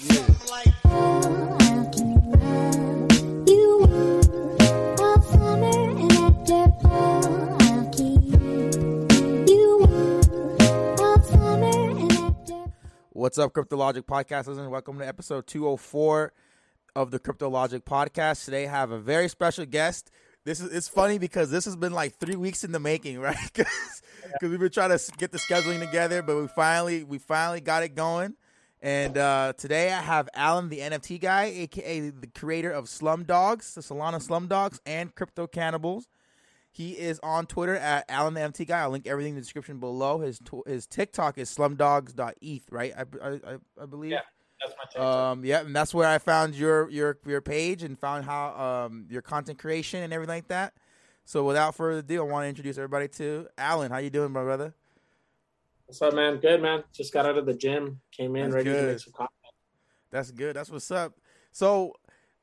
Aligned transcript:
What's 0.00 0.16
up, 13.36 13.52
Cryptologic 13.52 14.06
podcast 14.06 14.46
listeners? 14.46 14.68
Welcome 14.68 14.98
to 15.00 15.06
episode 15.06 15.46
204 15.46 16.32
of 16.96 17.10
the 17.10 17.18
Cryptologic 17.18 17.80
podcast. 17.80 18.46
Today, 18.46 18.66
I 18.66 18.70
have 18.70 18.92
a 18.92 18.98
very 18.98 19.28
special 19.28 19.66
guest. 19.66 20.10
This 20.46 20.60
is 20.60 20.72
it's 20.72 20.88
funny 20.88 21.18
because 21.18 21.50
this 21.50 21.66
has 21.66 21.76
been 21.76 21.92
like 21.92 22.14
three 22.14 22.36
weeks 22.36 22.64
in 22.64 22.72
the 22.72 22.80
making, 22.80 23.18
right? 23.20 23.36
Because 23.52 23.68
we've 24.40 24.58
been 24.58 24.70
trying 24.70 24.96
to 24.96 25.12
get 25.18 25.30
the 25.30 25.38
scheduling 25.38 25.80
together, 25.80 26.22
but 26.22 26.38
we 26.38 26.48
finally 26.48 27.04
we 27.04 27.18
finally 27.18 27.60
got 27.60 27.82
it 27.82 27.94
going. 27.94 28.34
And 28.82 29.18
uh, 29.18 29.52
today 29.58 29.92
I 29.92 30.00
have 30.00 30.28
Alan, 30.34 30.70
the 30.70 30.78
NFT 30.78 31.20
guy, 31.20 31.44
aka 31.44 32.10
the 32.10 32.26
creator 32.28 32.70
of 32.70 32.88
Slum 32.88 33.24
Dogs, 33.24 33.74
the 33.74 33.82
Solana 33.82 34.22
Slum 34.22 34.46
Dogs, 34.46 34.80
and 34.86 35.14
Crypto 35.14 35.46
Cannibals. 35.46 36.08
He 36.72 36.92
is 36.92 37.20
on 37.22 37.46
Twitter 37.46 37.76
at 37.76 38.06
Alan 38.08 38.34
the 38.34 38.40
NFT 38.40 38.66
guy. 38.66 38.80
I'll 38.80 38.90
link 38.90 39.06
everything 39.06 39.30
in 39.30 39.34
the 39.34 39.42
description 39.42 39.80
below. 39.80 40.20
His 40.20 40.38
tw- 40.38 40.66
his 40.66 40.86
TikTok 40.86 41.36
is 41.36 41.54
slumdogs.eth, 41.54 42.70
right? 42.70 42.94
I, 42.96 43.04
I, 43.22 43.28
I, 43.32 43.56
I 43.82 43.86
believe. 43.86 44.12
Yeah, 44.12 44.20
that's 44.60 44.74
my 44.78 44.84
TikTok. 44.84 45.32
Um, 45.32 45.44
yeah, 45.44 45.60
and 45.60 45.76
that's 45.76 45.92
where 45.92 46.08
I 46.08 46.18
found 46.18 46.54
your 46.54 46.88
your 46.88 47.18
your 47.26 47.42
page 47.42 47.82
and 47.82 47.98
found 47.98 48.24
how 48.24 48.86
um 48.86 49.06
your 49.10 49.20
content 49.20 49.58
creation 49.58 50.02
and 50.02 50.12
everything 50.12 50.36
like 50.36 50.48
that. 50.48 50.72
So 51.26 51.44
without 51.44 51.74
further 51.74 51.98
ado, 51.98 52.20
I 52.20 52.24
want 52.24 52.44
to 52.44 52.48
introduce 52.48 52.78
everybody 52.78 53.08
to 53.08 53.48
Alan. 53.58 53.90
How 53.90 53.98
you 53.98 54.10
doing, 54.10 54.32
my 54.32 54.42
brother? 54.42 54.74
What's 55.90 56.02
up, 56.02 56.14
man? 56.14 56.36
Good, 56.36 56.62
man. 56.62 56.84
Just 56.92 57.12
got 57.12 57.26
out 57.26 57.36
of 57.36 57.46
the 57.46 57.52
gym, 57.52 58.00
came 58.12 58.36
in 58.36 58.52
That's 58.52 58.64
ready 58.64 58.70
to 58.70 58.86
make 58.86 59.00
some 59.00 59.12
content. 59.12 59.32
That's 60.12 60.30
good. 60.30 60.54
That's 60.54 60.70
what's 60.70 60.88
up. 60.92 61.14
So, 61.50 61.94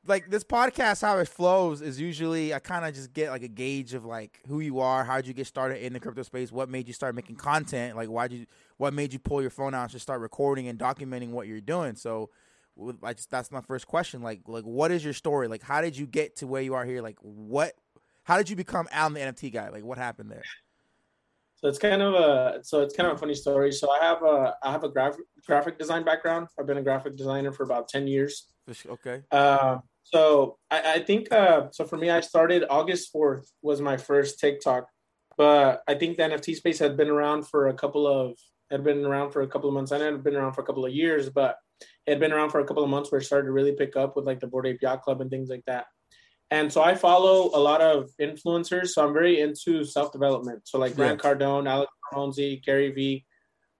like 0.06 0.28
this 0.28 0.44
podcast, 0.44 1.00
how 1.00 1.16
it 1.16 1.28
flows 1.28 1.80
is 1.80 1.98
usually 1.98 2.52
I 2.52 2.58
kind 2.58 2.84
of 2.84 2.94
just 2.94 3.14
get 3.14 3.30
like 3.30 3.42
a 3.42 3.48
gauge 3.48 3.94
of 3.94 4.04
like 4.04 4.40
who 4.48 4.60
you 4.60 4.80
are, 4.80 5.02
how'd 5.02 5.26
you 5.26 5.32
get 5.32 5.46
started 5.46 5.82
in 5.82 5.94
the 5.94 5.98
crypto 5.98 6.24
space, 6.24 6.52
what 6.52 6.68
made 6.68 6.88
you 6.88 6.92
start 6.92 7.14
making 7.14 7.36
content, 7.36 7.96
like 7.96 8.10
why'd 8.10 8.32
you, 8.32 8.44
what 8.76 8.92
made 8.92 9.14
you 9.14 9.18
pull 9.18 9.40
your 9.40 9.48
phone 9.48 9.72
out 9.72 9.84
and 9.84 9.92
just 9.92 10.02
start 10.02 10.20
recording 10.20 10.68
and 10.68 10.78
documenting 10.78 11.30
what 11.30 11.46
you're 11.46 11.62
doing. 11.62 11.94
So, 11.96 12.28
with, 12.76 13.02
like 13.02 13.18
that's 13.30 13.50
my 13.50 13.62
first 13.62 13.86
question. 13.86 14.20
Like, 14.20 14.42
like 14.46 14.64
what 14.64 14.90
is 14.90 15.02
your 15.02 15.14
story? 15.14 15.48
Like, 15.48 15.62
how 15.62 15.80
did 15.80 15.96
you 15.96 16.06
get 16.06 16.36
to 16.36 16.46
where 16.46 16.60
you 16.60 16.74
are 16.74 16.84
here? 16.84 17.00
Like, 17.00 17.16
what, 17.22 17.72
how 18.24 18.36
did 18.36 18.50
you 18.50 18.56
become 18.56 18.88
Alan 18.92 19.14
the 19.14 19.20
NFT 19.20 19.50
guy? 19.54 19.70
Like, 19.70 19.84
what 19.84 19.96
happened 19.96 20.30
there? 20.30 20.44
So 21.60 21.68
it's 21.68 21.78
kind 21.78 22.02
of 22.02 22.14
a 22.14 22.60
so 22.62 22.82
it's 22.82 22.94
kind 22.94 23.10
of 23.10 23.16
a 23.16 23.18
funny 23.18 23.34
story. 23.34 23.72
So 23.72 23.90
I 23.90 24.04
have 24.04 24.22
a 24.22 24.54
I 24.62 24.70
have 24.70 24.84
a 24.84 24.88
graphic 24.88 25.24
graphic 25.44 25.78
design 25.78 26.04
background. 26.04 26.46
I've 26.58 26.66
been 26.66 26.78
a 26.78 26.82
graphic 26.82 27.16
designer 27.16 27.52
for 27.52 27.64
about 27.64 27.88
ten 27.88 28.06
years. 28.06 28.46
Okay. 28.86 29.22
Uh, 29.32 29.78
so 30.04 30.58
I, 30.70 30.94
I 30.94 30.98
think 31.00 31.32
uh, 31.32 31.66
so 31.72 31.84
for 31.84 31.96
me, 31.96 32.10
I 32.10 32.20
started 32.20 32.64
August 32.70 33.10
fourth 33.10 33.50
was 33.60 33.80
my 33.80 33.96
first 33.96 34.38
TikTok, 34.38 34.86
but 35.36 35.82
I 35.88 35.94
think 35.94 36.16
the 36.16 36.24
NFT 36.24 36.54
space 36.54 36.78
had 36.78 36.96
been 36.96 37.08
around 37.08 37.48
for 37.48 37.68
a 37.68 37.74
couple 37.74 38.06
of 38.06 38.36
had 38.70 38.84
been 38.84 39.04
around 39.04 39.32
for 39.32 39.42
a 39.42 39.48
couple 39.48 39.68
of 39.68 39.74
months. 39.74 39.90
I 39.90 39.98
know 39.98 40.08
it 40.08 40.12
had 40.12 40.24
been 40.24 40.36
around 40.36 40.52
for 40.52 40.60
a 40.60 40.64
couple 40.64 40.86
of 40.86 40.92
years, 40.92 41.28
but 41.28 41.56
it 42.06 42.10
had 42.10 42.20
been 42.20 42.32
around 42.32 42.50
for 42.50 42.60
a 42.60 42.64
couple 42.64 42.84
of 42.84 42.90
months 42.90 43.10
where 43.10 43.20
it 43.20 43.24
started 43.24 43.46
to 43.46 43.52
really 43.52 43.72
pick 43.72 43.96
up 43.96 44.14
with 44.14 44.26
like 44.26 44.38
the 44.38 44.46
Bored 44.46 44.66
Ape 44.66 44.82
Yacht 44.82 45.02
Club 45.02 45.20
and 45.20 45.30
things 45.30 45.48
like 45.48 45.64
that. 45.66 45.86
And 46.50 46.72
so 46.72 46.82
I 46.82 46.94
follow 46.94 47.50
a 47.54 47.60
lot 47.60 47.80
of 47.80 48.10
influencers. 48.20 48.88
So 48.88 49.06
I'm 49.06 49.12
very 49.12 49.40
into 49.40 49.84
self 49.84 50.12
development. 50.12 50.62
So 50.64 50.78
like 50.78 50.96
Grant 50.96 51.20
Cardone, 51.20 51.68
Alex 51.68 51.92
Ronzi, 52.12 52.62
Gary 52.64 52.90
Vee. 52.90 53.26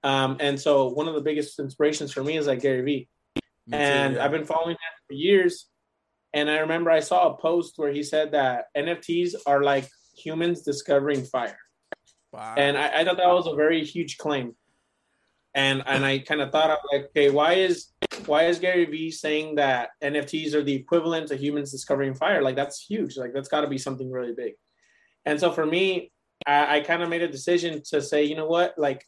Um, 0.05 0.37
and 0.41 0.61
so 0.61 0.89
one 0.89 1.09
of 1.09 1.15
the 1.15 1.21
biggest 1.21 1.59
inspirations 1.59 2.13
for 2.13 2.23
me 2.23 2.37
is 2.37 2.47
like 2.47 2.61
Gary 2.61 2.83
Vee. 2.83 3.09
Me 3.35 3.41
too, 3.71 3.77
and 3.77 4.15
yeah. 4.15 4.25
I've 4.25 4.31
been 4.31 4.45
following 4.45 4.73
him 4.73 4.79
for 5.07 5.15
years. 5.15 5.67
And 6.35 6.51
I 6.51 6.59
remember 6.59 6.91
I 6.91 7.01
saw 7.01 7.33
a 7.33 7.39
post 7.39 7.75
where 7.77 7.91
he 7.91 8.03
said 8.03 8.33
that 8.33 8.67
NFTs 8.77 9.35
are 9.47 9.63
like 9.63 9.89
humans 10.17 10.63
discovering 10.63 11.25
fire. 11.25 11.59
Wow. 12.33 12.55
And 12.57 12.77
I, 12.77 13.01
I 13.01 13.05
thought 13.05 13.17
that 13.17 13.29
was 13.29 13.47
a 13.47 13.55
very 13.55 13.83
huge 13.83 14.19
claim. 14.19 14.55
And 15.55 15.83
and 15.87 16.05
I 16.05 16.19
kind 16.19 16.43
of 16.43 16.53
thought, 16.53 16.71
I 16.71 16.75
was 16.75 16.89
like, 16.93 17.05
okay, 17.07 17.31
why 17.31 17.55
is 17.55 17.89
why 18.29 18.45
is 18.45 18.59
Gary 18.59 18.85
Vee 18.85 19.11
saying 19.11 19.57
that 19.57 19.91
NFTs 20.03 20.55
are 20.55 20.63
the 20.63 20.75
equivalent 20.75 21.29
to 21.29 21.37
humans 21.37 21.73
discovering 21.73 22.15
fire? 22.15 22.43
Like 22.43 22.57
that's 22.57 22.85
huge. 22.85 23.17
Like 23.17 23.33
that's 23.33 23.49
got 23.49 23.63
to 23.63 23.67
be 23.69 23.79
something 23.79 24.11
really 24.11 24.33
big. 24.35 24.55
And 25.25 25.41
so 25.41 25.51
for 25.51 25.67
me, 25.67 26.13
I, 26.47 26.77
I 26.77 26.81
kind 26.81 27.03
of 27.03 27.09
made 27.09 27.23
a 27.23 27.29
decision 27.29 27.83
to 27.91 28.01
say, 28.03 28.25
you 28.25 28.37
know 28.37 28.47
what, 28.47 28.75
like 28.79 29.05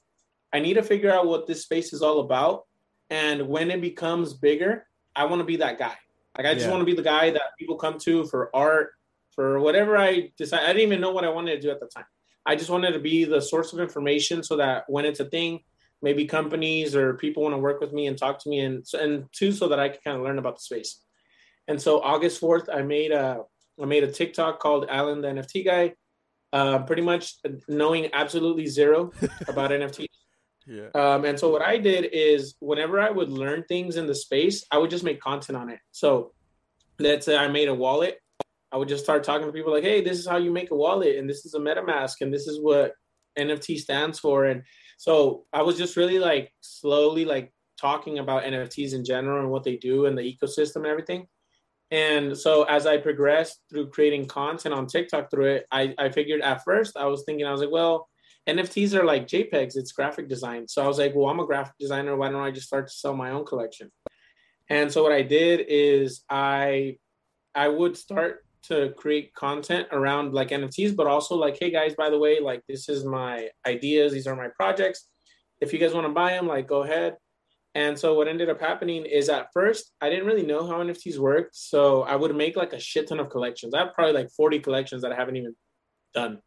I 0.53 0.61
need 0.61 0.75
to 0.75 0.83
figure 0.83 1.13
out 1.13 1.27
what 1.27 1.47
this 1.47 1.63
space 1.63 1.93
is 1.93 2.03
all 2.03 2.21
about. 2.21 2.65
And 3.11 3.49
when 3.49 3.71
it 3.71 3.81
becomes 3.81 4.35
bigger, 4.35 4.87
I 5.15 5.25
want 5.27 5.41
to 5.41 5.45
be 5.45 5.57
that 5.57 5.79
guy. 5.79 5.95
Like 6.37 6.47
I 6.47 6.55
just 6.55 6.67
Yeah. 6.67 6.73
want 6.73 6.81
to 6.81 6.87
be 6.87 6.95
the 6.95 7.03
guy 7.03 7.31
that 7.31 7.43
people 7.59 7.77
come 7.77 7.99
to 8.01 8.25
for 8.27 8.55
art, 8.55 8.93
for 9.35 9.61
whatever 9.61 9.97
I 9.97 10.33
decide. 10.37 10.65
I 10.65 10.69
didn't 10.69 10.83
even 10.83 11.01
know 11.01 11.13
what 11.13 11.25
I 11.25 11.29
wanted 11.29 11.57
to 11.57 11.61
do 11.61 11.71
at 11.71 11.81
the 11.81 11.87
time. 11.87 12.05
I 12.47 12.57
just 12.57 12.71
wanted 12.71 12.93
to 12.93 12.99
be 12.99 13.25
the 13.25 13.41
source 13.41 13.73
of 13.73 13.81
information 13.81 14.43
so 14.43 14.57
that 14.57 14.85
when 14.89 15.05
it's 15.05 15.21
a 15.21 15.25
thing, 15.27 15.61
maybe 16.03 16.25
companies 16.25 16.97
or 16.97 17.15
people 17.15 17.43
want 17.43 17.55
to 17.55 17.59
work 17.59 17.81
with 17.81 17.93
me 17.93 18.07
and 18.07 18.17
talk 18.17 18.39
to 18.41 18.49
me, 18.49 18.61
and 18.61 18.85
and 18.95 19.27
two, 19.33 19.53
so 19.53 19.69
that 19.69 19.81
I 19.81 19.89
can 19.89 19.99
kind 20.05 20.17
of 20.17 20.23
learn 20.23 20.39
about 20.39 20.57
the 20.57 20.63
space. 20.63 21.03
And 21.69 21.81
so 21.81 22.01
August 22.01 22.41
fourth, 22.41 22.69
I 22.73 22.83
made 22.83 23.13
a 23.13 23.43
I 23.81 23.87
made 23.87 24.05
a 24.05 24.11
TikTok 24.11 24.61
called 24.61 24.87
Alan 24.89 25.21
the 25.21 25.29
NFT 25.29 25.65
guy, 25.65 25.95
uh, 26.53 26.81
pretty 26.81 27.03
much 27.03 27.35
knowing 27.69 28.11
absolutely 28.13 28.67
zero 28.67 29.13
about 29.49 29.71
NFTs. 29.71 30.07
yeah. 30.67 30.89
Um, 30.95 31.25
and 31.25 31.39
so 31.39 31.51
what 31.51 31.63
I 31.63 31.79
did 31.79 32.09
is 32.13 32.55
whenever 32.61 33.01
I 33.01 33.11
would 33.11 33.31
learn 33.31 33.65
things 33.69 33.97
in 33.97 34.07
the 34.07 34.15
space, 34.15 34.65
I 34.71 34.79
would 34.79 34.91
just 34.91 35.05
make 35.05 35.21
content 35.21 35.57
on 35.57 35.71
it. 35.71 35.79
So 35.93 36.33
let's 36.99 37.27
say 37.27 37.37
I 37.37 37.49
made 37.49 37.69
a 37.69 37.75
wallet, 37.75 38.19
I 38.73 38.77
would 38.77 38.89
just 38.89 39.03
start 39.03 39.25
talking 39.25 39.47
to 39.47 39.53
people 39.53 39.73
like, 39.73 39.85
hey, 39.85 40.01
this 40.03 40.19
is 40.19 40.27
how 40.27 40.37
you 40.37 40.51
make 40.51 40.71
a 40.71 40.77
wallet, 40.77 41.17
and 41.17 41.29
this 41.29 41.45
is 41.45 41.55
a 41.55 41.59
MetaMask, 41.59 42.21
and 42.21 42.33
this 42.33 42.47
is 42.47 42.61
what 42.61 42.93
NFT 43.39 43.79
stands 43.79 44.19
for. 44.19 44.45
And 44.45 44.63
so 45.01 45.47
I 45.51 45.63
was 45.63 45.79
just 45.79 45.97
really 45.97 46.19
like 46.19 46.53
slowly 46.61 47.25
like 47.25 47.55
talking 47.81 48.19
about 48.19 48.43
NFTs 48.43 48.93
in 48.93 49.03
general 49.03 49.41
and 49.41 49.51
what 49.51 49.65
they 49.65 49.79
do 49.79 50.05
and 50.05 50.17
the 50.17 50.21
ecosystem 50.21 50.77
and 50.77 50.89
everything. 50.89 51.27
And 51.91 52.37
so 52.37 52.65
as 52.65 52.87
I 52.87 52.99
progressed 52.99 53.63
through 53.71 53.89
creating 53.89 54.27
content 54.27 54.75
on 54.75 54.87
TikTok 54.87 55.31
through 55.31 55.53
it, 55.53 55.67
I, 55.73 55.95
I 55.97 56.11
figured 56.11 56.43
at 56.43 56.65
first 56.65 56.99
I 56.99 57.07
was 57.07 57.23
thinking, 57.25 57.47
I 57.47 57.51
was 57.51 57.63
like, 57.63 57.71
well, 57.71 58.11
NFTs 58.47 58.93
are 58.93 59.07
like 59.07 59.27
JPEGs, 59.27 59.75
it's 59.75 59.93
graphic 59.93 60.29
design. 60.29 60.69
So 60.69 60.85
I 60.85 60.87
was 60.87 60.99
like, 60.99 61.15
well, 61.15 61.31
I'm 61.31 61.41
a 61.41 61.47
graphic 61.47 61.77
designer. 61.81 62.15
Why 62.15 62.29
don't 62.29 62.43
I 62.43 62.51
just 62.51 62.67
start 62.67 62.89
to 62.89 62.93
sell 62.93 63.17
my 63.17 63.31
own 63.31 63.47
collection? 63.47 63.91
And 64.69 64.93
so 64.93 65.03
what 65.03 65.13
I 65.13 65.23
did 65.23 65.65
is 65.67 66.25
I 66.29 66.99
I 67.55 67.69
would 67.69 67.97
start 67.97 68.45
to 68.65 68.93
create 68.97 69.35
content 69.35 69.89
around 69.93 70.35
like 70.35 70.49
NFTs, 70.49 70.95
but 70.95 71.07
also 71.07 71.35
like, 71.35 71.59
hey 71.59 71.71
guys, 71.71 71.95
by 71.95 72.11
the 72.11 72.19
way, 72.19 72.41
like 72.41 72.63
this 72.69 72.89
is 72.89 73.05
my 73.05 73.49
ideas, 73.67 74.13
these 74.13 74.27
are 74.27 74.37
my 74.37 74.49
projects. 74.49 75.09
If 75.61 75.73
you 75.73 75.79
guys 75.79 75.95
want 75.95 76.07
to 76.07 76.13
buy 76.13 76.33
them, 76.33 76.47
like 76.47 76.69
go 76.69 76.83
ahead. 76.83 77.17
And 77.75 77.99
so 77.99 78.15
what 78.15 78.29
ended 78.29 78.51
up 78.51 78.61
happening 78.61 79.07
is 79.07 79.29
at 79.29 79.49
first 79.53 79.93
I 80.01 80.11
didn't 80.11 80.27
really 80.27 80.45
know 80.45 80.67
how 80.67 80.83
NFTs 80.83 81.19
worked. 81.19 81.57
So 81.57 82.03
I 82.03 82.17
would 82.17 82.35
make 82.35 82.57
like 82.57 82.73
a 82.73 82.81
shit 82.81 83.09
ton 83.09 83.21
of 83.21 83.31
collections. 83.31 83.75
I 83.75 83.81
have 83.81 83.95
probably 83.95 84.15
like 84.15 84.31
40 84.31 84.61
collections 84.61 85.03
that 85.03 85.13
I 85.13 85.17
haven't 85.17 85.37
even 85.37 85.55
done. 86.15 86.41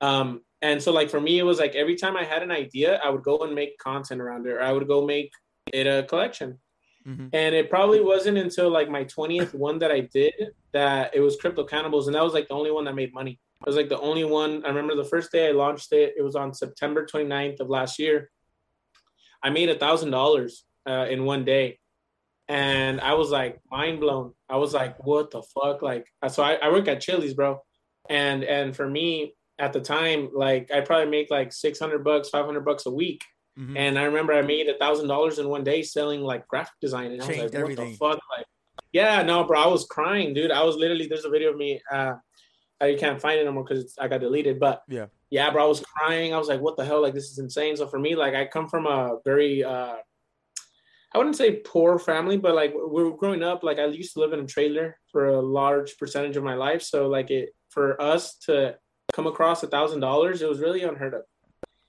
Um, 0.00 0.40
and 0.62 0.82
so 0.82 0.92
like 0.92 1.10
for 1.10 1.20
me, 1.20 1.38
it 1.38 1.44
was 1.44 1.58
like 1.58 1.74
every 1.74 1.96
time 1.96 2.16
I 2.16 2.24
had 2.24 2.42
an 2.42 2.50
idea, 2.50 3.00
I 3.02 3.10
would 3.10 3.22
go 3.22 3.38
and 3.40 3.54
make 3.54 3.78
content 3.78 4.20
around 4.20 4.46
it, 4.46 4.52
or 4.52 4.62
I 4.62 4.72
would 4.72 4.88
go 4.88 5.06
make 5.06 5.30
it 5.72 5.86
a 5.86 6.02
collection. 6.04 6.58
Mhm. 7.06 7.30
And 7.32 7.54
it 7.54 7.70
probably 7.70 8.00
wasn't 8.00 8.38
until 8.38 8.70
like 8.70 8.90
my 8.90 9.04
20th 9.04 9.54
one 9.54 9.78
that 9.78 9.90
I 9.90 10.00
did 10.00 10.34
that 10.72 11.14
it 11.14 11.20
was 11.20 11.36
Crypto 11.36 11.64
Cannibals. 11.64 12.06
And 12.06 12.14
that 12.14 12.24
was 12.24 12.34
like 12.34 12.48
the 12.48 12.54
only 12.54 12.70
one 12.70 12.84
that 12.84 12.94
made 12.94 13.14
money. 13.14 13.38
It 13.62 13.66
was 13.66 13.76
like 13.76 13.88
the 13.88 14.00
only 14.00 14.24
one. 14.24 14.64
I 14.64 14.68
remember 14.68 14.94
the 14.94 15.04
first 15.04 15.32
day 15.32 15.48
I 15.48 15.52
launched 15.52 15.92
it, 15.92 16.14
it 16.16 16.22
was 16.22 16.36
on 16.36 16.54
September 16.54 17.06
29th 17.06 17.60
of 17.60 17.68
last 17.68 17.98
year. 17.98 18.30
I 19.42 19.50
made 19.50 19.70
a 19.70 19.78
thousand 19.78 20.10
dollars 20.10 20.64
uh, 20.86 21.06
in 21.08 21.24
one 21.24 21.44
day. 21.44 21.78
And 22.48 23.00
I 23.00 23.14
was 23.14 23.30
like 23.30 23.60
mind 23.70 24.00
blown. 24.00 24.34
I 24.48 24.56
was 24.56 24.74
like, 24.74 25.04
what 25.04 25.30
the 25.30 25.42
fuck? 25.42 25.82
Like, 25.82 26.06
so 26.28 26.42
I, 26.42 26.54
I 26.54 26.70
work 26.70 26.88
at 26.88 27.00
Chili's, 27.00 27.34
bro. 27.34 27.62
And, 28.08 28.42
and 28.42 28.74
for 28.74 28.88
me 28.88 29.34
at 29.58 29.72
the 29.72 29.80
time, 29.80 30.30
like 30.34 30.70
I 30.72 30.80
probably 30.80 31.10
make 31.10 31.30
like 31.30 31.52
600 31.52 32.02
bucks, 32.02 32.28
500 32.28 32.64
bucks 32.64 32.86
a 32.86 32.90
week. 32.90 33.22
Mm-hmm. 33.60 33.76
And 33.76 33.98
I 33.98 34.04
remember 34.04 34.32
I 34.32 34.42
made 34.42 34.68
a 34.68 34.78
thousand 34.78 35.08
dollars 35.08 35.38
in 35.38 35.48
one 35.48 35.64
day 35.64 35.82
selling 35.82 36.22
like 36.22 36.48
graphic 36.48 36.74
design, 36.80 37.12
and 37.12 37.22
I 37.22 37.26
was 37.26 37.36
like, 37.36 37.52
"What 37.52 37.54
everything. 37.54 37.90
the 37.92 37.96
fuck?" 37.96 38.20
Like, 38.36 38.46
yeah, 38.92 39.22
no, 39.22 39.44
bro, 39.44 39.60
I 39.60 39.66
was 39.66 39.84
crying, 39.84 40.32
dude. 40.32 40.50
I 40.50 40.62
was 40.62 40.76
literally 40.76 41.06
there's 41.06 41.24
a 41.24 41.30
video 41.30 41.50
of 41.50 41.56
me. 41.56 41.80
Uh, 41.90 42.14
I 42.80 42.94
can't 42.94 43.20
find 43.20 43.38
it 43.38 43.42
anymore 43.42 43.64
because 43.64 43.94
I 44.00 44.08
got 44.08 44.22
deleted. 44.22 44.58
But 44.58 44.82
yeah, 44.88 45.06
yeah, 45.28 45.50
bro, 45.50 45.64
I 45.64 45.68
was 45.68 45.80
crying. 45.80 46.32
I 46.32 46.38
was 46.38 46.48
like, 46.48 46.60
"What 46.60 46.76
the 46.76 46.84
hell? 46.84 47.02
Like, 47.02 47.12
this 47.12 47.30
is 47.30 47.38
insane." 47.38 47.76
So 47.76 47.86
for 47.86 47.98
me, 47.98 48.16
like, 48.16 48.34
I 48.34 48.46
come 48.46 48.66
from 48.66 48.86
a 48.86 49.18
very 49.26 49.62
uh, 49.62 49.96
I 51.12 51.18
wouldn't 51.18 51.36
say 51.36 51.56
poor 51.56 51.98
family, 51.98 52.36
but 52.36 52.54
like 52.54 52.72
we 52.72 53.02
were 53.02 53.16
growing 53.16 53.42
up, 53.42 53.64
like 53.64 53.78
I 53.78 53.86
used 53.86 54.14
to 54.14 54.20
live 54.20 54.32
in 54.32 54.40
a 54.40 54.46
trailer 54.46 54.96
for 55.10 55.28
a 55.28 55.40
large 55.40 55.98
percentage 55.98 56.36
of 56.36 56.44
my 56.44 56.54
life. 56.54 56.82
So 56.82 57.08
like 57.08 57.30
it 57.30 57.50
for 57.68 58.00
us 58.00 58.36
to 58.46 58.76
come 59.12 59.26
across 59.26 59.62
a 59.62 59.66
thousand 59.66 60.00
dollars, 60.00 60.40
it 60.40 60.48
was 60.48 60.60
really 60.60 60.82
unheard 60.82 61.14
of. 61.14 61.22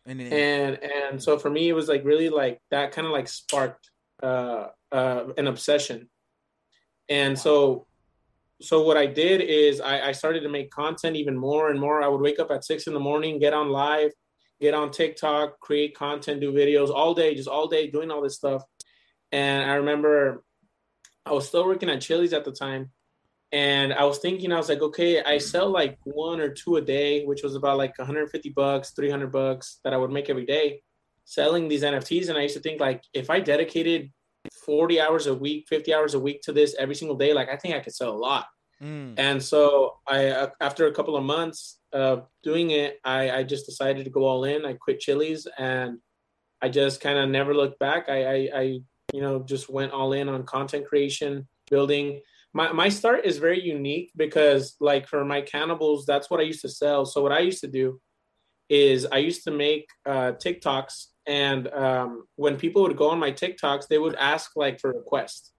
And, 0.06 0.21
and 0.21 0.80
and 0.83 1.24
so 1.24 1.38
for 1.38 1.50
me, 1.50 1.69
it 1.69 1.74
was 1.74 1.88
like 1.88 2.03
really 2.03 2.30
like 2.30 2.59
that 2.71 2.92
kind 2.92 3.06
of 3.06 3.13
like 3.13 3.27
sparked 3.27 3.89
uh, 4.24 4.68
uh, 4.92 5.25
an 5.38 5.48
obsession. 5.48 6.09
And 7.09 7.38
so 7.38 7.88
so 8.62 8.83
what 8.83 8.98
I 8.98 9.07
did 9.07 9.42
is 9.42 9.81
I, 9.81 10.09
I 10.09 10.12
started 10.12 10.42
to 10.42 10.50
make 10.50 10.69
content 10.71 11.15
even 11.15 11.36
more 11.36 11.69
and 11.69 11.80
more. 11.80 12.01
I 12.01 12.07
would 12.07 12.21
wake 12.21 12.39
up 12.39 12.51
at 12.51 12.63
six 12.63 12.88
in 12.88 12.94
the 12.94 13.00
morning, 13.00 13.39
get 13.39 13.53
on 13.53 13.69
live, 13.69 14.12
get 14.59 14.74
on 14.74 14.92
TikTok, 14.92 15.59
create 15.59 15.95
content, 15.95 16.42
do 16.42 16.54
videos 16.54 16.89
all 16.89 17.13
day, 17.13 17.33
just 17.33 17.50
all 17.50 17.68
day 17.68 17.89
doing 17.89 18.12
all 18.12 18.21
this 18.21 18.36
stuff. 18.36 18.63
And 19.31 19.69
I 19.69 19.75
remember 19.75 20.44
I 21.25 21.31
was 21.31 21.47
still 21.47 21.65
working 21.65 21.89
at 21.89 22.01
Chili's 22.01 22.33
at 22.33 22.45
the 22.45 22.51
time. 22.51 22.92
And 23.51 23.94
I 23.94 24.06
was 24.06 24.19
thinking, 24.19 24.51
I 24.51 24.57
was 24.57 24.69
like, 24.69 24.81
okay, 24.81 25.21
I 25.21 25.38
sell 25.38 25.69
like 25.69 25.98
one 26.03 26.39
or 26.39 26.50
two 26.50 26.77
a 26.77 26.81
day, 26.81 27.25
which 27.25 27.44
was 27.44 27.56
about 27.56 27.77
like 27.77 27.98
150 27.98 28.50
bucks, 28.50 28.92
300 28.92 29.31
bucks 29.31 29.80
that 29.83 29.94
I 29.94 29.98
would 29.98 30.12
make 30.12 30.30
every 30.30 30.45
day 30.45 30.81
selling 31.25 31.68
these 31.68 31.83
NFTs. 31.83 32.30
And 32.30 32.38
I 32.38 32.44
used 32.44 32.56
to 32.56 32.62
think 32.62 32.80
like, 32.80 33.03
if 33.13 33.30
I 33.30 33.39
dedicated 33.39 34.12
40 34.65 35.01
hours 35.01 35.27
a 35.27 35.36
week, 35.36 35.65
50 35.68 35.94
hours 35.94 36.13
a 36.13 36.19
week 36.19 36.42
to 36.44 36.53
this 36.53 36.75
every 36.80 36.95
single 36.95 37.18
day, 37.18 37.33
like 37.33 37.50
I 37.50 37.57
think 37.57 37.75
I 37.75 37.80
could 37.80 37.94
sell 37.94 38.12
a 38.12 38.18
lot. 38.18 38.48
Mm. 38.81 39.13
And 39.18 39.44
so 39.44 39.97
I, 40.07 40.27
uh, 40.27 40.50
after 40.59 40.88
a 40.88 40.94
couple 40.94 41.15
of 41.15 41.24
months 41.24 41.80
of 41.94 42.27
doing 42.44 42.71
it, 42.71 43.00
I, 43.04 43.31
I 43.31 43.44
just 43.44 43.65
decided 43.65 44.06
to 44.06 44.09
go 44.09 44.25
all 44.25 44.45
in. 44.45 44.65
I 44.65 44.74
quit 44.74 45.00
Chili's 45.00 45.47
and 45.57 46.00
I 46.62 46.69
just 46.69 47.01
kind 47.01 47.18
of 47.18 47.30
never 47.30 47.54
looked 47.54 47.80
back. 47.80 48.07
I, 48.07 48.24
I, 48.25 48.50
I 48.56 48.62
you 49.13 49.21
know, 49.21 49.44
just 49.44 49.69
went 49.69 49.92
all 49.92 50.13
in 50.13 50.30
on 50.30 50.44
content 50.44 50.88
creation, 50.88 51.47
building. 51.69 52.21
My 52.53 52.71
my 52.71 52.89
start 52.89 53.25
is 53.25 53.38
very 53.38 53.62
unique 53.62 54.12
because 54.15 54.75
like 54.80 55.07
for 55.07 55.24
my 55.24 55.42
cannibals, 55.42 56.06
that's 56.06 56.30
what 56.30 56.39
I 56.39 56.44
used 56.44 56.62
to 56.62 56.69
sell. 56.69 57.06
So 57.06 57.21
what 57.24 57.31
I 57.31 57.39
used 57.39 57.62
to 57.62 57.68
do 57.68 58.01
is 58.69 59.06
I 59.12 59.18
used 59.18 59.44
to 59.45 59.51
make 59.51 59.88
uh, 60.06 60.33
TikToks, 60.33 61.07
and 61.27 61.68
um, 61.69 62.24
when 62.36 62.57
people 62.57 62.81
would 62.83 62.98
go 62.98 63.09
on 63.09 63.19
my 63.19 63.31
TikToks, 63.31 63.88
they 63.88 63.98
would 63.98 64.15
ask 64.15 64.51
like 64.56 64.80
for 64.80 64.92
requests. 64.92 65.51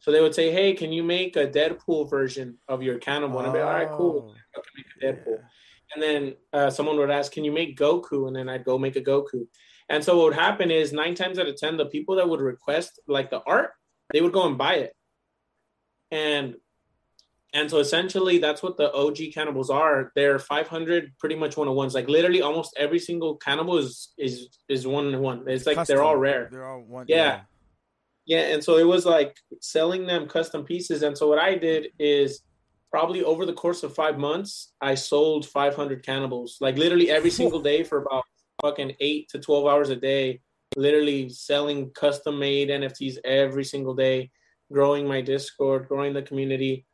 So 0.00 0.10
they 0.10 0.20
would 0.20 0.34
say, 0.34 0.50
"Hey, 0.50 0.72
can 0.74 0.92
you 0.92 1.02
make 1.02 1.36
a 1.36 1.46
Deadpool 1.46 2.08
version 2.08 2.58
of 2.68 2.82
your 2.82 2.98
cannibal?" 2.98 3.38
And 3.38 3.48
I'd 3.48 3.52
be, 3.52 3.60
"All 3.60 3.72
right, 3.72 3.90
cool. 3.90 4.34
I 4.56 4.60
can 4.60 4.72
make 4.76 4.86
a 4.96 5.06
Deadpool." 5.06 5.38
Yeah. 5.38 5.46
And 5.92 6.02
then 6.02 6.34
uh, 6.52 6.70
someone 6.70 6.96
would 6.96 7.10
ask, 7.10 7.32
"Can 7.32 7.44
you 7.44 7.52
make 7.52 7.78
Goku?" 7.78 8.26
And 8.26 8.34
then 8.34 8.48
I'd 8.48 8.64
go 8.64 8.78
make 8.78 8.96
a 8.96 9.02
Goku. 9.02 9.46
And 9.88 10.02
so 10.02 10.16
what 10.16 10.26
would 10.26 10.34
happen 10.34 10.70
is 10.70 10.92
nine 10.92 11.14
times 11.16 11.38
out 11.38 11.48
of 11.48 11.56
ten, 11.56 11.76
the 11.76 11.86
people 11.86 12.14
that 12.16 12.28
would 12.28 12.40
request 12.40 13.00
like 13.08 13.28
the 13.30 13.42
art, 13.46 13.72
they 14.12 14.20
would 14.20 14.32
go 14.32 14.46
and 14.46 14.56
buy 14.56 14.74
it. 14.74 14.94
And 16.10 16.54
and 17.52 17.68
so 17.68 17.78
essentially 17.78 18.38
that's 18.38 18.62
what 18.62 18.76
the 18.76 18.92
OG 18.92 19.18
cannibals 19.34 19.70
are. 19.70 20.12
They're 20.14 20.38
500 20.38 21.18
pretty 21.18 21.34
much 21.34 21.56
one 21.56 21.66
on 21.66 21.74
ones. 21.74 21.94
Like 21.94 22.08
literally 22.08 22.42
almost 22.42 22.74
every 22.76 23.00
single 23.00 23.36
cannibal 23.36 23.78
is 23.78 24.12
is 24.18 24.48
is 24.68 24.86
one 24.86 25.14
on 25.14 25.20
one. 25.20 25.44
It's 25.48 25.66
like 25.66 25.76
custom. 25.76 25.96
they're 25.96 26.04
all 26.04 26.16
rare. 26.16 26.48
They're 26.50 26.66
all 26.66 26.80
one. 26.80 27.06
Yeah. 27.08 27.16
yeah. 27.16 27.40
Yeah, 28.26 28.54
and 28.54 28.62
so 28.62 28.76
it 28.76 28.86
was 28.86 29.04
like 29.06 29.36
selling 29.60 30.06
them 30.06 30.28
custom 30.28 30.64
pieces. 30.64 31.02
And 31.02 31.18
so 31.18 31.26
what 31.26 31.40
I 31.40 31.56
did 31.56 31.88
is 31.98 32.42
probably 32.90 33.24
over 33.24 33.44
the 33.44 33.52
course 33.52 33.82
of 33.82 33.94
five 33.94 34.18
months, 34.18 34.72
I 34.80 34.94
sold 34.94 35.46
500 35.48 36.04
cannibals, 36.04 36.58
like 36.60 36.76
literally 36.76 37.10
every 37.10 37.30
single 37.40 37.60
day 37.60 37.82
for 37.82 37.98
about 38.02 38.24
fucking 38.62 38.94
eight 39.00 39.28
to 39.30 39.38
12 39.38 39.66
hours 39.66 39.90
a 39.90 39.96
day, 39.96 40.40
literally 40.76 41.28
selling 41.28 41.90
custom 41.90 42.38
made 42.38 42.68
NFTs 42.68 43.16
every 43.24 43.64
single 43.64 43.94
day, 43.94 44.30
growing 44.72 45.06
my 45.06 45.20
Discord, 45.20 45.88
growing 45.88 46.14
the 46.14 46.22
community, 46.22 46.86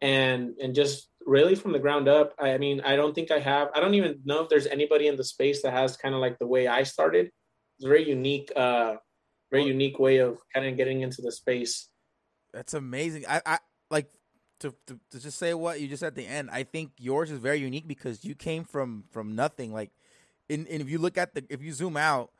and 0.00 0.54
and 0.60 0.74
just 0.74 1.08
really 1.26 1.54
from 1.54 1.72
the 1.72 1.78
ground 1.78 2.08
up. 2.08 2.34
I 2.38 2.58
mean, 2.58 2.80
I 2.82 2.96
don't 2.96 3.14
think 3.14 3.30
I 3.30 3.38
have. 3.38 3.68
I 3.74 3.80
don't 3.80 3.94
even 3.94 4.20
know 4.24 4.42
if 4.42 4.48
there's 4.48 4.66
anybody 4.66 5.06
in 5.06 5.16
the 5.16 5.24
space 5.24 5.62
that 5.62 5.72
has 5.72 5.96
kind 5.96 6.14
of 6.14 6.20
like 6.20 6.38
the 6.38 6.46
way 6.46 6.66
I 6.66 6.82
started. 6.82 7.30
It's 7.76 7.84
a 7.84 7.88
very 7.88 8.08
unique, 8.08 8.50
uh, 8.56 8.96
very 9.50 9.64
unique 9.64 9.98
way 9.98 10.18
of 10.18 10.38
kind 10.54 10.66
of 10.66 10.76
getting 10.76 11.02
into 11.02 11.22
the 11.22 11.32
space. 11.32 11.88
That's 12.52 12.74
amazing. 12.74 13.24
I, 13.28 13.40
I 13.46 13.58
like 13.90 14.10
to, 14.60 14.74
to, 14.86 14.98
to 15.12 15.20
just 15.20 15.38
say 15.38 15.54
what 15.54 15.80
you 15.80 15.88
just 15.88 16.00
said 16.00 16.08
at 16.08 16.14
the 16.16 16.26
end. 16.26 16.50
I 16.50 16.64
think 16.64 16.92
yours 16.98 17.30
is 17.30 17.38
very 17.38 17.58
unique 17.58 17.86
because 17.86 18.24
you 18.24 18.34
came 18.34 18.64
from 18.64 19.04
from 19.10 19.34
nothing. 19.34 19.72
Like 19.72 19.92
and, 20.50 20.66
and 20.68 20.82
if 20.82 20.90
you 20.90 20.98
look 20.98 21.16
at 21.16 21.34
the 21.34 21.44
if 21.48 21.62
you 21.62 21.72
zoom 21.72 21.96
out, 21.96 22.30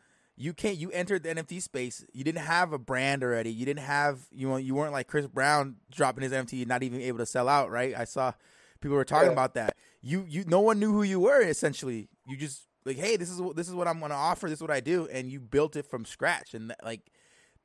you 0.41 0.55
can't 0.55 0.79
you 0.79 0.91
entered 0.93 1.23
the 1.23 1.29
NFT 1.29 1.61
space. 1.61 2.03
You 2.15 2.25
didn't 2.25 2.41
have 2.41 2.73
a 2.73 2.79
brand 2.79 3.23
already. 3.23 3.53
You 3.53 3.67
didn't 3.67 3.85
have 3.85 4.21
you 4.33 4.49
know 4.49 4.57
you 4.57 4.75
weren't 4.75 4.93
like 4.93 5.07
Chris 5.07 5.27
Brown 5.27 5.77
dropping 5.91 6.23
his 6.23 6.33
NFT, 6.33 6.67
not 6.67 6.83
even 6.83 7.03
able 7.03 7.19
to 7.19 7.27
sell 7.27 7.47
out. 7.47 7.71
Right? 7.71 7.95
I 7.95 8.05
saw 8.05 8.33
people 8.81 8.97
were 8.97 9.05
talking 9.05 9.29
yeah. 9.29 9.35
about 9.35 9.53
that. 9.55 9.77
You 10.01 10.25
you 10.27 10.45
no 10.47 10.61
one 10.61 10.81
knew 10.81 10.93
who 10.93 11.03
you 11.03 11.21
were 11.21 11.43
essentially. 11.43 12.09
You 12.27 12.39
just 12.39 12.67
like 12.87 12.97
hey 12.97 13.19
this 13.19 13.29
is 13.29 13.39
what 13.39 13.55
this 13.55 13.69
is 13.69 13.75
what 13.75 13.87
I'm 13.87 14.01
gonna 14.01 14.15
offer. 14.15 14.49
This 14.49 14.59
is 14.59 14.63
what 14.63 14.71
I 14.71 14.81
do, 14.81 15.07
and 15.13 15.31
you 15.31 15.41
built 15.41 15.77
it 15.77 15.87
from 15.87 16.07
scratch. 16.07 16.55
And 16.55 16.75
like 16.83 17.11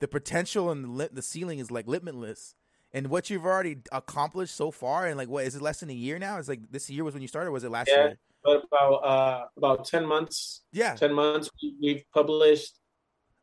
the 0.02 0.10
potential 0.10 0.70
and 0.70 1.00
the, 1.00 1.10
the 1.14 1.22
ceiling 1.22 1.60
is 1.60 1.72
like 1.72 1.88
limitless. 1.88 2.56
And 2.92 3.08
what 3.08 3.30
you've 3.30 3.46
already 3.46 3.78
accomplished 3.94 4.54
so 4.54 4.70
far, 4.70 5.06
and 5.06 5.18
like 5.18 5.30
what 5.30 5.46
is 5.46 5.56
it 5.56 5.62
less 5.62 5.80
than 5.80 5.90
a 5.90 5.94
year 5.94 6.20
now? 6.20 6.40
Is 6.40 6.50
like 6.50 6.72
this 6.72 6.90
year 6.90 7.06
was 7.06 7.14
when 7.14 7.22
you 7.22 7.30
started. 7.30 7.52
was 7.52 7.64
it 7.64 7.72
last 7.72 7.90
yeah. 7.90 8.04
year? 8.04 8.18
But 8.46 8.64
about 8.64 8.94
uh, 9.04 9.46
about 9.58 9.86
ten 9.86 10.06
months. 10.06 10.62
Yeah, 10.72 10.96
ten 10.96 11.14
months. 11.14 11.50
We, 11.62 11.94
have 11.94 12.04
published. 12.14 12.80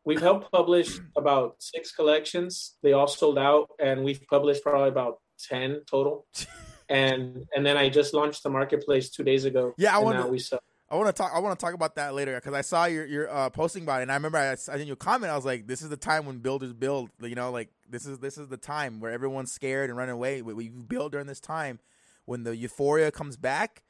We've 0.04 0.20
helped 0.20 0.50
publish 0.50 0.98
about 1.16 1.56
six 1.58 1.92
collections. 1.92 2.76
They 2.82 2.92
all 2.92 3.08
sold 3.08 3.38
out, 3.38 3.68
and 3.78 4.04
we've 4.04 4.22
published 4.28 4.62
probably 4.62 4.88
about 4.88 5.18
ten 5.38 5.82
total. 5.86 6.26
and 6.88 7.44
and 7.54 7.66
then 7.66 7.76
I 7.76 7.88
just 7.88 8.14
launched 8.14 8.42
the 8.42 8.50
marketplace 8.50 9.10
two 9.10 9.24
days 9.24 9.44
ago. 9.44 9.74
Yeah, 9.76 9.94
I 9.94 9.98
want 9.98 10.22
to. 10.22 10.28
We 10.28 10.38
sell. 10.38 10.60
I 10.88 10.96
want 10.96 11.08
to 11.08 11.12
talk. 11.14 11.32
I 11.34 11.38
want 11.38 11.58
to 11.58 11.64
talk 11.64 11.74
about 11.74 11.96
that 11.96 12.14
later 12.14 12.34
because 12.34 12.54
I 12.54 12.60
saw 12.60 12.84
your 12.84 13.06
your 13.06 13.30
uh, 13.30 13.50
posting 13.50 13.82
about 13.82 14.00
it, 14.00 14.02
and 14.02 14.12
I 14.12 14.14
remember 14.14 14.38
I, 14.38 14.56
I 14.72 14.76
did 14.76 14.86
your 14.86 14.96
comment. 14.96 15.32
I 15.32 15.36
was 15.36 15.44
like, 15.44 15.66
"This 15.66 15.82
is 15.82 15.88
the 15.88 15.96
time 15.96 16.26
when 16.26 16.38
builders 16.38 16.72
build." 16.72 17.10
You 17.20 17.34
know, 17.34 17.50
like 17.50 17.70
this 17.88 18.06
is 18.06 18.18
this 18.18 18.38
is 18.38 18.48
the 18.48 18.58
time 18.58 19.00
where 19.00 19.10
everyone's 19.10 19.50
scared 19.50 19.88
and 19.88 19.96
running 19.96 20.12
away. 20.12 20.42
We, 20.42 20.52
we 20.52 20.68
build 20.68 21.12
during 21.12 21.26
this 21.26 21.40
time 21.40 21.80
when 22.24 22.44
the 22.44 22.54
euphoria 22.54 23.10
comes 23.10 23.36
back 23.36 23.82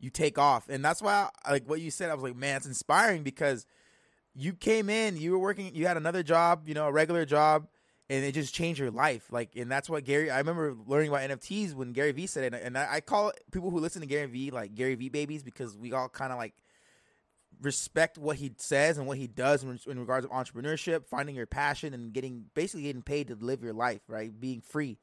you 0.00 0.10
take 0.10 0.38
off. 0.38 0.68
And 0.68 0.84
that's 0.84 1.00
why, 1.02 1.28
like 1.48 1.68
what 1.68 1.80
you 1.80 1.90
said, 1.90 2.10
I 2.10 2.14
was 2.14 2.22
like, 2.22 2.36
man, 2.36 2.56
it's 2.56 2.66
inspiring 2.66 3.22
because 3.22 3.66
you 4.34 4.54
came 4.54 4.88
in, 4.88 5.16
you 5.16 5.32
were 5.32 5.38
working, 5.38 5.74
you 5.74 5.86
had 5.86 5.96
another 5.96 6.22
job, 6.22 6.62
you 6.66 6.74
know, 6.74 6.86
a 6.86 6.92
regular 6.92 7.24
job, 7.24 7.68
and 8.08 8.24
it 8.24 8.32
just 8.32 8.54
changed 8.54 8.80
your 8.80 8.90
life. 8.90 9.30
Like, 9.30 9.50
and 9.56 9.70
that's 9.70 9.88
what 9.88 10.04
Gary. 10.04 10.30
I 10.30 10.38
remember 10.38 10.74
learning 10.86 11.10
about 11.10 11.28
NFTs 11.28 11.74
when 11.74 11.92
Gary 11.92 12.12
Vee 12.12 12.26
said 12.26 12.52
it, 12.52 12.60
and 12.62 12.76
I, 12.76 12.94
I 12.94 13.00
call 13.00 13.32
people 13.52 13.70
who 13.70 13.78
listen 13.78 14.00
to 14.00 14.06
Gary 14.06 14.26
Vee 14.26 14.50
like 14.50 14.74
Gary 14.74 14.94
Vee 14.94 15.10
babies 15.10 15.42
because 15.42 15.76
we 15.76 15.92
all 15.92 16.08
kind 16.08 16.32
of 16.32 16.38
like 16.38 16.54
respect 17.60 18.18
what 18.18 18.36
he 18.36 18.52
says 18.56 18.98
and 18.98 19.06
what 19.06 19.18
he 19.18 19.26
does 19.26 19.62
in, 19.62 19.78
in 19.86 19.98
regards 19.98 20.24
of 20.24 20.32
entrepreneurship, 20.32 21.06
finding 21.06 21.36
your 21.36 21.46
passion, 21.46 21.94
and 21.94 22.12
getting 22.12 22.46
basically 22.54 22.82
getting 22.82 23.02
paid 23.02 23.28
to 23.28 23.34
live 23.34 23.62
your 23.62 23.74
life, 23.74 24.00
right? 24.08 24.38
Being 24.40 24.60
free. 24.60 24.98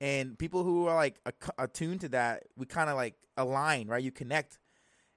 And 0.00 0.38
people 0.38 0.64
who 0.64 0.86
are 0.86 0.94
like 0.94 1.16
attuned 1.58 2.02
to 2.02 2.08
that, 2.10 2.44
we 2.56 2.66
kind 2.66 2.90
of 2.90 2.96
like 2.96 3.14
align, 3.36 3.88
right? 3.88 4.02
You 4.02 4.10
connect. 4.10 4.58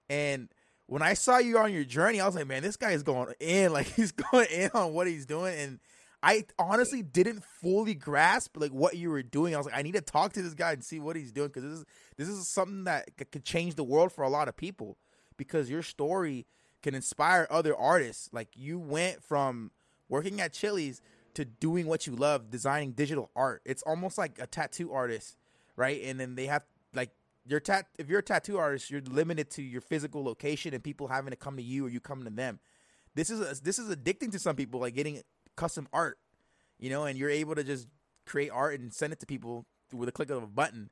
And 0.10 0.50
when 0.86 1.02
I 1.02 1.14
saw 1.14 1.38
you 1.38 1.58
on 1.58 1.74
your 1.74 1.84
journey, 1.84 2.22
I 2.22 2.26
was 2.26 2.36
like, 2.36 2.48
man, 2.48 2.64
this 2.64 2.78
guy 2.78 2.92
is 2.92 3.04
going 3.04 3.34
in. 3.40 3.72
Like 3.78 3.88
he's 3.88 4.12
going 4.12 4.48
in 4.52 4.70
on 4.74 4.94
what 4.94 5.08
he's 5.08 5.26
doing. 5.26 5.58
And 5.58 5.80
I 6.24 6.46
honestly 6.58 7.04
didn't 7.04 7.44
fully 7.44 7.94
grasp 7.94 8.58
like 8.58 8.72
what 8.72 8.98
you 8.98 9.10
were 9.10 9.24
doing. 9.24 9.54
I 9.54 9.58
was 9.58 9.68
like, 9.68 9.78
I 9.78 9.82
need 9.82 9.96
to 9.96 10.02
talk 10.02 10.34
to 10.34 10.42
this 10.42 10.54
guy 10.54 10.72
and 10.72 10.84
see 10.84 11.00
what 11.00 11.16
he's 11.16 11.32
doing 11.32 11.50
because 11.50 11.64
this 11.64 11.74
is 11.74 11.86
this 12.18 12.28
is 12.30 12.48
something 12.48 12.86
that 12.86 13.10
could 13.32 13.44
change 13.44 13.76
the 13.76 13.84
world 13.84 14.12
for 14.12 14.24
a 14.24 14.30
lot 14.30 14.48
of 14.48 14.56
people. 14.56 14.98
Because 15.36 15.70
your 15.70 15.84
story 15.84 16.48
can 16.82 16.96
inspire 16.96 17.48
other 17.52 17.76
artists. 17.76 18.30
Like 18.32 18.50
you 18.56 18.80
went 18.80 19.24
from 19.24 19.72
working 20.10 20.42
at 20.42 20.54
Chili's 20.54 21.02
to 21.38 21.46
doing 21.46 21.86
what 21.86 22.08
you 22.08 22.16
love, 22.16 22.50
designing 22.50 22.94
digital 22.94 23.30
art. 23.36 23.62
It's 23.64 23.84
almost 23.84 24.18
like 24.18 24.40
a 24.42 24.48
tattoo 24.48 24.92
artist, 24.92 25.38
right? 25.76 26.02
And 26.04 26.20
then 26.20 26.34
they 26.34 26.48
have 26.48 26.64
like 26.96 27.12
your 27.46 27.60
tat. 27.60 27.86
If 28.00 28.10
you're 28.10 28.22
a 28.22 28.24
tattoo 28.24 28.58
artist, 28.58 28.90
you're 28.90 29.02
limited 29.02 29.52
to 29.52 29.62
your 29.62 29.82
physical 29.82 30.24
location 30.24 30.74
and 30.74 30.84
people 30.84 31.10
having 31.10 31.30
to 31.30 31.36
come 31.36 31.56
to 31.56 31.62
you 31.62 31.86
or 31.86 31.90
you 31.90 32.00
come 32.00 32.24
to 32.24 32.32
them. 32.32 32.60
This 33.14 33.30
is 33.30 33.40
a, 33.40 33.62
this 33.64 33.78
is 33.78 33.96
addicting 33.96 34.32
to 34.32 34.40
some 34.40 34.56
people, 34.56 34.80
like 34.80 34.96
getting 34.96 35.22
custom 35.56 35.88
art, 35.94 36.18
you 36.80 36.90
know, 36.90 37.06
and 37.06 37.20
you're 37.20 37.30
able 37.30 37.54
to 37.54 37.64
just 37.64 37.88
create 38.26 38.50
art 38.50 38.80
and 38.80 38.92
send 38.92 39.14
it 39.14 39.20
to 39.20 39.28
people 39.28 39.68
with 39.94 40.10
a 40.10 40.12
click 40.12 40.32
of 40.32 40.42
a 40.42 40.48
button. 40.48 40.90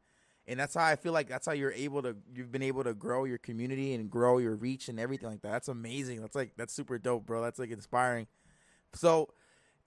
And 0.47 0.59
that's 0.59 0.75
how 0.75 0.85
I 0.85 0.95
feel 0.95 1.11
like 1.11 1.27
that's 1.27 1.47
how 1.47 1.53
you're 1.53 1.71
able 1.71 2.03
to 2.03 2.15
you've 2.35 2.51
been 2.51 2.61
able 2.61 2.83
to 2.83 2.93
grow 2.93 3.23
your 3.23 3.39
community 3.39 3.95
and 3.95 4.11
grow 4.11 4.37
your 4.37 4.53
reach 4.53 4.89
and 4.89 4.99
everything 4.99 5.27
like 5.27 5.41
that. 5.41 5.53
That's 5.53 5.69
amazing. 5.69 6.21
That's 6.21 6.35
like 6.35 6.51
that's 6.55 6.71
super 6.71 6.99
dope, 6.99 7.25
bro. 7.25 7.41
That's 7.41 7.57
like 7.57 7.71
inspiring. 7.71 8.27
So, 8.93 9.29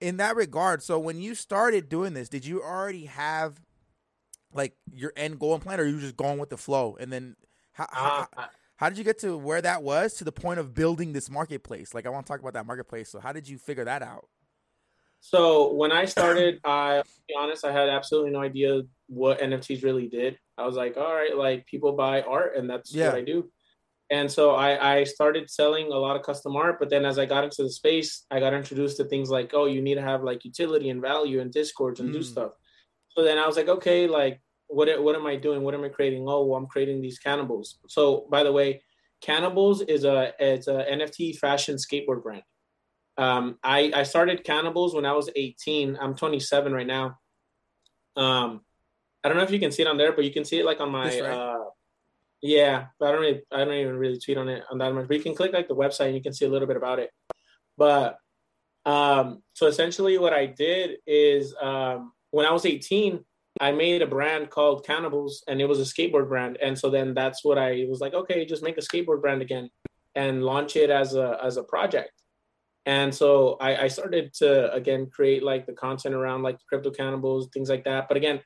in 0.01 0.19
that 0.19 0.37
regard, 0.37 0.83
so 0.83 0.99
when 0.99 1.21
you 1.21 1.35
started 1.35 1.89
doing 1.89 2.15
this, 2.15 2.29
did 2.29 2.47
you 2.47 2.63
already 2.63 3.07
have 3.07 3.61
like 4.53 4.77
your 4.93 5.13
end 5.17 5.39
goal 5.39 5.55
and 5.55 5.63
plan, 5.63 5.81
or 5.81 5.85
you 5.85 6.01
just 6.01 6.17
going 6.17 6.39
with 6.39 6.51
the 6.51 6.57
flow? 6.57 6.97
And 6.99 7.13
then 7.13 7.37
how, 7.73 7.85
uh, 7.85 7.87
how, 7.97 8.49
how 8.77 8.89
did 8.89 8.99
you 8.99 9.05
get 9.05 9.19
to 9.21 9.37
where 9.37 9.61
that 9.61 9.83
was 9.83 10.15
to 10.15 10.25
the 10.25 10.33
point 10.33 10.61
of 10.61 10.75
building 10.75 11.13
this 11.13 11.31
marketplace? 11.31 11.95
Like, 11.95 12.07
I 12.07 12.11
want 12.11 12.27
to 12.27 12.33
talk 12.33 12.41
about 12.41 12.55
that 12.55 12.67
marketplace. 12.67 13.11
So, 13.11 13.21
how 13.21 13.33
did 13.33 13.49
you 13.49 13.59
figure 13.59 13.85
that 13.85 14.03
out? 14.03 14.29
So 15.21 15.73
when 15.73 15.93
I 15.93 16.05
started, 16.05 16.61
I 16.65 17.03
be 17.27 17.35
honest, 17.39 17.65
I 17.65 17.73
had 17.73 17.89
absolutely 17.89 18.31
no 18.31 18.41
idea 18.41 18.83
what 19.09 19.41
NFTs 19.41 19.83
really 19.83 20.07
did. 20.07 20.39
I 20.57 20.65
was 20.65 20.77
like, 20.77 20.97
all 20.97 21.15
right, 21.15 21.37
like 21.37 21.67
people 21.67 21.93
buy 21.93 22.23
art, 22.23 22.57
and 22.57 22.69
that's 22.69 22.95
yeah. 22.95 23.07
what 23.07 23.17
I 23.17 23.23
do. 23.23 23.51
And 24.11 24.31
so 24.31 24.53
I, 24.53 25.01
I 25.01 25.05
started 25.05 25.51
selling 25.51 25.93
a 25.93 25.97
lot 25.97 26.17
of 26.17 26.23
custom 26.23 26.57
art, 26.57 26.79
but 26.79 26.89
then 26.89 27.05
as 27.05 27.19
I 27.19 27.27
got 27.27 27.45
into 27.45 27.63
the 27.63 27.71
space, 27.71 28.25
I 28.31 28.41
got 28.41 28.55
introduced 28.55 28.97
to 28.97 29.05
things 29.05 29.29
like, 29.29 29.53
oh, 29.53 29.67
you 29.67 29.83
need 29.83 29.97
to 29.97 30.03
have 30.03 30.23
like 30.23 30.45
utility 30.45 30.89
and 30.89 31.03
value 31.03 31.41
and 31.41 31.53
discords 31.53 32.01
and 32.01 32.09
mm. 32.09 32.15
do 32.15 32.23
stuff. 32.23 32.53
So 33.11 33.23
then 33.23 33.37
I 33.37 33.47
was 33.47 33.57
like, 33.57 33.69
okay, 33.69 34.07
like 34.07 34.41
what 34.69 35.03
what 35.03 35.17
am 35.17 35.27
I 35.27 35.37
doing? 35.37 35.63
What 35.63 35.75
am 35.75 35.85
I 35.85 35.89
creating? 35.89 36.25
Oh, 36.29 36.45
well, 36.45 36.59
I'm 36.59 36.67
creating 36.67 37.01
these 37.01 37.19
cannibals. 37.19 37.79
So 37.89 38.27
by 38.31 38.45
the 38.45 38.53
way, 38.53 38.83
cannibals 39.21 39.83
is 39.83 40.05
a 40.05 40.33
it's 40.39 40.69
a 40.69 40.85
NFT 40.85 41.39
fashion 41.39 41.77
skateboard 41.77 42.23
brand. 42.23 42.43
Um, 43.17 43.59
I 43.65 43.91
I 43.95 44.03
started 44.05 44.45
cannibals 44.45 44.95
when 44.95 45.05
I 45.05 45.13
was 45.13 45.31
18. 45.35 45.99
I'm 46.01 46.15
27 46.15 46.73
right 46.73 46.87
now. 46.87 47.19
Um, 48.17 48.61
I 49.25 49.29
don't 49.29 49.37
know 49.37 49.43
if 49.43 49.51
you 49.51 49.59
can 49.59 49.73
see 49.73 49.83
it 49.83 49.89
on 49.89 49.97
there, 49.97 50.13
but 50.13 50.25
you 50.25 50.33
can 50.33 50.45
see 50.45 50.61
it 50.61 50.65
like 50.65 50.81
on 50.81 50.93
my 50.93 51.21
right. 51.21 51.23
uh, 51.23 51.58
yeah, 52.41 52.87
but 52.99 53.09
I 53.09 53.13
don't 53.13 53.21
really, 53.21 53.43
I 53.53 53.65
don't 53.65 53.75
even 53.75 53.97
really 53.97 54.19
tweet 54.19 54.39
on 54.39 54.49
it 54.49 54.65
on 54.71 54.79
that 54.79 54.95
much. 54.95 55.09
But 55.09 55.17
you 55.17 55.23
can 55.23 55.35
click 55.35 55.53
like 55.53 55.69
the 55.69 55.75
website 55.75 56.07
and 56.07 56.15
you 56.15 56.23
can 56.23 56.33
see 56.33 56.45
a 56.45 56.49
little 56.49 56.69
bit 56.69 56.77
about 56.77 56.99
it. 56.99 57.11
But 57.77 58.19
um, 58.85 59.43
so 59.55 59.67
essentially, 59.67 60.19
what 60.19 60.33
I 60.33 60.47
did 60.47 60.99
is 61.07 61.55
um, 61.61 62.13
when 62.31 62.47
I 62.47 62.53
was 62.53 62.65
18, 62.65 63.25
I 63.61 63.73
made 63.73 64.03
a 64.03 64.07
brand 64.07 64.51
called 64.51 64.87
Cannibals, 64.87 65.43
and 65.49 65.61
it 65.61 65.67
was 65.67 65.81
a 65.81 65.83
skateboard 65.83 66.29
brand. 66.29 66.59
And 66.63 66.79
so 66.79 66.91
then 66.91 67.15
that's 67.15 67.45
what 67.45 67.59
I 67.59 67.87
was 67.89 68.01
like, 68.01 68.15
okay, 68.15 68.47
just 68.47 68.63
make 68.63 68.79
a 68.79 68.83
skateboard 68.83 69.21
brand 69.21 69.43
again 69.43 69.71
and 70.15 70.45
launch 70.45 70.77
it 70.77 70.91
as 70.91 71.15
a 71.15 71.39
as 71.43 71.57
a 71.57 71.65
project. 71.65 72.13
And 72.87 73.15
so 73.15 73.57
I, 73.61 73.85
I 73.85 73.89
started 73.89 74.33
to 74.35 74.73
again 74.73 75.11
create 75.11 75.43
like 75.43 75.67
the 75.67 75.73
content 75.73 76.15
around 76.15 76.43
like 76.43 76.59
crypto 76.69 76.91
cannibals, 76.91 77.49
things 77.53 77.69
like 77.69 77.85
that. 77.85 78.09
But 78.09 78.17
again, 78.17 78.41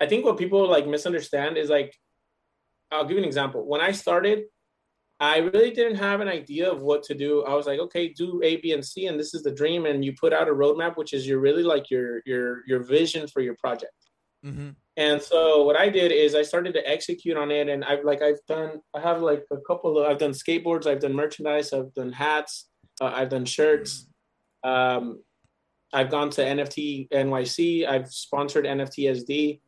I 0.00 0.06
think 0.06 0.24
what 0.24 0.38
people 0.38 0.68
like 0.68 0.86
misunderstand 0.86 1.56
is 1.56 1.70
like 1.70 1.94
I'll 2.90 3.04
give 3.04 3.12
you 3.12 3.18
an 3.18 3.24
example. 3.24 3.66
When 3.66 3.80
I 3.80 3.92
started, 3.92 4.44
I 5.20 5.38
really 5.38 5.72
didn't 5.72 5.96
have 5.96 6.20
an 6.20 6.28
idea 6.28 6.70
of 6.70 6.82
what 6.82 7.02
to 7.04 7.14
do. 7.14 7.44
I 7.44 7.54
was 7.54 7.66
like, 7.66 7.80
okay, 7.80 8.08
do 8.08 8.40
A, 8.44 8.56
B, 8.56 8.72
and 8.72 8.84
C, 8.84 9.06
and 9.06 9.18
this 9.18 9.34
is 9.34 9.42
the 9.42 9.50
dream. 9.50 9.86
And 9.86 10.04
you 10.04 10.12
put 10.12 10.32
out 10.32 10.48
a 10.48 10.52
roadmap, 10.52 10.96
which 10.96 11.12
is 11.12 11.26
your 11.26 11.40
really 11.40 11.64
like 11.64 11.90
your 11.90 12.22
your 12.24 12.66
your 12.66 12.84
vision 12.84 13.26
for 13.26 13.40
your 13.40 13.56
project. 13.56 13.92
Mm-hmm. 14.44 14.70
And 14.96 15.20
so 15.20 15.64
what 15.64 15.76
I 15.76 15.88
did 15.88 16.12
is 16.12 16.34
I 16.34 16.42
started 16.42 16.74
to 16.74 16.88
execute 16.88 17.36
on 17.36 17.50
it, 17.50 17.68
and 17.68 17.84
I've 17.84 18.04
like 18.04 18.22
I've 18.22 18.44
done 18.46 18.80
I 18.94 19.00
have 19.00 19.20
like 19.20 19.44
a 19.50 19.58
couple 19.66 19.98
of 19.98 20.06
I've 20.08 20.18
done 20.18 20.32
skateboards, 20.32 20.86
I've 20.86 21.00
done 21.00 21.14
merchandise, 21.14 21.72
I've 21.72 21.92
done 21.94 22.12
hats, 22.12 22.68
uh, 23.00 23.06
I've 23.06 23.30
done 23.30 23.44
shirts. 23.44 24.06
Um, 24.62 25.20
I've 25.92 26.10
gone 26.10 26.30
to 26.30 26.42
NFT 26.42 27.08
NYC. 27.10 27.88
I've 27.88 28.08
sponsored 28.08 28.66
NFT 28.66 29.10
SD. 29.10 29.60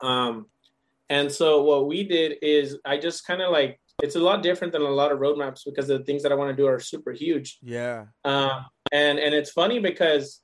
Um, 0.00 0.46
and 1.08 1.30
so 1.30 1.62
what 1.62 1.86
we 1.86 2.04
did 2.04 2.38
is 2.42 2.78
I 2.84 2.98
just 2.98 3.26
kind 3.26 3.42
of 3.42 3.52
like 3.52 3.80
it's 4.02 4.16
a 4.16 4.20
lot 4.20 4.42
different 4.42 4.72
than 4.72 4.82
a 4.82 4.90
lot 4.90 5.12
of 5.12 5.18
roadmaps 5.18 5.62
because 5.64 5.88
the 5.88 6.00
things 6.00 6.22
that 6.22 6.32
I 6.32 6.34
want 6.34 6.50
to 6.50 6.56
do 6.56 6.66
are 6.66 6.80
super 6.80 7.12
huge. 7.12 7.58
Yeah. 7.62 8.06
Um, 8.24 8.66
and 8.92 9.18
and 9.18 9.34
it's 9.34 9.50
funny 9.50 9.78
because 9.78 10.42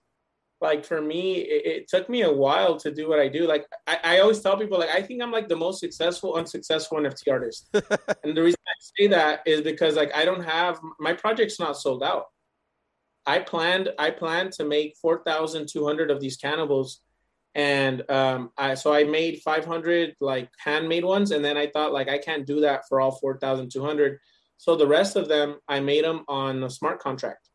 like 0.61 0.85
for 0.85 1.01
me, 1.01 1.39
it, 1.39 1.67
it, 1.67 1.89
took 1.89 2.09
me 2.09 2.23
a 2.23 2.33
while 2.33 2.77
to 2.77 2.93
do 2.93 3.09
what 3.09 3.19
I 3.19 3.27
do. 3.27 3.49
Like 3.49 3.67
I, 3.89 3.99
I 4.05 4.19
always 4.21 4.39
tell 4.39 4.57
people, 4.57 4.79
like 4.79 4.91
I 4.91 5.03
think 5.03 5.21
I'm 5.21 5.33
like 5.33 5.49
the 5.49 5.57
most 5.57 5.81
successful, 5.81 6.35
unsuccessful 6.35 6.99
NFT 6.99 7.33
artist. 7.33 7.69
and 7.75 8.37
the 8.37 8.43
reason 8.43 8.61
I 8.67 8.75
say 8.79 9.07
that 9.09 9.41
is 9.45 9.63
because 9.63 9.97
like 9.97 10.15
I 10.15 10.25
don't 10.25 10.45
have 10.45 10.79
my 11.01 11.13
project's 11.13 11.59
not 11.59 11.77
sold 11.77 12.03
out. 12.03 12.27
I 13.27 13.41
planned 13.41 13.91
I 13.99 14.11
planned 14.11 14.53
to 14.53 14.65
make 14.65 14.97
four 15.03 15.23
thousand 15.25 15.69
two 15.69 15.85
hundred 15.85 16.11
of 16.11 16.21
these 16.21 16.37
cannibals 16.37 17.01
and 17.55 18.09
um, 18.11 18.51
I 18.57 18.75
so 18.75 18.93
I 18.93 19.05
made 19.05 19.43
500 19.43 20.15
like 20.21 20.49
handmade 20.59 21.05
ones, 21.05 21.33
and 21.33 21.45
then 21.45 21.57
I 21.57 21.67
thought 21.67 21.93
like 21.93 22.09
I 22.09 22.19
can't 22.19 22.47
do 22.47 22.61
that 22.61 22.83
for 22.89 23.01
all 23.01 23.13
4,200. 23.13 24.19
So 24.57 24.77
the 24.77 24.87
rest 24.87 25.17
of 25.17 25.29
them 25.29 25.57
I 25.69 25.81
made 25.81 26.05
them 26.05 26.25
on 26.29 26.63
a 26.63 26.71
smart 26.71 27.01
contract, 27.01 27.49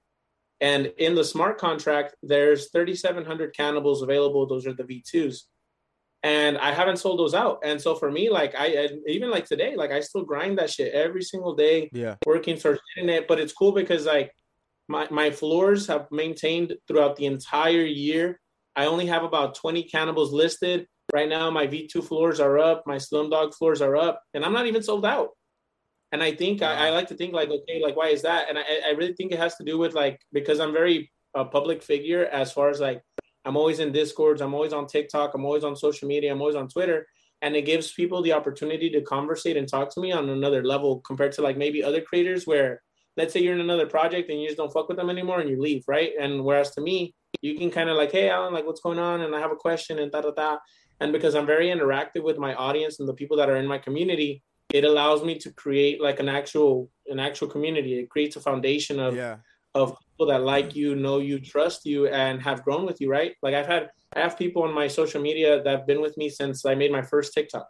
and 0.61 0.91
in 0.97 1.15
the 1.15 1.23
smart 1.23 1.57
contract 1.57 2.15
there's 2.21 2.69
3,700 2.71 3.55
cannibals 3.55 4.01
available. 4.03 4.45
Those 4.45 4.67
are 4.67 4.73
the 4.73 4.83
V2s, 4.83 5.41
and 6.21 6.59
I 6.59 6.73
haven't 6.73 6.97
sold 6.97 7.19
those 7.19 7.33
out. 7.33 7.59
And 7.63 7.81
so 7.81 7.95
for 7.95 8.11
me, 8.11 8.29
like 8.29 8.53
I, 8.55 8.65
I 8.65 8.89
even 9.07 9.31
like 9.31 9.45
today, 9.45 9.75
like 9.75 9.91
I 9.91 10.01
still 10.01 10.23
grind 10.23 10.59
that 10.59 10.69
shit 10.69 10.93
every 10.93 11.23
single 11.23 11.55
day, 11.55 11.89
yeah, 11.91 12.15
working 12.25 12.57
for 12.57 12.77
it. 12.97 13.27
But 13.27 13.39
it's 13.39 13.53
cool 13.53 13.71
because 13.71 14.05
like 14.05 14.31
my 14.87 15.07
my 15.09 15.31
floors 15.31 15.87
have 15.87 16.07
maintained 16.11 16.75
throughout 16.87 17.15
the 17.15 17.25
entire 17.25 17.83
year 17.83 18.39
I 18.77 18.85
only 18.85 19.07
have 19.07 19.23
about 19.23 19.55
20 19.55 19.83
cannibals 19.83 20.31
listed. 20.31 20.87
Right 21.11 21.27
now, 21.27 21.49
my 21.49 21.65
V2 21.65 22.03
floors 22.03 22.39
are 22.39 22.59
up, 22.59 22.83
my 22.85 22.97
Slumdog 22.97 23.55
floors 23.55 23.81
are 23.81 23.97
up, 23.97 24.21
and 24.33 24.45
I'm 24.45 24.53
not 24.53 24.67
even 24.67 24.83
sold 24.83 25.05
out. 25.05 25.29
And 26.11 26.21
I 26.21 26.31
think 26.31 26.61
wow. 26.61 26.69
I, 26.69 26.87
I, 26.87 26.89
like 26.91 27.07
to 27.07 27.15
think 27.15 27.33
like, 27.33 27.49
okay, 27.49 27.81
like 27.81 27.95
why 27.95 28.09
is 28.09 28.21
that? 28.21 28.49
And 28.49 28.57
I, 28.57 28.63
I 28.87 28.91
really 28.91 29.13
think 29.13 29.31
it 29.31 29.39
has 29.39 29.55
to 29.55 29.63
do 29.63 29.77
with 29.77 29.93
like 29.93 30.21
because 30.31 30.59
I'm 30.59 30.71
very 30.71 31.11
a 31.33 31.43
public 31.43 31.83
figure 31.83 32.25
as 32.25 32.51
far 32.51 32.69
as 32.69 32.79
like 32.79 33.01
I'm 33.45 33.57
always 33.57 33.79
in 33.79 33.91
discords, 33.91 34.41
I'm 34.41 34.53
always 34.53 34.73
on 34.73 34.87
TikTok, 34.87 35.33
I'm 35.33 35.45
always 35.45 35.63
on 35.63 35.75
social 35.75 36.07
media, 36.07 36.31
I'm 36.31 36.41
always 36.41 36.55
on 36.55 36.69
Twitter, 36.69 37.07
and 37.41 37.55
it 37.55 37.63
gives 37.63 37.91
people 37.93 38.21
the 38.21 38.33
opportunity 38.33 38.89
to 38.91 39.01
conversate 39.01 39.57
and 39.57 39.67
talk 39.67 39.93
to 39.93 40.01
me 40.01 40.11
on 40.11 40.29
another 40.29 40.63
level 40.63 41.01
compared 41.01 41.31
to 41.33 41.41
like 41.41 41.57
maybe 41.57 41.83
other 41.83 42.01
creators 42.01 42.45
where 42.45 42.81
let's 43.17 43.33
say 43.33 43.41
you're 43.41 43.55
in 43.55 43.61
another 43.61 43.87
project 43.87 44.29
and 44.29 44.39
you 44.39 44.47
just 44.47 44.57
don't 44.57 44.71
fuck 44.71 44.87
with 44.87 44.97
them 44.97 45.09
anymore 45.09 45.39
and 45.39 45.49
you 45.49 45.59
leave, 45.59 45.83
right? 45.87 46.11
And 46.19 46.43
whereas 46.43 46.71
to 46.71 46.81
me, 46.81 47.15
you 47.41 47.57
can 47.57 47.71
kind 47.71 47.89
of 47.89 47.97
like, 47.97 48.11
hey, 48.11 48.29
Alan, 48.29 48.53
like, 48.53 48.65
what's 48.65 48.81
going 48.81 48.99
on? 48.99 49.21
And 49.21 49.35
I 49.35 49.39
have 49.39 49.51
a 49.51 49.55
question 49.55 49.99
and 49.99 50.11
da 50.11 50.21
da 50.21 50.31
da. 50.31 50.57
And 50.99 51.11
because 51.11 51.35
I'm 51.35 51.45
very 51.45 51.67
interactive 51.67 52.23
with 52.23 52.37
my 52.37 52.55
audience 52.55 52.99
and 52.99 53.07
the 53.07 53.13
people 53.13 53.37
that 53.37 53.49
are 53.49 53.57
in 53.57 53.67
my 53.67 53.77
community, 53.77 54.43
it 54.73 54.83
allows 54.83 55.23
me 55.23 55.37
to 55.39 55.51
create 55.51 56.01
like 56.01 56.19
an 56.19 56.27
actual 56.27 56.89
an 57.07 57.19
actual 57.19 57.47
community. 57.47 57.99
It 57.99 58.09
creates 58.09 58.35
a 58.35 58.41
foundation 58.41 58.99
of 58.99 59.15
yeah. 59.15 59.37
of 59.75 59.95
people 60.11 60.27
that 60.27 60.41
like 60.41 60.75
you, 60.75 60.95
know 60.95 61.19
you, 61.19 61.39
trust 61.39 61.85
you, 61.85 62.07
and 62.07 62.41
have 62.41 62.63
grown 62.63 62.85
with 62.85 62.99
you. 62.99 63.09
Right? 63.09 63.35
Like 63.41 63.53
I've 63.53 63.67
had 63.67 63.89
I 64.13 64.19
have 64.19 64.37
people 64.37 64.63
on 64.63 64.73
my 64.73 64.87
social 64.87 65.21
media 65.21 65.61
that 65.63 65.69
have 65.69 65.87
been 65.87 66.01
with 66.01 66.17
me 66.17 66.29
since 66.29 66.65
I 66.65 66.75
made 66.75 66.91
my 66.91 67.01
first 67.01 67.33
TikTok 67.33 67.67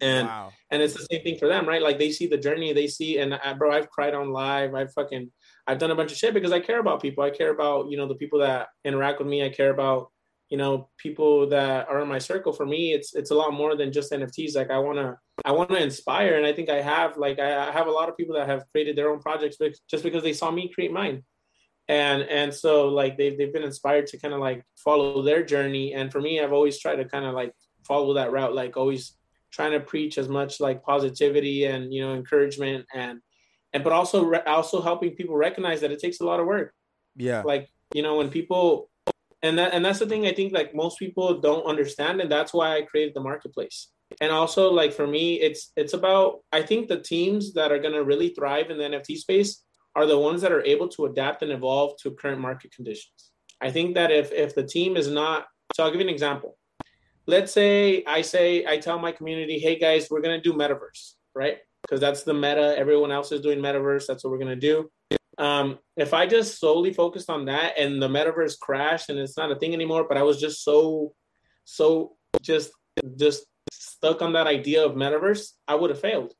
and 0.00 0.26
wow. 0.26 0.52
and 0.70 0.82
it's 0.82 0.94
the 0.94 1.06
same 1.10 1.22
thing 1.22 1.38
for 1.38 1.48
them 1.48 1.66
right 1.66 1.82
like 1.82 1.98
they 1.98 2.10
see 2.10 2.26
the 2.26 2.36
journey 2.36 2.72
they 2.72 2.86
see 2.86 3.18
and 3.18 3.34
I, 3.34 3.52
bro 3.54 3.72
i've 3.72 3.88
cried 3.88 4.14
on 4.14 4.30
live 4.30 4.74
i've 4.74 4.92
fucking 4.92 5.30
i've 5.66 5.78
done 5.78 5.90
a 5.90 5.94
bunch 5.94 6.12
of 6.12 6.18
shit 6.18 6.34
because 6.34 6.52
i 6.52 6.60
care 6.60 6.80
about 6.80 7.02
people. 7.02 7.24
I 7.24 7.30
care 7.30 7.50
about 7.50 7.90
you 7.90 7.96
know 7.96 8.08
the 8.08 8.14
people 8.14 8.38
that 8.40 8.68
interact 8.84 9.18
with 9.18 9.28
me. 9.28 9.44
I 9.44 9.48
care 9.48 9.70
about 9.70 10.10
you 10.48 10.56
know 10.56 10.88
people 10.96 11.48
that 11.48 11.88
are 11.88 12.00
in 12.00 12.08
my 12.08 12.18
circle. 12.18 12.52
For 12.52 12.66
me 12.66 12.92
it's 12.92 13.14
it's 13.14 13.30
a 13.30 13.34
lot 13.34 13.52
more 13.52 13.76
than 13.76 13.92
just 13.92 14.12
nfts 14.12 14.54
like 14.54 14.70
i 14.70 14.78
want 14.78 14.98
to 14.98 15.16
i 15.44 15.52
want 15.52 15.70
to 15.70 15.82
inspire 15.82 16.36
and 16.36 16.46
i 16.46 16.52
think 16.52 16.68
i 16.70 16.80
have 16.80 17.16
like 17.16 17.38
I, 17.38 17.68
I 17.68 17.72
have 17.72 17.88
a 17.88 17.90
lot 17.98 18.08
of 18.08 18.16
people 18.16 18.34
that 18.36 18.48
have 18.48 18.64
created 18.72 18.96
their 18.96 19.10
own 19.10 19.20
projects 19.20 19.56
just 19.90 20.04
because 20.04 20.22
they 20.22 20.32
saw 20.32 20.50
me 20.50 20.72
create 20.72 20.92
mine. 20.92 21.24
And 21.88 22.22
and 22.22 22.52
so 22.52 22.88
like 22.88 23.16
they've, 23.16 23.36
they've 23.38 23.52
been 23.52 23.62
inspired 23.62 24.08
to 24.08 24.18
kind 24.18 24.34
of 24.34 24.40
like 24.40 24.64
follow 24.76 25.22
their 25.22 25.44
journey. 25.44 25.94
And 25.94 26.10
for 26.10 26.20
me 26.20 26.40
i've 26.40 26.52
always 26.52 26.78
tried 26.78 26.96
to 26.96 27.04
kind 27.04 27.24
of 27.24 27.34
like 27.34 27.52
follow 27.86 28.14
that 28.14 28.32
route 28.32 28.54
like 28.54 28.76
always 28.76 29.16
trying 29.52 29.72
to 29.72 29.80
preach 29.80 30.18
as 30.18 30.28
much 30.28 30.60
like 30.60 30.82
positivity 30.82 31.64
and 31.64 31.94
you 31.94 32.02
know 32.02 32.14
encouragement 32.14 32.84
and 32.94 33.20
and 33.76 33.84
but 33.84 33.92
also 33.92 34.24
re- 34.24 34.46
also 34.46 34.80
helping 34.80 35.10
people 35.10 35.36
recognize 35.36 35.82
that 35.82 35.92
it 35.92 36.00
takes 36.00 36.20
a 36.20 36.24
lot 36.24 36.40
of 36.40 36.46
work. 36.46 36.72
Yeah. 37.14 37.42
Like 37.42 37.68
you 37.92 38.02
know 38.02 38.16
when 38.16 38.30
people 38.30 38.90
and 39.42 39.58
that 39.58 39.74
and 39.74 39.84
that's 39.84 39.98
the 39.98 40.06
thing 40.06 40.26
i 40.26 40.32
think 40.32 40.52
like 40.52 40.74
most 40.74 40.98
people 40.98 41.40
don't 41.40 41.66
understand 41.66 42.20
and 42.20 42.32
that's 42.32 42.54
why 42.54 42.76
i 42.76 42.82
created 42.82 43.14
the 43.14 43.20
marketplace. 43.20 43.88
And 44.20 44.32
also 44.32 44.72
like 44.72 44.92
for 44.94 45.06
me 45.06 45.34
it's 45.46 45.72
it's 45.76 45.92
about 45.92 46.40
i 46.52 46.62
think 46.62 46.88
the 46.88 47.00
teams 47.00 47.52
that 47.54 47.70
are 47.70 47.78
going 47.78 47.94
to 47.98 48.04
really 48.04 48.30
thrive 48.30 48.70
in 48.70 48.78
the 48.78 48.84
nft 48.84 49.16
space 49.18 49.62
are 49.94 50.06
the 50.06 50.18
ones 50.18 50.40
that 50.42 50.52
are 50.52 50.64
able 50.64 50.88
to 50.88 51.06
adapt 51.06 51.42
and 51.42 51.52
evolve 51.52 51.92
to 52.02 52.10
current 52.10 52.40
market 52.40 52.70
conditions. 52.70 53.20
I 53.60 53.70
think 53.70 53.94
that 53.94 54.10
if 54.10 54.32
if 54.32 54.54
the 54.54 54.66
team 54.74 54.96
is 54.96 55.08
not 55.08 55.46
so 55.74 55.84
i'll 55.84 55.90
give 55.90 56.00
you 56.00 56.08
an 56.08 56.14
example. 56.14 56.56
Let's 57.26 57.52
say 57.52 58.04
I 58.06 58.22
say 58.22 58.64
I 58.72 58.78
tell 58.78 58.98
my 58.98 59.12
community, 59.12 59.58
hey 59.58 59.76
guys, 59.78 60.08
we're 60.10 60.22
gonna 60.22 60.40
do 60.48 60.52
metaverse, 60.52 61.02
right? 61.34 61.58
Because 61.86 62.00
that's 62.00 62.24
the 62.24 62.34
meta. 62.34 62.74
Everyone 62.76 63.12
else 63.12 63.30
is 63.32 63.40
doing 63.40 63.60
metaverse. 63.60 64.06
That's 64.06 64.24
what 64.24 64.30
we're 64.32 64.38
gonna 64.38 64.56
do. 64.56 64.90
Um, 65.38 65.78
if 65.96 66.14
I 66.14 66.26
just 66.26 66.58
solely 66.58 66.92
focused 66.92 67.30
on 67.30 67.44
that 67.44 67.78
and 67.78 68.00
the 68.02 68.08
metaverse 68.08 68.58
crashed 68.58 69.10
and 69.10 69.18
it's 69.18 69.36
not 69.36 69.52
a 69.52 69.56
thing 69.56 69.74
anymore, 69.74 70.06
but 70.08 70.16
I 70.16 70.22
was 70.22 70.40
just 70.40 70.64
so, 70.64 71.12
so 71.64 72.16
just 72.40 72.70
just 73.16 73.44
stuck 73.70 74.22
on 74.22 74.32
that 74.32 74.46
idea 74.46 74.84
of 74.84 74.92
metaverse, 74.94 75.50
I 75.68 75.74
would 75.74 75.90
have 75.90 76.00
failed. 76.00 76.32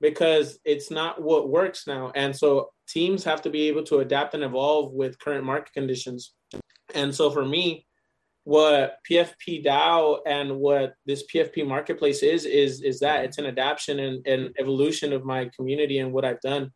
because 0.00 0.58
it's 0.64 0.90
not 0.90 1.22
what 1.22 1.48
works 1.48 1.86
now. 1.86 2.12
And 2.14 2.36
so 2.36 2.70
teams 2.88 3.24
have 3.24 3.40
to 3.42 3.50
be 3.50 3.68
able 3.68 3.84
to 3.84 4.00
adapt 4.00 4.34
and 4.34 4.44
evolve 4.44 4.92
with 4.92 5.18
current 5.18 5.44
market 5.44 5.72
conditions. 5.72 6.34
And 6.94 7.14
so 7.14 7.30
for 7.30 7.44
me, 7.44 7.86
what 8.44 8.98
PFP 9.10 9.64
DAO 9.64 10.18
and 10.26 10.56
what 10.56 10.94
this 11.06 11.24
PFP 11.26 11.66
marketplace 11.66 12.22
is 12.22 12.44
is 12.44 12.82
is 12.82 13.00
that 13.00 13.24
it's 13.24 13.38
an 13.38 13.46
adaptation 13.46 13.98
and, 13.98 14.26
and 14.26 14.54
evolution 14.58 15.12
of 15.12 15.24
my 15.24 15.50
community 15.56 15.98
and 15.98 16.12
what 16.12 16.24
I've 16.24 16.40
done. 16.40 16.70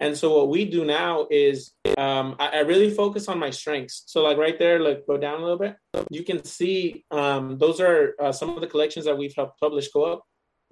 And 0.00 0.16
so 0.16 0.36
what 0.36 0.48
we 0.48 0.64
do 0.64 0.84
now 0.84 1.26
is 1.28 1.72
um, 1.96 2.36
I, 2.38 2.48
I, 2.48 2.58
really 2.60 2.88
focus 2.88 3.26
on 3.26 3.40
my 3.40 3.50
strengths. 3.50 4.04
So 4.06 4.22
like 4.22 4.38
right 4.38 4.56
there, 4.56 4.78
like 4.78 5.04
go 5.08 5.18
down 5.18 5.40
a 5.40 5.42
little 5.42 5.58
bit. 5.58 5.76
You 6.08 6.22
can 6.22 6.44
see 6.44 7.04
um, 7.10 7.58
those 7.58 7.80
are 7.80 8.14
uh, 8.20 8.30
some 8.30 8.50
of 8.50 8.60
the 8.60 8.68
collections 8.68 9.06
that 9.06 9.18
we've 9.18 9.34
helped 9.34 9.58
publish. 9.58 9.88
Go 9.88 10.04
up, 10.04 10.24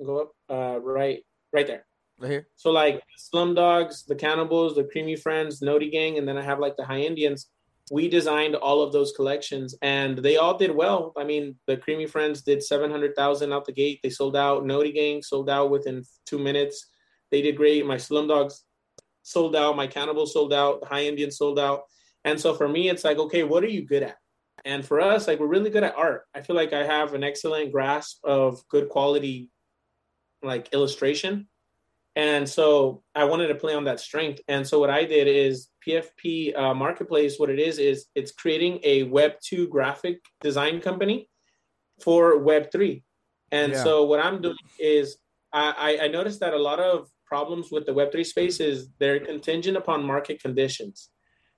go 0.04 0.20
up, 0.20 0.32
uh, 0.48 0.78
right, 0.80 1.24
right 1.52 1.66
there. 1.66 1.84
Right 2.20 2.30
here. 2.30 2.46
So 2.54 2.70
like 2.70 3.02
Slumdogs, 3.18 4.06
the 4.06 4.14
Cannibals, 4.14 4.76
the 4.76 4.84
Creamy 4.84 5.16
Friends, 5.16 5.60
Noti 5.60 5.90
Gang, 5.90 6.18
and 6.18 6.28
then 6.28 6.38
I 6.38 6.42
have 6.42 6.60
like 6.60 6.76
the 6.76 6.84
High 6.84 7.00
Indians. 7.00 7.48
We 7.90 8.08
designed 8.08 8.56
all 8.56 8.82
of 8.82 8.92
those 8.92 9.12
collections, 9.12 9.76
and 9.80 10.18
they 10.18 10.36
all 10.36 10.58
did 10.58 10.74
well. 10.74 11.12
I 11.16 11.22
mean, 11.22 11.54
the 11.66 11.76
Creamy 11.76 12.06
Friends 12.06 12.42
did 12.42 12.62
seven 12.62 12.90
hundred 12.90 13.14
thousand 13.14 13.52
out 13.52 13.64
the 13.64 13.72
gate. 13.72 14.00
They 14.02 14.10
sold 14.10 14.34
out. 14.36 14.66
Noti 14.66 14.92
Gang 14.92 15.22
sold 15.22 15.48
out 15.48 15.70
within 15.70 16.02
two 16.24 16.38
minutes. 16.38 16.88
They 17.30 17.42
did 17.42 17.56
great. 17.56 17.86
My 17.86 17.96
Slumdogs 17.96 18.62
sold 19.22 19.54
out. 19.54 19.76
My 19.76 19.86
Cannibal 19.86 20.26
sold 20.26 20.52
out. 20.52 20.84
High 20.84 21.04
Indian 21.04 21.30
sold 21.30 21.58
out. 21.58 21.82
And 22.24 22.40
so 22.40 22.54
for 22.54 22.68
me, 22.68 22.88
it's 22.88 23.04
like, 23.04 23.18
okay, 23.18 23.44
what 23.44 23.62
are 23.62 23.68
you 23.68 23.86
good 23.86 24.02
at? 24.02 24.16
And 24.64 24.84
for 24.84 25.00
us, 25.00 25.28
like 25.28 25.38
we're 25.38 25.46
really 25.46 25.70
good 25.70 25.84
at 25.84 25.96
art. 25.96 26.22
I 26.34 26.42
feel 26.42 26.56
like 26.56 26.72
I 26.72 26.84
have 26.84 27.14
an 27.14 27.22
excellent 27.22 27.70
grasp 27.70 28.18
of 28.24 28.66
good 28.68 28.88
quality, 28.88 29.50
like 30.42 30.72
illustration. 30.72 31.46
And 32.16 32.48
so 32.48 33.04
I 33.14 33.24
wanted 33.24 33.48
to 33.48 33.54
play 33.54 33.74
on 33.74 33.84
that 33.84 34.00
strength. 34.00 34.40
And 34.48 34.66
so 34.66 34.80
what 34.80 34.90
I 34.90 35.04
did 35.04 35.28
is 35.28 35.68
PFP 35.86 36.56
uh, 36.58 36.74
Marketplace. 36.74 37.38
What 37.38 37.50
it 37.50 37.58
is 37.58 37.78
is 37.78 38.06
it's 38.14 38.32
creating 38.32 38.80
a 38.82 39.04
Web 39.04 39.34
two 39.42 39.68
graphic 39.68 40.20
design 40.40 40.80
company 40.80 41.28
for 42.02 42.38
Web 42.38 42.72
three. 42.72 43.04
And 43.52 43.72
yeah. 43.72 43.84
so 43.84 44.04
what 44.04 44.20
I'm 44.20 44.42
doing 44.42 44.56
is 44.78 45.18
I, 45.52 45.98
I 46.02 46.08
noticed 46.08 46.40
that 46.40 46.52
a 46.52 46.58
lot 46.58 46.80
of 46.80 47.08
problems 47.26 47.70
with 47.70 47.86
the 47.86 47.92
Web3 47.92 48.24
space 48.24 48.60
is 48.60 48.88
they're 48.98 49.20
contingent 49.20 49.76
upon 49.76 50.04
market 50.04 50.40
conditions. 50.40 51.10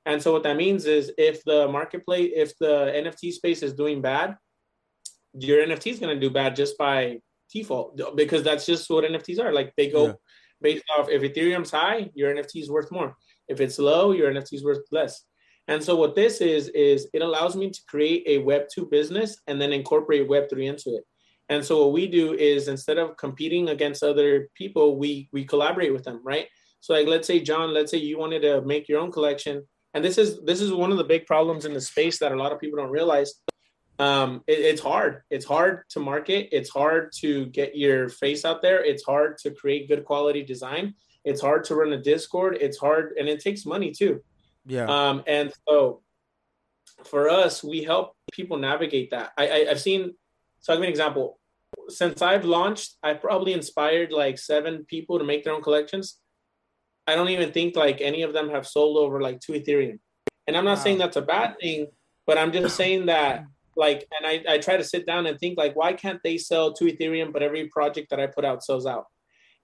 And 0.07 0.23
so 0.23 0.33
what 0.33 0.43
that 0.45 0.57
means 0.57 0.87
is 0.87 1.13
if 1.19 1.45
the 1.45 1.69
marketplace, 1.69 2.33
if 2.35 2.57
the 2.59 2.93
NFT 2.95 3.33
space 3.33 3.63
is 3.63 3.75
doing 3.75 4.01
bad, 4.01 4.37
your 5.35 5.65
NFT 5.67 5.93
is 5.93 5.99
going 5.99 6.15
to 6.15 6.21
do 6.21 6.33
bad 6.33 6.57
just 6.57 6.79
by 6.79 7.19
default 7.53 8.17
because 8.17 8.43
that's 8.43 8.65
just 8.65 8.89
what 8.89 9.05
NFTs 9.05 9.39
are. 9.41 9.53
Like 9.53 9.75
they 9.77 9.91
go 9.91 10.07
yeah. 10.07 10.13
based 10.63 10.85
off 10.97 11.09
if 11.11 11.23
Ethereum's 11.23 11.71
high, 11.71 12.11
your 12.15 12.35
NFT 12.35 12.63
is 12.63 12.71
worth 12.71 12.91
more. 12.91 13.17
If 13.49 13.61
it's 13.61 13.79
low, 13.79 14.13
your 14.13 14.33
NFT 14.33 14.55
is 14.55 14.65
worth 14.65 14.85
less. 14.91 15.25
And 15.69 15.85
so 15.85 15.97
what 15.97 16.15
this 16.15 16.41
is 16.41 16.69
is 16.69 17.09
it 17.13 17.23
allows 17.23 17.55
me 17.55 17.71
to 17.71 17.81
create 17.89 18.25
a 18.27 18.39
Web 18.39 18.63
two 18.73 18.87
business 18.87 19.39
and 19.47 19.61
then 19.61 19.73
incorporate 19.73 20.29
Web 20.29 20.49
three 20.49 20.67
into 20.67 20.97
it. 20.97 21.05
And 21.51 21.65
so 21.65 21.85
what 21.85 21.93
we 21.93 22.07
do 22.07 22.35
is 22.35 22.69
instead 22.69 22.99
of 22.99 23.17
competing 23.17 23.69
against 23.69 24.03
other 24.03 24.49
people, 24.55 24.99
we 24.99 25.29
we 25.33 25.45
collaborate 25.45 25.93
with 25.93 26.05
them, 26.05 26.21
right? 26.25 26.47
So 26.81 26.95
like 26.95 27.07
let's 27.07 27.27
say 27.27 27.41
John, 27.41 27.73
let's 27.75 27.91
say 27.91 27.99
you 27.99 28.19
wanted 28.19 28.43
to 28.43 28.63
make 28.63 28.89
your 28.89 29.01
own 29.01 29.13
collection, 29.13 29.67
and 29.95 30.05
this 30.05 30.19
is 30.19 30.41
this 30.45 30.61
is 30.61 30.73
one 30.73 30.91
of 30.91 30.99
the 30.99 31.05
big 31.05 31.27
problems 31.27 31.65
in 31.65 31.75
the 31.75 31.81
space 31.81 32.19
that 32.19 32.33
a 32.33 32.37
lot 32.37 32.53
of 32.53 32.61
people 32.61 32.79
don't 32.79 32.91
realize. 32.91 33.35
Um, 33.99 34.43
it, 34.47 34.61
it's 34.61 34.81
hard. 34.81 35.23
It's 35.31 35.45
hard 35.45 35.83
to 35.91 36.01
market. 36.01 36.49
It's 36.53 36.71
hard 36.71 37.11
to 37.21 37.47
get 37.47 37.77
your 37.77 38.09
face 38.09 38.45
out 38.45 38.63
there. 38.63 38.85
It's 38.85 39.05
hard 39.05 39.39
to 39.39 39.51
create 39.51 39.89
good 39.89 40.05
quality 40.05 40.43
design. 40.45 40.95
It's 41.25 41.41
hard 41.41 41.65
to 41.65 41.75
run 41.75 41.93
a 41.93 42.01
Discord. 42.01 42.59
It's 42.61 42.79
hard, 42.79 43.15
and 43.19 43.29
it 43.29 43.41
takes 43.41 43.67
money 43.67 43.93
too. 43.93 44.23
Yeah. 44.67 44.87
Um, 44.87 45.23
and 45.27 45.53
so 45.69 46.03
for 47.05 47.29
us, 47.29 47.63
we 47.63 47.83
help 47.83 48.15
people 48.33 48.57
navigate 48.59 49.11
that. 49.11 49.33
I, 49.37 49.49
I 49.49 49.67
I've 49.71 49.81
seen. 49.81 50.15
So 50.61 50.73
I'll 50.73 50.79
give 50.79 50.85
you 50.85 50.89
an 50.89 50.93
example 50.93 51.39
since 51.89 52.23
I've 52.23 52.45
launched, 52.45 52.97
I've 53.03 53.21
probably 53.21 53.53
inspired 53.53 54.13
like 54.13 54.39
seven 54.39 54.85
people 54.85 55.19
to 55.19 55.25
make 55.25 55.45
their 55.45 55.55
own 55.55 55.63
collections. 55.63 56.19
I 57.07 57.15
don't 57.15 57.31
even 57.31 57.53
think 57.53 57.77
like 57.77 58.01
any 58.01 58.23
of 58.23 58.33
them 58.33 58.51
have 58.51 58.67
sold 58.67 58.99
over 58.99 59.21
like 59.21 59.41
two 59.41 59.53
Ethereum. 59.53 59.99
And 60.47 60.57
I'm 60.57 60.65
not 60.65 60.79
wow. 60.79 60.85
saying 60.85 60.99
that's 60.99 61.17
a 61.17 61.23
bad 61.23 61.59
thing, 61.61 61.89
but 62.27 62.39
I'm 62.39 62.53
just 62.53 62.77
saying 62.83 63.07
that 63.07 63.45
like, 63.77 64.07
and 64.19 64.27
I, 64.27 64.55
I 64.55 64.59
try 64.59 64.77
to 64.77 64.85
sit 64.85 65.07
down 65.07 65.27
and 65.27 65.39
think 65.39 65.57
like, 65.57 65.77
why 65.77 65.93
can't 65.93 66.21
they 66.23 66.37
sell 66.37 66.73
two 66.73 66.87
Ethereum, 66.87 67.33
but 67.33 67.43
every 67.43 67.69
project 67.69 68.11
that 68.11 68.21
I 68.21 68.27
put 68.27 68.45
out 68.45 68.65
sells 68.65 68.87
out? 68.87 69.07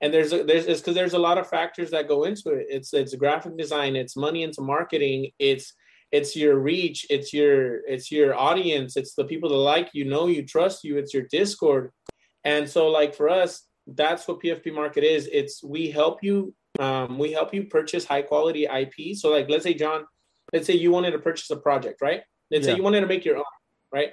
And 0.05 0.13
there's 0.13 0.35
a, 0.35 0.45
there's 0.45 0.67
it's 0.67 0.83
because 0.83 0.95
there's 0.95 1.15
a 1.15 1.19
lot 1.19 1.39
of 1.39 1.49
factors 1.49 1.91
that 1.93 2.09
go 2.09 2.25
into 2.25 2.51
it. 2.51 2.67
It's 2.69 2.93
it's 2.93 3.15
graphic 3.15 3.57
design, 3.57 3.97
it's 3.97 4.19
money 4.19 4.43
into 4.43 4.61
marketing, 4.61 5.31
it's 5.39 5.73
it's 6.13 6.37
your 6.37 6.59
reach 6.59 7.07
it's 7.09 7.33
your 7.33 7.79
it's 7.89 8.13
your 8.13 8.37
audience 8.37 8.97
it's 8.97 9.15
the 9.15 9.25
people 9.25 9.49
that 9.49 9.57
like 9.57 9.89
you 9.95 10.05
know 10.05 10.27
you 10.27 10.43
trust 10.45 10.85
you 10.85 10.99
it's 10.99 11.15
your 11.15 11.25
discord. 11.31 11.91
And 12.45 12.69
so 12.69 12.89
like 12.89 13.15
for 13.15 13.31
us 13.31 13.67
that's 13.87 14.29
what 14.29 14.41
pfp 14.43 14.75
market 14.75 15.05
is. 15.05 15.27
It's 15.33 15.65
we 15.65 15.91
help 15.91 16.23
you 16.23 16.55
um, 16.79 17.19
we 17.19 17.33
help 17.33 17.55
you 17.55 17.65
purchase 17.65 18.05
high 18.05 18.23
quality 18.23 18.67
ip 18.67 19.17
so 19.17 19.31
like 19.31 19.49
let's 19.49 19.65
say 19.65 19.75
john 19.75 20.05
let's 20.53 20.67
say 20.67 20.75
you 20.75 20.91
wanted 20.91 21.13
to 21.13 21.19
purchase 21.19 21.49
a 21.51 21.57
project 21.57 22.03
right? 22.03 22.23
Let's 22.51 22.67
yeah. 22.67 22.73
say 22.73 22.77
you 22.77 22.83
wanted 22.83 23.01
to 23.01 23.07
make 23.07 23.25
your 23.25 23.39
own 23.39 23.55
right 23.91 24.13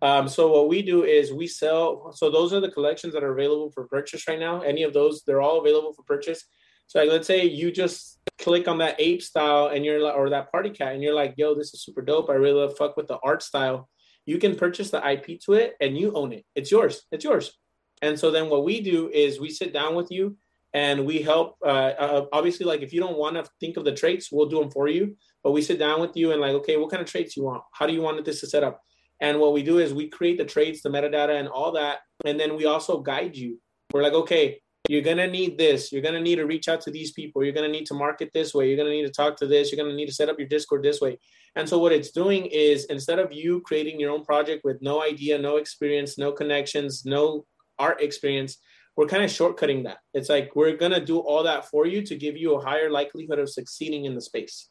um, 0.00 0.28
so 0.28 0.52
what 0.52 0.68
we 0.68 0.82
do 0.82 1.04
is 1.04 1.32
we 1.32 1.46
sell 1.46 2.12
so 2.12 2.30
those 2.30 2.52
are 2.52 2.60
the 2.60 2.70
collections 2.70 3.12
that 3.12 3.24
are 3.24 3.32
available 3.32 3.70
for 3.70 3.86
purchase 3.88 4.26
right 4.28 4.38
now 4.38 4.60
any 4.62 4.82
of 4.82 4.92
those 4.92 5.22
they're 5.26 5.42
all 5.42 5.60
available 5.60 5.92
for 5.92 6.02
purchase 6.02 6.44
so 6.88 6.98
like 6.98 7.10
let's 7.10 7.26
say 7.26 7.44
you 7.44 7.70
just 7.70 8.18
click 8.38 8.68
on 8.68 8.78
that 8.78 8.96
ape 8.98 9.22
style 9.22 9.68
and 9.68 9.84
you're 9.84 10.00
like, 10.00 10.16
or 10.16 10.30
that 10.30 10.50
party 10.50 10.70
cat, 10.70 10.94
and 10.94 11.02
you're 11.02 11.14
like, 11.14 11.34
yo, 11.36 11.54
this 11.54 11.74
is 11.74 11.82
super 11.82 12.02
dope. 12.02 12.30
I 12.30 12.34
really 12.34 12.60
love 12.60 12.76
fuck 12.76 12.96
with 12.96 13.08
the 13.08 13.18
art 13.22 13.42
style. 13.42 13.88
You 14.26 14.38
can 14.38 14.56
purchase 14.56 14.90
the 14.90 15.06
IP 15.06 15.40
to 15.42 15.54
it 15.54 15.74
and 15.80 15.96
you 15.96 16.12
own 16.12 16.32
it. 16.32 16.44
It's 16.54 16.70
yours. 16.70 17.04
It's 17.12 17.24
yours. 17.24 17.56
And 18.02 18.18
so 18.18 18.30
then 18.30 18.48
what 18.48 18.64
we 18.64 18.80
do 18.80 19.10
is 19.10 19.40
we 19.40 19.50
sit 19.50 19.72
down 19.72 19.94
with 19.94 20.10
you 20.10 20.36
and 20.72 21.04
we 21.04 21.20
help. 21.20 21.56
Uh, 21.64 21.92
uh, 21.98 22.26
obviously, 22.32 22.64
like 22.64 22.82
if 22.82 22.92
you 22.92 23.00
don't 23.00 23.18
want 23.18 23.36
to 23.36 23.50
think 23.60 23.76
of 23.76 23.84
the 23.84 23.92
traits, 23.92 24.30
we'll 24.30 24.48
do 24.48 24.60
them 24.60 24.70
for 24.70 24.88
you. 24.88 25.16
But 25.42 25.52
we 25.52 25.62
sit 25.62 25.78
down 25.78 26.00
with 26.00 26.16
you 26.16 26.32
and 26.32 26.40
like, 26.40 26.52
okay, 26.52 26.76
what 26.76 26.90
kind 26.90 27.02
of 27.02 27.10
traits 27.10 27.36
you 27.36 27.44
want? 27.44 27.62
How 27.72 27.86
do 27.86 27.92
you 27.92 28.02
want 28.02 28.24
this 28.24 28.40
to 28.40 28.46
set 28.46 28.62
up? 28.62 28.80
And 29.20 29.40
what 29.40 29.52
we 29.52 29.62
do 29.62 29.78
is 29.78 29.92
we 29.92 30.08
create 30.08 30.38
the 30.38 30.44
traits, 30.44 30.82
the 30.82 30.90
metadata, 30.90 31.38
and 31.38 31.48
all 31.48 31.72
that, 31.72 31.98
and 32.24 32.38
then 32.38 32.56
we 32.56 32.66
also 32.66 33.00
guide 33.00 33.36
you. 33.36 33.60
We're 33.92 34.02
like, 34.02 34.12
okay, 34.12 34.60
you're 34.88 35.02
going 35.02 35.16
to 35.16 35.26
need 35.26 35.58
this. 35.58 35.92
You're 35.92 36.02
going 36.02 36.14
to 36.14 36.20
need 36.20 36.36
to 36.36 36.46
reach 36.46 36.68
out 36.68 36.80
to 36.82 36.90
these 36.90 37.12
people. 37.12 37.42
You're 37.42 37.52
going 37.52 37.70
to 37.70 37.72
need 37.72 37.86
to 37.86 37.94
market 37.94 38.30
this 38.32 38.54
way. 38.54 38.68
You're 38.68 38.76
going 38.76 38.88
to 38.88 38.94
need 38.94 39.06
to 39.06 39.12
talk 39.12 39.36
to 39.38 39.46
this. 39.46 39.70
You're 39.70 39.82
going 39.82 39.90
to 39.90 39.96
need 39.96 40.06
to 40.06 40.14
set 40.14 40.28
up 40.28 40.38
your 40.38 40.48
Discord 40.48 40.82
this 40.82 41.00
way. 41.00 41.18
And 41.56 41.68
so, 41.68 41.78
what 41.78 41.92
it's 41.92 42.10
doing 42.10 42.46
is 42.46 42.84
instead 42.86 43.18
of 43.18 43.32
you 43.32 43.60
creating 43.62 43.98
your 43.98 44.12
own 44.12 44.24
project 44.24 44.64
with 44.64 44.80
no 44.80 45.02
idea, 45.02 45.38
no 45.38 45.56
experience, 45.56 46.16
no 46.16 46.32
connections, 46.32 47.04
no 47.04 47.44
art 47.78 48.00
experience, 48.00 48.58
we're 48.96 49.06
kind 49.06 49.24
of 49.24 49.30
shortcutting 49.30 49.84
that. 49.84 49.98
It's 50.14 50.28
like 50.28 50.54
we're 50.54 50.76
going 50.76 50.92
to 50.92 51.04
do 51.04 51.18
all 51.18 51.42
that 51.44 51.68
for 51.68 51.86
you 51.86 52.02
to 52.02 52.16
give 52.16 52.36
you 52.36 52.54
a 52.54 52.60
higher 52.60 52.90
likelihood 52.90 53.38
of 53.38 53.50
succeeding 53.50 54.06
in 54.06 54.14
the 54.14 54.20
space. 54.20 54.68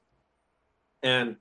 And 1.03 1.37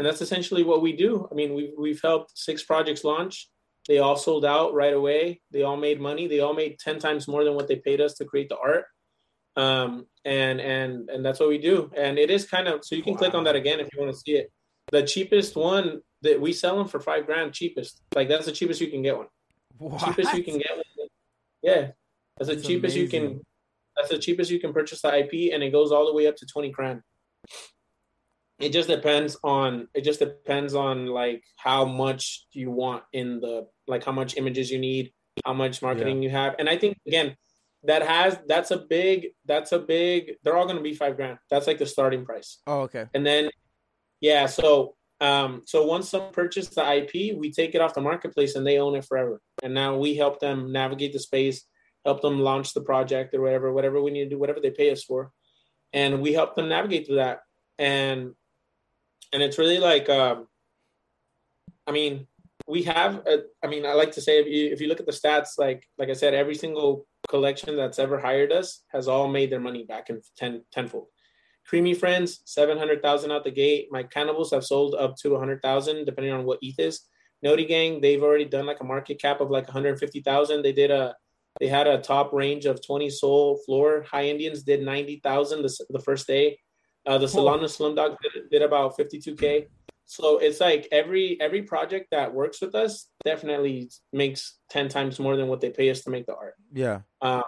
and 0.00 0.06
that's 0.06 0.22
essentially 0.22 0.64
what 0.64 0.80
we 0.80 0.96
do. 0.96 1.28
I 1.30 1.34
mean, 1.34 1.54
we've, 1.54 1.72
we've 1.78 2.00
helped 2.02 2.36
six 2.36 2.64
projects 2.64 3.04
launch 3.04 3.50
they 3.88 3.98
all 3.98 4.16
sold 4.16 4.44
out 4.44 4.74
right 4.74 4.92
away. 4.92 5.40
They 5.50 5.62
all 5.62 5.76
made 5.76 6.00
money. 6.00 6.26
They 6.28 6.40
all 6.40 6.54
made 6.54 6.78
10 6.78 6.98
times 6.98 7.26
more 7.26 7.44
than 7.44 7.54
what 7.54 7.66
they 7.66 7.76
paid 7.76 8.00
us 8.00 8.14
to 8.14 8.24
create 8.24 8.48
the 8.48 8.56
art. 8.56 8.84
Um, 9.56 10.06
and 10.24 10.60
and 10.60 11.10
and 11.10 11.24
that's 11.24 11.40
what 11.40 11.48
we 11.48 11.58
do. 11.58 11.90
And 11.96 12.18
it 12.18 12.30
is 12.30 12.46
kind 12.46 12.68
of 12.68 12.84
so 12.84 12.94
you 12.94 13.02
can 13.02 13.14
wow. 13.14 13.18
click 13.18 13.34
on 13.34 13.44
that 13.44 13.56
again 13.56 13.80
if 13.80 13.88
you 13.92 14.00
want 14.00 14.12
to 14.14 14.18
see 14.18 14.36
it. 14.36 14.52
The 14.92 15.02
cheapest 15.02 15.56
one 15.56 16.02
that 16.22 16.40
we 16.40 16.52
sell 16.52 16.76
them 16.76 16.86
for 16.86 17.00
five 17.00 17.26
grand, 17.26 17.52
cheapest. 17.52 18.00
Like 18.14 18.28
that's 18.28 18.46
the 18.46 18.52
cheapest 18.52 18.80
you 18.80 18.88
can 18.88 19.02
get 19.02 19.16
one. 19.16 19.26
What? 19.78 20.04
Cheapest 20.04 20.34
you 20.34 20.44
can 20.44 20.58
get 20.58 20.70
one. 20.76 21.08
Yeah. 21.62 21.88
That's 22.38 22.48
the 22.48 22.60
cheapest 22.60 22.96
amazing. 22.96 23.02
you 23.02 23.08
can 23.08 23.40
that's 23.96 24.10
the 24.10 24.18
cheapest 24.18 24.52
you 24.52 24.60
can 24.60 24.72
purchase 24.72 25.02
the 25.02 25.18
IP 25.18 25.52
and 25.52 25.64
it 25.64 25.72
goes 25.72 25.90
all 25.90 26.06
the 26.06 26.14
way 26.14 26.28
up 26.28 26.36
to 26.36 26.46
20 26.46 26.70
grand 26.70 27.02
it 28.60 28.72
just 28.72 28.88
depends 28.88 29.36
on 29.42 29.88
it 29.94 30.02
just 30.02 30.20
depends 30.20 30.74
on 30.74 31.06
like 31.06 31.42
how 31.56 31.84
much 31.84 32.46
you 32.52 32.70
want 32.70 33.02
in 33.12 33.40
the 33.40 33.66
like 33.86 34.04
how 34.04 34.12
much 34.12 34.36
images 34.36 34.70
you 34.70 34.78
need 34.78 35.12
how 35.44 35.52
much 35.52 35.82
marketing 35.82 36.22
yeah. 36.22 36.28
you 36.28 36.30
have. 36.30 36.54
And 36.58 36.68
i 36.68 36.76
think 36.76 36.98
again 37.06 37.36
that 37.84 38.02
has 38.06 38.38
that's 38.46 38.70
a 38.70 38.76
big 38.76 39.28
that's 39.46 39.72
a 39.72 39.78
big 39.78 40.32
they're 40.42 40.56
all 40.56 40.66
going 40.66 40.76
to 40.76 40.82
be 40.82 40.94
five 40.94 41.16
grand. 41.16 41.38
That's 41.50 41.66
like 41.66 41.78
the 41.78 41.86
starting 41.86 42.24
price. 42.24 42.58
Oh 42.66 42.82
okay. 42.82 43.06
And 43.14 43.26
then 43.26 43.50
yeah 44.20 44.46
so 44.46 44.96
um 45.20 45.62
so 45.66 45.84
once 45.84 46.10
someone 46.10 46.32
purchase 46.32 46.68
the 46.68 46.94
ip 46.94 47.12
we 47.38 47.52
take 47.52 47.74
it 47.74 47.80
off 47.80 47.94
the 47.94 48.00
marketplace 48.00 48.54
and 48.54 48.66
they 48.66 48.78
own 48.78 48.96
it 48.96 49.04
forever. 49.04 49.40
And 49.62 49.74
now 49.74 49.96
we 49.96 50.16
help 50.16 50.40
them 50.40 50.72
navigate 50.72 51.12
the 51.12 51.20
space 51.20 51.64
help 52.04 52.22
them 52.22 52.38
launch 52.38 52.72
the 52.72 52.80
project 52.80 53.34
or 53.34 53.40
whatever 53.40 53.72
whatever 53.72 54.02
we 54.02 54.10
need 54.10 54.24
to 54.24 54.30
do 54.30 54.38
whatever 54.38 54.60
they 54.60 54.70
pay 54.70 54.90
us 54.90 55.04
for. 55.04 55.32
And 55.92 56.20
we 56.20 56.32
help 56.32 56.54
them 56.54 56.68
navigate 56.68 57.06
through 57.06 57.16
that. 57.16 57.40
And 57.78 58.34
and 59.32 59.42
it's 59.42 59.58
really 59.58 59.78
like 59.78 60.08
um, 60.08 60.46
I 61.86 61.92
mean, 61.92 62.26
we 62.66 62.82
have. 62.84 63.26
A, 63.26 63.42
I 63.64 63.66
mean, 63.66 63.84
I 63.84 63.94
like 63.94 64.12
to 64.12 64.20
say 64.20 64.38
if 64.38 64.46
you 64.46 64.72
if 64.72 64.80
you 64.80 64.88
look 64.88 65.00
at 65.00 65.06
the 65.06 65.12
stats, 65.12 65.58
like 65.58 65.86
like 65.98 66.08
I 66.08 66.14
said, 66.14 66.34
every 66.34 66.54
single 66.54 67.06
collection 67.28 67.76
that's 67.76 67.98
ever 67.98 68.18
hired 68.18 68.52
us 68.52 68.84
has 68.88 69.08
all 69.08 69.28
made 69.28 69.50
their 69.50 69.60
money 69.60 69.84
back 69.84 70.10
in 70.10 70.20
ten 70.36 70.62
tenfold. 70.72 71.08
Creamy 71.66 71.94
Friends, 71.94 72.42
seven 72.44 72.78
hundred 72.78 73.02
thousand 73.02 73.32
out 73.32 73.44
the 73.44 73.50
gate. 73.50 73.88
My 73.90 74.02
cannibals 74.02 74.52
have 74.52 74.64
sold 74.64 74.94
up 74.94 75.16
to 75.16 75.34
a 75.34 75.38
hundred 75.38 75.62
thousand, 75.62 76.04
depending 76.04 76.32
on 76.32 76.44
what 76.44 76.58
ETH 76.62 76.78
is. 76.78 77.00
Noti 77.42 77.64
Gang, 77.64 78.00
they've 78.00 78.22
already 78.22 78.44
done 78.44 78.66
like 78.66 78.80
a 78.80 78.84
market 78.84 79.20
cap 79.20 79.40
of 79.40 79.50
like 79.50 79.66
one 79.66 79.72
hundred 79.72 79.98
fifty 79.98 80.20
thousand. 80.20 80.62
They 80.62 80.72
did 80.72 80.90
a 80.90 81.14
they 81.58 81.66
had 81.66 81.88
a 81.88 81.98
top 81.98 82.32
range 82.32 82.64
of 82.64 82.84
20 82.84 83.10
SOL 83.10 83.58
floor. 83.66 84.04
High 84.08 84.26
Indians 84.26 84.62
did 84.62 84.82
90,000 84.82 85.62
the, 85.62 85.86
the 85.90 85.98
first 85.98 86.28
day. 86.28 86.58
Uh, 87.06 87.18
the 87.18 87.26
Solana 87.26 87.64
Slumdog 87.64 88.16
did, 88.22 88.50
did 88.50 88.62
about 88.62 88.96
52K. 88.96 89.66
So 90.04 90.38
it's 90.38 90.60
like 90.60 90.88
every 90.90 91.40
every 91.40 91.62
project 91.62 92.08
that 92.10 92.34
works 92.34 92.60
with 92.60 92.74
us 92.74 93.06
definitely 93.24 93.90
makes 94.12 94.58
10 94.70 94.88
times 94.88 95.20
more 95.20 95.36
than 95.36 95.46
what 95.46 95.60
they 95.60 95.70
pay 95.70 95.88
us 95.88 96.02
to 96.02 96.10
make 96.10 96.26
the 96.26 96.34
art. 96.34 96.54
Yeah. 96.72 97.02
Uh, 97.22 97.42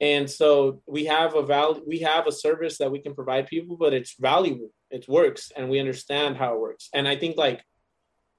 and 0.00 0.30
so 0.30 0.80
we 0.86 1.06
have 1.06 1.34
a 1.34 1.42
val 1.42 1.80
we 1.86 1.98
have 1.98 2.28
a 2.28 2.32
service 2.32 2.78
that 2.78 2.92
we 2.92 3.00
can 3.00 3.14
provide 3.14 3.48
people, 3.48 3.76
but 3.76 3.92
it's 3.92 4.14
valuable. 4.18 4.70
It 4.90 5.08
works 5.08 5.50
and 5.56 5.68
we 5.68 5.80
understand 5.80 6.36
how 6.36 6.54
it 6.54 6.60
works. 6.60 6.88
And 6.94 7.08
I 7.08 7.16
think 7.16 7.36
like 7.36 7.62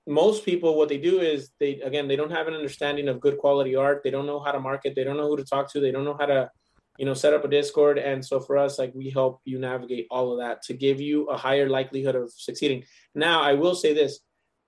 most 0.07 0.45
people 0.45 0.77
what 0.77 0.89
they 0.89 0.97
do 0.97 1.19
is 1.19 1.51
they 1.59 1.81
again 1.81 2.07
they 2.07 2.15
don't 2.15 2.31
have 2.31 2.47
an 2.47 2.53
understanding 2.53 3.07
of 3.07 3.19
good 3.19 3.37
quality 3.37 3.75
art 3.75 4.01
they 4.03 4.09
don't 4.09 4.25
know 4.25 4.39
how 4.39 4.51
to 4.51 4.59
market 4.59 4.95
they 4.95 5.03
don't 5.03 5.17
know 5.17 5.27
who 5.27 5.37
to 5.37 5.45
talk 5.45 5.71
to 5.71 5.79
they 5.79 5.91
don't 5.91 6.03
know 6.03 6.17
how 6.19 6.25
to 6.25 6.49
you 6.97 7.05
know 7.05 7.13
set 7.13 7.33
up 7.33 7.45
a 7.45 7.47
discord. 7.47 7.97
And 7.97 8.23
so 8.23 8.39
for 8.39 8.57
us 8.57 8.77
like 8.77 8.91
we 8.93 9.09
help 9.09 9.41
you 9.45 9.59
navigate 9.59 10.07
all 10.11 10.31
of 10.31 10.39
that 10.39 10.61
to 10.63 10.73
give 10.73 11.01
you 11.01 11.25
a 11.25 11.37
higher 11.37 11.69
likelihood 11.69 12.15
of 12.15 12.31
succeeding. 12.31 12.83
Now 13.15 13.41
i 13.41 13.53
will 13.53 13.75
say 13.75 13.93
this 13.93 14.19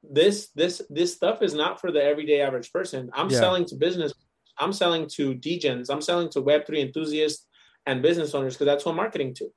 this 0.04 0.50
this 0.56 0.82
this 0.90 1.14
stuff 1.14 1.42
is 1.42 1.54
not 1.54 1.80
for 1.80 1.92
the 1.92 2.04
everyday 2.04 2.42
average 2.42 2.72
person. 2.72 3.10
I'm 3.14 3.30
yeah. 3.30 3.40
selling 3.40 3.66
to 3.66 3.76
business 3.76 4.14
i'm 4.60 4.74
selling 4.74 5.08
to 5.08 5.34
degens 5.36 5.90
i'm 5.90 6.02
selling 6.02 6.30
to 6.30 6.42
web3 6.42 6.80
enthusiasts 6.80 7.48
and 7.86 8.02
business 8.02 8.34
owners 8.34 8.54
because 8.54 8.66
that's 8.66 8.86
what 8.86 8.92
i'm 8.92 8.98
marketing 8.98 9.34
to. 9.34 9.50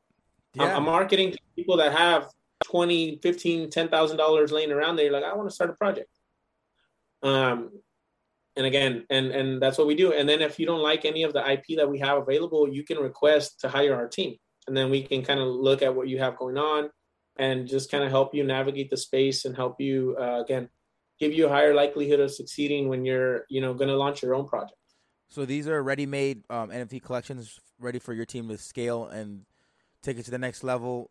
Yeah. 0.55 0.65
I'm, 0.65 0.77
I'm 0.77 0.85
marketing 0.85 1.33
to 1.33 1.39
people 1.55 1.77
that 1.79 1.93
have 1.93 2.29
20 2.65 3.21
15 3.23 3.71
ten 3.71 3.89
thousand 3.89 4.17
dollars 4.17 4.51
laying 4.51 4.73
around 4.73 4.97
there 4.97 5.13
like 5.13 5.25
i 5.25 5.35
want 5.35 5.49
to 5.49 5.55
start 5.55 5.71
a 5.71 5.75
project. 5.75 6.09
Um 7.23 7.71
and 8.57 8.67
again 8.67 9.05
and 9.11 9.31
and 9.31 9.61
that's 9.61 9.79
what 9.79 9.87
we 9.87 9.95
do 9.95 10.13
and 10.13 10.29
then 10.29 10.41
if 10.41 10.59
you 10.59 10.67
don't 10.67 10.83
like 10.83 11.05
any 11.05 11.23
of 11.23 11.33
the 11.33 11.51
ip 11.53 11.65
that 11.77 11.89
we 11.89 11.99
have 11.99 12.19
available 12.19 12.69
you 12.69 12.85
can 12.85 12.99
request 12.99 13.61
to 13.61 13.69
hire 13.69 13.95
our 13.95 14.09
team 14.09 14.37
and 14.67 14.77
then 14.77 14.91
we 14.91 15.03
can 15.03 15.23
kind 15.23 15.41
of 15.41 15.47
look 15.47 15.83
at 15.83 15.95
what 15.95 16.09
you 16.09 16.19
have 16.19 16.37
going 16.37 16.57
on 16.57 16.91
and 17.39 17.69
just 17.69 17.91
kind 17.91 18.03
of 18.03 18.11
help 18.11 18.35
you 18.35 18.43
navigate 18.45 18.91
the 18.91 18.97
space 18.97 19.45
and 19.45 19.55
help 19.55 19.81
you 19.81 20.17
uh, 20.19 20.41
again 20.41 20.69
give 21.19 21.33
you 21.33 21.47
a 21.47 21.49
higher 21.49 21.75
likelihood 21.75 22.21
of 22.21 22.31
succeeding 22.31 22.89
when 22.89 23.05
you're 23.05 23.45
you 23.49 23.61
know 23.61 23.75
going 23.75 23.89
to 23.89 23.97
launch 23.97 24.23
your 24.23 24.35
own 24.35 24.47
project 24.47 24.79
so 25.29 25.45
these 25.45 25.69
are 25.69 25.83
ready-made 25.83 26.43
um, 26.51 26.71
nft 26.71 27.03
collections 27.03 27.61
ready 27.79 27.99
for 27.99 28.15
your 28.15 28.25
team 28.25 28.49
to 28.49 28.57
scale 28.57 29.07
and 29.07 29.43
take 30.03 30.19
it 30.19 30.25
to 30.25 30.31
the 30.31 30.39
next 30.39 30.65
level 30.65 31.11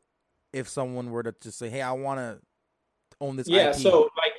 if 0.55 0.69
someone 0.69 1.11
were 1.11 1.21
to 1.21 1.35
just 1.41 1.59
say, 1.59 1.69
"Hey, 1.69 1.81
I 1.81 1.91
want 1.91 2.19
to 2.19 2.39
own 3.19 3.35
this." 3.35 3.47
Yeah. 3.47 3.69
IP. 3.69 3.75
So 3.75 4.09
like, 4.17 4.33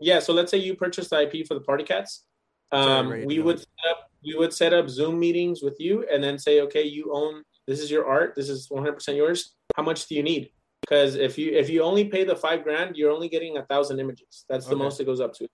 yeah. 0.00 0.20
So 0.20 0.32
let's 0.32 0.50
say 0.50 0.58
you 0.58 0.76
purchased 0.76 1.10
the 1.10 1.22
IP 1.22 1.46
for 1.46 1.54
the 1.54 1.60
Party 1.60 1.84
Cats. 1.84 2.24
Um, 2.72 3.24
we 3.24 3.40
would 3.40 3.60
set 3.60 3.90
up 3.90 4.10
we 4.24 4.34
would 4.34 4.52
set 4.52 4.72
up 4.72 4.88
Zoom 4.88 5.20
meetings 5.20 5.62
with 5.62 5.76
you, 5.78 6.04
and 6.10 6.22
then 6.22 6.38
say, 6.38 6.60
"Okay, 6.62 6.82
you 6.82 7.12
own 7.12 7.42
this 7.66 7.80
is 7.80 7.90
your 7.90 8.06
art. 8.06 8.34
This 8.34 8.48
is 8.48 8.68
100 8.70 8.94
percent 8.94 9.16
yours. 9.16 9.54
How 9.76 9.82
much 9.82 10.06
do 10.06 10.14
you 10.14 10.22
need?" 10.22 10.50
Because 10.80 11.14
if 11.14 11.38
you 11.38 11.52
if 11.52 11.68
you 11.70 11.82
only 11.82 12.04
pay 12.04 12.24
the 12.24 12.36
five 12.36 12.62
grand, 12.62 12.96
you're 12.96 13.10
only 13.10 13.28
getting 13.28 13.56
a 13.56 13.64
thousand 13.66 14.00
images. 14.00 14.44
That's 14.48 14.66
the 14.66 14.74
okay. 14.74 14.82
most 14.84 15.00
it 15.00 15.04
goes 15.04 15.20
up 15.20 15.32
to. 15.34 15.48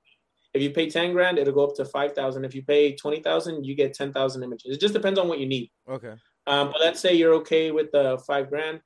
If 0.55 0.61
you 0.61 0.71
pay 0.71 0.91
10 0.91 1.13
grand, 1.13 1.39
it'll 1.39 1.55
go 1.55 1.65
up 1.65 1.75
to 1.77 1.85
5,000. 1.87 2.45
If 2.45 2.55
you 2.55 2.63
pay 2.63 2.95
20,000, 2.95 3.65
you 3.65 3.75
get 3.75 3.95
10,000 3.95 4.43
images. 4.43 4.77
It 4.77 4.81
just 4.81 4.93
depends 4.93 5.19
on 5.19 5.27
what 5.27 5.39
you 5.39 5.47
need. 5.47 5.71
Okay. 5.89 6.13
Um, 6.47 6.71
but 6.71 6.81
let's 6.81 7.01
say 7.01 7.15
you're 7.15 7.35
okay 7.37 7.71
with 7.71 7.91
the 7.91 8.23
five 8.27 8.51
grand 8.51 8.81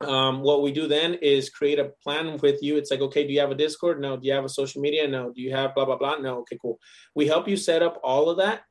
um, 0.00 0.42
what 0.42 0.62
we 0.62 0.70
do 0.70 0.86
then 0.86 1.14
is 1.14 1.50
create 1.50 1.78
a 1.78 1.90
plan 2.02 2.36
with 2.38 2.62
you. 2.62 2.76
It's 2.76 2.90
like, 2.90 3.00
okay, 3.00 3.26
do 3.26 3.32
you 3.32 3.40
have 3.40 3.50
a 3.50 3.54
Discord? 3.54 4.00
No. 4.00 4.16
Do 4.16 4.26
you 4.26 4.32
have 4.32 4.44
a 4.44 4.48
social 4.48 4.80
media? 4.80 5.08
No. 5.08 5.32
Do 5.32 5.42
you 5.42 5.52
have 5.52 5.74
blah, 5.74 5.84
blah, 5.84 5.96
blah? 5.96 6.16
No. 6.16 6.38
Okay, 6.40 6.58
cool. 6.60 6.78
We 7.14 7.26
help 7.26 7.48
you 7.48 7.56
set 7.56 7.82
up 7.82 8.00
all 8.04 8.30
of 8.30 8.38
that 8.38 8.62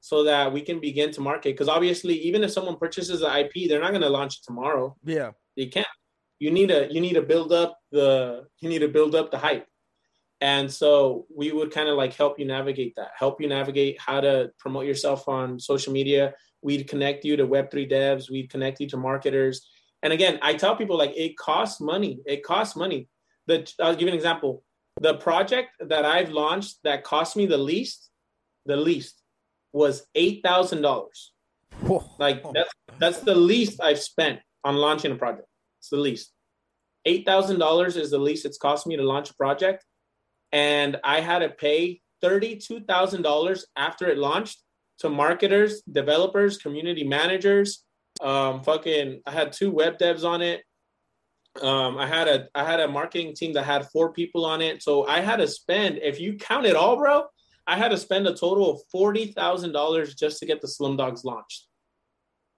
so 0.00 0.24
that 0.24 0.52
we 0.52 0.60
can 0.60 0.80
begin 0.80 1.12
to 1.12 1.20
market. 1.20 1.54
Because 1.54 1.68
obviously, 1.68 2.14
even 2.14 2.42
if 2.42 2.50
someone 2.50 2.76
purchases 2.76 3.20
the 3.20 3.38
IP, 3.38 3.68
they're 3.68 3.80
not 3.80 3.90
going 3.90 4.02
to 4.02 4.08
launch 4.08 4.38
it 4.38 4.44
tomorrow. 4.44 4.96
Yeah. 5.04 5.30
You 5.54 5.70
can't. 5.70 5.86
You 6.40 6.50
need 6.50 6.68
to 6.68 6.92
you 6.92 7.00
need 7.00 7.14
to 7.14 7.22
build 7.22 7.52
up 7.52 7.78
the 7.92 8.46
you 8.60 8.68
need 8.68 8.80
to 8.80 8.88
build 8.88 9.14
up 9.14 9.30
the 9.30 9.38
hype. 9.38 9.66
And 10.40 10.70
so 10.70 11.26
we 11.34 11.52
would 11.52 11.70
kind 11.70 11.88
of 11.88 11.96
like 11.96 12.12
help 12.14 12.38
you 12.40 12.44
navigate 12.44 12.94
that, 12.96 13.12
help 13.16 13.40
you 13.40 13.48
navigate 13.48 13.98
how 14.00 14.20
to 14.20 14.50
promote 14.58 14.84
yourself 14.84 15.28
on 15.28 15.60
social 15.60 15.92
media. 15.92 16.34
We'd 16.60 16.88
connect 16.88 17.24
you 17.24 17.36
to 17.36 17.46
Web3 17.46 17.90
devs, 17.90 18.30
we'd 18.30 18.50
connect 18.50 18.80
you 18.80 18.88
to 18.88 18.96
marketers 18.96 19.66
and 20.04 20.12
again, 20.12 20.38
I 20.42 20.52
tell 20.54 20.76
people 20.76 20.98
like 20.98 21.14
it 21.16 21.36
costs 21.36 21.80
money. 21.80 22.20
It 22.26 22.44
costs 22.44 22.76
money. 22.76 23.08
The 23.46 23.68
I'll 23.80 23.94
give 23.94 24.02
you 24.02 24.08
an 24.08 24.14
example. 24.14 24.62
The 25.00 25.14
project 25.14 25.70
that 25.80 26.04
I've 26.04 26.30
launched 26.30 26.78
that 26.84 27.02
cost 27.02 27.36
me 27.36 27.46
the 27.46 27.58
least, 27.58 28.10
the 28.66 28.76
least 28.76 29.22
was 29.72 30.06
eight 30.14 30.42
thousand 30.44 30.82
dollars. 30.82 31.32
Like 32.18 32.44
that's 32.52 32.70
that's 32.98 33.18
the 33.20 33.34
least 33.34 33.80
I've 33.82 33.98
spent 33.98 34.40
on 34.62 34.76
launching 34.76 35.10
a 35.10 35.16
project. 35.16 35.48
It's 35.80 35.88
the 35.88 35.96
least. 35.96 36.32
Eight 37.06 37.24
thousand 37.24 37.58
dollars 37.58 37.96
is 37.96 38.10
the 38.10 38.18
least 38.18 38.44
it's 38.44 38.58
cost 38.58 38.86
me 38.86 38.96
to 38.96 39.02
launch 39.02 39.30
a 39.30 39.34
project, 39.34 39.84
and 40.52 41.00
I 41.02 41.20
had 41.20 41.38
to 41.38 41.48
pay 41.48 42.02
thirty-two 42.20 42.80
thousand 42.80 43.22
dollars 43.22 43.66
after 43.74 44.06
it 44.08 44.18
launched 44.18 44.60
to 44.98 45.08
marketers, 45.08 45.80
developers, 45.90 46.58
community 46.58 47.04
managers, 47.04 47.84
um, 48.24 48.62
fucking, 48.62 49.20
I 49.26 49.30
had 49.30 49.52
two 49.52 49.70
web 49.70 49.98
devs 49.98 50.24
on 50.24 50.40
it. 50.40 50.62
Um, 51.60 51.98
I 51.98 52.06
had 52.06 52.26
a 52.26 52.48
I 52.54 52.64
had 52.64 52.80
a 52.80 52.88
marketing 52.88 53.34
team 53.34 53.52
that 53.52 53.64
had 53.64 53.88
four 53.92 54.12
people 54.12 54.44
on 54.44 54.60
it. 54.60 54.82
So 54.82 55.06
I 55.06 55.20
had 55.20 55.36
to 55.36 55.46
spend, 55.46 55.98
if 56.02 56.18
you 56.18 56.34
count 56.34 56.66
it 56.66 56.74
all, 56.74 56.96
bro, 56.96 57.26
I 57.66 57.76
had 57.76 57.90
to 57.90 57.96
spend 57.96 58.26
a 58.26 58.34
total 58.34 58.72
of 58.72 58.80
forty 58.90 59.26
thousand 59.26 59.72
dollars 59.72 60.14
just 60.14 60.40
to 60.40 60.46
get 60.46 60.60
the 60.60 60.66
Slum 60.66 60.96
Dogs 60.96 61.22
launched. 61.22 61.68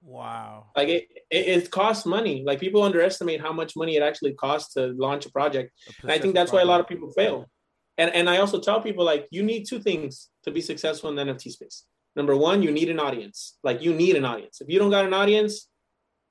Wow! 0.02 0.68
Like 0.74 0.88
it, 0.88 1.08
it, 1.30 1.48
it, 1.48 1.70
costs 1.70 2.06
money. 2.06 2.42
Like 2.46 2.58
people 2.58 2.82
underestimate 2.82 3.40
how 3.40 3.52
much 3.52 3.76
money 3.76 3.96
it 3.96 4.02
actually 4.02 4.32
costs 4.34 4.72
to 4.74 4.94
launch 4.96 5.26
a 5.26 5.30
project, 5.30 5.72
a 5.88 6.02
and 6.02 6.12
I 6.12 6.18
think 6.18 6.34
that's 6.34 6.50
project. 6.50 6.66
why 6.66 6.72
a 6.72 6.72
lot 6.72 6.80
of 6.80 6.88
people 6.88 7.10
fail. 7.10 7.50
And 7.98 8.10
and 8.14 8.30
I 8.30 8.38
also 8.38 8.60
tell 8.60 8.80
people 8.80 9.04
like 9.04 9.26
you 9.30 9.42
need 9.42 9.64
two 9.64 9.80
things 9.80 10.30
to 10.44 10.50
be 10.50 10.62
successful 10.62 11.10
in 11.10 11.16
the 11.16 11.24
NFT 11.24 11.50
space 11.50 11.84
number 12.16 12.36
one, 12.36 12.62
you 12.62 12.70
need 12.72 12.88
an 12.88 12.98
audience. 12.98 13.58
Like 13.62 13.82
you 13.82 13.94
need 13.94 14.16
an 14.16 14.24
audience. 14.24 14.60
If 14.60 14.68
you 14.68 14.78
don't 14.78 14.90
got 14.90 15.04
an 15.04 15.12
audience, 15.12 15.68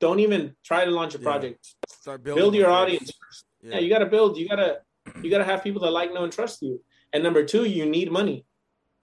don't 0.01 0.19
even 0.19 0.55
try 0.63 0.83
to 0.83 0.91
launch 0.91 1.15
a 1.15 1.19
project. 1.19 1.59
Yeah. 1.63 1.95
Start 1.95 2.23
building. 2.23 2.41
Build 2.41 2.55
your 2.55 2.69
audience 2.69 3.11
first. 3.21 3.45
Yeah. 3.61 3.75
yeah, 3.75 3.79
you 3.79 3.89
gotta 3.89 4.05
build. 4.05 4.37
You 4.37 4.47
gotta 4.49 4.79
you 5.21 5.29
gotta 5.29 5.45
have 5.45 5.63
people 5.63 5.81
that 5.83 5.91
like, 5.91 6.13
know, 6.13 6.23
and 6.23 6.33
trust 6.33 6.61
you. 6.61 6.81
And 7.13 7.23
number 7.23 7.45
two, 7.45 7.65
you 7.65 7.85
need 7.85 8.11
money. 8.11 8.45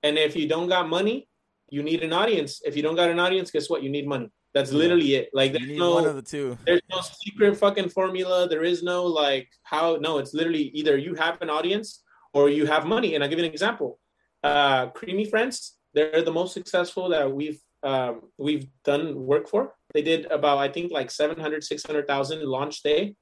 And 0.02 0.18
if 0.18 0.36
you 0.36 0.48
don't 0.48 0.68
got 0.68 0.88
money, 0.88 1.28
you 1.70 1.82
need 1.82 2.02
an 2.02 2.12
audience. 2.12 2.60
If 2.64 2.76
you 2.76 2.82
don't 2.82 2.96
got 2.96 3.08
an 3.08 3.18
audience, 3.18 3.50
guess 3.50 3.70
what? 3.70 3.82
You 3.82 3.88
need 3.88 4.06
money. 4.06 4.30
That's 4.52 4.70
literally 4.70 5.14
it. 5.14 5.30
Like 5.32 5.52
there's 5.52 5.78
no 5.78 5.94
one 5.94 6.04
of 6.04 6.14
the 6.14 6.22
two. 6.22 6.58
There's 6.66 6.82
no 6.90 7.00
secret 7.00 7.56
fucking 7.56 7.88
formula. 7.88 8.46
There 8.48 8.62
is 8.62 8.82
no 8.82 9.06
like 9.06 9.48
how 9.62 9.96
no, 9.96 10.18
it's 10.18 10.34
literally 10.34 10.64
either 10.74 10.98
you 10.98 11.14
have 11.14 11.40
an 11.40 11.48
audience 11.48 12.02
or 12.34 12.50
you 12.50 12.66
have 12.66 12.84
money. 12.84 13.14
And 13.14 13.24
I'll 13.24 13.30
give 13.30 13.38
you 13.38 13.46
an 13.46 13.50
example. 13.50 13.98
Uh 14.44 14.88
Creamy 14.88 15.24
Friends, 15.24 15.78
they're 15.94 16.22
the 16.22 16.32
most 16.32 16.54
successful 16.54 17.08
that 17.10 17.30
we've 17.30 17.60
um, 17.82 18.22
we've 18.38 18.68
done 18.84 19.26
work 19.26 19.48
for. 19.48 19.74
They 19.92 20.02
did 20.02 20.26
about 20.26 20.58
I 20.58 20.68
think 20.68 20.92
like 20.92 21.10
700, 21.10 21.64
600,000 21.64 22.42
launch 22.44 22.82
day. 22.82 23.16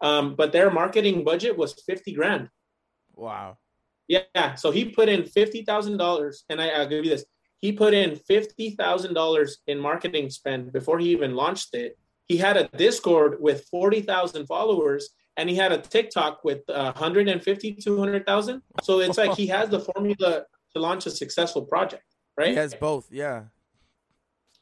Um, 0.00 0.34
but 0.34 0.52
their 0.52 0.70
marketing 0.70 1.24
budget 1.24 1.56
was 1.56 1.74
50 1.86 2.14
grand. 2.14 2.48
Wow. 3.14 3.58
Yeah. 4.08 4.54
So 4.54 4.70
he 4.70 4.86
put 4.86 5.08
in 5.08 5.22
$50,000 5.22 6.36
and 6.48 6.60
I, 6.60 6.68
I'll 6.70 6.88
give 6.88 7.04
you 7.04 7.10
this. 7.10 7.24
He 7.58 7.72
put 7.72 7.92
in 7.92 8.18
$50,000 8.28 9.50
in 9.66 9.78
marketing 9.78 10.30
spend 10.30 10.72
before 10.72 10.98
he 10.98 11.10
even 11.10 11.34
launched 11.34 11.74
it. 11.74 11.98
He 12.26 12.38
had 12.38 12.56
a 12.56 12.68
Discord 12.68 13.36
with 13.40 13.66
40,000 13.70 14.46
followers 14.46 15.10
and 15.36 15.48
he 15.48 15.56
had 15.56 15.72
a 15.72 15.78
TikTok 15.78 16.42
with 16.42 16.60
uh, 16.70 16.92
150, 16.92 17.74
200,000. 17.74 18.62
So 18.82 19.00
it's 19.00 19.18
like 19.18 19.36
he 19.36 19.46
has 19.48 19.68
the 19.68 19.80
formula 19.80 20.44
to 20.74 20.80
launch 20.80 21.06
a 21.06 21.10
successful 21.10 21.62
project, 21.62 22.04
right? 22.36 22.50
He 22.50 22.54
has 22.54 22.74
both, 22.74 23.08
yeah. 23.10 23.44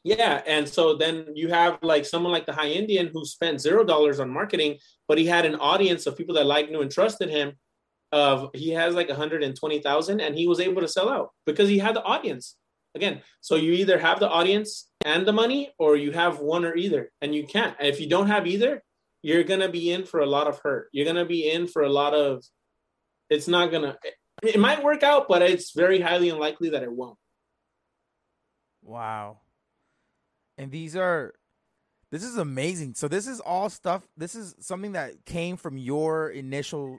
Yeah, 0.03 0.41
and 0.47 0.67
so 0.67 0.95
then 0.95 1.25
you 1.35 1.49
have 1.49 1.79
like 1.81 2.05
someone 2.05 2.31
like 2.31 2.45
the 2.45 2.53
High 2.53 2.69
Indian 2.69 3.09
who 3.13 3.25
spent 3.25 3.59
zero 3.59 3.83
dollars 3.83 4.19
on 4.19 4.29
marketing, 4.29 4.77
but 5.07 5.17
he 5.17 5.25
had 5.25 5.45
an 5.45 5.55
audience 5.55 6.07
of 6.07 6.17
people 6.17 6.35
that 6.35 6.45
liked, 6.45 6.71
knew, 6.71 6.81
and 6.81 6.91
trusted 6.91 7.29
him. 7.29 7.53
Of 8.11 8.49
he 8.55 8.71
has 8.71 8.95
like 8.95 9.07
120,000, 9.09 10.19
and 10.19 10.35
he 10.35 10.47
was 10.47 10.59
able 10.59 10.81
to 10.81 10.87
sell 10.87 11.09
out 11.09 11.31
because 11.45 11.69
he 11.69 11.77
had 11.77 11.95
the 11.95 12.01
audience. 12.01 12.55
Again, 12.95 13.21
so 13.39 13.55
you 13.55 13.73
either 13.73 13.99
have 13.99 14.19
the 14.19 14.29
audience 14.29 14.89
and 15.05 15.27
the 15.27 15.33
money, 15.33 15.71
or 15.77 15.95
you 15.95 16.11
have 16.11 16.39
one 16.39 16.65
or 16.65 16.75
either, 16.75 17.11
and 17.21 17.35
you 17.35 17.45
can't. 17.45 17.75
And 17.77 17.87
if 17.87 17.99
you 17.99 18.09
don't 18.09 18.25
have 18.27 18.47
either, 18.47 18.81
you're 19.21 19.43
gonna 19.43 19.69
be 19.69 19.91
in 19.91 20.05
for 20.05 20.21
a 20.21 20.25
lot 20.25 20.47
of 20.47 20.59
hurt. 20.63 20.89
You're 20.91 21.05
gonna 21.05 21.25
be 21.25 21.51
in 21.51 21.67
for 21.67 21.83
a 21.83 21.89
lot 21.89 22.15
of. 22.15 22.43
It's 23.29 23.47
not 23.47 23.71
gonna 23.71 23.95
It 24.43 24.59
might 24.59 24.83
work 24.83 25.03
out, 25.03 25.27
but 25.27 25.41
it's 25.41 25.71
very 25.71 25.99
highly 25.99 26.29
unlikely 26.29 26.69
that 26.69 26.83
it 26.83 26.91
won't. 26.91 27.17
Wow. 28.81 29.39
And 30.57 30.71
these 30.71 30.95
are 30.95 31.33
this 32.11 32.23
is 32.23 32.37
amazing. 32.37 32.95
So 32.95 33.07
this 33.07 33.27
is 33.27 33.39
all 33.39 33.69
stuff 33.69 34.07
this 34.17 34.35
is 34.35 34.55
something 34.59 34.93
that 34.93 35.25
came 35.25 35.57
from 35.57 35.77
your 35.77 36.29
initial 36.29 36.97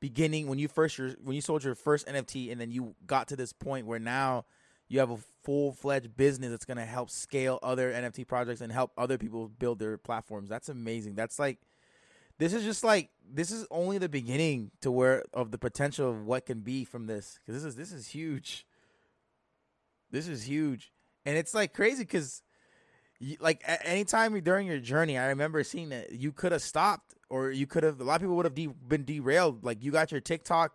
beginning 0.00 0.46
when 0.46 0.58
you 0.58 0.68
first 0.68 0.96
your, 0.98 1.10
when 1.22 1.34
you 1.34 1.42
sold 1.42 1.64
your 1.64 1.74
first 1.74 2.06
NFT 2.06 2.52
and 2.52 2.60
then 2.60 2.70
you 2.70 2.94
got 3.06 3.28
to 3.28 3.36
this 3.36 3.52
point 3.52 3.86
where 3.86 3.98
now 3.98 4.44
you 4.88 5.00
have 5.00 5.10
a 5.10 5.18
full-fledged 5.44 6.16
business 6.16 6.50
that's 6.50 6.64
going 6.64 6.78
to 6.78 6.84
help 6.84 7.10
scale 7.10 7.58
other 7.62 7.92
NFT 7.92 8.26
projects 8.26 8.60
and 8.60 8.72
help 8.72 8.92
other 8.96 9.18
people 9.18 9.48
build 9.48 9.78
their 9.78 9.98
platforms. 9.98 10.48
That's 10.48 10.68
amazing. 10.68 11.14
That's 11.14 11.38
like 11.38 11.58
this 12.38 12.52
is 12.52 12.64
just 12.64 12.84
like 12.84 13.10
this 13.30 13.50
is 13.50 13.66
only 13.70 13.98
the 13.98 14.08
beginning 14.08 14.70
to 14.80 14.90
where 14.90 15.24
of 15.32 15.50
the 15.50 15.58
potential 15.58 16.10
of 16.10 16.24
what 16.24 16.46
can 16.46 16.60
be 16.60 16.84
from 16.84 17.06
this 17.06 17.38
cuz 17.44 17.54
this 17.54 17.64
is 17.64 17.76
this 17.76 17.92
is 17.92 18.08
huge. 18.08 18.66
This 20.10 20.26
is 20.28 20.48
huge. 20.48 20.92
And 21.26 21.36
it's 21.36 21.52
like 21.52 21.74
crazy 21.74 22.04
cuz 22.04 22.42
like 23.40 23.62
anytime 23.84 24.38
during 24.40 24.66
your 24.66 24.78
journey, 24.78 25.18
I 25.18 25.26
remember 25.26 25.62
seeing 25.64 25.88
that 25.90 26.12
you 26.12 26.32
could 26.32 26.52
have 26.52 26.62
stopped 26.62 27.14
or 27.28 27.50
you 27.50 27.66
could 27.66 27.82
have. 27.82 28.00
A 28.00 28.04
lot 28.04 28.16
of 28.16 28.20
people 28.22 28.36
would 28.36 28.46
have 28.46 28.54
de- 28.54 28.68
been 28.68 29.04
derailed. 29.04 29.64
Like 29.64 29.82
you 29.82 29.90
got 29.90 30.12
your 30.12 30.20
TikTok. 30.20 30.72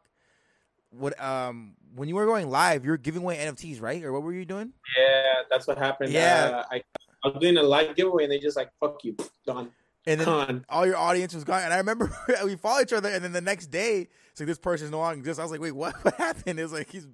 What 0.91 1.19
um 1.19 1.75
when 1.95 2.09
you 2.09 2.15
were 2.15 2.25
going 2.25 2.49
live, 2.49 2.85
you 2.85 2.91
were 2.91 2.97
giving 2.97 3.23
away 3.23 3.37
NFTs, 3.37 3.81
right? 3.81 4.03
Or 4.03 4.11
what 4.11 4.23
were 4.23 4.33
you 4.33 4.45
doing? 4.45 4.73
Yeah, 4.97 5.43
that's 5.49 5.65
what 5.65 5.77
happened. 5.77 6.11
Yeah, 6.11 6.51
uh, 6.53 6.65
I, 6.69 6.83
I 7.23 7.27
was 7.29 7.39
doing 7.39 7.57
a 7.57 7.63
live 7.63 7.95
giveaway, 7.95 8.23
and 8.23 8.31
they 8.31 8.39
just 8.39 8.57
like 8.57 8.69
fuck 8.79 9.03
you, 9.03 9.15
gone. 9.47 9.71
And 10.05 10.19
then 10.19 10.25
gone. 10.25 10.65
all 10.67 10.85
your 10.85 10.97
audience 10.97 11.33
was 11.33 11.43
gone. 11.43 11.61
And 11.63 11.73
I 11.73 11.77
remember 11.77 12.15
we 12.43 12.55
follow 12.55 12.81
each 12.81 12.93
other, 12.93 13.09
and 13.09 13.23
then 13.23 13.31
the 13.31 13.41
next 13.41 13.67
day, 13.67 14.07
it's 14.31 14.39
like 14.39 14.47
this 14.47 14.59
person's 14.59 14.91
no 14.91 14.99
longer 14.99 15.19
exists. 15.19 15.39
I 15.39 15.43
was 15.43 15.51
like, 15.51 15.61
wait, 15.61 15.71
what? 15.71 15.95
What 16.03 16.15
happened? 16.15 16.59
It 16.59 16.63
was 16.63 16.73
like 16.73 16.89
he's. 16.89 17.07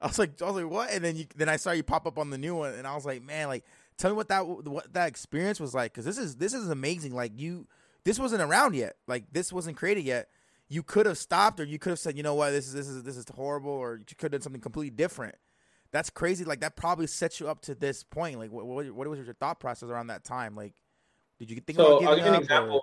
I 0.00 0.06
was 0.06 0.18
like, 0.18 0.40
I 0.40 0.46
was 0.46 0.56
like, 0.56 0.70
what? 0.70 0.90
And 0.90 1.04
then 1.04 1.16
you, 1.16 1.26
then 1.36 1.50
I 1.50 1.56
saw 1.56 1.72
you 1.72 1.82
pop 1.82 2.06
up 2.06 2.18
on 2.18 2.30
the 2.30 2.38
new 2.38 2.54
one, 2.54 2.72
and 2.72 2.86
I 2.86 2.94
was 2.94 3.04
like, 3.04 3.22
man, 3.22 3.48
like 3.48 3.64
tell 4.00 4.10
me 4.10 4.16
what 4.16 4.28
that 4.28 4.46
what 4.46 4.92
that 4.94 5.08
experience 5.08 5.60
was 5.60 5.74
like 5.74 5.92
because 5.92 6.04
this 6.06 6.18
is 6.18 6.36
this 6.36 6.54
is 6.54 6.70
amazing. 6.70 7.14
Like 7.14 7.32
you, 7.38 7.66
this 8.04 8.18
wasn't 8.18 8.42
around 8.42 8.74
yet. 8.74 8.96
Like 9.06 9.24
this 9.32 9.52
wasn't 9.52 9.76
created 9.76 10.04
yet. 10.04 10.28
You 10.68 10.82
could 10.82 11.06
have 11.06 11.18
stopped, 11.18 11.60
or 11.60 11.64
you 11.64 11.78
could 11.78 11.90
have 11.90 11.98
said, 11.98 12.16
you 12.16 12.22
know 12.22 12.34
what, 12.34 12.50
this 12.50 12.66
is 12.66 12.72
this 12.72 12.88
is 12.88 13.02
this 13.02 13.16
is 13.16 13.26
horrible, 13.34 13.72
or 13.72 13.98
you 13.98 14.04
could 14.16 14.32
have 14.32 14.32
done 14.32 14.40
something 14.40 14.62
completely 14.62 14.90
different. 14.90 15.34
That's 15.92 16.08
crazy. 16.08 16.44
Like 16.44 16.60
that 16.60 16.76
probably 16.76 17.06
set 17.06 17.40
you 17.40 17.48
up 17.48 17.60
to 17.62 17.74
this 17.74 18.02
point. 18.02 18.38
Like 18.38 18.50
what 18.50 18.66
what, 18.66 18.90
what 18.90 19.08
was 19.08 19.18
your 19.18 19.34
thought 19.34 19.60
process 19.60 19.90
around 19.90 20.06
that 20.06 20.24
time? 20.24 20.56
Like 20.56 20.74
did 21.40 21.50
you 21.50 21.60
think 21.60 21.78
so 21.78 21.98
about 21.98 22.08
I'll 22.08 22.16
give 22.16 22.26
you 22.26 22.32
an 22.32 22.42
example. 22.42 22.76
Or? 22.76 22.82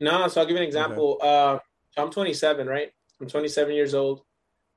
No, 0.00 0.28
so 0.28 0.40
I'll 0.40 0.46
give 0.46 0.56
you 0.56 0.62
an 0.62 0.68
example. 0.68 1.18
Okay. 1.20 1.28
Uh, 1.28 1.58
I'm 1.96 2.10
27, 2.10 2.66
right? 2.66 2.90
I'm 3.20 3.28
27 3.28 3.74
years 3.74 3.94
old. 3.94 4.22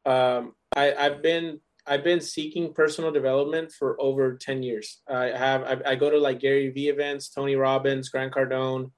Um, 0.05 0.53
I, 0.75 0.93
I've 0.93 1.23
been 1.23 1.59
I've 1.87 2.03
been 2.03 2.21
seeking 2.21 2.73
personal 2.73 3.11
development 3.11 3.71
for 3.71 3.99
over 4.01 4.35
10 4.35 4.63
years. 4.63 5.01
I 5.07 5.25
have, 5.25 5.63
I, 5.63 5.91
I 5.91 5.95
go 5.95 6.09
to 6.09 6.17
like 6.17 6.39
Gary 6.39 6.69
Vee 6.69 6.89
events, 6.89 7.29
Tony 7.29 7.55
Robbins, 7.55 8.09
Grant 8.09 8.33
Cardone, 8.33 8.91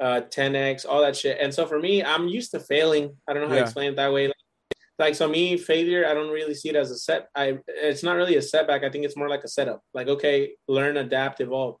uh, 0.00 0.20
10X, 0.28 0.84
all 0.86 1.00
that 1.00 1.16
shit. 1.16 1.38
And 1.40 1.52
so 1.52 1.66
for 1.66 1.78
me, 1.78 2.04
I'm 2.04 2.28
used 2.28 2.50
to 2.50 2.60
failing. 2.60 3.16
I 3.26 3.32
don't 3.32 3.42
know 3.42 3.48
how 3.48 3.54
yeah. 3.54 3.60
to 3.60 3.64
explain 3.64 3.92
it 3.92 3.96
that 3.96 4.12
way. 4.12 4.26
Like, 4.26 4.36
like, 4.98 5.14
so 5.14 5.28
me, 5.28 5.56
failure, 5.56 6.06
I 6.06 6.12
don't 6.12 6.30
really 6.30 6.54
see 6.54 6.68
it 6.68 6.76
as 6.76 6.90
a 6.90 6.96
set. 6.96 7.28
I, 7.34 7.58
it's 7.68 8.02
not 8.02 8.16
really 8.16 8.36
a 8.36 8.42
setback. 8.42 8.84
I 8.84 8.90
think 8.90 9.04
it's 9.04 9.16
more 9.16 9.28
like 9.28 9.44
a 9.44 9.48
setup. 9.48 9.82
Like, 9.94 10.08
okay, 10.08 10.52
learn, 10.68 10.98
adapt, 10.98 11.40
evolve. 11.40 11.78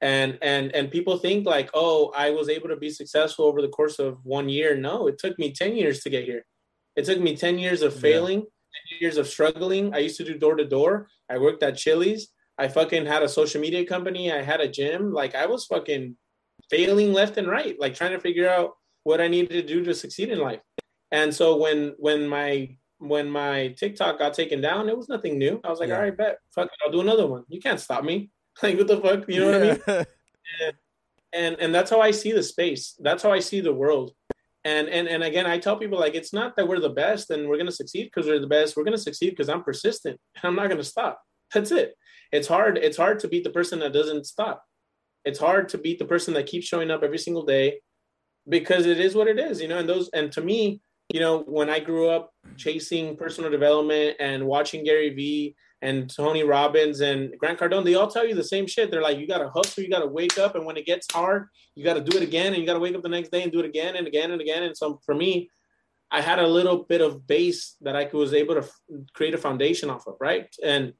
And, 0.00 0.38
and, 0.42 0.74
and 0.74 0.90
people 0.90 1.16
think 1.18 1.46
like, 1.46 1.70
oh, 1.72 2.12
I 2.14 2.30
was 2.30 2.48
able 2.48 2.68
to 2.68 2.76
be 2.76 2.90
successful 2.90 3.46
over 3.46 3.62
the 3.62 3.68
course 3.68 3.98
of 3.98 4.18
one 4.24 4.48
year. 4.48 4.76
No, 4.76 5.06
it 5.06 5.18
took 5.18 5.38
me 5.38 5.52
10 5.52 5.74
years 5.74 6.00
to 6.00 6.10
get 6.10 6.24
here. 6.24 6.44
It 6.96 7.06
took 7.06 7.20
me 7.20 7.36
10 7.36 7.58
years 7.58 7.82
of 7.82 7.94
failing. 7.94 8.40
Yeah 8.40 8.46
years 9.00 9.16
of 9.16 9.26
struggling. 9.26 9.94
I 9.94 9.98
used 9.98 10.16
to 10.18 10.24
do 10.24 10.38
door 10.38 10.56
to 10.56 10.64
door. 10.64 11.08
I 11.30 11.38
worked 11.38 11.62
at 11.62 11.76
Chili's. 11.76 12.28
I 12.58 12.68
fucking 12.68 13.06
had 13.06 13.22
a 13.22 13.28
social 13.28 13.60
media 13.60 13.84
company. 13.84 14.32
I 14.32 14.42
had 14.42 14.60
a 14.60 14.68
gym. 14.68 15.12
Like 15.12 15.34
I 15.34 15.46
was 15.46 15.66
fucking 15.66 16.16
failing 16.70 17.12
left 17.12 17.36
and 17.36 17.48
right, 17.48 17.78
like 17.78 17.94
trying 17.94 18.12
to 18.12 18.20
figure 18.20 18.48
out 18.48 18.72
what 19.04 19.20
I 19.20 19.28
needed 19.28 19.50
to 19.50 19.62
do 19.62 19.84
to 19.84 19.94
succeed 19.94 20.30
in 20.30 20.38
life. 20.38 20.60
And 21.12 21.34
so 21.34 21.56
when 21.56 21.94
when 21.98 22.26
my 22.26 22.76
when 22.98 23.30
my 23.30 23.68
TikTok 23.78 24.18
got 24.18 24.34
taken 24.34 24.60
down, 24.60 24.88
it 24.88 24.96
was 24.96 25.08
nothing 25.08 25.38
new. 25.38 25.60
I 25.62 25.70
was 25.70 25.80
like, 25.80 25.90
yeah. 25.90 25.96
all 25.96 26.02
right, 26.02 26.16
bet, 26.16 26.38
fuck 26.54 26.66
it, 26.66 26.72
I'll 26.84 26.90
do 26.90 27.02
another 27.02 27.26
one. 27.26 27.44
You 27.48 27.60
can't 27.60 27.78
stop 27.78 28.04
me. 28.04 28.30
Like 28.62 28.78
what 28.78 28.86
the 28.86 29.00
fuck, 29.00 29.28
you 29.28 29.40
know 29.40 29.50
yeah. 29.50 29.74
what 29.74 29.88
I 29.88 29.92
mean? 29.92 30.06
and, 30.62 30.76
and 31.32 31.56
and 31.60 31.74
that's 31.74 31.90
how 31.90 32.00
I 32.00 32.10
see 32.10 32.32
the 32.32 32.42
space. 32.42 32.96
That's 32.98 33.22
how 33.22 33.30
I 33.30 33.40
see 33.40 33.60
the 33.60 33.74
world. 33.74 34.12
And 34.64 34.88
and 34.88 35.06
and 35.08 35.22
again, 35.22 35.46
I 35.46 35.58
tell 35.58 35.76
people 35.76 35.98
like 36.00 36.14
it's 36.14 36.32
not 36.32 36.56
that 36.56 36.66
we're 36.66 36.80
the 36.80 36.88
best 36.88 37.30
and 37.30 37.48
we're 37.48 37.58
gonna 37.58 37.70
succeed 37.70 38.04
because 38.04 38.26
we're 38.26 38.40
the 38.40 38.46
best. 38.46 38.76
We're 38.76 38.84
gonna 38.84 38.98
succeed 38.98 39.30
because 39.30 39.48
I'm 39.48 39.62
persistent 39.62 40.18
and 40.34 40.44
I'm 40.44 40.56
not 40.56 40.70
gonna 40.70 40.82
stop. 40.82 41.20
That's 41.52 41.70
it. 41.70 41.94
It's 42.32 42.48
hard. 42.48 42.78
It's 42.78 42.96
hard 42.96 43.20
to 43.20 43.28
beat 43.28 43.44
the 43.44 43.50
person 43.50 43.78
that 43.80 43.92
doesn't 43.92 44.26
stop. 44.26 44.64
It's 45.24 45.38
hard 45.38 45.68
to 45.70 45.78
beat 45.78 45.98
the 45.98 46.04
person 46.04 46.34
that 46.34 46.46
keeps 46.46 46.66
showing 46.66 46.90
up 46.90 47.02
every 47.02 47.18
single 47.18 47.44
day 47.44 47.80
because 48.48 48.86
it 48.86 49.00
is 49.00 49.14
what 49.14 49.28
it 49.28 49.38
is, 49.38 49.60
you 49.60 49.68
know. 49.68 49.78
And 49.78 49.88
those 49.88 50.08
and 50.14 50.32
to 50.32 50.40
me, 50.40 50.80
you 51.12 51.20
know, 51.20 51.40
when 51.40 51.70
I 51.70 51.78
grew 51.78 52.08
up 52.08 52.30
chasing 52.56 53.16
personal 53.16 53.50
development 53.50 54.16
and 54.18 54.46
watching 54.46 54.84
Gary 54.84 55.10
Vee 55.10 55.54
and 55.82 56.12
Tony 56.14 56.42
Robbins 56.42 57.00
and 57.00 57.32
Grant 57.38 57.58
Cardone, 57.58 57.84
they 57.84 57.94
all 57.94 58.08
tell 58.08 58.26
you 58.26 58.34
the 58.34 58.44
same 58.44 58.66
shit. 58.66 58.90
They're 58.90 59.02
like, 59.02 59.18
you 59.18 59.26
got 59.26 59.38
to 59.38 59.50
hustle, 59.50 59.82
you 59.82 59.90
got 59.90 60.00
to 60.00 60.06
wake 60.06 60.38
up, 60.38 60.54
and 60.54 60.64
when 60.64 60.76
it 60.76 60.86
gets 60.86 61.06
hard, 61.12 61.48
you 61.74 61.84
got 61.84 61.94
to 61.94 62.00
do 62.00 62.16
it 62.16 62.22
again, 62.22 62.48
and 62.48 62.56
you 62.56 62.66
got 62.66 62.74
to 62.74 62.80
wake 62.80 62.94
up 62.94 63.02
the 63.02 63.08
next 63.08 63.30
day 63.30 63.42
and 63.42 63.52
do 63.52 63.60
it 63.60 63.66
again 63.66 63.96
and 63.96 64.06
again 64.06 64.30
and 64.30 64.40
again. 64.40 64.62
And 64.62 64.76
so 64.76 65.00
for 65.04 65.14
me, 65.14 65.50
I 66.10 66.20
had 66.20 66.38
a 66.38 66.46
little 66.46 66.84
bit 66.84 67.00
of 67.00 67.26
base 67.26 67.76
that 67.80 67.96
I 67.96 68.08
was 68.12 68.32
able 68.32 68.54
to 68.54 68.68
create 69.12 69.34
a 69.34 69.38
foundation 69.38 69.90
off 69.90 70.06
of, 70.06 70.14
right? 70.20 70.46
And 70.64 70.94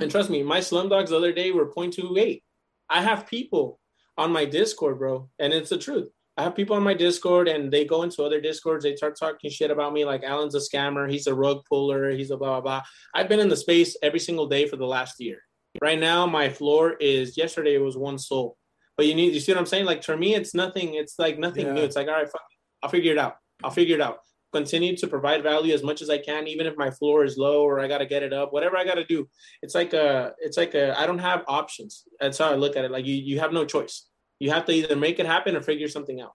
and 0.00 0.10
trust 0.10 0.30
me, 0.30 0.44
my 0.44 0.60
slum 0.60 0.88
dogs 0.88 1.10
the 1.10 1.16
other 1.16 1.32
day 1.32 1.50
were 1.50 1.66
0.28. 1.66 2.42
I 2.88 3.02
have 3.02 3.26
people 3.26 3.80
on 4.16 4.32
my 4.32 4.44
Discord, 4.44 4.98
bro, 4.98 5.28
and 5.40 5.52
it's 5.52 5.70
the 5.70 5.78
truth. 5.78 6.08
I 6.38 6.42
have 6.44 6.54
people 6.54 6.76
on 6.76 6.84
my 6.84 6.94
Discord 6.94 7.48
and 7.48 7.70
they 7.70 7.84
go 7.84 8.04
into 8.04 8.22
other 8.22 8.40
Discords. 8.40 8.84
They 8.84 8.94
start 8.94 9.18
talking 9.18 9.50
shit 9.50 9.72
about 9.72 9.92
me 9.92 10.04
like 10.04 10.22
Alan's 10.22 10.54
a 10.54 10.60
scammer. 10.60 11.10
He's 11.10 11.26
a 11.26 11.34
rug 11.34 11.64
puller. 11.68 12.12
He's 12.12 12.30
a 12.30 12.36
blah, 12.36 12.60
blah, 12.60 12.60
blah. 12.60 12.82
I've 13.12 13.28
been 13.28 13.40
in 13.40 13.48
the 13.48 13.56
space 13.56 13.96
every 14.04 14.20
single 14.20 14.46
day 14.46 14.68
for 14.68 14.76
the 14.76 14.86
last 14.86 15.18
year. 15.18 15.38
Right 15.82 15.98
now, 15.98 16.26
my 16.26 16.48
floor 16.48 16.92
is 16.92 17.36
yesterday 17.36 17.74
it 17.74 17.82
was 17.82 17.96
one 17.96 18.18
SOL. 18.18 18.56
But 18.96 19.06
you 19.06 19.16
need, 19.16 19.34
you 19.34 19.40
see 19.40 19.50
what 19.50 19.58
I'm 19.58 19.66
saying? 19.66 19.84
Like 19.84 20.04
for 20.04 20.16
me, 20.16 20.36
it's 20.36 20.54
nothing. 20.54 20.94
It's 20.94 21.18
like 21.18 21.40
nothing 21.40 21.66
yeah. 21.66 21.72
new. 21.72 21.80
It's 21.80 21.96
like, 21.96 22.06
all 22.06 22.14
right, 22.14 22.30
fuck, 22.30 22.42
I'll 22.84 22.90
figure 22.90 23.10
it 23.10 23.18
out. 23.18 23.36
I'll 23.64 23.72
figure 23.72 23.96
it 23.96 24.00
out. 24.00 24.20
Continue 24.52 24.96
to 24.96 25.08
provide 25.08 25.42
value 25.42 25.74
as 25.74 25.82
much 25.82 26.02
as 26.02 26.08
I 26.08 26.18
can, 26.18 26.46
even 26.46 26.68
if 26.68 26.76
my 26.76 26.90
floor 26.92 27.24
is 27.24 27.36
low 27.36 27.64
or 27.64 27.80
I 27.80 27.88
got 27.88 27.98
to 27.98 28.06
get 28.06 28.22
it 28.22 28.32
up, 28.32 28.52
whatever 28.52 28.76
I 28.76 28.84
got 28.84 28.94
to 28.94 29.04
do. 29.04 29.28
It's 29.62 29.74
like 29.74 29.92
a, 29.92 30.34
it's 30.38 30.56
like 30.56 30.74
a, 30.74 30.98
I 30.98 31.04
don't 31.04 31.18
have 31.18 31.42
options. 31.48 32.04
That's 32.20 32.38
how 32.38 32.52
I 32.52 32.54
look 32.54 32.76
at 32.76 32.84
it. 32.84 32.92
Like 32.92 33.06
you, 33.06 33.16
you 33.16 33.40
have 33.40 33.52
no 33.52 33.64
choice. 33.64 34.06
You 34.38 34.50
have 34.50 34.64
to 34.66 34.72
either 34.72 34.96
make 34.96 35.18
it 35.18 35.26
happen 35.26 35.56
or 35.56 35.62
figure 35.62 35.88
something 35.88 36.20
out. 36.20 36.32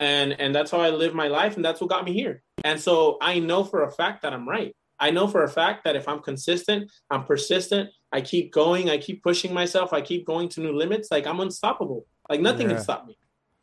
And 0.00 0.40
and 0.40 0.54
that's 0.54 0.70
how 0.70 0.80
I 0.80 0.90
live 0.90 1.14
my 1.14 1.28
life 1.28 1.56
and 1.56 1.64
that's 1.64 1.80
what 1.80 1.90
got 1.90 2.04
me 2.04 2.12
here. 2.12 2.42
And 2.64 2.80
so 2.80 3.18
I 3.20 3.40
know 3.40 3.64
for 3.64 3.82
a 3.82 3.90
fact 3.90 4.22
that 4.22 4.32
I'm 4.32 4.48
right. 4.48 4.74
I 5.00 5.10
know 5.10 5.28
for 5.28 5.44
a 5.44 5.48
fact 5.48 5.84
that 5.84 5.96
if 5.96 6.08
I'm 6.08 6.20
consistent, 6.20 6.90
I'm 7.10 7.24
persistent, 7.24 7.90
I 8.12 8.20
keep 8.20 8.52
going, 8.52 8.90
I 8.90 8.98
keep 8.98 9.22
pushing 9.22 9.54
myself, 9.54 9.92
I 9.92 10.00
keep 10.00 10.26
going 10.26 10.48
to 10.50 10.60
new 10.60 10.72
limits, 10.72 11.08
like 11.10 11.26
I'm 11.26 11.40
unstoppable. 11.40 12.06
Like 12.28 12.40
nothing 12.40 12.68
yeah. 12.68 12.76
can 12.76 12.82
stop 12.82 13.06
me. 13.06 13.16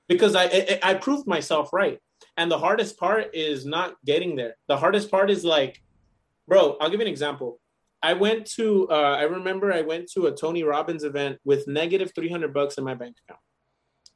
Because 0.08 0.36
I, 0.36 0.46
I 0.46 0.80
I 0.84 0.94
proved 0.94 1.28
myself 1.28 1.72
right. 1.74 2.00
And 2.38 2.52
the 2.52 2.58
hardest 2.58 2.98
part 2.98 3.34
is 3.34 3.66
not 3.66 3.96
getting 4.06 4.36
there. 4.36 4.56
The 4.68 4.78
hardest 4.78 5.10
part 5.10 5.30
is 5.30 5.46
like, 5.46 5.82
bro, 6.48 6.78
I'll 6.80 6.90
give 6.90 7.00
you 7.00 7.06
an 7.06 7.12
example. 7.12 7.60
I 8.02 8.14
went 8.14 8.46
to 8.58 8.88
uh, 8.90 9.18
I 9.20 9.24
remember 9.24 9.74
I 9.74 9.82
went 9.82 10.12
to 10.12 10.28
a 10.28 10.36
Tony 10.36 10.64
Robbins 10.64 11.04
event 11.04 11.40
with 11.44 11.68
negative 11.68 12.12
300 12.14 12.54
bucks 12.54 12.78
in 12.78 12.84
my 12.84 12.94
bank 12.94 13.16
account. 13.28 13.42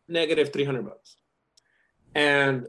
Negative 0.10 0.52
300 0.52 0.84
bucks. 0.84 1.16
And 2.16 2.68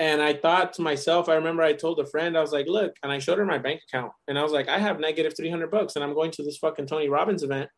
and 0.00 0.22
I 0.22 0.32
thought 0.32 0.72
to 0.74 0.82
myself, 0.82 1.28
I 1.28 1.34
remember 1.34 1.62
I 1.62 1.74
told 1.74 2.00
a 2.00 2.06
friend, 2.06 2.36
I 2.36 2.40
was 2.40 2.52
like, 2.52 2.66
look, 2.66 2.94
and 3.02 3.12
I 3.12 3.18
showed 3.18 3.36
her 3.36 3.44
my 3.44 3.58
bank 3.58 3.82
account. 3.86 4.12
And 4.28 4.38
I 4.38 4.42
was 4.42 4.50
like, 4.50 4.66
I 4.66 4.78
have 4.78 4.98
negative 4.98 5.34
300 5.36 5.70
bucks 5.70 5.94
and 5.94 6.02
I'm 6.02 6.14
going 6.14 6.30
to 6.32 6.42
this 6.42 6.56
fucking 6.56 6.86
Tony 6.86 7.10
Robbins 7.10 7.42
event. 7.42 7.68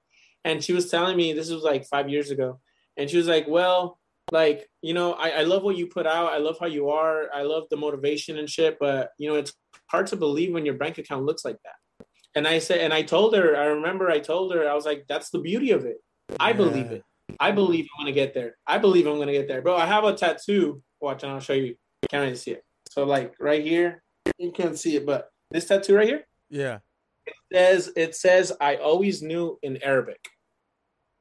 And 0.44 0.62
she 0.62 0.72
was 0.72 0.88
telling 0.88 1.16
me, 1.16 1.32
this 1.32 1.50
was 1.50 1.64
like 1.64 1.84
five 1.86 2.08
years 2.08 2.30
ago. 2.30 2.60
And 2.96 3.10
she 3.10 3.16
was 3.16 3.26
like, 3.26 3.48
well, 3.48 3.98
like, 4.30 4.68
you 4.82 4.94
know, 4.94 5.14
I, 5.14 5.30
I 5.30 5.42
love 5.42 5.64
what 5.64 5.76
you 5.76 5.88
put 5.88 6.06
out. 6.06 6.32
I 6.32 6.38
love 6.38 6.58
how 6.60 6.66
you 6.66 6.90
are. 6.90 7.24
I 7.34 7.42
love 7.42 7.64
the 7.70 7.76
motivation 7.76 8.38
and 8.38 8.48
shit. 8.48 8.76
But, 8.78 9.10
you 9.18 9.28
know, 9.28 9.34
it's 9.34 9.52
hard 9.90 10.06
to 10.08 10.16
believe 10.16 10.52
when 10.52 10.64
your 10.64 10.76
bank 10.76 10.98
account 10.98 11.24
looks 11.24 11.44
like 11.44 11.58
that. 11.64 12.06
And 12.36 12.46
I 12.46 12.60
said, 12.60 12.78
and 12.80 12.94
I 12.94 13.02
told 13.02 13.34
her, 13.34 13.56
I 13.56 13.64
remember 13.66 14.08
I 14.08 14.20
told 14.20 14.54
her, 14.54 14.68
I 14.68 14.74
was 14.74 14.86
like, 14.86 15.06
that's 15.08 15.30
the 15.30 15.40
beauty 15.40 15.72
of 15.72 15.84
it. 15.84 15.96
I 16.38 16.50
yeah. 16.50 16.56
believe 16.56 16.92
it. 16.92 17.02
I 17.40 17.50
believe 17.50 17.86
I'm 17.92 18.04
gonna 18.04 18.12
get 18.12 18.34
there. 18.34 18.56
I 18.66 18.78
believe 18.78 19.06
I'm 19.06 19.18
gonna 19.18 19.32
get 19.32 19.48
there, 19.48 19.62
bro. 19.62 19.76
I 19.76 19.86
have 19.86 20.04
a 20.04 20.14
tattoo. 20.14 20.82
Watch, 21.00 21.22
and 21.22 21.32
I'll 21.32 21.40
show 21.40 21.52
you. 21.52 21.74
You 22.02 22.08
can't 22.08 22.22
really 22.22 22.36
see 22.36 22.52
it. 22.52 22.64
So 22.90 23.04
like 23.04 23.34
right 23.40 23.64
here, 23.64 24.02
you 24.38 24.52
can't 24.52 24.78
see 24.78 24.96
it, 24.96 25.06
but 25.06 25.30
this 25.50 25.66
tattoo 25.66 25.96
right 25.96 26.08
here. 26.08 26.26
Yeah. 26.50 26.78
It 27.26 27.34
says 27.52 27.92
it 27.96 28.14
says 28.14 28.52
I 28.60 28.76
always 28.76 29.22
knew 29.22 29.58
in 29.62 29.82
Arabic, 29.82 30.28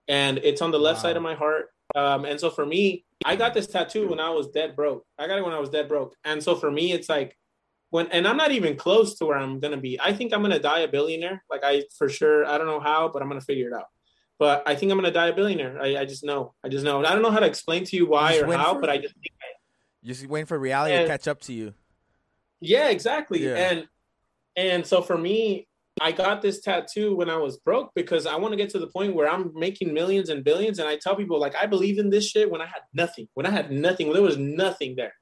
and 0.07 0.37
it's 0.39 0.61
on 0.61 0.71
the 0.71 0.79
left 0.79 0.97
wow. 0.97 1.03
side 1.03 1.17
of 1.17 1.23
my 1.23 1.35
heart. 1.35 1.67
Um, 1.95 2.25
and 2.25 2.39
so 2.39 2.49
for 2.49 2.65
me, 2.65 3.05
I 3.25 3.35
got 3.35 3.53
this 3.53 3.67
tattoo 3.67 4.07
when 4.07 4.19
I 4.19 4.29
was 4.29 4.47
dead 4.49 4.75
broke. 4.75 5.05
I 5.19 5.27
got 5.27 5.37
it 5.37 5.45
when 5.45 5.53
I 5.53 5.59
was 5.59 5.69
dead 5.69 5.87
broke, 5.87 6.15
and 6.23 6.41
so 6.41 6.55
for 6.55 6.71
me, 6.71 6.91
it's 6.91 7.09
like 7.09 7.37
when 7.91 8.07
and 8.07 8.27
I'm 8.27 8.37
not 8.37 8.51
even 8.51 8.75
close 8.75 9.15
to 9.19 9.25
where 9.25 9.37
I'm 9.37 9.59
gonna 9.59 9.77
be. 9.77 9.99
I 9.99 10.13
think 10.13 10.33
I'm 10.33 10.41
gonna 10.41 10.59
die 10.59 10.79
a 10.79 10.87
billionaire. 10.87 11.43
Like 11.49 11.61
I 11.63 11.83
for 11.97 12.09
sure. 12.09 12.45
I 12.45 12.57
don't 12.57 12.67
know 12.67 12.79
how, 12.79 13.09
but 13.09 13.21
I'm 13.21 13.27
gonna 13.27 13.41
figure 13.41 13.67
it 13.67 13.73
out. 13.73 13.85
But 14.41 14.63
I 14.65 14.73
think 14.73 14.91
I'm 14.91 14.97
gonna 14.97 15.11
die 15.11 15.27
a 15.27 15.35
billionaire. 15.35 15.79
I, 15.79 15.97
I 15.97 16.05
just 16.05 16.23
know. 16.23 16.55
I 16.63 16.67
just 16.67 16.83
know. 16.83 17.05
I 17.05 17.11
don't 17.13 17.21
know 17.21 17.29
how 17.29 17.41
to 17.41 17.45
explain 17.45 17.83
to 17.85 17.95
you 17.95 18.07
why 18.07 18.33
You 18.33 18.41
or 18.41 18.57
how, 18.57 18.71
went 18.71 18.81
but 18.81 18.89
I 18.89 18.97
just 18.97 19.13
think 19.13 19.35
I 19.39 19.45
You're 20.01 20.15
just 20.15 20.25
waiting 20.25 20.47
for 20.47 20.57
reality 20.57 20.97
to 20.97 21.05
catch 21.05 21.27
up 21.27 21.41
to 21.41 21.53
you. 21.53 21.75
Yeah, 22.59 22.89
exactly. 22.89 23.45
Yeah. 23.45 23.53
And 23.53 23.87
and 24.55 24.83
so 24.83 25.03
for 25.03 25.15
me, 25.15 25.67
I 26.01 26.11
got 26.11 26.41
this 26.41 26.59
tattoo 26.59 27.15
when 27.15 27.29
I 27.29 27.37
was 27.37 27.57
broke 27.57 27.91
because 27.93 28.25
I 28.25 28.35
want 28.37 28.53
to 28.53 28.55
get 28.55 28.71
to 28.71 28.79
the 28.79 28.87
point 28.87 29.13
where 29.13 29.29
I'm 29.29 29.51
making 29.53 29.93
millions 29.93 30.29
and 30.29 30.43
billions. 30.43 30.79
And 30.79 30.89
I 30.89 30.97
tell 30.97 31.15
people 31.15 31.39
like 31.39 31.53
I 31.55 31.67
believe 31.67 31.99
in 31.99 32.09
this 32.09 32.27
shit 32.27 32.49
when 32.49 32.61
I 32.61 32.65
had 32.65 32.81
nothing. 32.95 33.27
When 33.35 33.45
I 33.45 33.51
had 33.51 33.71
nothing, 33.71 34.07
when 34.07 34.15
there 34.15 34.23
was 34.23 34.37
nothing 34.39 34.95
there. 34.95 35.13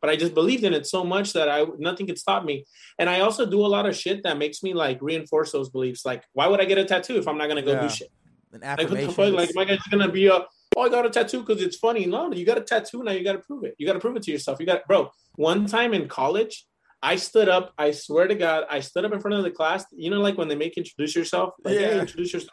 But 0.00 0.08
I 0.08 0.16
just 0.16 0.32
believed 0.32 0.64
in 0.64 0.72
it 0.72 0.86
so 0.86 1.04
much 1.04 1.34
that 1.34 1.50
I 1.50 1.66
nothing 1.76 2.06
could 2.06 2.18
stop 2.18 2.46
me. 2.46 2.64
And 2.98 3.10
I 3.10 3.20
also 3.20 3.44
do 3.44 3.60
a 3.60 3.68
lot 3.68 3.84
of 3.84 3.94
shit 3.94 4.22
that 4.22 4.38
makes 4.38 4.62
me 4.62 4.72
like 4.72 5.02
reinforce 5.02 5.52
those 5.52 5.68
beliefs. 5.68 6.06
Like, 6.06 6.24
why 6.32 6.46
would 6.46 6.62
I 6.62 6.64
get 6.64 6.78
a 6.78 6.86
tattoo 6.86 7.18
if 7.18 7.28
I'm 7.28 7.36
not 7.36 7.48
gonna 7.48 7.60
go 7.60 7.72
Yeah. 7.72 7.82
do 7.82 7.88
shit? 7.90 8.10
An 8.54 8.60
Like, 8.60 8.78
what 8.78 8.88
the 8.90 8.94
affirmation. 9.08 9.14
fuck? 9.14 9.32
Like, 9.34 9.50
am 9.50 9.58
I 9.58 9.64
just 9.76 9.90
gonna 9.90 10.08
be 10.10 10.26
a, 10.28 10.32
oh, 10.76 10.80
I 10.82 10.88
got 10.88 11.04
a 11.06 11.10
tattoo 11.10 11.40
because 11.40 11.60
it's 11.62 11.76
funny? 11.76 12.06
No, 12.06 12.32
you 12.32 12.46
got 12.46 12.58
a 12.58 12.62
tattoo 12.62 13.02
now. 13.02 13.12
You 13.12 13.24
got 13.24 13.32
to 13.32 13.38
prove 13.40 13.64
it. 13.64 13.74
You 13.78 13.86
got 13.86 13.94
to 13.94 13.98
prove 14.00 14.16
it 14.16 14.22
to 14.24 14.30
yourself. 14.32 14.58
You 14.60 14.66
got, 14.66 14.86
bro. 14.86 15.10
One 15.36 15.66
time 15.66 15.92
in 15.92 16.08
college, 16.08 16.64
I 17.02 17.16
stood 17.16 17.48
up. 17.48 17.72
I 17.76 17.90
swear 17.90 18.28
to 18.28 18.34
God, 18.34 18.64
I 18.70 18.80
stood 18.80 19.04
up 19.04 19.12
in 19.12 19.20
front 19.20 19.36
of 19.36 19.42
the 19.44 19.50
class. 19.50 19.84
You 19.92 20.10
know, 20.10 20.20
like 20.20 20.38
when 20.38 20.48
they 20.48 20.54
make 20.56 20.76
introduce 20.78 21.14
yourself. 21.16 21.54
Like, 21.64 21.74
Yeah. 21.74 21.80
yeah, 21.90 22.00
introduce 22.00 22.32
yourself. 22.32 22.50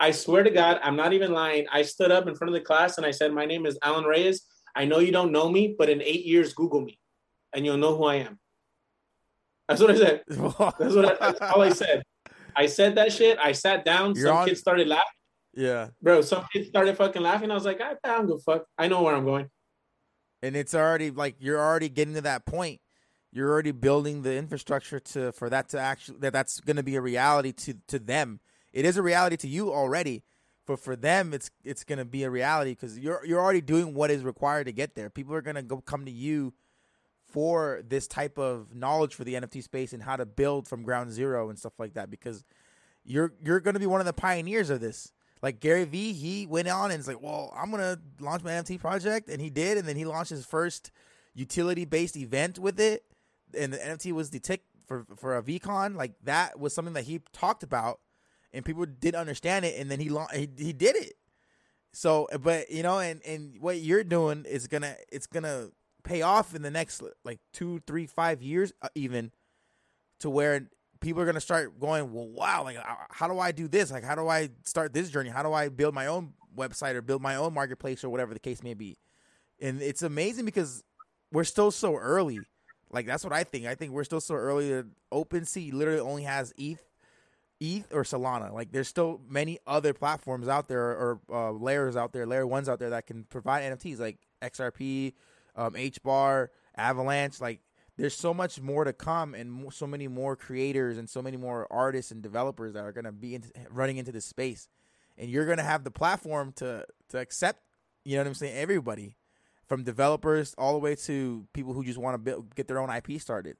I 0.00 0.10
swear 0.10 0.42
to 0.42 0.50
God, 0.50 0.80
I'm 0.82 0.96
not 0.96 1.12
even 1.12 1.32
lying. 1.32 1.66
I 1.72 1.82
stood 1.82 2.10
up 2.10 2.26
in 2.26 2.34
front 2.34 2.50
of 2.50 2.54
the 2.54 2.60
class 2.64 2.98
and 2.98 3.06
I 3.06 3.10
said, 3.12 3.32
"My 3.32 3.46
name 3.46 3.64
is 3.64 3.78
Alan 3.82 4.04
Reyes. 4.04 4.42
I 4.76 4.84
know 4.84 4.98
you 4.98 5.12
don't 5.12 5.32
know 5.32 5.48
me, 5.48 5.74
but 5.78 5.88
in 5.88 6.02
eight 6.02 6.24
years, 6.26 6.52
Google 6.52 6.80
me, 6.82 6.98
and 7.54 7.64
you'll 7.64 7.78
know 7.78 7.96
who 7.96 8.04
I 8.04 8.16
am." 8.16 8.38
That's 9.68 9.80
what 9.80 9.90
I 9.92 9.96
said. 9.96 10.22
That's 10.28 10.94
what. 10.94 11.22
I, 11.22 11.30
that's 11.32 11.40
all 11.40 11.62
I 11.62 11.70
said. 11.70 12.02
I 12.56 12.66
said 12.66 12.94
that 12.96 13.12
shit. 13.12 13.38
I 13.38 13.52
sat 13.52 13.84
down. 13.84 14.14
You're 14.16 14.28
Some 14.28 14.36
on- 14.38 14.48
kids 14.48 14.60
started 14.60 14.88
laughing 14.88 15.06
yeah. 15.54 15.88
bro. 16.00 16.22
Some 16.22 16.44
kids 16.52 16.68
started 16.68 16.96
fucking 16.96 17.20
laughing. 17.22 17.50
I 17.50 17.54
was 17.54 17.64
like, 17.64 17.80
I, 17.80 17.94
don't 18.04 18.26
give 18.26 18.36
a 18.36 18.38
fuck. 18.40 18.64
I 18.78 18.88
know 18.88 19.02
where 19.02 19.14
I'm 19.14 19.24
going. 19.24 19.48
and 20.42 20.56
it's 20.56 20.74
already 20.74 21.10
like 21.10 21.36
you're 21.40 21.60
already 21.60 21.88
getting 21.88 22.14
to 22.14 22.20
that 22.22 22.46
point 22.46 22.80
you're 23.34 23.48
already 23.50 23.70
building 23.72 24.22
the 24.22 24.34
infrastructure 24.36 25.00
to 25.00 25.32
for 25.32 25.48
that 25.48 25.68
to 25.70 25.78
actually 25.78 26.18
that 26.18 26.32
that's 26.32 26.60
going 26.60 26.76
to 26.76 26.82
be 26.82 26.96
a 26.96 27.00
reality 27.00 27.52
to 27.52 27.74
to 27.86 27.98
them 27.98 28.40
it 28.72 28.84
is 28.84 28.96
a 28.96 29.02
reality 29.02 29.36
to 29.36 29.48
you 29.48 29.72
already 29.72 30.22
but 30.66 30.78
for 30.80 30.96
them 30.96 31.32
it's 31.32 31.50
it's 31.64 31.84
going 31.84 31.98
to 31.98 32.04
be 32.04 32.24
a 32.24 32.30
reality 32.30 32.72
because 32.72 32.98
you're 32.98 33.24
you're 33.24 33.40
already 33.40 33.60
doing 33.60 33.94
what 33.94 34.10
is 34.10 34.22
required 34.24 34.64
to 34.64 34.72
get 34.72 34.94
there 34.94 35.08
people 35.10 35.34
are 35.34 35.42
going 35.42 35.56
to 35.56 35.62
go 35.62 35.80
come 35.80 36.04
to 36.04 36.10
you 36.12 36.52
for 37.32 37.82
this 37.88 38.06
type 38.06 38.38
of 38.38 38.74
knowledge 38.74 39.14
for 39.14 39.24
the 39.24 39.34
nft 39.34 39.62
space 39.62 39.92
and 39.92 40.02
how 40.02 40.16
to 40.16 40.26
build 40.26 40.68
from 40.68 40.82
ground 40.82 41.10
zero 41.10 41.48
and 41.48 41.58
stuff 41.58 41.72
like 41.78 41.94
that 41.94 42.10
because 42.10 42.44
you're 43.04 43.32
you're 43.42 43.60
going 43.60 43.74
to 43.74 43.80
be 43.80 43.86
one 43.86 44.00
of 44.00 44.06
the 44.06 44.12
pioneers 44.12 44.70
of 44.70 44.80
this 44.80 45.12
like 45.42 45.58
Gary 45.58 45.84
Vee, 45.84 46.12
he 46.12 46.46
went 46.46 46.68
on 46.68 46.92
and 46.92 47.00
it's 47.00 47.08
like, 47.08 47.20
well, 47.20 47.52
I'm 47.56 47.70
gonna 47.70 47.98
launch 48.20 48.44
my 48.44 48.52
NFT 48.52 48.78
project, 48.78 49.28
and 49.28 49.42
he 49.42 49.50
did, 49.50 49.76
and 49.76 49.86
then 49.86 49.96
he 49.96 50.04
launched 50.04 50.30
his 50.30 50.46
first 50.46 50.92
utility-based 51.34 52.16
event 52.16 52.58
with 52.58 52.78
it, 52.78 53.04
and 53.58 53.72
the 53.72 53.78
NFT 53.78 54.12
was 54.12 54.30
the 54.30 54.38
tick 54.38 54.62
for 54.86 55.04
for 55.16 55.36
a 55.36 55.42
VeeCon. 55.42 55.96
Like 55.96 56.14
that 56.22 56.58
was 56.60 56.72
something 56.72 56.94
that 56.94 57.04
he 57.04 57.20
talked 57.32 57.64
about, 57.64 57.98
and 58.52 58.64
people 58.64 58.86
didn't 58.86 59.20
understand 59.20 59.64
it, 59.64 59.78
and 59.80 59.90
then 59.90 59.98
he 59.98 60.08
lau- 60.08 60.28
he, 60.32 60.48
he 60.56 60.72
did 60.72 60.94
it. 60.94 61.14
So, 61.92 62.28
but 62.40 62.70
you 62.70 62.84
know, 62.84 63.00
and 63.00 63.20
and 63.26 63.60
what 63.60 63.80
you're 63.80 64.04
doing 64.04 64.44
is 64.48 64.68
gonna 64.68 64.94
it's 65.10 65.26
gonna 65.26 65.70
pay 66.04 66.22
off 66.22 66.54
in 66.54 66.62
the 66.62 66.70
next 66.70 67.02
like 67.24 67.40
two, 67.52 67.80
three, 67.86 68.06
five 68.06 68.42
years, 68.42 68.72
uh, 68.82 68.88
even 68.94 69.30
to 70.20 70.30
where 70.30 70.68
people 71.00 71.22
are 71.22 71.26
gonna 71.26 71.40
start 71.40 71.78
going, 71.78 72.12
well, 72.12 72.28
wow, 72.28 72.64
like 72.64 72.78
uh, 72.78 72.94
how 73.10 73.28
do 73.28 73.38
I 73.38 73.52
do 73.52 73.68
this? 73.68 73.90
Like 73.90 74.04
how 74.04 74.14
do 74.14 74.28
I 74.28 74.50
start 74.64 74.92
this 74.92 75.10
journey? 75.10 75.30
How 75.30 75.42
do 75.42 75.52
I 75.52 75.68
build 75.68 75.94
my 75.94 76.06
own 76.06 76.34
website 76.56 76.94
or 76.94 77.02
build 77.02 77.22
my 77.22 77.36
own 77.36 77.54
marketplace 77.54 78.04
or 78.04 78.10
whatever 78.10 78.34
the 78.34 78.40
case 78.40 78.62
may 78.62 78.74
be? 78.74 78.98
And 79.60 79.80
it's 79.80 80.02
amazing 80.02 80.44
because 80.44 80.82
we're 81.32 81.44
still 81.44 81.70
so 81.70 81.96
early. 81.96 82.40
Like 82.90 83.06
that's 83.06 83.24
what 83.24 83.32
I 83.32 83.44
think. 83.44 83.66
I 83.66 83.74
think 83.74 83.92
we're 83.92 84.04
still 84.04 84.20
so 84.20 84.34
early. 84.34 84.68
That 84.70 84.86
OpenSea 85.12 85.72
literally 85.72 86.00
only 86.00 86.22
has 86.24 86.52
ETH, 86.58 86.84
ETH 87.58 87.86
or 87.92 88.02
Solana. 88.02 88.52
Like 88.52 88.70
there's 88.70 88.88
still 88.88 89.20
many 89.28 89.58
other 89.66 89.94
platforms 89.94 90.46
out 90.46 90.68
there 90.68 90.82
or 90.82 91.20
uh, 91.32 91.52
layers 91.52 91.96
out 91.96 92.12
there, 92.12 92.26
layer 92.26 92.46
ones 92.46 92.68
out 92.68 92.78
there 92.78 92.90
that 92.90 93.06
can 93.06 93.24
provide 93.24 93.62
NFTs 93.62 93.98
like 93.98 94.18
XRP, 94.42 95.14
um, 95.56 95.74
HBAR, 95.74 96.48
Avalanche. 96.76 97.40
Like 97.40 97.60
there's 97.96 98.16
so 98.16 98.32
much 98.32 98.60
more 98.60 98.84
to 98.84 98.92
come 98.92 99.34
and 99.34 99.72
so 99.72 99.86
many 99.86 100.08
more 100.08 100.36
creators 100.36 100.98
and 100.98 101.08
so 101.08 101.22
many 101.22 101.36
more 101.36 101.66
artists 101.70 102.10
and 102.10 102.22
developers 102.22 102.72
that 102.72 102.84
are 102.84 102.92
to 103.04 103.12
be 103.12 103.38
running 103.70 103.96
into 103.96 104.12
this 104.12 104.24
space 104.24 104.68
and 105.18 105.30
you're 105.30 105.44
to 105.58 105.64
have 105.64 105.84
the 105.84 105.90
platform 105.90 106.52
to 106.56 106.84
to 107.08 107.18
accept 107.18 107.60
you 108.04 108.16
know 108.16 108.22
what 108.22 108.26
i'm 108.26 108.34
saying 108.34 108.56
everybody 108.56 109.16
from 109.66 109.84
developers 109.84 110.54
all 110.58 110.72
the 110.72 110.78
way 110.78 110.94
to 110.94 111.46
people 111.52 111.72
who 111.72 111.84
just 111.84 111.98
want 111.98 112.24
to 112.24 112.44
get 112.54 112.68
their 112.68 112.78
own 112.78 112.90
ip 112.90 113.20
started 113.20 113.56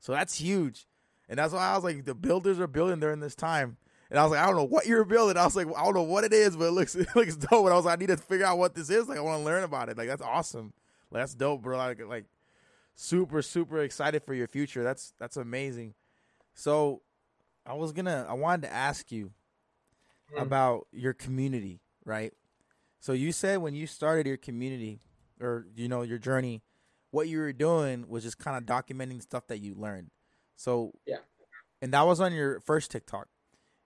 so 0.00 0.12
that's 0.12 0.38
huge 0.38 0.86
and 1.28 1.38
that's 1.38 1.52
why 1.52 1.68
i 1.68 1.74
was 1.74 1.84
like 1.84 2.04
the 2.04 2.14
builders 2.14 2.60
are 2.60 2.66
building 2.66 3.00
during 3.00 3.20
this 3.20 3.34
time 3.34 3.76
and 4.08 4.20
I 4.20 4.22
was 4.22 4.30
like, 4.30 4.40
I 4.40 4.46
don't 4.46 4.54
know 4.54 4.62
what 4.62 4.86
you're 4.86 5.04
building. 5.04 5.36
I 5.36 5.44
was 5.44 5.56
like, 5.56 5.66
I 5.76 5.82
don't 5.82 5.94
know 5.94 6.04
what 6.04 6.22
it 6.22 6.32
is, 6.32 6.56
but 6.56 6.66
it 6.66 6.70
looks 6.70 6.94
it 6.94 7.08
looks 7.16 7.34
dope. 7.34 7.64
And 7.64 7.72
I 7.72 7.76
was 7.76 7.84
like, 7.84 7.98
I 7.98 8.00
need 8.00 8.06
to 8.06 8.16
figure 8.16 8.46
out 8.46 8.56
what 8.56 8.72
this 8.72 8.88
is. 8.88 9.08
Like, 9.08 9.18
I 9.18 9.20
want 9.20 9.40
to 9.40 9.44
learn 9.44 9.64
about 9.64 9.88
it. 9.88 9.98
Like, 9.98 10.06
that's 10.06 10.22
awesome. 10.22 10.72
That's 11.12 11.34
dope, 11.34 11.62
bro. 11.62 11.76
Like, 11.78 12.00
like 12.06 12.24
super 12.94 13.42
super 13.42 13.80
excited 13.80 14.22
for 14.22 14.32
your 14.32 14.48
future 14.48 14.82
that's 14.82 15.12
that's 15.18 15.36
amazing 15.36 15.92
so 16.54 17.02
i 17.66 17.74
was 17.74 17.92
gonna 17.92 18.24
i 18.26 18.32
wanted 18.32 18.62
to 18.62 18.72
ask 18.72 19.12
you 19.12 19.30
Hmm. 20.32 20.38
about 20.40 20.86
your 20.92 21.12
community 21.12 21.82
right 22.06 22.32
so 22.98 23.12
you 23.12 23.32
said 23.32 23.58
when 23.58 23.74
you 23.74 23.86
started 23.86 24.26
your 24.26 24.38
community 24.38 24.98
or 25.42 25.66
you 25.76 25.88
know 25.88 26.00
your 26.00 26.16
journey 26.16 26.62
what 27.10 27.28
you 27.28 27.38
were 27.38 27.52
doing 27.52 28.08
was 28.08 28.22
just 28.24 28.38
kind 28.38 28.56
of 28.56 28.64
documenting 28.64 29.20
stuff 29.20 29.46
that 29.48 29.58
you 29.58 29.74
learned 29.74 30.10
so 30.56 30.92
Yeah. 31.06 31.18
and 31.82 31.92
that 31.92 32.06
was 32.06 32.18
on 32.18 32.32
your 32.32 32.60
first 32.60 32.90
tiktok 32.90 33.28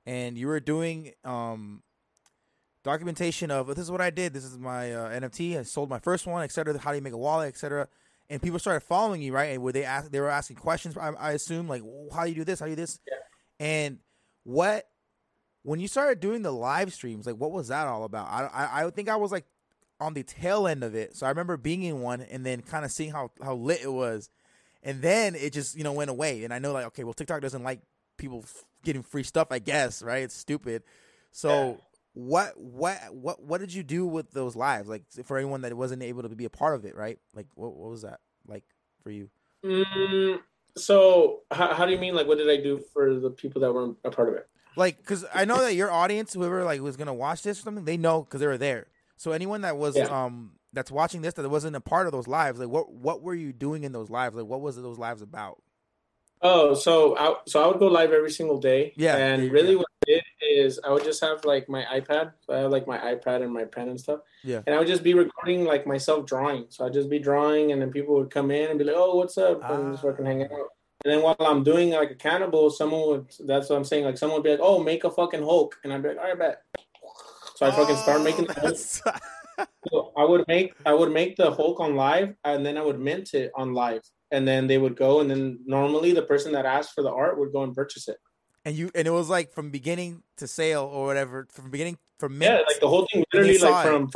and 0.06 0.38
you 0.38 0.46
were 0.46 0.60
doing 0.60 1.14
um 1.24 1.82
documentation 2.82 3.50
of 3.50 3.68
this 3.68 3.78
is 3.78 3.90
what 3.90 4.00
I 4.00 4.10
did. 4.10 4.32
This 4.32 4.44
is 4.44 4.58
my 4.58 4.92
uh, 4.92 5.10
NFT. 5.10 5.58
I 5.58 5.62
sold 5.62 5.90
my 5.90 5.98
first 5.98 6.26
one, 6.26 6.42
etc. 6.42 6.78
How 6.78 6.90
do 6.90 6.96
you 6.96 7.02
make 7.02 7.12
a 7.12 7.18
wallet, 7.18 7.48
etc. 7.48 7.88
And 8.28 8.40
people 8.40 8.58
started 8.58 8.80
following 8.80 9.22
you, 9.22 9.32
right? 9.32 9.46
And 9.46 9.62
were 9.62 9.72
they 9.72 9.84
ask, 9.84 10.10
they 10.10 10.20
were 10.20 10.28
asking 10.30 10.56
questions? 10.56 10.96
I, 10.96 11.10
I 11.10 11.32
assume 11.32 11.68
like, 11.68 11.82
how 12.14 12.24
do 12.24 12.30
you 12.30 12.36
do 12.36 12.44
this? 12.44 12.60
How 12.60 12.66
do 12.66 12.70
you 12.70 12.76
do 12.76 12.82
this? 12.82 13.00
Yeah. 13.08 13.16
And 13.66 13.98
what 14.44 14.86
when 15.62 15.78
you 15.80 15.88
started 15.88 16.20
doing 16.20 16.42
the 16.42 16.52
live 16.52 16.92
streams, 16.92 17.26
like, 17.26 17.36
what 17.36 17.52
was 17.52 17.68
that 17.68 17.86
all 17.86 18.04
about? 18.04 18.28
I 18.28 18.46
I, 18.46 18.86
I 18.86 18.90
think 18.90 19.08
I 19.08 19.16
was 19.16 19.32
like 19.32 19.44
on 20.00 20.14
the 20.14 20.22
tail 20.22 20.66
end 20.66 20.82
of 20.82 20.94
it, 20.94 21.14
so 21.14 21.26
I 21.26 21.28
remember 21.28 21.58
being 21.58 21.82
in 21.82 22.00
one 22.00 22.22
and 22.22 22.46
then 22.46 22.62
kind 22.62 22.84
of 22.84 22.90
seeing 22.90 23.10
how 23.10 23.30
how 23.42 23.54
lit 23.54 23.82
it 23.82 23.92
was, 23.92 24.30
and 24.82 25.02
then 25.02 25.34
it 25.34 25.52
just 25.52 25.76
you 25.76 25.84
know 25.84 25.92
went 25.92 26.08
away. 26.10 26.44
And 26.44 26.54
I 26.54 26.58
know 26.58 26.72
like, 26.72 26.86
okay, 26.86 27.04
well, 27.04 27.12
TikTok 27.12 27.42
doesn't 27.42 27.62
like 27.62 27.80
people 28.16 28.40
f- 28.44 28.64
getting 28.82 29.02
free 29.02 29.22
stuff, 29.24 29.48
I 29.50 29.58
guess, 29.58 30.02
right? 30.02 30.22
It's 30.22 30.36
stupid. 30.36 30.82
So 31.32 31.48
Yeah. 31.50 31.76
What 32.12 32.58
what 32.58 32.98
what 33.12 33.42
what 33.42 33.60
did 33.60 33.72
you 33.72 33.82
do 33.82 34.06
with 34.06 34.32
those 34.32 34.56
lives? 34.56 34.88
Like 34.88 35.04
for 35.24 35.36
anyone 35.38 35.62
that 35.62 35.76
wasn't 35.76 36.02
able 36.02 36.22
to 36.22 36.28
be 36.28 36.44
a 36.44 36.50
part 36.50 36.74
of 36.74 36.84
it, 36.84 36.96
right? 36.96 37.18
Like 37.34 37.46
what 37.54 37.74
what 37.74 37.90
was 37.90 38.02
that 38.02 38.20
like 38.46 38.64
for 39.02 39.10
you? 39.10 39.30
Mm, 39.64 40.40
so 40.76 41.40
how, 41.50 41.74
how 41.74 41.86
do 41.86 41.92
you 41.92 41.98
mean? 41.98 42.14
Like, 42.14 42.26
what 42.26 42.38
did 42.38 42.48
I 42.48 42.56
do 42.56 42.82
for 42.92 43.14
the 43.14 43.30
people 43.30 43.60
that 43.60 43.72
weren't 43.72 43.98
a 44.04 44.10
part 44.10 44.28
of 44.28 44.34
it? 44.34 44.48
Like 44.76 44.98
because 44.98 45.24
I 45.34 45.44
know 45.44 45.58
that 45.58 45.74
your 45.74 45.90
audience, 45.90 46.32
whoever 46.32 46.64
like 46.64 46.80
was 46.80 46.96
gonna 46.96 47.14
watch 47.14 47.42
this 47.42 47.60
or 47.60 47.62
something, 47.62 47.84
they 47.84 47.96
know 47.96 48.22
because 48.22 48.40
they 48.40 48.46
were 48.46 48.58
there. 48.58 48.86
So 49.16 49.32
anyone 49.32 49.62
that 49.62 49.76
was 49.76 49.96
Yeah. 49.96 50.04
um 50.04 50.52
that's 50.72 50.90
watching 50.90 51.22
this 51.22 51.34
that 51.34 51.48
wasn't 51.48 51.76
a 51.76 51.80
part 51.80 52.06
of 52.06 52.12
those 52.12 52.28
lives, 52.28 52.58
like 52.58 52.68
what 52.68 52.92
what 52.92 53.22
were 53.22 53.34
you 53.34 53.52
doing 53.52 53.84
in 53.84 53.92
those 53.92 54.10
lives? 54.10 54.36
Like 54.36 54.46
what 54.46 54.60
was 54.60 54.76
those 54.76 54.98
lives 54.98 55.22
about? 55.22 55.62
Oh, 56.42 56.74
so 56.74 57.16
I 57.18 57.34
so 57.46 57.62
I 57.62 57.66
would 57.66 57.78
go 57.78 57.88
live 57.88 58.12
every 58.12 58.30
single 58.30 58.58
day. 58.58 58.92
Yeah, 58.96 59.16
and 59.16 59.50
really 59.50 59.72
yeah. 59.72 59.78
what 59.78 59.86
I 59.86 60.10
did 60.12 60.22
is 60.50 60.80
I 60.84 60.90
would 60.90 61.04
just 61.04 61.20
have 61.22 61.44
like 61.44 61.68
my 61.68 61.84
iPad. 61.84 62.32
So 62.46 62.54
I 62.54 62.58
have 62.58 62.70
like 62.70 62.86
my 62.86 62.98
iPad 62.98 63.42
and 63.42 63.52
my 63.52 63.64
pen 63.64 63.88
and 63.88 64.00
stuff. 64.00 64.20
Yeah. 64.44 64.62
And 64.66 64.74
I 64.74 64.78
would 64.78 64.88
just 64.88 65.02
be 65.02 65.14
recording 65.14 65.64
like 65.64 65.86
myself 65.86 66.26
drawing. 66.26 66.66
So 66.68 66.84
I'd 66.86 66.92
just 66.92 67.08
be 67.10 67.18
drawing, 67.18 67.72
and 67.72 67.80
then 67.80 67.90
people 67.90 68.14
would 68.16 68.30
come 68.30 68.50
in 68.50 68.70
and 68.70 68.78
be 68.78 68.84
like, 68.84 68.96
"Oh, 68.96 69.16
what's 69.16 69.38
up?" 69.38 69.62
and 69.70 69.92
just 69.92 70.04
Ah. 70.04 70.08
fucking 70.10 70.26
hang 70.26 70.42
out. 70.44 70.68
And 71.04 71.12
then 71.14 71.22
while 71.22 71.36
I'm 71.40 71.62
doing 71.64 71.90
like 71.90 72.10
a 72.10 72.14
cannibal, 72.14 72.68
someone 72.70 73.06
would. 73.08 73.26
That's 73.46 73.70
what 73.70 73.76
I'm 73.76 73.84
saying. 73.84 74.04
Like 74.04 74.18
someone 74.18 74.38
would 74.38 74.44
be 74.44 74.50
like, 74.50 74.60
"Oh, 74.62 74.82
make 74.82 75.04
a 75.04 75.10
fucking 75.10 75.42
Hulk," 75.42 75.76
and 75.84 75.92
I'd 75.92 76.02
be 76.02 76.08
like, 76.10 76.18
"All 76.18 76.24
right, 76.24 76.38
bet." 76.38 76.62
So 77.56 77.66
I 77.66 77.70
fucking 77.70 77.96
start 77.96 78.22
making 78.22 78.46
the. 78.46 78.54
Oh, 79.06 79.12
So 79.90 80.12
I 80.16 80.24
would 80.24 80.44
make 80.48 80.74
I 80.86 80.94
would 80.94 81.12
make 81.12 81.36
the 81.36 81.50
Hulk 81.50 81.80
on 81.80 81.94
live, 81.94 82.34
and 82.44 82.64
then 82.64 82.78
I 82.78 82.82
would 82.82 82.98
mint 82.98 83.34
it 83.34 83.50
on 83.54 83.74
live, 83.74 84.00
and 84.30 84.48
then 84.48 84.66
they 84.66 84.78
would 84.78 84.96
go, 84.96 85.20
and 85.20 85.30
then 85.30 85.60
normally 85.66 86.12
the 86.12 86.22
person 86.22 86.52
that 86.52 86.64
asked 86.64 86.92
for 86.94 87.02
the 87.02 87.10
art 87.12 87.38
would 87.38 87.52
go 87.52 87.62
and 87.62 87.74
purchase 87.74 88.08
it. 88.08 88.16
And 88.64 88.76
you 88.76 88.90
and 88.94 89.06
it 89.06 89.10
was 89.10 89.28
like 89.28 89.52
from 89.52 89.70
beginning 89.70 90.22
to 90.36 90.46
sale 90.46 90.82
or 90.84 91.06
whatever, 91.06 91.46
from 91.50 91.70
beginning 91.70 91.98
from 92.18 92.40
Yeah, 92.40 92.54
mint. 92.56 92.64
like 92.68 92.80
the 92.80 92.88
whole 92.88 93.06
thing, 93.12 93.24
literally, 93.32 93.58
like 93.58 93.86
from 93.86 94.10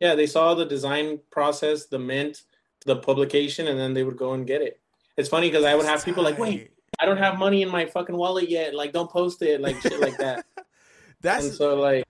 yeah, 0.00 0.14
they 0.14 0.26
saw 0.26 0.54
the 0.54 0.66
design 0.66 1.20
process, 1.30 1.86
the 1.86 1.98
mint, 1.98 2.42
the 2.84 2.96
publication, 2.96 3.68
and 3.68 3.78
then 3.78 3.94
they 3.94 4.04
would 4.04 4.16
go 4.16 4.32
and 4.34 4.46
get 4.46 4.60
it. 4.60 4.80
it's 5.16 5.28
funny 5.28 5.48
because 5.48 5.64
I 5.64 5.74
would 5.74 5.86
have 5.86 6.04
people 6.04 6.22
like, 6.22 6.38
wait, 6.38 6.70
I 7.00 7.06
don't 7.06 7.16
have 7.16 7.38
money 7.38 7.62
in 7.62 7.70
my 7.70 7.86
fucking 7.86 8.14
wallet 8.16 8.50
yet. 8.50 8.74
Like, 8.74 8.92
don't 8.92 9.10
post 9.10 9.40
it, 9.42 9.60
like 9.60 9.80
shit 9.80 10.00
like 10.00 10.18
that. 10.18 10.44
that's 11.22 11.44
and 11.46 11.54
so 11.54 11.76
like, 11.76 12.04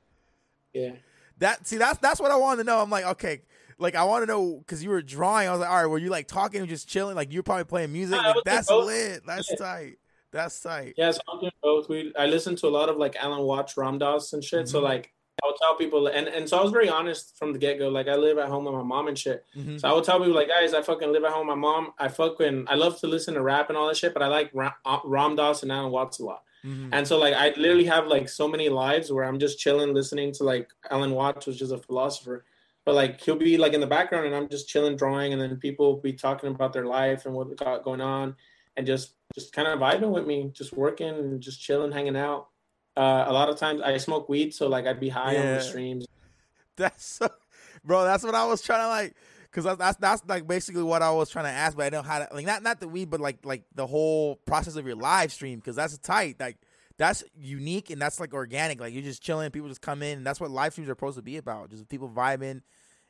yeah. 0.72 0.92
That 1.38 1.66
see, 1.66 1.76
that's 1.76 1.98
that's 1.98 2.18
what 2.20 2.30
I 2.30 2.36
wanted 2.36 2.62
to 2.62 2.66
know. 2.66 2.80
I'm 2.80 2.90
like, 2.90 3.04
okay, 3.04 3.42
like 3.78 3.94
I 3.94 4.04
want 4.04 4.22
to 4.22 4.26
know 4.26 4.56
because 4.58 4.82
you 4.82 4.90
were 4.90 5.02
drawing. 5.02 5.48
I 5.48 5.52
was 5.52 5.60
like, 5.60 5.70
all 5.70 5.76
right, 5.76 5.86
were 5.86 5.98
you 5.98 6.08
like 6.08 6.26
talking 6.26 6.62
or 6.62 6.66
just 6.66 6.88
chilling? 6.88 7.14
Like 7.14 7.32
you're 7.32 7.42
probably 7.42 7.64
playing 7.64 7.92
music. 7.92 8.16
Like, 8.20 8.36
that's 8.44 8.68
both. 8.68 8.86
lit. 8.86 9.22
That's 9.26 9.48
Yeah. 9.50 9.56
tight. 9.56 9.98
That's 10.36 10.60
tight. 10.60 10.94
Yeah, 10.96 11.10
so 11.10 11.20
I'm 11.28 11.40
doing 11.40 11.52
both. 11.62 11.88
We 11.88 12.12
I 12.18 12.26
listen 12.26 12.54
to 12.56 12.66
a 12.68 12.74
lot 12.78 12.88
of 12.88 12.96
like 12.96 13.16
Alan 13.16 13.42
Watts, 13.42 13.76
Ram 13.76 13.98
Dass, 13.98 14.32
and 14.32 14.42
shit. 14.44 14.68
So 14.68 14.80
Mhm. 14.80 14.84
like 14.84 15.12
I 15.42 15.46
would 15.48 15.56
tell 15.56 15.74
people, 15.76 16.06
and 16.06 16.28
and 16.28 16.48
so 16.48 16.58
I 16.58 16.62
was 16.62 16.72
very 16.72 16.88
honest 16.88 17.36
from 17.38 17.52
the 17.52 17.58
get 17.58 17.78
go. 17.78 17.88
Like 17.88 18.08
I 18.08 18.14
live 18.16 18.38
at 18.38 18.48
home 18.48 18.64
with 18.64 18.74
my 18.74 18.82
mom 18.82 19.08
and 19.08 19.18
shit. 19.18 19.44
Mhm. 19.56 19.80
So 19.80 19.88
I 19.88 19.92
would 19.92 20.04
tell 20.04 20.18
people 20.18 20.34
like, 20.34 20.48
guys, 20.48 20.72
I 20.74 20.82
fucking 20.82 21.12
live 21.12 21.24
at 21.24 21.32
home 21.32 21.46
with 21.48 21.56
my 21.56 21.60
mom. 21.60 21.92
I 21.98 22.08
fucking 22.08 22.66
I 22.68 22.74
love 22.74 22.98
to 23.00 23.06
listen 23.06 23.34
to 23.34 23.42
rap 23.42 23.68
and 23.68 23.76
all 23.76 23.86
that 23.88 23.96
shit, 23.96 24.14
but 24.14 24.22
I 24.22 24.28
like 24.28 24.50
Ra- 24.54 24.74
uh, 24.84 24.98
Ram 25.04 25.36
Dass 25.36 25.62
and 25.62 25.70
Alan 25.72 25.90
Watts 25.92 26.18
a 26.20 26.24
lot. 26.24 26.42
Mhm. 26.64 26.88
And 26.92 27.06
so 27.06 27.18
like 27.18 27.34
I 27.34 27.48
literally 27.56 27.84
have 27.84 28.06
like 28.06 28.28
so 28.28 28.48
many 28.48 28.68
lives 28.68 29.12
where 29.12 29.24
I'm 29.24 29.38
just 29.38 29.58
chilling, 29.58 29.92
listening 29.94 30.32
to 30.32 30.44
like 30.44 30.70
Alan 30.90 31.12
Watts, 31.12 31.46
which 31.46 31.60
is 31.62 31.70
a 31.70 31.78
philosopher. 31.78 32.44
But 32.84 32.94
like 32.94 33.20
he'll 33.20 33.36
be 33.36 33.58
like 33.58 33.72
in 33.74 33.80
the 33.80 33.86
background, 33.86 34.26
and 34.26 34.34
I'm 34.34 34.48
just 34.48 34.68
chilling, 34.68 34.96
drawing, 34.96 35.32
and 35.32 35.40
then 35.42 35.56
people 35.56 35.86
will 35.94 36.00
be 36.00 36.12
talking 36.12 36.48
about 36.50 36.72
their 36.72 36.86
life 36.86 37.26
and 37.26 37.34
what 37.34 37.48
they 37.48 37.56
got 37.56 37.82
going 37.84 38.00
on, 38.00 38.36
and 38.76 38.86
just 38.86 39.14
just 39.34 39.52
kind 39.52 39.68
of 39.68 39.78
vibing 39.78 40.10
with 40.10 40.26
me, 40.26 40.50
just 40.54 40.72
working 40.72 41.08
and 41.08 41.40
just 41.40 41.60
chilling, 41.60 41.92
hanging 41.92 42.16
out. 42.16 42.48
Uh, 42.96 43.24
a 43.26 43.32
lot 43.32 43.48
of 43.48 43.58
times 43.58 43.82
I 43.82 43.96
smoke 43.98 44.28
weed, 44.28 44.54
so 44.54 44.68
like 44.68 44.86
I'd 44.86 45.00
be 45.00 45.08
high 45.08 45.36
on 45.36 45.46
the 45.46 45.60
streams. 45.60 46.06
That's 46.76 47.04
so, 47.04 47.28
bro. 47.84 48.04
That's 48.04 48.24
what 48.24 48.34
I 48.34 48.46
was 48.46 48.62
trying 48.62 48.80
to 48.80 48.88
like, 48.88 49.14
cause 49.50 49.64
that's, 49.64 49.78
that's 49.78 49.96
that's 49.96 50.22
like 50.28 50.46
basically 50.46 50.82
what 50.82 51.00
I 51.00 51.10
was 51.10 51.30
trying 51.30 51.46
to 51.46 51.50
ask, 51.50 51.74
but 51.74 51.86
I 51.86 51.90
don't 51.90 52.04
know 52.04 52.10
how 52.10 52.18
to 52.18 52.28
like 52.34 52.44
not 52.44 52.62
not 52.62 52.80
the 52.80 52.88
weed, 52.88 53.08
but 53.08 53.18
like 53.18 53.38
like 53.46 53.64
the 53.74 53.86
whole 53.86 54.36
process 54.36 54.76
of 54.76 54.86
your 54.86 54.96
live 54.96 55.32
stream, 55.32 55.58
cause 55.62 55.74
that's 55.74 55.96
tight. 55.96 56.36
Like 56.38 56.58
that's 56.98 57.24
unique 57.34 57.88
and 57.88 58.00
that's 58.00 58.20
like 58.20 58.34
organic. 58.34 58.78
Like 58.78 58.92
you're 58.92 59.02
just 59.02 59.22
chilling, 59.22 59.50
people 59.50 59.70
just 59.70 59.80
come 59.80 60.02
in, 60.02 60.18
and 60.18 60.26
that's 60.26 60.38
what 60.38 60.50
live 60.50 60.72
streams 60.72 60.90
are 60.90 60.92
supposed 60.92 61.16
to 61.16 61.22
be 61.22 61.38
about. 61.38 61.70
Just 61.70 61.88
people 61.88 62.10
vibing 62.10 62.60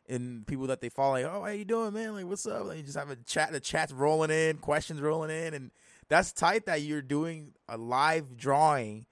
and 0.08 0.46
people 0.46 0.68
that 0.68 0.80
they 0.80 0.88
follow. 0.88 1.14
Like, 1.14 1.24
oh, 1.24 1.42
how 1.42 1.48
you 1.48 1.64
doing, 1.64 1.92
man? 1.92 2.14
Like, 2.14 2.26
what's 2.26 2.46
up? 2.46 2.66
Like, 2.66 2.78
you 2.78 2.82
just 2.82 2.96
have 2.96 3.10
a 3.10 3.16
chat. 3.16 3.52
The 3.52 3.60
chat's 3.60 3.92
rolling 3.92 4.30
in, 4.30 4.58
questions 4.58 5.00
rolling 5.00 5.30
in, 5.30 5.54
and 5.54 5.70
that's 6.08 6.32
tight 6.32 6.66
that 6.66 6.82
you're 6.82 7.02
doing 7.02 7.52
a 7.68 7.76
live 7.76 8.36
drawing 8.36 9.06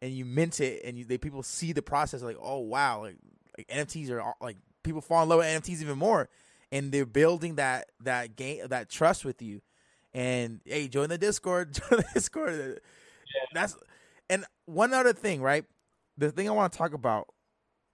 and 0.00 0.12
you 0.12 0.24
mint 0.24 0.60
it 0.60 0.82
and 0.84 0.96
you 0.96 1.04
they 1.04 1.18
people 1.18 1.42
see 1.42 1.72
the 1.72 1.82
process 1.82 2.22
like 2.22 2.38
oh 2.40 2.58
wow 2.58 3.02
like 3.02 3.16
like 3.56 3.66
NFTs 3.68 4.10
are 4.10 4.34
like 4.40 4.56
people 4.82 5.00
fall 5.00 5.22
in 5.22 5.28
love 5.28 5.38
with 5.38 5.46
NFTs 5.46 5.82
even 5.82 5.98
more 5.98 6.28
and 6.70 6.92
they're 6.92 7.06
building 7.06 7.56
that 7.56 7.90
that 8.00 8.36
game 8.36 8.66
that 8.68 8.88
trust 8.88 9.24
with 9.24 9.42
you 9.42 9.60
and 10.14 10.60
hey 10.64 10.88
join 10.88 11.08
the 11.08 11.18
discord 11.18 11.74
join 11.90 11.98
the 11.98 12.06
discord 12.14 12.80
that's 13.52 13.76
and 14.30 14.44
one 14.66 14.94
other 14.94 15.12
thing 15.12 15.42
right 15.42 15.64
the 16.16 16.30
thing 16.30 16.48
I 16.48 16.52
want 16.52 16.72
to 16.72 16.78
talk 16.78 16.94
about 16.94 17.28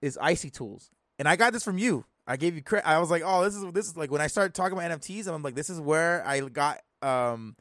is 0.01 0.17
icy 0.21 0.49
tools 0.49 0.91
and 1.17 1.27
I 1.27 1.35
got 1.35 1.53
this 1.53 1.63
from 1.63 1.77
you 1.77 2.05
I 2.27 2.37
gave 2.37 2.55
you 2.55 2.61
credit 2.61 2.87
I 2.87 2.99
was 2.99 3.11
like 3.11 3.23
oh 3.25 3.43
this 3.43 3.55
is 3.55 3.63
this 3.73 3.87
is 3.87 3.97
like 3.97 4.11
when 4.11 4.21
I 4.21 4.27
started 4.27 4.53
talking 4.53 4.77
about 4.77 4.89
NFTs 4.91 5.27
I'm 5.27 5.43
like 5.43 5.55
this 5.55 5.69
is 5.69 5.79
where 5.79 6.25
I 6.25 6.41
got 6.41 6.81
um 7.01 7.55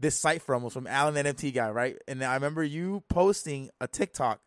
this 0.00 0.16
site 0.16 0.42
from 0.42 0.62
was 0.62 0.72
from 0.72 0.86
Alan 0.86 1.14
NFT 1.14 1.52
guy, 1.52 1.70
right? 1.70 1.96
And 2.06 2.22
I 2.22 2.34
remember 2.34 2.62
you 2.62 3.02
posting 3.08 3.70
a 3.80 3.88
TikTok 3.88 4.40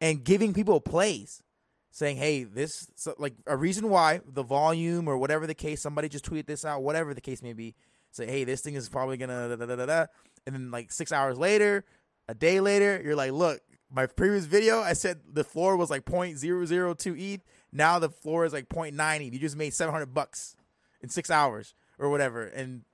and 0.00 0.24
giving 0.24 0.54
people 0.54 0.80
plays, 0.80 1.42
saying, 1.90 2.16
"Hey, 2.16 2.44
this 2.44 2.90
so, 2.94 3.14
like 3.18 3.34
a 3.46 3.56
reason 3.56 3.90
why 3.90 4.20
the 4.26 4.42
volume 4.42 5.08
or 5.08 5.18
whatever 5.18 5.46
the 5.46 5.54
case. 5.54 5.82
Somebody 5.82 6.08
just 6.08 6.24
tweeted 6.24 6.46
this 6.46 6.64
out, 6.64 6.82
whatever 6.82 7.14
the 7.14 7.20
case 7.20 7.42
may 7.42 7.52
be. 7.52 7.74
Say, 8.10 8.26
hey, 8.26 8.44
this 8.44 8.62
thing 8.62 8.74
is 8.74 8.88
probably 8.88 9.16
gonna 9.16 9.56
da 9.56 9.66
da 9.66 9.76
da 9.76 9.86
da." 9.86 10.06
And 10.46 10.54
then 10.54 10.70
like 10.70 10.92
six 10.92 11.12
hours 11.12 11.38
later, 11.38 11.84
a 12.28 12.34
day 12.34 12.60
later, 12.60 13.00
you're 13.04 13.16
like, 13.16 13.32
"Look, 13.32 13.60
my 13.90 14.06
previous 14.06 14.44
video, 14.46 14.80
I 14.80 14.94
said 14.94 15.20
the 15.30 15.44
floor 15.44 15.76
was 15.76 15.90
like 15.90 16.04
0.002 16.04 17.16
ETH. 17.16 17.42
Now 17.74 17.98
the 17.98 18.08
floor 18.08 18.46
is 18.46 18.52
like 18.54 18.68
0.9 18.68 19.26
ETH. 19.26 19.32
You 19.32 19.38
just 19.38 19.56
made 19.56 19.74
700 19.74 20.14
bucks 20.14 20.56
in 21.02 21.10
six 21.10 21.30
hours 21.30 21.74
or 21.98 22.08
whatever." 22.08 22.44
And 22.44 22.84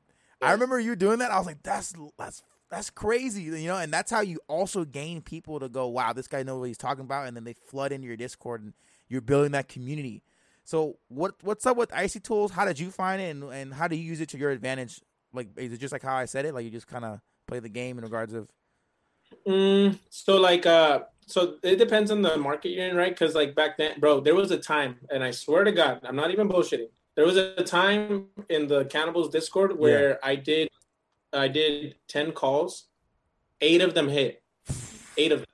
I 0.42 0.52
remember 0.52 0.80
you 0.80 0.96
doing 0.96 1.18
that. 1.18 1.30
I 1.30 1.38
was 1.38 1.46
like, 1.46 1.62
that's 1.62 1.94
that's 2.18 2.42
that's 2.70 2.90
crazy, 2.90 3.42
you 3.42 3.68
know. 3.68 3.76
And 3.76 3.92
that's 3.92 4.10
how 4.10 4.20
you 4.20 4.38
also 4.48 4.84
gain 4.84 5.20
people 5.20 5.60
to 5.60 5.68
go, 5.68 5.88
wow, 5.88 6.12
this 6.12 6.28
guy 6.28 6.42
knows 6.42 6.60
what 6.60 6.68
he's 6.68 6.78
talking 6.78 7.04
about, 7.04 7.26
and 7.26 7.36
then 7.36 7.44
they 7.44 7.52
flood 7.52 7.92
into 7.92 8.06
your 8.06 8.16
Discord, 8.16 8.62
and 8.62 8.72
you're 9.08 9.20
building 9.20 9.52
that 9.52 9.68
community. 9.68 10.22
So 10.64 10.98
what 11.08 11.34
what's 11.42 11.66
up 11.66 11.76
with 11.76 11.92
Icy 11.92 12.20
Tools? 12.20 12.52
How 12.52 12.64
did 12.64 12.78
you 12.78 12.90
find 12.90 13.20
it, 13.20 13.30
and, 13.30 13.44
and 13.44 13.74
how 13.74 13.88
do 13.88 13.96
you 13.96 14.04
use 14.04 14.20
it 14.20 14.28
to 14.30 14.38
your 14.38 14.50
advantage? 14.50 15.00
Like, 15.32 15.48
is 15.56 15.72
it 15.72 15.78
just 15.78 15.92
like 15.92 16.02
how 16.02 16.16
I 16.16 16.24
said 16.24 16.46
it? 16.46 16.54
Like 16.54 16.64
you 16.64 16.70
just 16.70 16.86
kind 16.86 17.04
of 17.04 17.20
play 17.46 17.58
the 17.58 17.68
game 17.68 17.98
in 17.98 18.04
regards 18.04 18.32
of 18.32 18.48
Mm, 19.46 19.98
so 20.08 20.36
like 20.36 20.66
uh 20.66 21.00
so 21.26 21.56
it 21.62 21.76
depends 21.76 22.10
on 22.10 22.22
the 22.22 22.36
market 22.36 22.70
you're 22.70 22.86
in, 22.86 22.96
right? 22.96 23.12
Because 23.12 23.34
like 23.34 23.54
back 23.54 23.76
then, 23.78 24.00
bro, 24.00 24.20
there 24.20 24.34
was 24.34 24.50
a 24.50 24.58
time, 24.58 24.96
and 25.10 25.22
I 25.22 25.30
swear 25.30 25.62
to 25.64 25.72
God, 25.72 26.00
I'm 26.04 26.16
not 26.16 26.32
even 26.32 26.48
bullshitting. 26.48 26.88
There 27.14 27.24
was 27.24 27.36
a 27.36 27.62
time 27.62 28.26
in 28.48 28.66
the 28.66 28.86
Cannibals 28.86 29.30
Discord 29.30 29.78
where 29.78 30.18
I 30.24 30.34
did 30.36 30.68
I 31.32 31.48
did 31.48 31.96
10 32.08 32.32
calls, 32.32 32.86
eight 33.60 33.80
of 33.80 33.94
them 33.94 34.08
hit. 34.08 34.42
Eight 35.16 35.32
of 35.32 35.40
them. 35.40 35.46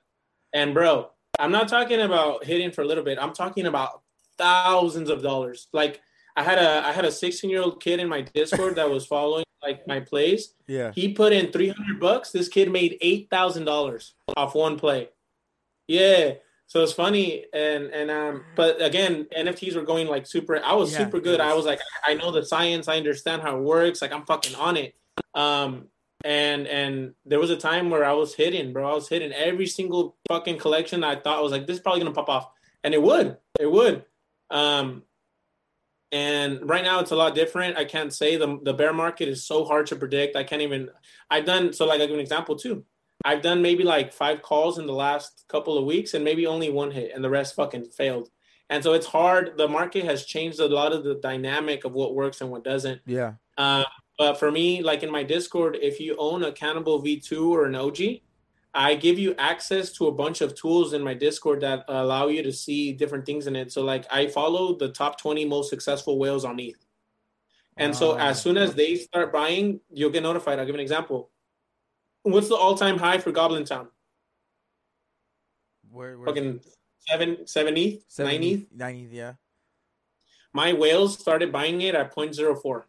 And 0.53 0.73
bro, 0.73 1.11
I'm 1.39 1.51
not 1.51 1.67
talking 1.67 2.01
about 2.01 2.43
hitting 2.43 2.71
for 2.71 2.81
a 2.81 2.85
little 2.85 3.03
bit. 3.03 3.17
I'm 3.21 3.33
talking 3.33 3.67
about 3.67 4.01
thousands 4.37 5.09
of 5.09 5.21
dollars. 5.21 5.67
Like 5.73 6.01
I 6.35 6.43
had 6.43 6.57
a 6.57 6.87
I 6.87 6.91
had 6.91 7.05
a 7.05 7.11
16 7.11 7.49
year 7.49 7.61
old 7.61 7.81
kid 7.81 7.99
in 7.99 8.07
my 8.07 8.21
Discord 8.21 8.75
that 8.75 8.89
was 8.89 9.05
following 9.05 9.43
like 9.67 9.87
my 9.87 9.99
plays. 9.99 10.53
yeah, 10.67 10.91
He 10.95 11.13
put 11.13 11.33
in 11.33 11.51
300 11.51 11.99
bucks. 11.99 12.31
This 12.31 12.47
kid 12.47 12.71
made 12.71 12.97
$8,000 13.03 14.11
off 14.35 14.55
one 14.55 14.77
play. 14.79 15.09
Yeah. 15.87 16.33
So 16.69 16.83
it's 16.83 16.91
funny 16.91 17.45
and 17.53 17.85
and 17.91 18.11
um 18.11 18.43
but 18.57 18.81
again 18.81 19.25
NFTs 19.37 19.73
were 19.75 19.83
going 19.83 20.07
like 20.07 20.27
super 20.27 20.61
I 20.61 20.73
was 20.73 20.91
Yeah, 20.91 20.97
super 21.05 21.21
good. 21.21 21.39
was- 21.39 21.51
I 21.51 21.53
was 21.53 21.65
like 21.65 21.79
I 22.05 22.13
know 22.15 22.31
the 22.31 22.43
science, 22.45 22.89
I 22.89 22.97
understand 22.97 23.41
how 23.41 23.55
it 23.57 23.61
works. 23.61 24.01
Like 24.01 24.11
I'm 24.11 24.25
fucking 24.25 24.55
on 24.55 24.75
it. 24.75 24.93
Um 25.33 25.87
and 26.25 26.67
and 26.67 27.13
there 27.25 27.39
was 27.39 27.51
a 27.51 27.55
time 27.55 27.89
where 27.89 28.03
I 28.03 28.11
was 28.13 28.33
hitting, 28.35 28.73
bro. 28.73 28.89
I 28.91 28.93
was 28.95 29.07
hitting 29.07 29.31
every 29.31 29.67
single 29.67 30.17
fucking 30.27 30.57
collection 30.57 31.05
I 31.05 31.15
thought 31.15 31.41
was 31.41 31.53
like 31.53 31.67
this 31.67 31.77
is 31.77 31.81
probably 31.83 32.01
going 32.01 32.11
to 32.13 32.19
pop 32.21 32.27
off. 32.29 32.49
And 32.83 32.93
it 32.93 33.01
would. 33.01 33.37
It 33.59 33.71
would. 33.71 34.03
Um 34.49 35.03
and 36.11 36.67
right 36.69 36.83
now 36.83 36.99
it's 36.99 37.11
a 37.11 37.15
lot 37.15 37.35
different. 37.35 37.77
I 37.77 37.85
can't 37.85 38.13
say 38.13 38.37
the 38.37 38.59
the 38.63 38.73
bear 38.73 38.93
market 38.93 39.27
is 39.27 39.45
so 39.45 39.65
hard 39.65 39.87
to 39.87 39.95
predict. 39.95 40.35
I 40.35 40.43
can't 40.43 40.61
even. 40.61 40.89
I've 41.29 41.45
done 41.45 41.73
so. 41.73 41.85
Like 41.85 42.01
I 42.01 42.05
give 42.05 42.15
an 42.15 42.21
example 42.21 42.55
too. 42.55 42.85
I've 43.25 43.41
done 43.41 43.61
maybe 43.61 43.83
like 43.83 44.13
five 44.13 44.41
calls 44.41 44.77
in 44.77 44.85
the 44.85 44.93
last 44.93 45.45
couple 45.49 45.77
of 45.77 45.85
weeks, 45.85 46.13
and 46.13 46.23
maybe 46.23 46.45
only 46.47 46.69
one 46.69 46.91
hit, 46.91 47.11
and 47.13 47.23
the 47.23 47.29
rest 47.29 47.55
fucking 47.55 47.85
failed. 47.85 48.29
And 48.69 48.83
so 48.83 48.93
it's 48.93 49.05
hard. 49.05 49.57
The 49.57 49.67
market 49.67 50.03
has 50.05 50.25
changed 50.25 50.59
a 50.59 50.67
lot 50.67 50.91
of 50.93 51.03
the 51.03 51.15
dynamic 51.15 51.85
of 51.85 51.93
what 51.93 52.15
works 52.15 52.41
and 52.41 52.51
what 52.51 52.63
doesn't. 52.63 53.01
yeah, 53.05 53.33
Um, 53.57 53.85
but 54.17 54.37
for 54.37 54.51
me, 54.51 54.83
like 54.83 55.03
in 55.03 55.11
my 55.11 55.23
Discord, 55.23 55.77
if 55.81 55.99
you 55.99 56.15
own 56.17 56.43
a 56.43 56.51
Cannibal 56.51 57.01
V2 57.01 57.49
or 57.49 57.65
an 57.65 57.75
OG, 57.75 57.97
I 58.79 58.93
give 58.93 59.17
you 59.17 59.33
access 59.39 59.91
to 59.93 60.05
a 60.05 60.11
bunch 60.11 60.41
of 60.41 60.53
tools 60.53 60.93
in 60.93 61.01
my 61.01 61.15
Discord 61.15 61.61
that 61.61 61.83
allow 61.87 62.27
you 62.27 62.43
to 62.43 62.51
see 62.53 62.93
different 62.93 63.25
things 63.25 63.47
in 63.47 63.55
it. 63.55 63.71
So, 63.71 63.83
like, 63.83 64.05
I 64.11 64.27
follow 64.27 64.75
the 64.77 64.89
top 64.89 65.19
20 65.19 65.45
most 65.45 65.71
successful 65.71 66.19
whales 66.19 66.45
on 66.45 66.59
ETH. 66.59 66.77
And 67.77 67.95
so, 67.95 68.11
Ah. 68.13 68.27
as 68.29 68.39
soon 68.39 68.55
as 68.55 68.75
they 68.75 68.95
start 68.95 69.33
buying, 69.33 69.81
you'll 69.89 70.11
get 70.11 70.21
notified. 70.21 70.59
I'll 70.59 70.65
give 70.67 70.75
an 70.75 70.81
example. 70.81 71.31
What's 72.21 72.49
the 72.49 72.55
all 72.55 72.75
time 72.77 72.99
high 72.99 73.17
for 73.17 73.31
Goblin 73.31 73.65
Town? 73.65 73.89
where, 75.89 76.17
where 76.19 76.27
Fucking 76.27 76.61
seven, 76.99 77.47
seven 77.47 77.75
ETH, 77.77 78.03
nine 78.19 78.43
ETH. 78.43 78.67
nine 78.71 78.95
ETH, 78.97 79.11
yeah. 79.11 79.33
My 80.53 80.73
whales 80.73 81.17
started 81.17 81.51
buying 81.51 81.81
it 81.81 81.95
at 81.95 82.13
0.04. 82.13 82.85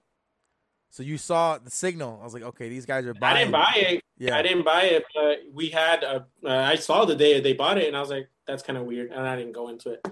So 0.90 1.02
you 1.02 1.18
saw 1.18 1.58
the 1.58 1.70
signal. 1.70 2.18
I 2.20 2.24
was 2.24 2.34
like, 2.34 2.42
okay, 2.42 2.68
these 2.68 2.86
guys 2.86 3.04
are 3.06 3.14
buying. 3.14 3.36
I 3.36 3.38
didn't 3.40 3.52
buy 3.52 3.72
it. 3.76 4.02
Yeah, 4.18 4.36
I 4.36 4.42
didn't 4.42 4.64
buy 4.64 4.82
it, 4.82 5.04
but 5.14 5.38
we 5.52 5.68
had. 5.68 6.02
A, 6.02 6.26
uh, 6.44 6.48
I 6.48 6.76
saw 6.76 7.04
the 7.04 7.14
day 7.14 7.40
they 7.40 7.52
bought 7.52 7.78
it, 7.78 7.86
and 7.86 7.96
I 7.96 8.00
was 8.00 8.10
like, 8.10 8.28
"That's 8.46 8.62
kind 8.62 8.76
of 8.78 8.84
weird," 8.84 9.12
and 9.12 9.26
I 9.26 9.36
didn't 9.36 9.52
go 9.52 9.68
into 9.68 9.92
it. 9.92 10.06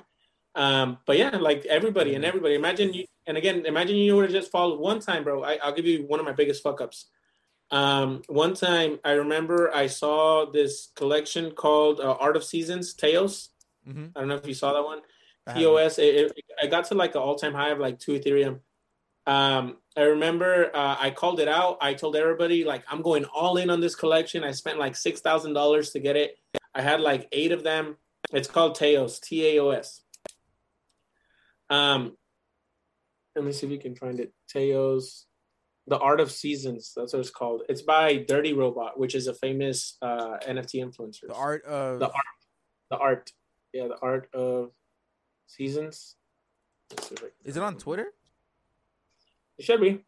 Um, 0.54 0.98
but 1.06 1.18
yeah, 1.18 1.30
like 1.30 1.66
everybody 1.66 2.14
and 2.14 2.24
everybody. 2.24 2.54
Imagine 2.54 2.92
you, 2.92 3.04
and 3.26 3.36
again, 3.36 3.66
imagine 3.66 3.96
you 3.96 4.14
would 4.16 4.24
have 4.24 4.32
just 4.32 4.52
followed 4.52 4.78
one 4.78 5.00
time, 5.00 5.24
bro. 5.24 5.42
I, 5.42 5.56
I'll 5.56 5.74
give 5.74 5.86
you 5.86 6.04
one 6.06 6.20
of 6.20 6.26
my 6.26 6.32
biggest 6.32 6.62
fuck 6.62 6.80
ups. 6.80 7.06
Um, 7.70 8.22
one 8.28 8.54
time, 8.54 9.00
I 9.04 9.12
remember 9.12 9.74
I 9.74 9.88
saw 9.88 10.46
this 10.48 10.92
collection 10.94 11.50
called 11.50 12.00
uh, 12.00 12.12
Art 12.20 12.36
of 12.36 12.44
Seasons, 12.44 12.94
TAOS. 12.94 13.48
Mhm. 13.88 14.12
I 14.14 14.20
don't 14.20 14.28
know 14.28 14.36
if 14.36 14.46
you 14.46 14.54
saw 14.54 14.72
that 14.74 14.84
one. 14.84 15.00
POS. 15.52 15.98
It, 15.98 16.14
it, 16.14 16.44
I 16.62 16.66
got 16.66 16.86
to 16.86 16.94
like 16.94 17.14
an 17.14 17.20
all 17.22 17.34
time 17.36 17.54
high 17.54 17.70
of 17.70 17.78
like 17.78 17.98
two 17.98 18.12
Ethereum. 18.12 18.60
Um, 19.26 19.78
I 19.96 20.02
remember 20.02 20.70
uh, 20.74 20.96
I 20.98 21.10
called 21.10 21.40
it 21.40 21.48
out. 21.48 21.78
I 21.80 21.94
told 21.94 22.16
everybody 22.16 22.64
like 22.64 22.84
I'm 22.88 23.02
going 23.02 23.24
all 23.24 23.56
in 23.56 23.70
on 23.70 23.80
this 23.80 23.94
collection. 23.94 24.44
I 24.44 24.52
spent 24.52 24.78
like 24.78 24.94
six 24.94 25.20
thousand 25.20 25.54
dollars 25.54 25.90
to 25.90 26.00
get 26.00 26.16
it. 26.16 26.36
I 26.74 26.82
had 26.82 27.00
like 27.00 27.28
eight 27.32 27.52
of 27.52 27.62
them. 27.62 27.96
It's 28.32 28.48
called 28.48 28.76
TAOS, 28.76 29.20
T 29.20 29.46
A 29.46 29.62
O 29.62 29.70
S. 29.70 30.02
Um, 31.70 32.16
let 33.34 33.44
me 33.44 33.52
see 33.52 33.66
if 33.66 33.72
you 33.72 33.78
can 33.78 33.96
find 33.96 34.20
it. 34.20 34.32
TAOS. 34.52 35.24
The 35.88 35.98
Art 35.98 36.20
of 36.20 36.32
Seasons. 36.32 36.92
That's 36.96 37.12
what 37.12 37.20
it's 37.20 37.30
called. 37.30 37.62
It's 37.68 37.82
by 37.82 38.16
Dirty 38.16 38.52
Robot, 38.52 38.98
which 38.98 39.14
is 39.14 39.28
a 39.28 39.34
famous 39.34 39.96
uh, 40.02 40.38
NFT 40.46 40.84
influencer. 40.84 41.28
The 41.28 41.34
art 41.34 41.64
of 41.64 42.00
The 42.00 42.06
art. 42.06 42.24
The 42.90 42.96
art. 42.96 43.32
Yeah, 43.72 43.88
the 43.88 43.98
art 44.02 44.28
of 44.34 44.72
seasons. 45.46 46.16
Let's 46.90 47.08
see 47.08 47.14
if 47.14 47.20
I 47.20 47.26
can 47.26 47.30
Is 47.44 47.56
it 47.56 47.62
on 47.62 47.76
Twitter? 47.76 48.08
It 49.59 49.64
should 49.64 49.80
be. 49.80 50.04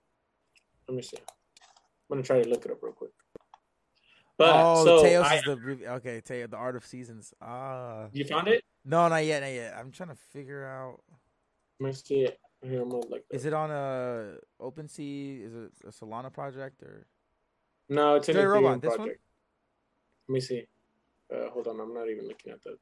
Let 0.88 0.96
me 0.96 1.02
see. 1.02 1.18
I'm 1.18 2.16
gonna 2.16 2.22
try 2.22 2.42
to 2.42 2.48
look 2.48 2.64
it 2.64 2.70
up 2.70 2.78
real 2.82 2.92
quick. 2.92 3.10
But 4.38 4.50
oh, 4.54 4.84
so 4.84 5.02
TAOS 5.04 5.24
I, 5.24 5.36
is 5.36 5.42
the 5.42 5.90
okay. 5.94 6.20
The 6.46 6.56
art 6.56 6.76
of 6.76 6.86
seasons. 6.86 7.34
Ah, 7.42 8.06
you 8.12 8.24
found 8.24 8.48
it? 8.48 8.62
no, 8.84 9.08
not 9.08 9.24
yet, 9.24 9.42
not 9.42 9.52
yet. 9.52 9.74
I'm 9.76 9.90
trying 9.90 10.10
to 10.10 10.14
figure 10.32 10.64
out. 10.64 11.00
Let 11.80 11.88
me 11.88 11.92
see 11.92 12.20
it. 12.20 12.38
Here, 12.62 12.82
I'm 12.82 12.88
look. 12.88 13.08
Is 13.30 13.44
it 13.46 13.52
on 13.52 13.70
a 13.70 14.34
OpenSea? 14.60 15.44
Is 15.46 15.54
it 15.54 15.70
a 15.86 15.90
Solana 15.90 16.32
project 16.32 16.82
or? 16.82 17.06
No, 17.88 18.16
it's 18.16 18.28
an 18.28 18.36
Ethereum 18.36 18.52
Robot, 18.52 18.82
this 18.82 18.96
project. 18.96 19.20
one? 20.26 20.28
Let 20.28 20.34
me 20.34 20.40
see. 20.40 20.66
Uh, 21.34 21.50
hold 21.50 21.68
on, 21.68 21.80
I'm 21.80 21.94
not 21.94 22.08
even 22.08 22.26
looking 22.26 22.52
at 22.52 22.62
the. 22.62 22.76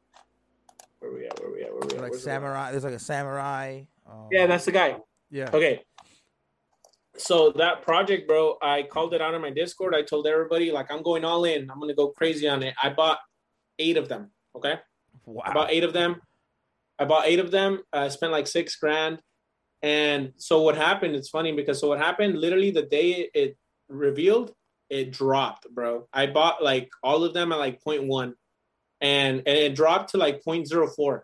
Where 1.00 1.12
we 1.12 1.26
at? 1.26 1.40
Where 1.40 1.50
we 1.52 1.62
at? 1.62 1.70
Where 1.72 1.80
we 1.80 1.96
at? 1.96 2.02
like 2.02 2.10
Where's 2.10 2.22
the 2.22 2.30
samurai. 2.30 2.70
There's 2.70 2.84
like 2.84 2.94
a 2.94 2.98
samurai. 2.98 3.82
Um, 4.06 4.28
Yeah, 4.30 4.46
that's 4.46 4.64
the 4.64 4.72
guy. 4.72 4.96
yeah. 5.30 5.50
Okay. 5.52 5.82
So 7.18 7.50
that 7.52 7.82
project, 7.82 8.28
bro, 8.28 8.56
I 8.62 8.82
called 8.82 9.14
it 9.14 9.20
out 9.22 9.34
on 9.34 9.40
my 9.40 9.50
Discord. 9.50 9.94
I 9.94 10.02
told 10.02 10.26
everybody 10.26 10.70
like 10.70 10.90
I'm 10.90 11.02
going 11.02 11.24
all 11.24 11.44
in. 11.44 11.70
I'm 11.70 11.80
gonna 11.80 11.94
go 11.94 12.08
crazy 12.08 12.48
on 12.48 12.62
it. 12.62 12.74
I 12.82 12.90
bought 12.90 13.18
eight 13.78 13.96
of 13.96 14.08
them. 14.08 14.30
Okay. 14.54 14.72
I 14.74 14.80
Wow. 15.26 15.52
bought 15.52 15.70
eight 15.70 15.84
of 15.84 15.92
them. 15.92 16.20
I 16.98 17.04
bought 17.04 17.26
eight 17.26 17.38
of 17.40 17.50
them. 17.50 17.82
I 17.92 18.08
spent 18.08 18.32
like 18.32 18.46
six 18.46 18.76
grand. 18.76 19.20
And 19.82 20.32
so 20.36 20.62
what 20.62 20.76
happened? 20.76 21.14
It's 21.16 21.28
funny 21.28 21.52
because 21.52 21.80
so 21.80 21.88
what 21.88 21.98
happened? 21.98 22.38
Literally 22.38 22.70
the 22.70 22.82
day 22.82 23.28
it 23.34 23.56
revealed, 23.88 24.52
it 24.88 25.10
dropped, 25.10 25.68
bro. 25.70 26.08
I 26.12 26.26
bought 26.26 26.62
like 26.62 26.88
all 27.02 27.24
of 27.24 27.34
them 27.34 27.52
at 27.52 27.58
like 27.58 27.82
0.1, 27.82 28.34
and 29.00 29.38
and 29.38 29.58
it 29.58 29.74
dropped 29.74 30.10
to 30.10 30.16
like 30.16 30.42
0.04. 30.42 31.22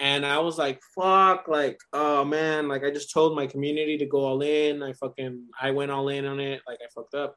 And 0.00 0.24
I 0.24 0.38
was 0.38 0.58
like, 0.58 0.80
fuck, 0.94 1.48
like, 1.48 1.78
oh 1.92 2.24
man, 2.24 2.68
like 2.68 2.84
I 2.84 2.90
just 2.90 3.12
told 3.12 3.34
my 3.34 3.46
community 3.46 3.98
to 3.98 4.06
go 4.06 4.18
all 4.24 4.42
in. 4.42 4.82
I 4.82 4.92
fucking 4.92 5.46
I 5.60 5.72
went 5.72 5.90
all 5.90 6.08
in 6.08 6.24
on 6.24 6.38
it, 6.38 6.62
like 6.66 6.78
I 6.80 6.86
fucked 6.94 7.14
up. 7.14 7.34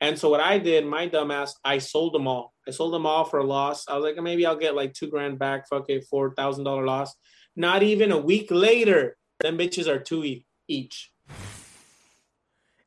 And 0.00 0.18
so 0.18 0.30
what 0.30 0.40
I 0.40 0.58
did, 0.58 0.86
my 0.86 1.08
dumbass, 1.08 1.52
I 1.64 1.78
sold 1.78 2.14
them 2.14 2.26
all. 2.26 2.54
I 2.66 2.70
sold 2.72 2.94
them 2.94 3.06
all 3.06 3.24
for 3.24 3.38
a 3.38 3.44
loss. 3.44 3.86
I 3.86 3.96
was 3.96 4.02
like, 4.02 4.16
maybe 4.22 4.46
I'll 4.46 4.56
get 4.56 4.74
like 4.74 4.94
two 4.94 5.08
grand 5.08 5.38
back. 5.38 5.68
Fuck 5.68 5.84
it, 5.88 6.06
four 6.10 6.34
thousand 6.34 6.64
dollar 6.64 6.84
loss. 6.84 7.14
Not 7.54 7.82
even 7.82 8.10
a 8.10 8.18
week 8.18 8.50
later, 8.50 9.16
them 9.40 9.58
bitches 9.58 9.86
are 9.86 9.98
two 9.98 10.24
e- 10.24 10.46
each. 10.66 11.12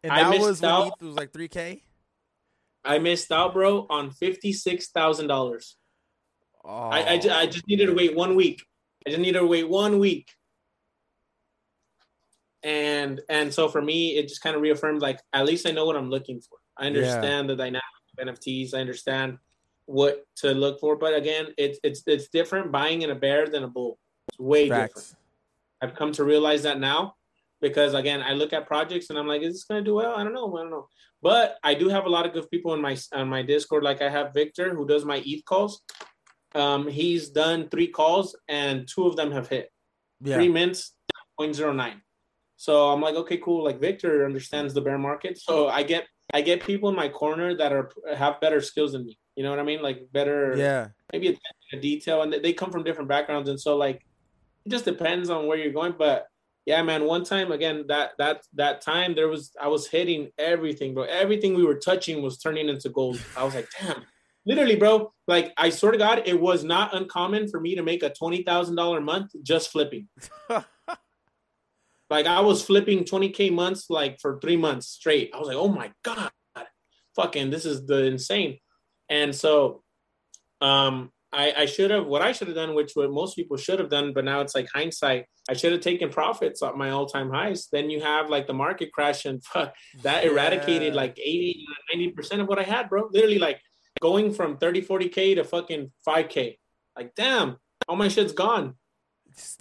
And 0.03 0.11
I 0.11 0.23
that 0.23 0.29
missed 0.31 0.41
was 0.41 0.63
out. 0.63 1.01
Was 1.01 1.15
like 1.15 1.31
3K. 1.31 1.81
I 2.83 2.99
missed 2.99 3.31
out, 3.31 3.53
bro, 3.53 3.87
on 3.89 4.11
fifty 4.11 4.51
six 4.51 4.89
thousand 4.89 5.27
dollars. 5.27 5.77
Oh, 6.65 6.89
I, 6.89 6.99
I, 6.99 7.13
I 7.13 7.45
just 7.45 7.67
needed 7.67 7.85
to 7.87 7.93
wait 7.93 8.15
one 8.15 8.35
week. 8.35 8.63
I 9.05 9.09
just 9.09 9.21
need 9.21 9.33
to 9.33 9.45
wait 9.45 9.67
one 9.69 9.99
week. 9.99 10.31
And 12.63 13.21
and 13.27 13.53
so 13.53 13.67
for 13.67 13.81
me, 13.81 14.17
it 14.17 14.29
just 14.29 14.41
kind 14.41 14.55
of 14.55 14.61
reaffirmed 14.61 15.01
like 15.01 15.19
at 15.33 15.45
least 15.45 15.67
I 15.67 15.71
know 15.71 15.85
what 15.85 15.97
I'm 15.97 16.09
looking 16.09 16.39
for. 16.39 16.57
I 16.77 16.87
understand 16.87 17.49
the 17.49 17.55
dynamic 17.55 17.83
of 18.17 18.27
NFTs. 18.27 18.73
I 18.73 18.79
understand 18.79 19.37
what 19.85 20.25
to 20.37 20.53
look 20.53 20.79
for. 20.79 20.95
But 20.95 21.13
again, 21.13 21.47
it's 21.57 21.79
it's 21.83 22.03
it's 22.07 22.29
different 22.29 22.71
buying 22.71 23.01
in 23.01 23.09
a 23.09 23.15
bear 23.15 23.47
than 23.47 23.63
a 23.63 23.67
bull. 23.67 23.99
It's 24.29 24.39
way 24.39 24.69
different. 24.69 25.15
I've 25.81 25.95
come 25.95 26.13
to 26.13 26.23
realize 26.23 26.63
that 26.63 26.79
now 26.79 27.15
because 27.59 27.93
again, 27.93 28.21
I 28.21 28.33
look 28.33 28.53
at 28.53 28.65
projects 28.65 29.09
and 29.09 29.19
I'm 29.19 29.27
like, 29.27 29.41
is 29.41 29.55
this 29.55 29.63
gonna 29.65 29.81
do 29.81 29.95
well? 29.95 30.15
I 30.15 30.23
don't 30.23 30.33
know. 30.33 30.55
I 30.55 30.61
don't 30.61 30.71
know. 30.71 30.87
But 31.21 31.57
I 31.63 31.73
do 31.73 31.89
have 31.89 32.05
a 32.05 32.09
lot 32.09 32.25
of 32.25 32.33
good 32.33 32.49
people 32.49 32.73
in 32.73 32.81
my 32.81 32.97
on 33.13 33.27
my 33.27 33.41
Discord. 33.41 33.83
Like 33.83 34.01
I 34.01 34.09
have 34.09 34.33
Victor 34.33 34.73
who 34.73 34.87
does 34.87 35.03
my 35.05 35.21
ETH 35.25 35.43
calls. 35.45 35.81
Um, 36.55 36.87
he's 36.87 37.29
done 37.29 37.69
three 37.69 37.87
calls 37.87 38.35
and 38.47 38.87
two 38.87 39.07
of 39.07 39.15
them 39.15 39.31
have 39.31 39.47
hit. 39.47 39.71
Yeah. 40.21 40.35
Three 40.35 40.49
mints, 40.49 40.93
0.09. 41.39 41.95
So 42.57 42.89
I'm 42.91 43.01
like, 43.01 43.15
okay, 43.15 43.37
cool. 43.37 43.63
Like 43.63 43.79
Victor 43.79 44.25
understands 44.25 44.73
the 44.73 44.81
bear 44.81 44.97
market. 44.97 45.37
So 45.37 45.67
I 45.67 45.83
get 45.83 46.05
I 46.33 46.41
get 46.41 46.63
people 46.63 46.89
in 46.89 46.95
my 46.95 47.09
corner 47.09 47.55
that 47.57 47.73
are 47.73 47.91
have 48.15 48.39
better 48.39 48.61
skills 48.61 48.93
than 48.93 49.05
me. 49.05 49.19
You 49.35 49.43
know 49.43 49.49
what 49.49 49.59
I 49.59 49.63
mean? 49.63 49.81
Like 49.81 50.07
better 50.13 50.55
Yeah. 50.55 50.87
maybe 51.11 51.37
a 51.73 51.77
detail 51.79 52.21
and 52.21 52.31
they 52.31 52.53
come 52.53 52.71
from 52.71 52.83
different 52.83 53.09
backgrounds 53.09 53.49
and 53.49 53.59
so 53.59 53.75
like 53.75 54.05
it 54.65 54.69
just 54.69 54.85
depends 54.85 55.29
on 55.29 55.47
where 55.47 55.57
you're 55.57 55.73
going 55.73 55.95
but 55.97 56.27
yeah 56.67 56.81
man 56.83 57.03
one 57.03 57.23
time 57.23 57.51
again 57.51 57.83
that 57.87 58.11
that 58.19 58.41
that 58.53 58.79
time 58.79 59.15
there 59.15 59.27
was 59.27 59.51
i 59.59 59.67
was 59.67 59.87
hitting 59.87 60.29
everything 60.37 60.93
bro 60.93 61.03
everything 61.03 61.55
we 61.55 61.65
were 61.65 61.79
touching 61.79 62.21
was 62.21 62.37
turning 62.37 62.69
into 62.69 62.89
gold 62.89 63.19
i 63.35 63.43
was 63.43 63.55
like 63.55 63.67
damn 63.79 64.03
literally 64.45 64.75
bro 64.75 65.11
like 65.27 65.53
i 65.57 65.69
swear 65.69 65.91
to 65.91 65.97
god 65.97 66.23
it 66.25 66.39
was 66.39 66.63
not 66.63 66.95
uncommon 66.95 67.47
for 67.47 67.59
me 67.59 67.75
to 67.75 67.83
make 67.83 68.03
a 68.03 68.09
$20000 68.09 69.03
month 69.03 69.31
just 69.43 69.71
flipping 69.71 70.07
like 72.09 72.25
i 72.25 72.39
was 72.39 72.63
flipping 72.63 73.03
20k 73.03 73.51
months 73.51 73.89
like 73.89 74.19
for 74.19 74.39
three 74.39 74.57
months 74.57 74.87
straight 74.87 75.31
i 75.33 75.39
was 75.39 75.47
like 75.47 75.57
oh 75.57 75.69
my 75.69 75.91
god 76.03 76.31
fucking 77.15 77.49
this 77.49 77.65
is 77.65 77.85
the 77.85 78.03
insane 78.05 78.57
and 79.09 79.33
so 79.35 79.83
um 80.61 81.11
I, 81.33 81.53
I 81.57 81.65
should 81.65 81.89
have 81.89 82.05
what 82.05 82.21
I 82.21 82.31
should 82.31 82.47
have 82.47 82.55
done, 82.55 82.75
which 82.75 82.91
what 82.93 83.11
most 83.11 83.35
people 83.35 83.57
should 83.57 83.79
have 83.79 83.89
done, 83.89 84.13
but 84.13 84.23
now 84.23 84.41
it's 84.41 84.53
like 84.53 84.67
hindsight. 84.71 85.25
I 85.49 85.53
should 85.53 85.71
have 85.71 85.81
taken 85.81 86.09
profits 86.09 86.61
at 86.61 86.77
my 86.77 86.91
all 86.91 87.07
time 87.07 87.31
highs. 87.31 87.67
Then 87.71 87.89
you 87.89 88.01
have 88.01 88.29
like 88.29 88.45
the 88.45 88.53
market 88.53 88.93
crash 88.93 89.25
and 89.25 89.43
fuck 89.45 89.73
that 90.03 90.25
eradicated 90.25 90.93
like 90.93 91.17
80, 91.19 91.65
90% 91.95 92.39
of 92.39 92.47
what 92.47 92.59
I 92.59 92.63
had, 92.63 92.87
bro. 92.87 93.09
Literally 93.11 93.39
like 93.39 93.59
going 94.03 94.33
from 94.33 94.57
30, 94.57 94.81
40K 94.81 95.35
to 95.35 95.45
fucking 95.45 95.89
5K. 96.05 96.57
Like, 96.97 97.15
damn, 97.15 97.55
all 97.87 97.95
my 97.95 98.09
shit's 98.09 98.33
gone. 98.33 98.75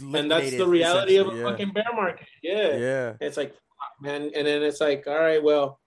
And 0.01 0.29
that's 0.29 0.51
the 0.51 0.67
reality 0.67 1.17
of 1.17 1.29
a 1.29 1.31
essentially, 1.31 1.51
fucking 1.53 1.73
bear 1.73 1.85
market. 1.95 2.27
Yeah. 2.43 2.77
Yeah. 2.77 3.13
It's 3.21 3.37
like, 3.37 3.55
man. 4.01 4.33
And 4.35 4.45
then 4.45 4.65
it's 4.65 4.81
like, 4.81 5.07
all 5.07 5.15
right, 5.15 5.41
well, 5.41 5.79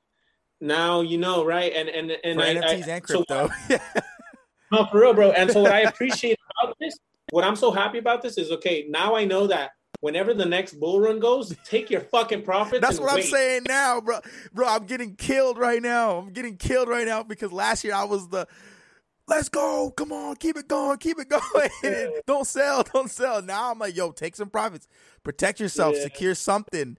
now 0.61 1.01
you 1.01 1.17
know, 1.17 1.43
right? 1.43 1.71
And 1.75 1.89
and 1.89 2.11
and 2.11 2.39
For 2.39 2.45
I, 2.45 2.55
NFTs 2.55 2.87
I, 2.87 2.95
and 2.95 3.07
so 3.07 3.25
no, 4.71 4.85
for 4.85 5.01
real, 5.01 5.13
bro. 5.13 5.31
And 5.31 5.51
so 5.51 5.61
what 5.61 5.73
I 5.73 5.81
appreciate 5.81 6.39
about 6.63 6.77
this, 6.79 6.97
what 7.31 7.43
I'm 7.43 7.57
so 7.57 7.71
happy 7.71 7.97
about 7.97 8.21
this 8.21 8.37
is 8.37 8.51
okay, 8.51 8.85
now 8.89 9.15
I 9.15 9.25
know 9.25 9.47
that 9.47 9.71
whenever 10.05 10.35
the 10.35 10.45
next 10.45 10.79
bull 10.79 11.01
run 11.01 11.19
goes, 11.19 11.55
take 11.65 11.89
your 11.89 12.01
fucking 12.01 12.43
profits. 12.43 12.79
That's 12.79 12.99
what 12.99 13.11
I'm 13.11 13.23
saying 13.23 13.63
now, 13.67 13.99
bro. 13.99 14.19
Bro, 14.53 14.67
I'm 14.67 14.85
getting 14.85 15.15
killed 15.15 15.57
right 15.57 15.81
now. 15.81 16.19
I'm 16.19 16.31
getting 16.31 16.57
killed 16.57 16.87
right 16.87 17.07
now 17.07 17.23
because 17.23 17.51
last 17.51 17.83
year 17.83 17.95
I 17.95 18.03
was 18.03 18.29
the 18.29 18.47
let's 19.27 19.49
go, 19.49 19.89
come 19.97 20.11
on, 20.11 20.35
keep 20.35 20.57
it 20.57 20.67
going, 20.67 20.99
keep 20.99 21.17
it 21.19 21.27
going. 21.83 22.11
don't 22.27 22.45
sell, 22.45 22.83
don't 22.83 23.09
sell. 23.09 23.41
Now 23.41 23.71
I'm 23.71 23.79
like, 23.79 23.95
yo, 23.95 24.11
take 24.11 24.35
some 24.35 24.49
profits. 24.51 24.87
Protect 25.23 25.59
yourself, 25.59 25.95
Yeah. 25.95 26.03
secure 26.03 26.35
something. 26.35 26.97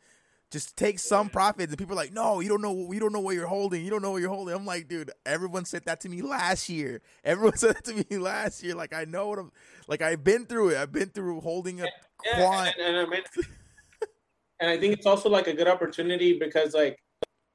Just 0.50 0.76
take 0.76 0.98
some 0.98 1.28
profits. 1.28 1.72
And 1.72 1.78
people 1.78 1.94
are 1.94 1.96
like, 1.96 2.12
no, 2.12 2.40
you 2.40 2.48
don't 2.48 2.62
know 2.62 2.92
you 2.92 3.00
don't 3.00 3.12
know 3.12 3.20
what 3.20 3.34
you're 3.34 3.46
holding. 3.46 3.84
You 3.84 3.90
don't 3.90 4.02
know 4.02 4.12
what 4.12 4.20
you're 4.20 4.30
holding. 4.30 4.54
I'm 4.54 4.64
like, 4.64 4.88
dude, 4.88 5.10
everyone 5.24 5.64
said 5.64 5.84
that 5.86 6.00
to 6.02 6.08
me 6.08 6.22
last 6.22 6.68
year. 6.68 7.02
Everyone 7.24 7.56
said 7.56 7.76
that 7.76 7.84
to 7.86 7.94
me 7.94 8.18
last 8.18 8.62
year. 8.62 8.74
Like 8.74 8.92
I 8.92 9.04
know 9.04 9.28
what 9.28 9.38
I'm 9.38 9.52
like 9.88 10.02
I've 10.02 10.22
been 10.22 10.46
through 10.46 10.70
it. 10.70 10.76
I've 10.78 10.92
been 10.92 11.08
through 11.08 11.40
holding 11.40 11.80
a 11.80 11.84
Yeah, 12.24 12.36
quant. 12.36 12.74
and, 12.78 12.96
and 12.96 13.06
I 13.06 13.10
mean, 13.10 13.22
and 14.60 14.70
I 14.70 14.78
think 14.78 14.94
it's 14.94 15.06
also 15.06 15.28
like 15.28 15.48
a 15.48 15.52
good 15.52 15.68
opportunity 15.68 16.38
because 16.38 16.74
like 16.74 16.98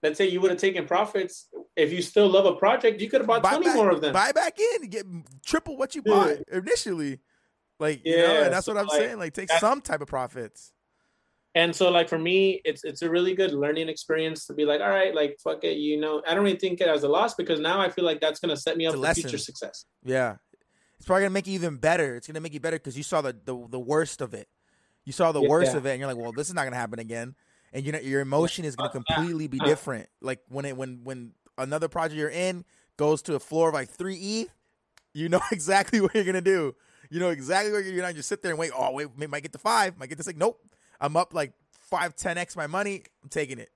let's 0.04 0.18
say 0.18 0.28
you 0.28 0.42
would 0.42 0.52
have 0.52 0.60
taken 0.60 0.86
profits 0.86 1.48
if 1.76 1.94
you 1.94 2.02
still 2.02 2.28
love 2.28 2.46
a 2.46 2.56
project, 2.56 3.02
you 3.02 3.10
could 3.10 3.22
have 3.22 3.28
bought 3.28 3.44
buy 3.44 3.52
20 3.52 3.66
back, 3.66 3.76
more 3.76 3.90
of 3.90 4.02
them. 4.02 4.14
Buy 4.14 4.32
back 4.32 4.60
in, 4.60 4.90
get 4.90 5.06
triple 5.46 5.78
what 5.78 5.96
you 5.96 6.02
Yeah. 6.06 6.14
bought 6.14 6.38
initially. 6.52 7.20
Like, 7.80 8.06
you 8.06 8.18
know, 8.18 8.34
Yeah, 8.36 8.44
and 8.44 8.54
that's 8.54 8.66
so, 8.66 8.74
what 8.74 8.80
I'm 8.82 8.88
like, 8.88 9.00
saying. 9.00 9.18
Like, 9.18 9.34
take 9.34 9.50
some 9.50 9.82
type 9.82 10.02
of 10.02 10.08
profits. 10.08 10.74
And 11.54 11.76
so 11.76 11.90
like 11.90 12.08
for 12.08 12.18
me, 12.18 12.62
it's 12.64 12.84
it's 12.84 13.02
a 13.02 13.10
really 13.10 13.36
good 13.36 13.52
learning 13.52 13.90
experience 13.90 14.46
to 14.46 14.54
be 14.54 14.64
like, 14.66 14.80
all 14.80 14.90
right, 14.90 15.14
like 15.14 15.38
fuck 15.44 15.64
it, 15.64 15.78
you 15.78 16.00
know, 16.00 16.22
I 16.28 16.34
don't 16.34 16.44
really 16.44 16.58
think 16.58 16.80
it 16.80 16.88
as 16.88 17.04
a 17.04 17.10
loss 17.10 17.36
because 17.36 17.60
now 17.60 17.82
I 17.82 17.90
feel 17.90 18.06
like 18.06 18.22
that's 18.22 18.40
gonna 18.40 18.56
set 18.56 18.78
me 18.78 18.86
up 18.86 18.94
for 18.94 19.00
lesson. 19.00 19.24
future 19.24 19.38
success. 19.38 19.86
Yeah, 20.04 20.38
it's 20.98 21.06
probably 21.06 21.24
gonna 21.24 21.34
make 21.34 21.48
you 21.48 21.54
even 21.56 21.76
better. 21.76 22.16
It's 22.16 22.28
gonna 22.28 22.40
make 22.40 22.54
you 22.54 22.62
better 22.62 22.78
because 22.78 22.96
you 22.96 23.04
saw 23.04 23.22
the, 23.22 23.36
the 23.44 23.68
the 23.70 23.80
worst 23.80 24.22
of 24.22 24.34
it. 24.34 24.48
You 25.04 25.12
saw 25.12 25.32
the 25.32 25.42
Yeah. 25.42 25.50
worst 25.50 25.76
of 25.76 25.86
it, 25.86 25.92
and 25.92 26.00
you're 26.00 26.08
like, 26.08 26.18
well, 26.18 26.32
this 26.32 26.48
is 26.48 26.54
not 26.54 26.64
gonna 26.64 26.78
happen 26.78 27.00
again. 27.00 27.36
And 27.74 27.86
you 27.86 27.92
know, 27.92 28.00
your 28.00 28.22
emotion 28.22 28.64
is 28.64 28.78
gonna 28.78 28.90
completely 28.90 29.48
be 29.48 29.58
uh-huh. 29.58 29.68
different. 29.68 30.10
Like 30.22 30.40
when 30.48 30.64
it 30.64 30.78
when 30.78 31.02
when 31.04 31.34
another 31.58 31.90
project 31.90 32.18
you're 32.18 32.30
in 32.30 32.64
goes 32.96 33.22
to 33.24 33.36
a 33.36 33.40
floor 33.40 33.70
of 33.70 33.74
like 33.74 33.90
3e 33.92 34.48
you 35.14 35.30
know 35.30 35.42
exactly 35.52 36.02
what 36.02 36.16
you're 36.16 36.24
gonna 36.24 36.42
do. 36.42 36.76
You 37.10 37.20
know 37.20 37.30
exactly 37.30 37.72
what 37.74 37.84
you're 37.84 37.92
going 37.92 38.04
not 38.04 38.16
just 38.16 38.30
sit 38.30 38.42
there 38.42 38.52
and 38.52 38.60
wait. 38.60 38.72
Oh 38.76 38.92
wait, 38.92 39.10
might 39.30 39.44
get 39.44 39.52
to 39.54 39.60
five, 39.60 39.98
might 39.98 40.08
get 40.08 40.18
to 40.18 40.24
six. 40.24 40.38
Nope, 40.38 40.62
I'm 41.02 41.18
up 41.18 41.34
like 41.34 41.52
five, 41.72 42.16
ten 42.16 42.38
x 42.38 42.56
my 42.56 42.68
money. 42.68 43.04
I'm 43.24 43.30
taking 43.30 43.60
it. 43.60 43.70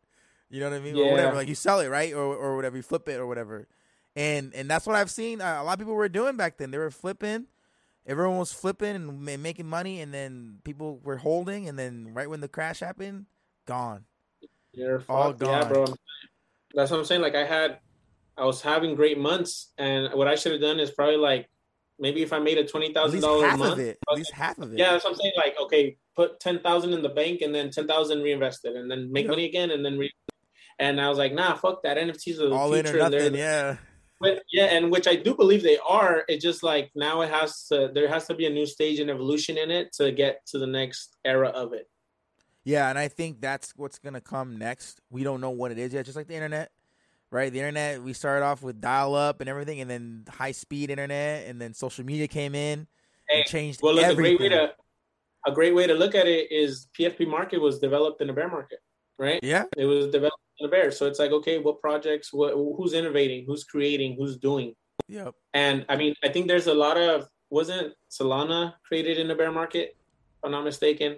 You 0.50 0.62
know 0.62 0.70
what 0.70 0.78
I 0.78 0.80
mean? 0.80 0.96
Or 0.96 1.04
Yeah. 1.04 1.12
whatever. 1.12 1.36
Like 1.36 1.48
you 1.50 1.56
sell 1.56 1.80
it, 1.82 1.88
right? 1.90 2.14
Or 2.14 2.36
or 2.36 2.56
whatever. 2.56 2.78
You 2.78 2.84
flip 2.84 3.10
it 3.10 3.20
or 3.20 3.26
whatever. 3.28 3.68
And 4.16 4.54
and 4.56 4.70
that's 4.70 4.86
what 4.88 4.96
I've 4.96 5.12
seen. 5.12 5.42
Uh, 5.42 5.58
a 5.62 5.64
lot 5.64 5.74
of 5.74 5.80
people 5.80 5.96
were 5.96 6.08
doing 6.08 6.38
back 6.38 6.58
then. 6.58 6.72
They 6.72 6.78
were 6.78 6.92
flipping. 6.92 7.48
Everyone 8.08 8.38
was 8.38 8.54
flipping 8.54 8.96
and 8.96 9.20
ma- 9.22 9.36
making 9.38 9.68
money, 9.68 10.00
and 10.00 10.14
then 10.14 10.60
people 10.64 11.00
were 11.04 11.18
holding, 11.18 11.68
and 11.68 11.78
then 11.78 12.14
right 12.14 12.30
when 12.30 12.40
the 12.40 12.48
crash 12.48 12.80
happened, 12.80 13.26
gone. 13.66 14.06
You're 14.74 15.04
All 15.10 15.32
fucked. 15.32 15.42
Yeah, 15.42 15.68
bro. 15.68 15.86
That's 16.76 16.92
what 16.92 17.00
I'm 17.00 17.06
saying. 17.06 17.22
Like 17.22 17.34
I 17.34 17.46
had, 17.46 17.80
I 18.38 18.46
was 18.46 18.62
having 18.62 18.94
great 18.96 19.18
months, 19.18 19.72
and 19.80 20.14
what 20.14 20.28
I 20.28 20.36
should 20.36 20.52
have 20.52 20.62
done 20.62 20.80
is 20.80 20.92
probably 20.92 21.18
like 21.18 21.50
maybe 22.00 22.22
if 22.22 22.34
I 22.34 22.40
made 22.40 22.58
a 22.58 22.66
twenty 22.66 22.94
thousand 22.94 23.22
dollars 23.22 23.54
a 23.54 23.58
month, 23.58 23.80
at 23.80 23.98
least 24.16 24.32
half 24.32 24.58
of 24.58 24.74
it. 24.74 24.80
Yeah, 24.80 24.92
that's 24.92 25.04
what 25.04 25.12
I'm 25.12 25.16
saying. 25.18 25.34
Like, 25.38 25.56
okay, 25.60 25.98
put 26.16 26.40
ten 26.40 26.60
thousand 26.60 26.94
in 26.94 27.02
the 27.02 27.10
bank 27.10 27.42
and 27.42 27.54
then 27.54 27.72
ten 27.72 27.88
thousand 27.88 28.22
reinvested, 28.22 28.76
and 28.76 28.90
then 28.90 29.12
make 29.12 29.24
yep. 29.24 29.32
money 29.32 29.46
again, 29.46 29.72
and 29.72 29.86
then 29.86 29.98
re- 29.98 30.14
and 30.80 31.00
I 31.00 31.10
was 31.10 31.18
like, 31.18 31.34
nah, 31.34 31.56
fuck 31.56 31.84
that. 31.84 31.98
NFTs 31.98 32.40
are 32.40 32.50
the 32.50 32.56
all 32.56 32.72
future. 32.72 32.90
in 32.90 32.96
or 32.96 33.10
nothing. 33.10 33.36
Yeah. 33.36 33.78
But 34.20 34.44
yeah, 34.52 34.66
and 34.66 34.92
which 34.92 35.08
I 35.08 35.16
do 35.16 35.36
believe 35.36 35.62
they 35.62 35.78
are. 35.78 36.24
It's 36.28 36.44
just 36.44 36.64
like 36.64 36.92
now 36.96 37.22
it 37.22 37.30
has 37.30 37.68
to. 37.68 37.92
There 37.94 38.08
has 38.08 38.28
to 38.28 38.34
be 38.34 38.46
a 38.46 38.50
new 38.50 38.66
stage 38.66 39.00
and 39.00 39.10
evolution 39.10 39.58
in 39.58 39.72
it 39.72 39.94
to 39.94 40.12
get 40.12 40.46
to 40.48 40.58
the 40.58 40.68
next 40.68 41.18
era 41.26 41.50
of 41.50 41.74
it. 41.74 41.90
Yeah, 42.64 42.90
and 42.90 42.98
I 42.98 43.10
think 43.10 43.42
that's 43.42 43.74
what's 43.76 44.00
gonna 44.00 44.22
come 44.22 44.58
next. 44.58 45.02
We 45.10 45.24
don't 45.24 45.42
know 45.42 45.52
what 45.52 45.72
it 45.72 45.78
is 45.78 45.94
yet. 45.94 46.06
Just 46.06 46.16
like 46.16 46.28
the 46.28 46.34
internet, 46.34 46.72
right? 47.36 47.52
The 47.52 47.60
internet, 47.60 48.02
we 48.02 48.14
started 48.14 48.46
off 48.46 48.64
with 48.64 48.80
dial 48.80 49.14
up 49.14 49.42
and 49.42 49.50
everything, 49.50 49.82
and 49.82 49.90
then 49.90 50.24
high 50.30 50.54
speed 50.54 50.90
internet, 50.90 51.48
and 51.48 51.62
then 51.62 51.74
social 51.74 52.06
media 52.06 52.28
came 52.28 52.56
in 52.56 52.88
and 53.30 53.46
changed 53.46 53.82
well, 53.84 53.94
look, 53.94 54.06
everything. 54.06 54.36
A 54.36 54.38
great, 54.38 54.52
way 54.52 54.58
to, 54.58 54.74
a 55.46 55.52
great 55.52 55.76
way 55.76 55.88
to 55.88 55.94
look 55.94 56.16
at 56.16 56.28
it 56.28 56.50
is 56.50 56.88
PFP 56.98 57.28
market 57.28 57.60
was 57.60 57.80
developed 57.80 58.22
in 58.22 58.30
a 58.30 58.34
bear 58.34 58.48
market, 58.48 58.80
right? 59.20 59.42
Yeah, 59.44 59.66
it 59.78 59.86
was 59.86 60.08
developed 60.08 60.42
in 60.60 60.68
a 60.68 60.70
bear. 60.70 60.92
So 60.92 61.08
it's 61.08 61.20
like, 61.20 61.32
okay, 61.32 61.60
what 61.60 61.82
projects? 61.82 62.32
What 62.32 62.54
who's 62.54 62.94
innovating? 62.94 63.44
Who's 63.46 63.66
creating? 63.66 64.16
Who's 64.18 64.38
doing? 64.38 64.74
Yep. 65.10 65.36
And 65.54 65.86
I 65.90 65.98
mean, 65.98 66.16
I 66.24 66.30
think 66.30 66.48
there's 66.48 66.68
a 66.68 66.74
lot 66.74 66.98
of 66.98 67.28
wasn't 67.50 67.94
Solana 68.10 68.74
created 68.88 69.20
in 69.20 69.30
a 69.30 69.36
bear 69.36 69.52
market, 69.52 69.98
if 70.38 70.44
I'm 70.46 70.52
not 70.52 70.64
mistaken. 70.64 71.18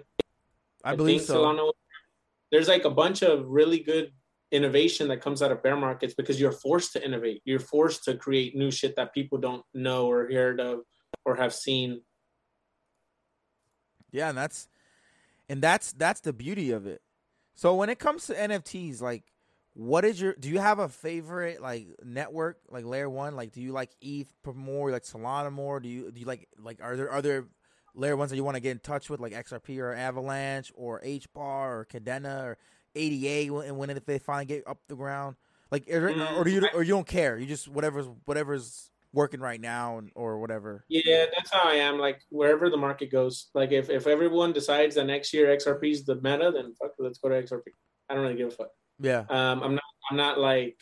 I, 0.84 0.92
I 0.92 0.96
believe 0.96 1.22
so. 1.22 1.44
Solana, 1.44 1.72
there's 2.50 2.68
like 2.68 2.84
a 2.84 2.90
bunch 2.90 3.22
of 3.22 3.46
really 3.46 3.78
good 3.78 4.12
innovation 4.50 5.08
that 5.08 5.20
comes 5.20 5.42
out 5.42 5.52
of 5.52 5.62
bear 5.62 5.76
markets 5.76 6.14
because 6.14 6.40
you're 6.40 6.52
forced 6.52 6.92
to 6.94 7.04
innovate. 7.04 7.42
You're 7.44 7.60
forced 7.60 8.04
to 8.04 8.16
create 8.16 8.56
new 8.56 8.70
shit 8.70 8.96
that 8.96 9.12
people 9.12 9.38
don't 9.38 9.64
know 9.74 10.06
or 10.06 10.30
heard 10.30 10.60
of 10.60 10.80
or 11.24 11.36
have 11.36 11.54
seen. 11.54 12.02
Yeah, 14.10 14.30
and 14.30 14.38
that's 14.38 14.68
and 15.48 15.62
that's 15.62 15.92
that's 15.92 16.20
the 16.20 16.32
beauty 16.32 16.70
of 16.70 16.86
it. 16.86 17.02
So 17.54 17.74
when 17.74 17.90
it 17.90 17.98
comes 17.98 18.26
to 18.26 18.34
NFTs, 18.34 19.02
like 19.02 19.24
what 19.74 20.04
is 20.04 20.20
your 20.20 20.34
do 20.34 20.48
you 20.48 20.58
have 20.58 20.78
a 20.78 20.88
favorite 20.88 21.60
like 21.60 21.88
network 22.02 22.58
like 22.70 22.84
layer 22.84 23.10
one? 23.10 23.36
Like 23.36 23.52
do 23.52 23.60
you 23.60 23.72
like 23.72 23.90
ETH 24.00 24.32
more, 24.54 24.90
like 24.90 25.04
Solana 25.04 25.52
more? 25.52 25.80
Do 25.80 25.88
you 25.88 26.10
do 26.10 26.20
you 26.20 26.26
like 26.26 26.48
like 26.58 26.78
are 26.82 26.96
there 26.96 27.12
other 27.12 27.46
layer 27.94 28.16
ones 28.16 28.30
that 28.30 28.36
you 28.36 28.44
want 28.44 28.54
to 28.54 28.60
get 28.60 28.72
in 28.72 28.78
touch 28.78 29.10
with 29.10 29.20
like 29.20 29.32
XRP 29.32 29.78
or 29.78 29.92
Avalanche 29.92 30.72
or 30.74 31.00
HBAR 31.02 31.36
or 31.36 31.86
Kadena 31.90 32.44
or 32.44 32.58
ADA 32.98 33.54
and 33.54 33.78
when 33.78 33.90
if 33.90 34.04
they 34.04 34.18
finally 34.18 34.46
get 34.46 34.66
up 34.66 34.78
the 34.88 34.96
ground? 34.96 35.36
Like, 35.70 35.88
or, 35.90 36.10
or 36.36 36.44
do 36.44 36.50
you 36.50 36.66
or 36.74 36.82
you 36.82 36.92
don't 36.92 37.06
care? 37.06 37.38
You 37.38 37.46
just 37.46 37.68
whatever's 37.68 38.06
whatever's 38.24 38.90
working 39.12 39.40
right 39.40 39.60
now 39.60 40.00
or 40.14 40.38
whatever. 40.38 40.84
Yeah, 40.88 41.26
that's 41.34 41.52
how 41.52 41.68
I 41.68 41.74
am. 41.74 41.98
Like 41.98 42.20
wherever 42.30 42.70
the 42.70 42.76
market 42.76 43.10
goes. 43.10 43.48
Like 43.54 43.72
if 43.72 43.90
if 43.90 44.06
everyone 44.06 44.52
decides 44.52 44.94
that 44.96 45.04
next 45.04 45.32
year 45.32 45.54
XRP 45.56 45.92
is 45.92 46.04
the 46.04 46.16
meta, 46.16 46.50
then 46.54 46.74
fuck, 46.80 46.92
let's 46.98 47.18
go 47.18 47.28
to 47.28 47.34
XRP. 47.42 47.62
I 48.08 48.14
don't 48.14 48.22
really 48.22 48.36
give 48.36 48.48
a 48.48 48.52
fuck. 48.52 48.70
Yeah. 49.00 49.24
Um, 49.28 49.62
I'm 49.62 49.74
not. 49.74 49.84
I'm 50.10 50.16
not 50.16 50.38
like. 50.38 50.78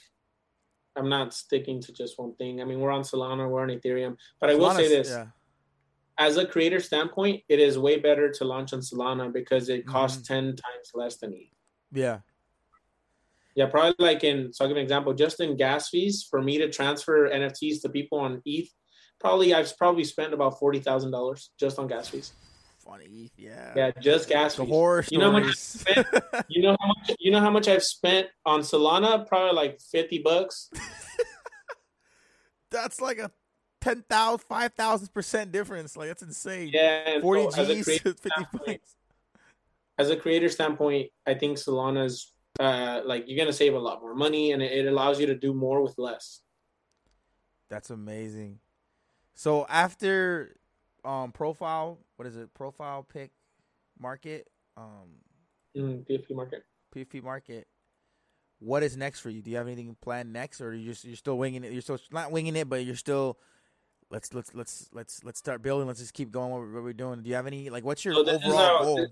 I'm 0.97 1.11
not 1.11 1.35
sticking 1.35 1.83
to 1.83 1.93
just 1.93 2.19
one 2.19 2.35
thing. 2.37 2.63
I 2.63 2.65
mean, 2.65 2.81
we're 2.81 2.91
on 2.91 3.03
Solana, 3.03 3.51
we're 3.51 3.61
on 3.61 3.69
Ethereum, 3.69 4.17
but 4.41 4.49
I 4.49 4.55
will 4.55 4.71
say 4.71 4.89
this. 4.89 5.11
Yeah. 5.11 5.27
As 6.19 6.39
a 6.39 6.47
creator 6.47 6.81
standpoint, 6.81 7.43
it 7.51 7.61
is 7.61 7.79
way 7.79 7.99
better 7.99 8.31
to 8.33 8.45
launch 8.45 8.73
on 8.73 8.81
Solana 8.81 9.31
because 9.31 9.69
it 9.69 9.87
costs 9.87 10.23
mm-hmm. 10.23 10.35
10 10.35 10.45
times 10.57 10.91
less 10.95 11.19
than 11.19 11.35
ETH. 11.35 11.56
Yeah. 11.97 12.19
Yeah, 13.55 13.67
probably 13.67 13.95
like 13.99 14.23
in 14.23 14.53
so 14.53 14.65
I'll 14.65 14.69
give 14.69 14.77
an 14.77 14.83
example. 14.83 15.15
Just 15.15 15.41
in 15.41 15.57
gas 15.57 15.89
fees 15.89 16.27
for 16.29 16.43
me 16.43 16.59
to 16.59 16.71
transfer 16.71 17.31
NFTs 17.31 17.81
to 17.83 17.89
people 17.89 18.19
on 18.19 18.43
ETH, 18.45 18.69
probably 19.19 19.55
I've 19.55 19.77
probably 19.79 20.05
spent 20.05 20.35
about 20.35 20.59
forty 20.59 20.79
thousand 20.79 21.11
dollars 21.11 21.51
just 21.59 21.79
on 21.79 21.87
gas 21.87 22.09
fees. 22.09 22.35
Funny, 22.85 23.33
yeah. 23.37 23.73
Yeah, 23.75 23.91
just 23.99 24.29
gas 24.29 24.57
the 24.57 24.65
fees. 24.65 24.71
Horror 24.71 25.05
you 25.11 25.19
know 25.19 25.33
how 25.33 25.39
much 25.39 25.57
spent, 25.57 26.07
you 26.49 26.63
know 26.63 26.77
how 26.79 26.87
much 26.87 27.17
you 27.19 27.31
know 27.31 27.41
how 27.41 27.51
much 27.51 27.67
I've 27.67 27.83
spent 27.83 28.29
on 28.45 28.61
Solana? 28.61 29.27
Probably 29.27 29.55
like 29.57 29.81
fifty 29.81 30.19
bucks. 30.19 30.71
That's 32.71 33.01
like 33.01 33.19
a 33.19 33.31
10,000, 33.81 34.41
5,000 34.41 35.09
percent 35.15 35.53
difference. 35.53 35.97
Like 35.97 36.09
that's 36.09 36.23
insane. 36.23 36.71
Yeah, 36.75 37.21
forty 37.21 37.49
so 37.53 37.65
G's, 37.65 37.87
fifty 38.01 38.29
bucks 38.53 38.97
as 39.99 40.11
a 40.11 40.17
creator 40.17 40.49
standpoint, 40.49 41.11
I 41.27 41.35
think 41.35 41.59
Solana's 41.59 42.33
uh, 42.61 43.03
like 43.05 43.25
you're 43.27 43.39
gonna 43.39 43.53
save 43.53 43.75
a 43.75 43.79
lot 43.79 44.01
more 44.01 44.15
money, 44.15 44.53
and 44.53 44.63
it, 44.63 44.87
allows 44.87 45.21
you 45.21 45.27
to 45.27 45.35
do 45.35 45.53
more 45.53 45.83
with 45.83 45.95
less. 45.99 46.41
That's 47.69 47.91
amazing. 47.91 48.61
So 49.35 49.67
after 49.69 50.57
um 51.05 51.33
profile, 51.33 51.99
what 52.17 52.27
is 52.27 52.37
it? 52.37 52.53
Profile 52.55 53.03
pick 53.03 53.31
market. 53.99 54.49
Um, 54.77 55.21
mm, 55.77 56.07
PFP 56.09 56.35
market. 56.35 56.65
PFP 56.95 57.23
market. 57.23 57.67
What 58.59 58.83
is 58.83 58.97
next 58.97 59.21
for 59.21 59.29
you? 59.29 59.43
Do 59.43 59.51
you 59.51 59.59
have 59.59 59.67
anything 59.67 59.95
planned 60.01 60.33
next, 60.33 60.61
or 60.63 60.75
you 60.75 60.87
just 60.91 61.05
you're 61.05 61.17
still 61.17 61.37
winging 61.37 61.65
it? 61.65 61.73
You're 61.73 61.83
still 61.83 61.99
not 62.11 62.33
winging 62.33 62.57
it, 62.57 62.69
but 62.69 62.85
you're 62.85 62.97
still 62.97 63.39
let's 64.11 64.33
let's 64.33 64.55
let's 64.55 64.89
let's 64.93 65.23
let's 65.25 65.39
start 65.39 65.63
building. 65.63 65.87
Let's 65.87 66.01
just 66.01 66.15
keep 66.15 66.31
going. 66.31 66.53
What, 66.53 66.83
we're 66.83 66.93
doing? 66.95 67.23
Do 67.23 67.29
you 67.29 67.37
have 67.37 67.47
any 67.47 67.69
like 67.69 67.85
what's 67.85 68.05
your 68.05 68.15
so 68.15 68.27
overall 68.27 68.85
goal? 68.85 69.07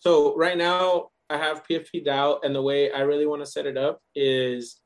So 0.00 0.36
right 0.36 0.58
now 0.58 1.10
I 1.28 1.36
have 1.36 1.66
PFP 1.66 2.06
DAO, 2.06 2.40
and 2.42 2.54
the 2.54 2.62
way 2.62 2.90
I 2.90 3.00
really 3.00 3.26
want 3.26 3.42
to 3.42 3.46
set 3.46 3.66
it 3.66 3.76
up 3.76 4.00
is, 4.14 4.80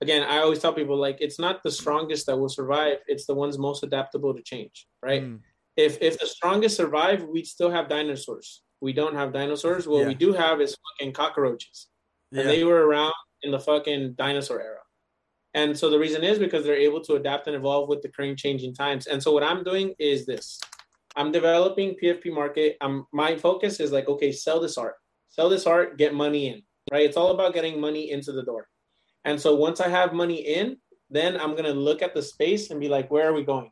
again, 0.00 0.22
I 0.22 0.38
always 0.38 0.60
tell 0.60 0.72
people 0.72 0.96
like 0.96 1.18
it's 1.20 1.38
not 1.38 1.62
the 1.62 1.70
strongest 1.70 2.26
that 2.26 2.38
will 2.38 2.48
survive; 2.48 2.98
it's 3.06 3.26
the 3.26 3.34
ones 3.34 3.58
most 3.58 3.82
adaptable 3.82 4.34
to 4.34 4.42
change. 4.42 4.86
Right? 5.02 5.22
Mm. 5.22 5.40
If 5.76 6.00
if 6.00 6.18
the 6.18 6.26
strongest 6.26 6.76
survive, 6.76 7.24
we 7.24 7.44
still 7.44 7.70
have 7.70 7.88
dinosaurs. 7.88 8.62
We 8.80 8.92
don't 8.92 9.14
have 9.14 9.32
dinosaurs. 9.32 9.86
What 9.86 10.02
yeah. 10.02 10.08
we 10.08 10.14
do 10.14 10.32
have 10.32 10.60
is 10.60 10.76
fucking 10.98 11.12
cockroaches, 11.12 11.88
yeah. 12.30 12.40
and 12.40 12.50
they 12.50 12.64
were 12.64 12.86
around 12.86 13.14
in 13.42 13.50
the 13.50 13.60
fucking 13.60 14.14
dinosaur 14.14 14.60
era. 14.60 14.78
And 15.54 15.78
so 15.78 15.88
the 15.88 15.98
reason 15.98 16.24
is 16.24 16.38
because 16.38 16.64
they're 16.64 16.74
able 16.74 17.00
to 17.02 17.14
adapt 17.14 17.46
and 17.46 17.54
evolve 17.54 17.88
with 17.88 18.02
the 18.02 18.08
current 18.08 18.38
changing 18.38 18.74
times. 18.74 19.06
And 19.06 19.22
so 19.22 19.30
what 19.32 19.44
I'm 19.44 19.62
doing 19.62 19.94
is 19.98 20.26
this. 20.26 20.60
I'm 21.16 21.32
developing 21.32 21.96
PFP 22.02 22.32
market. 22.32 22.76
I'm 22.80 23.06
my 23.12 23.36
focus 23.36 23.80
is 23.80 23.92
like, 23.92 24.08
okay, 24.08 24.32
sell 24.32 24.60
this 24.60 24.76
art, 24.76 24.94
sell 25.28 25.48
this 25.48 25.66
art, 25.66 25.96
get 25.98 26.14
money 26.14 26.48
in, 26.48 26.62
right? 26.92 27.04
It's 27.04 27.16
all 27.16 27.30
about 27.30 27.54
getting 27.54 27.80
money 27.80 28.10
into 28.10 28.32
the 28.32 28.42
door. 28.42 28.68
And 29.24 29.40
so 29.40 29.54
once 29.54 29.80
I 29.80 29.88
have 29.88 30.12
money 30.12 30.40
in, 30.40 30.76
then 31.10 31.40
I'm 31.40 31.54
gonna 31.54 31.72
look 31.72 32.02
at 32.02 32.14
the 32.14 32.22
space 32.22 32.70
and 32.70 32.80
be 32.80 32.88
like, 32.88 33.10
where 33.10 33.28
are 33.28 33.32
we 33.32 33.44
going? 33.44 33.70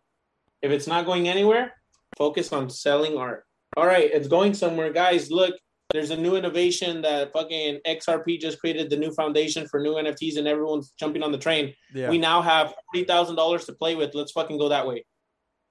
If 0.62 0.70
it's 0.70 0.86
not 0.86 1.04
going 1.04 1.28
anywhere, 1.28 1.74
focus 2.16 2.52
on 2.52 2.70
selling 2.70 3.16
art. 3.16 3.44
All 3.76 3.86
right, 3.86 4.10
it's 4.12 4.28
going 4.28 4.54
somewhere, 4.54 4.92
guys. 4.92 5.30
Look, 5.30 5.54
there's 5.92 6.10
a 6.10 6.16
new 6.16 6.36
innovation 6.36 7.02
that 7.02 7.32
fucking 7.32 7.80
XRP 7.86 8.38
just 8.40 8.60
created 8.60 8.88
the 8.88 8.96
new 8.96 9.10
foundation 9.12 9.66
for 9.66 9.80
new 9.80 9.94
NFTs, 9.94 10.36
and 10.38 10.46
everyone's 10.46 10.92
jumping 10.98 11.22
on 11.22 11.32
the 11.32 11.38
train. 11.38 11.74
Yeah. 11.92 12.08
We 12.08 12.18
now 12.18 12.40
have 12.40 12.74
forty 12.86 13.04
thousand 13.04 13.34
dollars 13.34 13.64
to 13.66 13.72
play 13.72 13.96
with. 13.96 14.14
Let's 14.14 14.32
fucking 14.32 14.58
go 14.58 14.68
that 14.68 14.86
way. 14.86 15.04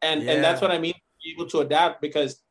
And 0.01 0.23
yeah. 0.23 0.33
and 0.33 0.43
that's 0.43 0.61
what 0.61 0.71
I 0.71 0.77
mean 0.77 0.93
be 1.23 1.31
able 1.31 1.47
to 1.47 1.59
adapt 1.59 2.01
because 2.01 2.41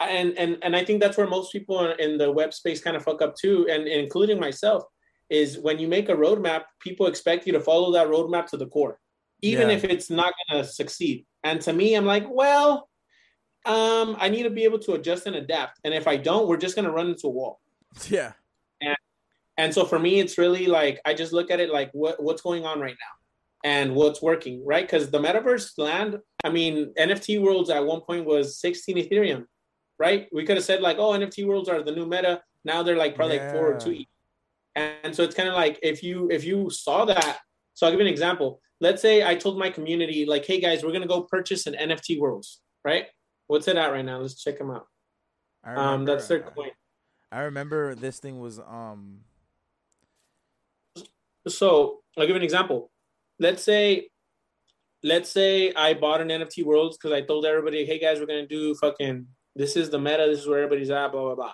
and 0.00 0.36
and 0.38 0.58
and 0.62 0.74
I 0.74 0.84
think 0.84 1.00
that's 1.00 1.16
where 1.16 1.26
most 1.26 1.52
people 1.52 1.92
in 1.92 2.16
the 2.16 2.30
web 2.32 2.54
space 2.54 2.80
kind 2.80 2.96
of 2.96 3.02
fuck 3.02 3.20
up 3.22 3.36
too, 3.36 3.66
and, 3.70 3.82
and 3.82 4.00
including 4.00 4.40
myself, 4.40 4.84
is 5.28 5.58
when 5.58 5.78
you 5.78 5.88
make 5.88 6.08
a 6.08 6.14
roadmap, 6.14 6.62
people 6.80 7.06
expect 7.06 7.46
you 7.46 7.52
to 7.52 7.60
follow 7.60 7.92
that 7.92 8.08
roadmap 8.08 8.46
to 8.46 8.56
the 8.56 8.66
core, 8.66 8.98
even 9.42 9.68
yeah. 9.68 9.76
if 9.76 9.84
it's 9.84 10.10
not 10.10 10.32
gonna 10.48 10.64
succeed. 10.64 11.26
And 11.44 11.60
to 11.62 11.72
me, 11.72 11.94
I'm 11.94 12.06
like, 12.06 12.24
well, 12.28 12.88
um, 13.66 14.16
I 14.18 14.30
need 14.30 14.44
to 14.44 14.50
be 14.50 14.64
able 14.64 14.78
to 14.80 14.94
adjust 14.94 15.26
and 15.26 15.36
adapt. 15.36 15.80
And 15.84 15.92
if 15.92 16.08
I 16.08 16.16
don't, 16.16 16.48
we're 16.48 16.56
just 16.56 16.76
gonna 16.76 16.92
run 16.92 17.10
into 17.10 17.26
a 17.26 17.30
wall. 17.30 17.60
Yeah. 18.08 18.32
And 18.80 18.96
and 19.58 19.74
so 19.74 19.84
for 19.84 19.98
me, 19.98 20.20
it's 20.20 20.38
really 20.38 20.66
like 20.66 21.00
I 21.04 21.12
just 21.12 21.34
look 21.34 21.50
at 21.50 21.60
it 21.60 21.70
like 21.70 21.90
what 21.92 22.22
what's 22.22 22.40
going 22.40 22.64
on 22.64 22.80
right 22.80 22.96
now 22.98 23.19
and 23.64 23.94
what's 23.94 24.22
working, 24.22 24.64
right? 24.64 24.86
Because 24.86 25.10
the 25.10 25.18
metaverse 25.18 25.76
land, 25.78 26.18
I 26.44 26.50
mean, 26.50 26.92
NFT 26.98 27.40
worlds 27.40 27.70
at 27.70 27.84
one 27.84 28.00
point 28.00 28.24
was 28.24 28.58
16 28.58 28.96
Ethereum, 28.96 29.44
right? 29.98 30.28
We 30.32 30.44
could 30.44 30.56
have 30.56 30.64
said 30.64 30.80
like, 30.80 30.98
oh, 30.98 31.10
NFT 31.10 31.46
worlds 31.46 31.68
are 31.68 31.82
the 31.82 31.92
new 31.92 32.06
meta. 32.06 32.42
Now 32.64 32.82
they're 32.82 32.96
like 32.96 33.16
probably 33.16 33.36
yeah. 33.36 33.46
like 33.46 33.54
four 33.54 33.74
or 33.74 33.78
two. 33.78 34.04
And 34.76 35.14
so 35.14 35.22
it's 35.22 35.34
kind 35.34 35.48
of 35.48 35.54
like 35.54 35.78
if 35.82 36.02
you 36.02 36.30
if 36.30 36.44
you 36.44 36.70
saw 36.70 37.04
that, 37.06 37.38
so 37.74 37.86
I'll 37.86 37.92
give 37.92 38.00
you 38.00 38.06
an 38.06 38.12
example. 38.12 38.60
Let's 38.80 39.02
say 39.02 39.26
I 39.26 39.34
told 39.34 39.58
my 39.58 39.68
community 39.68 40.24
like, 40.24 40.46
hey 40.46 40.60
guys, 40.60 40.82
we're 40.82 40.92
gonna 40.92 41.06
go 41.06 41.22
purchase 41.22 41.66
an 41.66 41.74
NFT 41.74 42.18
worlds, 42.18 42.60
right? 42.84 43.06
What's 43.48 43.68
it 43.68 43.76
at 43.76 43.88
right 43.88 44.04
now? 44.04 44.18
Let's 44.18 44.42
check 44.42 44.58
them 44.58 44.70
out. 44.70 44.86
Remember, 45.66 45.82
um, 45.82 46.04
that's 46.04 46.28
their 46.28 46.40
coin. 46.40 46.70
I 47.32 47.42
remember 47.42 47.94
this 47.94 48.20
thing 48.20 48.40
was 48.40 48.58
um. 48.60 49.20
So 51.48 52.00
I'll 52.16 52.24
give 52.24 52.30
you 52.30 52.36
an 52.36 52.42
example 52.42 52.90
let's 53.40 53.64
say 53.64 54.08
let's 55.02 55.30
say 55.30 55.72
I 55.74 55.94
bought 55.94 56.20
an 56.20 56.28
NFT 56.28 56.64
Worlds 56.64 56.96
because 56.96 57.12
I 57.12 57.22
told 57.22 57.46
everybody, 57.46 57.84
hey 57.84 57.98
guys, 57.98 58.20
we're 58.20 58.26
gonna 58.26 58.46
do 58.46 58.74
fucking 58.76 59.26
this 59.56 59.74
is 59.76 59.90
the 59.90 59.98
meta, 59.98 60.26
this 60.28 60.40
is 60.40 60.46
where 60.46 60.62
everybody's 60.62 60.90
at, 60.90 61.10
blah 61.10 61.22
blah 61.22 61.34
blah. 61.34 61.52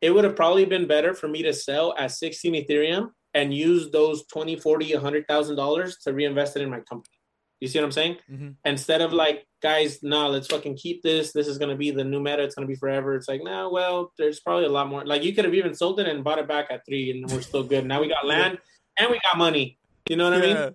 It 0.00 0.10
would 0.10 0.24
have 0.24 0.34
probably 0.34 0.64
been 0.64 0.86
better 0.86 1.14
for 1.14 1.28
me 1.28 1.42
to 1.42 1.52
sell 1.52 1.94
at 1.98 2.10
16 2.10 2.54
Ethereum 2.54 3.10
and 3.34 3.54
use 3.54 3.90
those 3.90 4.26
20, 4.28 4.56
40, 4.56 4.94
100,000 4.94 5.56
dollars 5.56 5.98
to 6.04 6.12
reinvest 6.12 6.56
it 6.56 6.62
in 6.62 6.70
my 6.70 6.80
company. 6.80 7.14
You 7.60 7.68
see 7.68 7.78
what 7.78 7.84
I'm 7.84 7.92
saying? 7.92 8.16
Mm-hmm. 8.32 8.48
Instead 8.64 9.02
of 9.02 9.12
like, 9.12 9.46
guys, 9.62 10.02
no, 10.02 10.28
let's 10.28 10.46
fucking 10.46 10.78
keep 10.78 11.02
this. 11.02 11.32
This 11.32 11.46
is 11.46 11.58
gonna 11.58 11.76
be 11.76 11.90
the 11.90 12.02
new 12.02 12.18
meta. 12.18 12.42
It's 12.42 12.54
gonna 12.54 12.66
be 12.66 12.74
forever. 12.74 13.14
It's 13.14 13.28
like, 13.28 13.42
no, 13.44 13.68
well, 13.70 14.12
there's 14.16 14.40
probably 14.40 14.64
a 14.64 14.70
lot 14.70 14.88
more. 14.88 15.04
Like 15.04 15.22
you 15.22 15.34
could 15.34 15.44
have 15.44 15.54
even 15.54 15.74
sold 15.74 16.00
it 16.00 16.08
and 16.08 16.24
bought 16.24 16.38
it 16.38 16.48
back 16.48 16.68
at 16.70 16.86
three, 16.86 17.10
and 17.10 17.30
we're 17.30 17.42
still 17.42 17.62
good. 17.62 17.84
Now 17.84 18.00
we 18.00 18.08
got 18.08 18.26
land 18.34 18.58
and 18.98 19.10
we 19.10 19.20
got 19.22 19.36
money. 19.36 19.78
You 20.08 20.16
know 20.16 20.24
what 20.24 20.34
I 20.34 20.40
mean? 20.40 20.74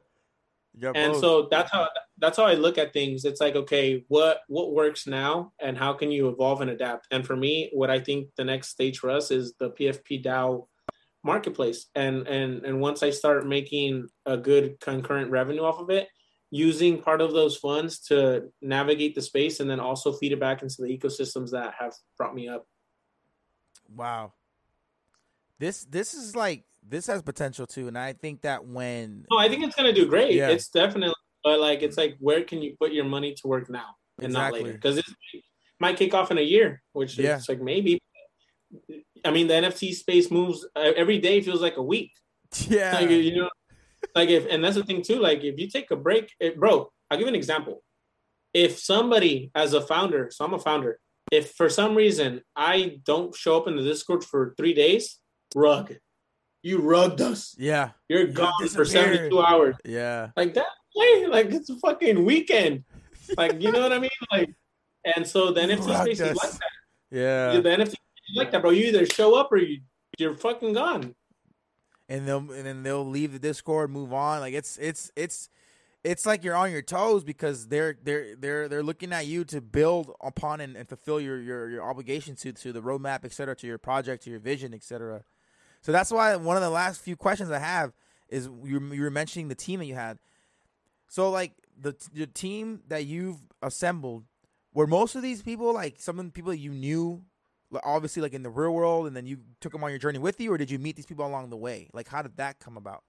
Yeah. 0.77 0.91
and 0.95 1.13
both. 1.13 1.21
so 1.21 1.47
that's 1.49 1.71
how 1.71 1.89
that's 2.17 2.37
how 2.37 2.45
I 2.45 2.53
look 2.53 2.77
at 2.77 2.93
things. 2.93 3.25
It's 3.25 3.41
like, 3.41 3.55
okay, 3.55 4.05
what 4.07 4.41
what 4.47 4.73
works 4.73 5.07
now, 5.07 5.51
and 5.59 5.77
how 5.77 5.93
can 5.93 6.11
you 6.11 6.29
evolve 6.29 6.61
and 6.61 6.71
adapt? 6.71 7.07
And 7.11 7.25
for 7.25 7.35
me, 7.35 7.69
what 7.73 7.89
I 7.89 7.99
think 7.99 8.29
the 8.37 8.43
next 8.43 8.69
stage 8.69 8.99
for 8.99 9.09
us 9.09 9.31
is 9.31 9.53
the 9.59 9.71
PFP 9.71 10.23
DAO 10.23 10.67
marketplace. 11.23 11.87
And 11.95 12.27
and 12.27 12.63
and 12.65 12.79
once 12.79 13.03
I 13.03 13.09
start 13.09 13.47
making 13.47 14.07
a 14.25 14.37
good 14.37 14.79
concurrent 14.79 15.31
revenue 15.31 15.63
off 15.63 15.79
of 15.79 15.89
it, 15.89 16.07
using 16.51 17.01
part 17.01 17.19
of 17.21 17.33
those 17.33 17.57
funds 17.57 17.99
to 18.07 18.49
navigate 18.61 19.15
the 19.15 19.21
space, 19.21 19.59
and 19.59 19.69
then 19.69 19.79
also 19.79 20.13
feed 20.13 20.31
it 20.31 20.39
back 20.39 20.61
into 20.61 20.75
the 20.79 20.97
ecosystems 20.97 21.51
that 21.51 21.73
have 21.79 21.93
brought 22.17 22.35
me 22.35 22.47
up. 22.47 22.65
Wow. 23.93 24.33
This 25.59 25.85
this 25.85 26.13
is 26.13 26.35
like 26.35 26.65
this 26.87 27.07
has 27.07 27.21
potential 27.21 27.65
too, 27.65 27.87
and 27.87 27.97
I 27.97 28.13
think 28.13 28.41
that 28.41 28.65
when 28.65 29.25
No, 29.31 29.37
I 29.37 29.49
think 29.49 29.63
it's 29.63 29.75
gonna 29.75 29.93
do 29.93 30.07
great. 30.07 30.33
Yeah. 30.33 30.49
It's 30.49 30.67
definitely, 30.69 31.15
but 31.43 31.59
like, 31.59 31.81
it's 31.81 31.97
like, 31.97 32.15
where 32.19 32.43
can 32.43 32.61
you 32.61 32.75
put 32.79 32.91
your 32.93 33.05
money 33.05 33.33
to 33.35 33.47
work 33.47 33.69
now 33.69 33.95
and 34.19 34.27
Exactly. 34.27 34.59
not 34.59 34.65
later? 34.65 34.77
Because 34.77 34.97
it 34.97 35.05
might 35.79 35.97
kick 35.97 36.13
off 36.13 36.31
in 36.31 36.37
a 36.37 36.41
year, 36.41 36.81
which 36.93 37.17
Yeah. 37.17 37.37
is 37.37 37.49
like 37.49 37.61
maybe. 37.61 37.99
I 39.23 39.31
mean, 39.31 39.47
the 39.47 39.53
NFT 39.55 39.93
space 39.93 40.29
moves 40.29 40.65
uh, 40.75 40.91
every 40.95 41.19
day. 41.19 41.41
Feels 41.41 41.61
like 41.61 41.77
a 41.77 41.83
week. 41.83 42.11
yeah, 42.67 42.93
Like 42.93 43.09
you 43.09 43.35
know, 43.35 43.49
like 44.13 44.29
if 44.29 44.45
and 44.49 44.63
that's 44.63 44.75
the 44.75 44.83
thing 44.83 45.01
too. 45.01 45.19
Like 45.19 45.43
if 45.43 45.57
you 45.59 45.67
take 45.69 45.89
a 45.91 45.95
break, 45.95 46.31
it, 46.39 46.59
bro. 46.59 46.91
I'll 47.09 47.17
give 47.17 47.25
you 47.27 47.29
an 47.29 47.35
example. 47.35 47.83
If 48.53 48.79
somebody, 48.79 49.51
as 49.53 49.73
a 49.73 49.81
founder, 49.81 50.29
so 50.31 50.45
I'm 50.45 50.53
a 50.53 50.59
founder. 50.59 50.99
If 51.31 51.51
for 51.53 51.69
some 51.69 51.95
reason 51.95 52.41
I 52.55 52.99
don't 53.03 53.35
show 53.35 53.57
up 53.57 53.67
in 53.67 53.75
the 53.75 53.83
Discord 53.83 54.23
for 54.23 54.53
three 54.57 54.73
days, 54.73 55.19
rug, 55.55 55.95
you 56.65 56.79
rubbed 56.79 57.21
us. 57.21 57.55
yeah, 57.59 57.91
You're 58.09 58.21
You 58.21 58.33
gone 58.33 58.67
for 58.73 58.85
72 58.85 59.39
hours. 59.39 59.75
Yeah, 59.85 60.29
like 60.35 60.55
that 60.55 60.65
way 60.95 61.27
like 61.27 61.51
it's 61.51 61.69
a 61.69 61.75
fucking 61.77 62.25
weekend. 62.25 62.83
Like 63.37 63.61
you 63.61 63.71
know 63.71 63.81
what 63.81 63.93
i 63.93 63.99
mean? 63.99 64.09
Like 64.31 64.49
and 65.15 65.25
so 65.25 65.51
the 65.51 65.61
nft 65.61 65.87
Rocked 65.87 66.01
space 66.05 66.19
is 66.19 66.35
like 66.35 66.51
that. 66.51 66.61
Yeah. 67.11 67.59
the 67.59 67.69
nft 67.69 67.87
is 67.89 67.95
like 68.35 68.51
that 68.51 68.63
bro. 68.63 68.71
You 68.71 68.85
either 68.85 69.05
show 69.05 69.35
up 69.35 69.51
or 69.51 69.57
you 69.57 69.81
you're 70.17 70.35
fucking 70.35 70.73
gone. 70.73 71.13
And 72.09 72.27
they'll 72.27 72.37
and 72.51 72.65
then 72.65 72.81
they'll 72.81 73.07
leave 73.07 73.33
the 73.33 73.39
Discord, 73.39 73.91
move 73.91 74.11
on. 74.11 74.39
Like 74.39 74.55
it's 74.55 74.77
it's 74.77 75.11
it's 75.15 75.49
it's 76.03 76.25
like 76.25 76.43
you're 76.43 76.55
on 76.55 76.71
your 76.71 76.81
toes 76.81 77.23
because 77.23 77.67
they're 77.67 77.95
they're 78.01 78.35
they're 78.35 78.67
they're 78.67 78.83
looking 78.83 79.13
at 79.13 79.27
you 79.27 79.43
to 79.45 79.61
build 79.61 80.11
upon 80.19 80.61
and, 80.61 80.75
and 80.75 80.87
fulfill 80.89 81.19
your 81.19 81.39
your 81.39 81.69
your 81.69 81.83
obligations 81.83 82.41
to 82.41 82.53
to 82.53 82.73
the 82.73 82.81
roadmap, 82.81 83.23
et 83.23 83.33
cetera, 83.33 83.55
to 83.55 83.67
your 83.67 83.77
project, 83.77 84.23
to 84.23 84.31
your 84.31 84.39
vision, 84.39 84.73
et 84.73 84.83
cetera. 84.83 85.23
So 85.85 85.91
that's 85.91 86.09
why 86.09 86.35
one 86.35 86.57
of 86.57 86.63
the 86.63 86.71
last 86.71 86.99
few 86.99 87.15
questions 87.15 87.51
I 87.51 87.59
have 87.59 87.93
is 88.27 88.49
you 88.63 88.79
you 88.91 89.03
were 89.03 89.11
mentioning 89.11 89.49
the 89.49 89.55
team 89.55 89.77
that 89.81 89.85
you 89.85 89.93
had. 89.93 90.17
So 91.07 91.29
like 91.29 91.51
the 91.79 91.95
the 92.11 92.25
team 92.25 92.81
that 92.87 93.05
you've 93.05 93.37
assembled, 93.61 94.23
were 94.73 94.87
most 94.87 95.13
of 95.13 95.21
these 95.21 95.43
people 95.43 95.71
like 95.75 95.99
some 95.99 96.17
of 96.17 96.25
the 96.25 96.31
people 96.31 96.49
that 96.49 96.57
you 96.57 96.71
knew, 96.71 97.21
like, 97.69 97.83
obviously 97.85 98.23
like 98.23 98.33
in 98.33 98.41
the 98.41 98.49
real 98.49 98.73
world, 98.73 99.05
and 99.05 99.15
then 99.15 99.27
you 99.27 99.37
took 99.61 99.73
them 99.73 99.83
on 99.83 99.91
your 99.91 99.99
journey 99.99 100.17
with 100.17 100.41
you, 100.41 100.51
or 100.51 100.57
did 100.57 100.71
you 100.71 100.79
meet 100.79 100.95
these 100.95 101.05
people 101.05 101.23
along 101.23 101.51
the 101.51 101.55
way? 101.55 101.87
Like 101.93 102.07
how 102.07 102.23
did 102.23 102.35
that 102.37 102.57
come 102.57 102.77
about? 102.77 103.03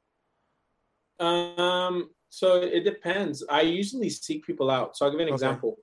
um 1.19 2.11
so 2.29 2.57
it 2.57 2.85
depends 2.85 3.43
i 3.49 3.63
usually 3.63 4.11
seek 4.11 4.45
people 4.45 4.71
out 4.71 4.97
so 4.97 5.07
i'll 5.07 5.11
give 5.11 5.21
you 5.21 5.27
an 5.27 5.33
Okay. 5.33 5.35
example 5.35 5.79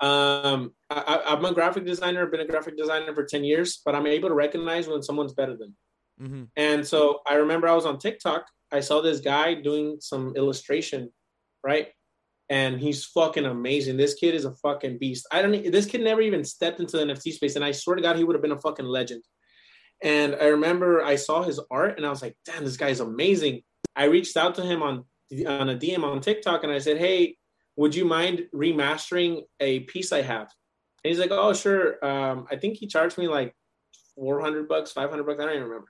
um 0.00 0.72
I, 0.90 1.22
i'm 1.26 1.44
a 1.44 1.52
graphic 1.52 1.84
designer 1.84 2.22
i've 2.22 2.30
been 2.30 2.40
a 2.40 2.46
graphic 2.46 2.76
designer 2.76 3.12
for 3.12 3.24
10 3.24 3.42
years 3.42 3.82
but 3.84 3.96
i'm 3.96 4.06
able 4.06 4.28
to 4.28 4.34
recognize 4.34 4.86
when 4.86 5.02
someone's 5.02 5.32
better 5.32 5.56
than 5.56 5.74
Mm-hmm. 6.20 6.44
And 6.56 6.86
so 6.86 7.20
I 7.26 7.34
remember 7.34 7.68
I 7.68 7.74
was 7.74 7.86
on 7.86 7.98
TikTok. 7.98 8.46
I 8.72 8.80
saw 8.80 9.00
this 9.00 9.20
guy 9.20 9.54
doing 9.54 9.98
some 10.00 10.34
illustration, 10.36 11.10
right? 11.64 11.88
And 12.50 12.80
he's 12.80 13.04
fucking 13.04 13.44
amazing. 13.44 13.96
This 13.96 14.14
kid 14.14 14.34
is 14.34 14.44
a 14.44 14.54
fucking 14.56 14.98
beast. 14.98 15.26
I 15.30 15.42
don't. 15.42 15.70
This 15.70 15.86
kid 15.86 16.02
never 16.02 16.20
even 16.20 16.44
stepped 16.44 16.80
into 16.80 16.96
the 16.96 17.04
NFT 17.04 17.32
space, 17.32 17.56
and 17.56 17.64
I 17.64 17.72
swear 17.72 17.96
to 17.96 18.02
God, 18.02 18.16
he 18.16 18.24
would 18.24 18.34
have 18.34 18.42
been 18.42 18.52
a 18.52 18.60
fucking 18.60 18.86
legend. 18.86 19.22
And 20.02 20.34
I 20.36 20.46
remember 20.46 21.02
I 21.02 21.16
saw 21.16 21.42
his 21.42 21.60
art, 21.70 21.98
and 21.98 22.06
I 22.06 22.10
was 22.10 22.22
like, 22.22 22.36
"Damn, 22.46 22.64
this 22.64 22.78
guy's 22.78 23.00
amazing." 23.00 23.62
I 23.94 24.04
reached 24.04 24.36
out 24.36 24.54
to 24.54 24.62
him 24.62 24.82
on 24.82 25.04
on 25.46 25.68
a 25.68 25.76
DM 25.76 26.04
on 26.04 26.20
TikTok, 26.20 26.64
and 26.64 26.72
I 26.72 26.78
said, 26.78 26.96
"Hey, 26.96 27.36
would 27.76 27.94
you 27.94 28.06
mind 28.06 28.46
remastering 28.54 29.42
a 29.60 29.80
piece 29.80 30.12
I 30.12 30.22
have?" 30.22 30.50
And 31.04 31.10
he's 31.10 31.18
like, 31.18 31.30
"Oh, 31.30 31.52
sure." 31.52 32.02
Um, 32.04 32.46
I 32.50 32.56
think 32.56 32.78
he 32.78 32.86
charged 32.86 33.18
me 33.18 33.28
like 33.28 33.54
four 34.14 34.40
hundred 34.40 34.68
bucks, 34.68 34.90
five 34.90 35.10
hundred 35.10 35.24
bucks. 35.24 35.38
I 35.38 35.44
don't 35.44 35.56
even 35.56 35.68
remember 35.68 35.88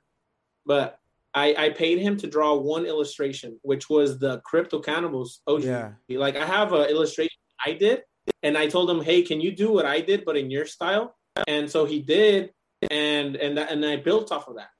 but 0.68 0.98
I, 1.34 1.54
I 1.58 1.70
paid 1.70 1.98
him 1.98 2.16
to 2.18 2.26
draw 2.26 2.54
one 2.54 2.84
illustration, 2.84 3.58
which 3.62 3.88
was 3.90 4.18
the 4.18 4.40
Crypto 4.44 4.78
Cannibals 4.80 5.40
OG. 5.46 5.64
Yeah. 5.64 5.92
Like 6.10 6.36
I 6.36 6.46
have 6.46 6.72
an 6.72 6.88
illustration 6.88 7.36
I 7.64 7.72
did, 7.72 8.02
and 8.42 8.56
I 8.56 8.68
told 8.68 8.88
him, 8.90 9.00
"Hey, 9.00 9.22
can 9.22 9.40
you 9.40 9.50
do 9.50 9.72
what 9.72 9.86
I 9.86 10.00
did, 10.00 10.24
but 10.24 10.36
in 10.36 10.50
your 10.50 10.66
style?" 10.66 11.16
And 11.46 11.70
so 11.70 11.86
he 11.86 12.00
did, 12.00 12.52
and 12.90 13.34
and 13.36 13.56
that, 13.58 13.72
and 13.72 13.84
I 13.84 13.96
built 13.96 14.30
off 14.30 14.46
of 14.46 14.56
that. 14.56 14.70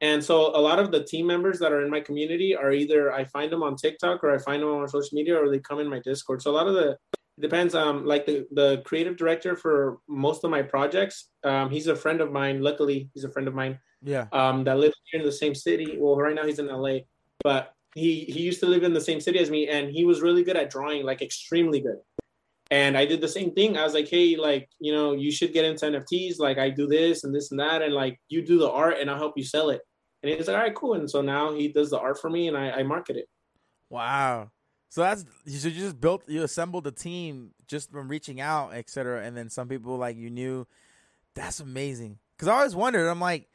And 0.00 0.22
so 0.22 0.56
a 0.56 0.62
lot 0.68 0.78
of 0.78 0.92
the 0.92 1.02
team 1.02 1.26
members 1.26 1.58
that 1.58 1.72
are 1.72 1.82
in 1.82 1.90
my 1.90 2.00
community 2.00 2.54
are 2.54 2.72
either 2.72 3.12
I 3.12 3.24
find 3.24 3.50
them 3.50 3.64
on 3.64 3.74
TikTok 3.74 4.22
or 4.22 4.32
I 4.32 4.38
find 4.38 4.62
them 4.62 4.70
on 4.70 4.88
social 4.88 5.10
media 5.12 5.36
or 5.36 5.50
they 5.50 5.58
come 5.58 5.80
in 5.80 5.88
my 5.88 5.98
Discord. 5.98 6.40
So 6.40 6.52
a 6.52 6.56
lot 6.58 6.68
of 6.68 6.74
the 6.74 6.90
it 7.36 7.42
depends. 7.42 7.74
Um, 7.74 8.04
like 8.06 8.24
the 8.24 8.46
the 8.52 8.82
creative 8.84 9.16
director 9.16 9.56
for 9.56 9.98
most 10.08 10.44
of 10.44 10.50
my 10.50 10.62
projects, 10.62 11.28
um, 11.44 11.70
he's 11.70 11.88
a 11.88 11.96
friend 11.96 12.20
of 12.20 12.30
mine. 12.30 12.62
Luckily, 12.62 13.10
he's 13.14 13.24
a 13.24 13.30
friend 13.30 13.48
of 13.48 13.54
mine 13.54 13.78
Yeah. 14.02 14.26
um, 14.32 14.64
that 14.64 14.78
lives 14.78 14.94
here 15.10 15.20
in 15.20 15.26
the 15.26 15.32
same 15.32 15.54
city. 15.54 15.96
Well, 15.98 16.16
right 16.16 16.34
now 16.34 16.44
he's 16.44 16.58
in 16.58 16.68
LA, 16.68 16.98
but 17.42 17.74
he 17.94 18.24
he 18.24 18.40
used 18.40 18.60
to 18.60 18.66
live 18.66 18.82
in 18.82 18.92
the 18.92 19.00
same 19.00 19.20
city 19.20 19.38
as 19.38 19.50
me, 19.50 19.68
and 19.68 19.90
he 19.90 20.04
was 20.04 20.20
really 20.20 20.44
good 20.44 20.56
at 20.56 20.70
drawing, 20.70 21.04
like 21.04 21.22
extremely 21.22 21.80
good. 21.80 21.98
And 22.70 22.98
I 22.98 23.06
did 23.06 23.20
the 23.20 23.28
same 23.28 23.52
thing. 23.52 23.78
I 23.78 23.84
was 23.84 23.94
like, 23.94 24.08
hey, 24.08 24.36
like 24.36 24.68
you 24.78 24.92
know, 24.92 25.12
you 25.14 25.30
should 25.30 25.52
get 25.52 25.64
into 25.64 25.86
NFTs. 25.86 26.38
Like 26.38 26.58
I 26.58 26.70
do 26.70 26.86
this 26.86 27.24
and 27.24 27.34
this 27.34 27.50
and 27.50 27.58
that, 27.60 27.82
and 27.82 27.94
like 27.94 28.20
you 28.28 28.44
do 28.44 28.58
the 28.58 28.70
art, 28.70 28.98
and 29.00 29.10
I'll 29.10 29.18
help 29.18 29.36
you 29.36 29.44
sell 29.44 29.70
it. 29.70 29.80
And 30.22 30.32
he's 30.32 30.48
like, 30.48 30.56
all 30.56 30.62
right, 30.62 30.74
cool. 30.74 30.94
And 30.94 31.08
so 31.08 31.22
now 31.22 31.54
he 31.54 31.68
does 31.68 31.90
the 31.90 31.98
art 31.98 32.20
for 32.20 32.28
me, 32.28 32.48
and 32.48 32.56
I, 32.56 32.70
I 32.70 32.82
market 32.82 33.16
it. 33.16 33.28
Wow. 33.90 34.50
So 34.90 35.02
that's 35.02 35.22
so 35.22 35.68
you 35.68 35.80
just 35.80 36.00
built 36.00 36.28
you 36.28 36.42
assembled 36.42 36.86
a 36.86 36.90
team 36.90 37.50
just 37.66 37.90
from 37.90 38.08
reaching 38.08 38.40
out, 38.40 38.74
etc. 38.74 39.22
and 39.22 39.36
then 39.36 39.48
some 39.50 39.68
people 39.68 39.96
like 39.96 40.16
you 40.16 40.30
knew. 40.30 40.66
That's 41.34 41.60
amazing. 41.60 42.18
Because 42.36 42.48
I 42.48 42.56
always 42.56 42.74
wondered. 42.74 43.08
I'm 43.08 43.20
like, 43.20 43.48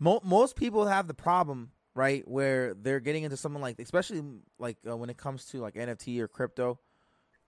mo- 0.00 0.20
most 0.24 0.56
people 0.56 0.86
have 0.86 1.06
the 1.06 1.14
problem 1.14 1.70
right 1.94 2.26
where 2.26 2.74
they're 2.74 2.98
getting 3.00 3.22
into 3.22 3.36
something 3.36 3.60
like, 3.62 3.78
especially 3.78 4.22
like 4.58 4.78
uh, 4.88 4.96
when 4.96 5.10
it 5.10 5.16
comes 5.16 5.44
to 5.46 5.58
like 5.60 5.74
NFT 5.74 6.18
or 6.20 6.26
crypto. 6.28 6.80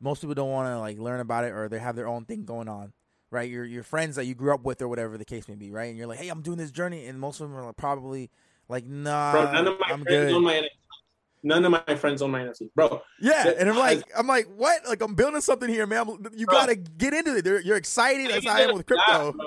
Most 0.01 0.21
people 0.21 0.35
don't 0.35 0.51
want 0.51 0.69
to 0.69 0.79
like 0.79 0.99
learn 0.99 1.21
about 1.21 1.45
it 1.45 1.53
or 1.53 1.69
they 1.69 1.79
have 1.79 1.97
their 1.97 2.09
own 2.09 2.25
thing 2.25 2.45
going 2.45 2.69
on. 2.69 2.93
Right, 3.31 3.49
your 3.51 3.65
your 3.65 3.83
friends 3.83 4.17
that 4.17 4.27
you 4.27 4.35
grew 4.35 4.53
up 4.53 4.63
with 4.63 4.83
or 4.83 4.89
whatever 4.89 5.17
the 5.17 5.25
case 5.25 5.49
may 5.49 5.55
be, 5.55 5.71
right? 5.71 5.85
And 5.89 5.97
you're 5.97 6.07
like, 6.07 6.19
"Hey, 6.19 6.29
I'm 6.29 6.43
doing 6.43 6.59
this 6.59 6.71
journey," 6.71 7.07
and 7.07 7.19
most 7.19 7.41
of 7.41 7.49
them 7.49 7.57
are 7.57 7.65
like, 7.65 7.77
probably 7.79 8.31
like, 8.69 8.85
"Nah, 8.85 9.33
Bro, 9.33 9.53
none 9.53 9.67
of 9.69 9.81
my 9.81 9.87
I'm 9.89 10.03
friends 10.03 10.07
good." 10.09 10.33
own 10.35 10.43
my 10.45 10.53
NFT. 10.53 10.69
None 11.45 11.65
of 11.65 11.71
my 11.87 11.95
friends 11.97 12.21
own 12.21 12.31
my 12.31 12.41
NFT, 12.41 12.69
bro. 12.75 13.01
Yeah, 13.23 13.49
and 13.59 13.71
I'm 13.71 13.77
like, 13.79 14.05
I'm 14.15 14.27
like, 14.27 14.49
what? 14.55 14.87
Like, 14.87 15.01
I'm 15.01 15.15
building 15.15 15.41
something 15.41 15.69
here, 15.71 15.87
man. 15.87 16.07
I'm- 16.07 16.27
You 16.37 16.45
Bro. 16.45 16.55
gotta 16.59 16.77
get 16.77 17.15
into 17.15 17.35
it. 17.37 17.43
They're, 17.43 17.61
you're 17.63 17.79
excited. 17.79 18.31
How 18.45 18.53
I 18.55 18.61
am 18.61 18.75
with 18.75 18.85
crypto. 18.87 19.33
Bro. 19.33 19.45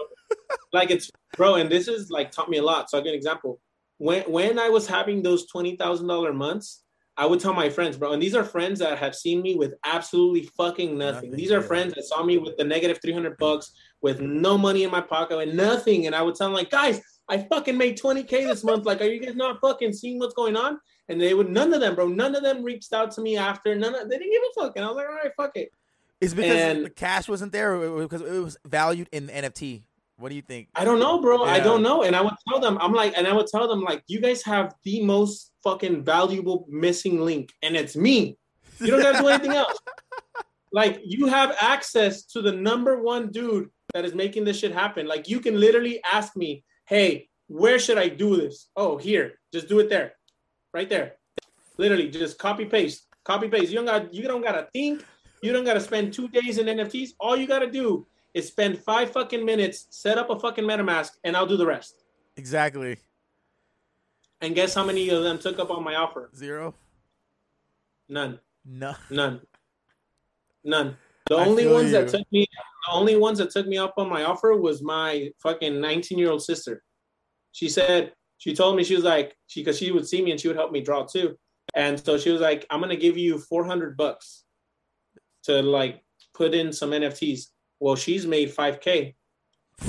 Like 0.74 0.92
it's 0.92 1.10
bro, 1.36 1.56
and 1.56 1.70
this 1.70 1.88
is 1.88 2.10
like 2.10 2.32
taught 2.32 2.50
me 2.50 2.58
a 2.58 2.64
lot. 2.64 2.90
So 2.90 2.98
I'll 2.98 3.04
give 3.04 3.12
an 3.12 3.18
example. 3.18 3.60
When 3.98 4.24
when 4.24 4.60
I 4.60 4.70
was 4.70 4.88
having 4.88 5.24
those 5.24 5.48
twenty 5.48 5.76
thousand 5.76 6.08
dollar 6.08 6.34
months, 6.34 6.84
I 7.18 7.26
would 7.26 7.40
tell 7.40 7.54
my 7.54 7.70
friends, 7.70 7.98
bro, 7.98 8.12
and 8.12 8.22
these 8.22 8.36
are 8.36 8.44
friends 8.44 8.80
that 8.80 8.98
have 8.98 9.16
seen 9.16 9.42
me 9.42 9.56
with 9.56 9.74
absolutely 9.86 10.50
fucking 10.58 10.98
nothing. 10.98 11.30
Nothing, 11.30 11.32
these 11.32 11.52
are 11.52 11.62
yeah. 11.62 11.68
friends 11.68 11.94
that 11.94 12.04
saw 12.04 12.24
me 12.24 12.38
with 12.38 12.58
the 12.58 12.64
negative 12.64 13.00
three 13.02 13.14
hundred 13.14 13.38
bucks, 13.38 13.72
with 14.02 14.20
no 14.20 14.58
money 14.58 14.84
in 14.84 14.92
my 14.92 15.02
pocket 15.02 15.40
and 15.40 15.56
nothing. 15.56 16.08
And 16.08 16.16
I 16.16 16.22
would 16.22 16.36
tell 16.36 16.48
them 16.48 16.54
like, 16.54 16.70
guys, 16.70 17.02
I 17.30 17.38
fucking 17.38 17.78
made 17.78 17.98
twenty 17.98 18.24
k 18.24 18.44
this 18.44 18.64
month. 18.64 18.86
Like, 18.86 19.02
are 19.02 19.06
you 19.06 19.20
guys 19.20 19.36
not 19.36 19.62
fucking 19.62 19.94
seeing 19.94 20.20
what's 20.20 20.34
going 20.34 20.58
on? 20.58 20.80
And 21.08 21.22
they 21.22 21.34
would 21.34 21.50
none 21.50 21.74
of 21.74 21.80
them, 21.80 21.96
bro, 21.96 22.08
none 22.08 22.36
of 22.36 22.44
them 22.44 22.64
reached 22.64 22.92
out 22.92 23.12
to 23.12 23.22
me 23.22 23.38
after. 23.38 23.76
None 23.76 23.96
of 23.96 24.10
they 24.10 24.18
didn't 24.18 24.34
give 24.34 24.42
a 24.42 24.62
fuck. 24.62 24.74
And 24.76 24.84
I 24.84 24.90
was 24.90 24.98
like, 24.98 25.08
all 25.08 25.16
right, 25.16 25.32
fuck 25.38 25.52
it. 25.56 25.72
It's 26.20 26.34
because 26.34 26.56
And- 26.56 26.86
the 26.86 26.90
cash 26.90 27.28
wasn't 27.28 27.52
there, 27.52 27.76
or 27.76 28.02
because 28.02 28.22
it 28.22 28.44
was 28.44 28.58
valued 28.66 29.08
in 29.12 29.28
the 29.28 29.34
NFT. 29.34 29.84
What 30.18 30.30
do 30.30 30.36
you 30.36 30.42
think? 30.42 30.70
I 30.76 30.86
don't 30.86 31.00
know, 31.00 31.22
bro. 31.22 31.44
I 31.44 31.60
don't 31.60 31.84
know. 31.84 32.04
And 32.04 32.16
I 32.16 32.22
would 32.22 32.36
tell 32.48 32.60
them, 32.60 32.78
I'm 32.80 32.94
like, 32.94 33.14
and 33.18 33.28
I 33.28 33.34
would 33.34 33.48
tell 33.48 33.68
them, 33.68 33.82
like, 33.82 34.02
you 34.08 34.22
guys 34.22 34.42
have 34.44 34.74
the 34.84 35.04
most 35.04 35.52
fucking 35.64 36.04
valuable 36.06 36.66
missing 36.70 37.20
link, 37.20 37.52
and 37.62 37.76
it's 37.76 37.96
me. 37.98 38.38
You 38.80 38.88
don't 38.88 39.02
gotta 39.02 39.20
do 39.20 39.28
anything 39.28 39.52
else. 39.64 39.78
Like, 40.72 41.02
you 41.04 41.28
have 41.28 41.56
access 41.60 42.24
to 42.28 42.42
the 42.42 42.52
number 42.52 43.02
one 43.02 43.30
dude 43.32 43.70
that 43.94 44.06
is 44.06 44.14
making 44.16 44.46
this 44.46 44.60
shit 44.60 44.74
happen. 44.74 45.06
Like, 45.08 45.28
you 45.28 45.40
can 45.40 45.60
literally 45.60 46.02
ask 46.12 46.36
me, 46.36 46.64
hey, 46.88 47.28
where 47.48 47.78
should 47.78 47.98
I 47.98 48.08
do 48.10 48.36
this? 48.38 48.70
Oh, 48.76 48.98
here, 48.98 49.40
just 49.54 49.68
do 49.68 49.80
it 49.80 49.90
there. 49.90 50.14
right 50.74 50.90
there. 50.90 51.16
Literally, 51.78 52.10
just 52.10 52.38
copy 52.38 52.66
paste, 52.66 53.08
copy 53.26 53.50
paste. 53.50 53.70
You 53.70 53.76
don't 53.78 53.86
got 53.86 54.14
you 54.14 54.24
don't 54.28 54.42
gotta 54.42 54.68
think. 54.72 55.04
You 55.42 55.52
don't 55.52 55.66
gotta 55.66 55.82
spend 55.82 56.14
two 56.14 56.28
days 56.30 56.58
in 56.58 56.68
NFTs. 56.68 57.10
All 57.20 57.36
you 57.36 57.48
gotta 57.48 57.70
do 57.70 58.08
is 58.36 58.48
spend 58.48 58.78
five 58.78 59.12
fucking 59.12 59.44
minutes, 59.44 59.88
set 59.90 60.18
up 60.20 60.30
a 60.30 60.38
fucking 60.38 60.66
MetaMask, 60.66 61.12
and 61.24 61.36
I'll 61.36 61.48
do 61.48 61.58
the 61.58 61.66
rest. 61.66 62.04
Exactly. 62.36 62.98
And 64.42 64.54
guess 64.54 64.76
how 64.76 64.84
many 64.84 65.10
of 65.10 65.24
them 65.24 65.40
took 65.40 65.58
up 65.58 65.72
on 65.72 65.84
my 65.84 65.96
offer? 65.96 66.30
Zero. 66.36 66.76
None. 68.10 68.40
No. 68.66 68.94
None. 69.10 69.42
None. 70.66 70.98
The 71.28 71.38
I 71.38 71.46
only 71.46 71.66
ones 71.66 71.92
you. 71.92 71.94
that 71.94 72.10
took 72.10 72.32
me 72.32 72.46
the 72.88 72.94
only 72.94 73.16
ones 73.16 73.40
that 73.40 73.50
took 73.50 73.66
me 73.66 73.78
up 73.78 73.96
on 73.98 74.10
my 74.10 74.26
offer 74.26 74.54
was 74.56 74.84
my 74.84 75.32
fucking 75.42 75.80
19 75.80 76.20
year 76.20 76.30
old 76.30 76.44
sister. 76.44 76.84
She 77.52 77.70
said 77.70 78.14
she 78.38 78.54
told 78.54 78.76
me 78.76 78.84
she 78.84 78.96
was 78.96 79.04
like 79.04 79.36
she 79.48 79.62
because 79.62 79.78
she 79.80 79.92
would 79.92 80.08
see 80.08 80.22
me 80.22 80.32
and 80.32 80.40
she 80.40 80.48
would 80.48 80.58
help 80.58 80.72
me 80.72 80.82
draw 80.82 81.04
too. 81.06 81.38
And 81.74 82.00
so 82.00 82.18
she 82.18 82.30
was 82.30 82.42
like, 82.42 82.66
I'm 82.70 82.82
gonna 82.82 82.96
give 82.96 83.18
you 83.18 83.40
400 83.40 83.98
bucks 83.98 84.44
to 85.44 85.62
like 85.62 86.04
put 86.36 86.54
in 86.54 86.74
some 86.74 86.92
NFTs. 86.92 87.48
Well, 87.80 87.96
she's 87.96 88.26
made 88.26 88.54
5k. 88.54 89.14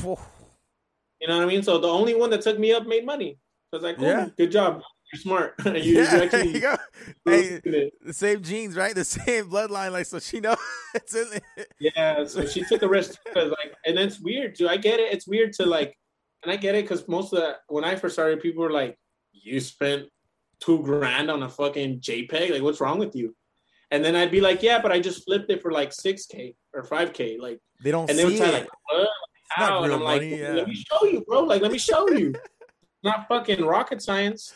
You 0.02 1.28
know 1.28 1.36
what 1.38 1.44
I 1.44 1.46
mean? 1.46 1.62
So 1.62 1.78
the 1.78 1.88
only 1.88 2.14
one 2.14 2.30
that 2.30 2.42
took 2.42 2.58
me 2.58 2.72
up 2.72 2.86
made 2.86 3.06
money. 3.06 3.38
So 3.70 3.74
I 3.74 3.76
was 3.76 3.82
like, 3.84 4.00
Yeah. 4.00 4.28
good 4.36 4.50
job. 4.50 4.82
You're 5.12 5.20
smart. 5.20 5.54
you, 5.64 5.72
yeah, 6.02 6.02
actually 6.22 6.48
you 6.54 6.60
go. 6.60 6.76
Hey, 7.24 7.60
the 8.02 8.12
same 8.12 8.42
genes, 8.42 8.76
right? 8.76 8.94
The 8.94 9.04
same 9.04 9.48
bloodline, 9.48 9.92
like 9.92 10.06
so 10.06 10.18
she 10.18 10.40
knows 10.40 10.56
it's 10.94 11.14
in 11.14 11.28
it. 11.56 11.68
Yeah, 11.78 12.24
so 12.26 12.44
she 12.44 12.64
took 12.64 12.82
a 12.82 12.88
risk 12.88 13.20
because 13.24 13.50
like, 13.50 13.74
and 13.84 13.96
it's 13.98 14.18
weird. 14.18 14.54
Do 14.54 14.68
I 14.68 14.76
get 14.76 14.98
it? 14.98 15.12
It's 15.12 15.28
weird 15.28 15.52
to 15.54 15.66
like, 15.66 15.96
and 16.42 16.50
I 16.50 16.56
get 16.56 16.74
it 16.74 16.82
because 16.84 17.06
most 17.06 17.32
of 17.32 17.40
the 17.40 17.56
when 17.68 17.84
I 17.84 17.94
first 17.94 18.14
started, 18.14 18.40
people 18.40 18.62
were 18.64 18.72
like, 18.72 18.98
"You 19.32 19.60
spent 19.60 20.08
two 20.58 20.82
grand 20.82 21.30
on 21.30 21.44
a 21.44 21.48
fucking 21.48 22.00
JPEG? 22.00 22.50
Like, 22.50 22.62
what's 22.62 22.80
wrong 22.80 22.98
with 22.98 23.14
you?" 23.14 23.36
And 23.96 24.04
then 24.04 24.14
I'd 24.14 24.30
be 24.30 24.42
like, 24.42 24.62
"Yeah, 24.62 24.78
but 24.80 24.92
I 24.92 25.00
just 25.00 25.24
flipped 25.24 25.50
it 25.50 25.62
for 25.62 25.72
like 25.72 25.90
six 25.90 26.26
k 26.26 26.54
or 26.74 26.84
five 26.84 27.14
k." 27.14 27.38
Like, 27.38 27.60
They 27.82 27.90
don't 27.90 28.08
and 28.10 28.18
they 28.18 28.24
would 28.24 28.34
see 28.34 28.40
try 28.40 28.48
it. 28.48 28.52
like, 28.52 28.68
"What? 28.90 29.08
How?" 29.48 29.82
And 29.84 29.92
I'm 29.92 30.02
like, 30.02 30.20
yeah. 30.22 30.52
"Let 30.52 30.68
me 30.68 30.74
show 30.74 31.06
you, 31.06 31.24
bro. 31.26 31.40
Like, 31.44 31.62
let 31.62 31.72
me 31.72 31.78
show 31.78 32.08
you." 32.10 32.34
Not 33.02 33.26
fucking 33.26 33.64
rocket 33.64 34.02
science. 34.02 34.52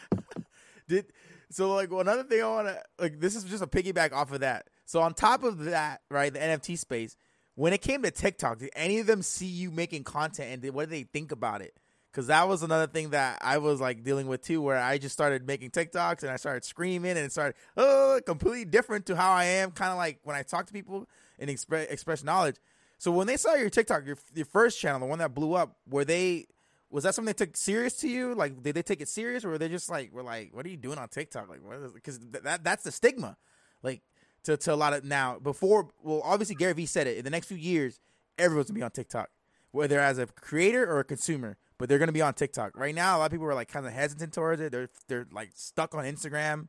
Did 0.88 1.06
so 1.50 1.74
like 1.74 1.90
well, 1.90 2.00
another 2.00 2.24
thing 2.24 2.42
I 2.42 2.48
want 2.48 2.68
to 2.68 2.82
like 2.98 3.18
this 3.18 3.34
is 3.34 3.44
just 3.44 3.62
a 3.62 3.66
piggyback 3.66 4.12
off 4.12 4.30
of 4.32 4.40
that. 4.40 4.66
So 4.84 5.00
on 5.00 5.14
top 5.14 5.42
of 5.42 5.64
that, 5.64 6.00
right, 6.10 6.32
the 6.32 6.38
NFT 6.38 6.76
space, 6.76 7.16
when 7.54 7.72
it 7.72 7.80
came 7.80 8.02
to 8.02 8.10
TikTok, 8.10 8.58
did 8.58 8.70
any 8.74 8.98
of 8.98 9.06
them 9.06 9.22
see 9.22 9.46
you 9.46 9.70
making 9.70 10.04
content 10.04 10.52
and 10.52 10.62
did, 10.62 10.74
what 10.74 10.88
did 10.88 10.98
they 10.98 11.04
think 11.04 11.32
about 11.32 11.62
it? 11.62 11.74
Because 12.10 12.26
that 12.26 12.48
was 12.48 12.62
another 12.62 12.88
thing 12.88 13.10
that 13.10 13.38
I 13.40 13.58
was 13.58 13.80
like 13.80 14.02
dealing 14.02 14.26
with 14.26 14.42
too, 14.42 14.60
where 14.60 14.78
I 14.78 14.98
just 14.98 15.12
started 15.12 15.46
making 15.46 15.70
TikToks 15.70 16.22
and 16.22 16.30
I 16.30 16.36
started 16.36 16.64
screaming 16.64 17.12
and 17.12 17.20
it 17.20 17.32
started 17.32 17.54
oh 17.76 18.20
completely 18.26 18.64
different 18.64 19.06
to 19.06 19.16
how 19.16 19.32
I 19.32 19.44
am, 19.44 19.70
kind 19.70 19.92
of 19.92 19.96
like 19.96 20.18
when 20.24 20.34
I 20.34 20.42
talk 20.42 20.66
to 20.66 20.72
people 20.72 21.08
and 21.38 21.48
express 21.48 21.88
express 21.88 22.24
knowledge. 22.24 22.56
So 22.98 23.10
when 23.12 23.26
they 23.26 23.36
saw 23.36 23.54
your 23.54 23.70
TikTok, 23.70 24.06
your 24.06 24.18
your 24.34 24.46
first 24.46 24.80
channel, 24.80 25.00
the 25.00 25.06
one 25.06 25.20
that 25.20 25.34
blew 25.34 25.54
up, 25.54 25.76
were 25.88 26.04
they 26.04 26.46
was 26.90 27.04
that 27.04 27.14
something 27.14 27.32
they 27.32 27.44
took 27.46 27.56
serious 27.56 27.94
to 27.98 28.08
you? 28.08 28.34
Like, 28.34 28.62
did 28.62 28.74
they 28.74 28.82
take 28.82 29.00
it 29.00 29.08
serious, 29.08 29.44
or 29.44 29.50
were 29.50 29.58
they 29.58 29.68
just 29.68 29.88
like, 29.88 30.10
"We're 30.12 30.22
like, 30.22 30.50
what 30.52 30.66
are 30.66 30.68
you 30.68 30.76
doing 30.76 30.98
on 30.98 31.08
TikTok?" 31.08 31.48
Like. 31.48 31.60
Because 31.94 32.18
th- 32.18 32.42
that 32.42 32.64
that's 32.64 32.82
the 32.82 32.92
stigma, 32.92 33.36
like 33.82 34.02
to 34.44 34.56
to 34.56 34.74
a 34.74 34.76
lot 34.76 34.92
of 34.92 35.04
now. 35.04 35.38
Before, 35.38 35.88
well, 36.02 36.20
obviously 36.24 36.56
Gary 36.56 36.72
Vee 36.72 36.86
said 36.86 37.06
it. 37.06 37.16
In 37.16 37.24
the 37.24 37.30
next 37.30 37.46
few 37.46 37.56
years, 37.56 38.00
everyone's 38.38 38.68
gonna 38.68 38.78
be 38.78 38.82
on 38.82 38.90
TikTok, 38.90 39.30
whether 39.70 40.00
as 40.00 40.18
a 40.18 40.26
creator 40.26 40.84
or 40.84 40.98
a 40.98 41.04
consumer. 41.04 41.56
But 41.80 41.88
they're 41.88 41.98
gonna 41.98 42.12
be 42.12 42.20
on 42.20 42.34
TikTok 42.34 42.76
right 42.76 42.94
now. 42.94 43.16
A 43.16 43.18
lot 43.18 43.24
of 43.24 43.30
people 43.32 43.46
are 43.46 43.54
like 43.54 43.68
kind 43.68 43.86
of 43.86 43.92
hesitant 43.92 44.34
towards 44.34 44.60
it. 44.60 44.70
They're 44.70 44.90
they're 45.08 45.26
like 45.32 45.48
stuck 45.54 45.94
on 45.94 46.04
Instagram, 46.04 46.68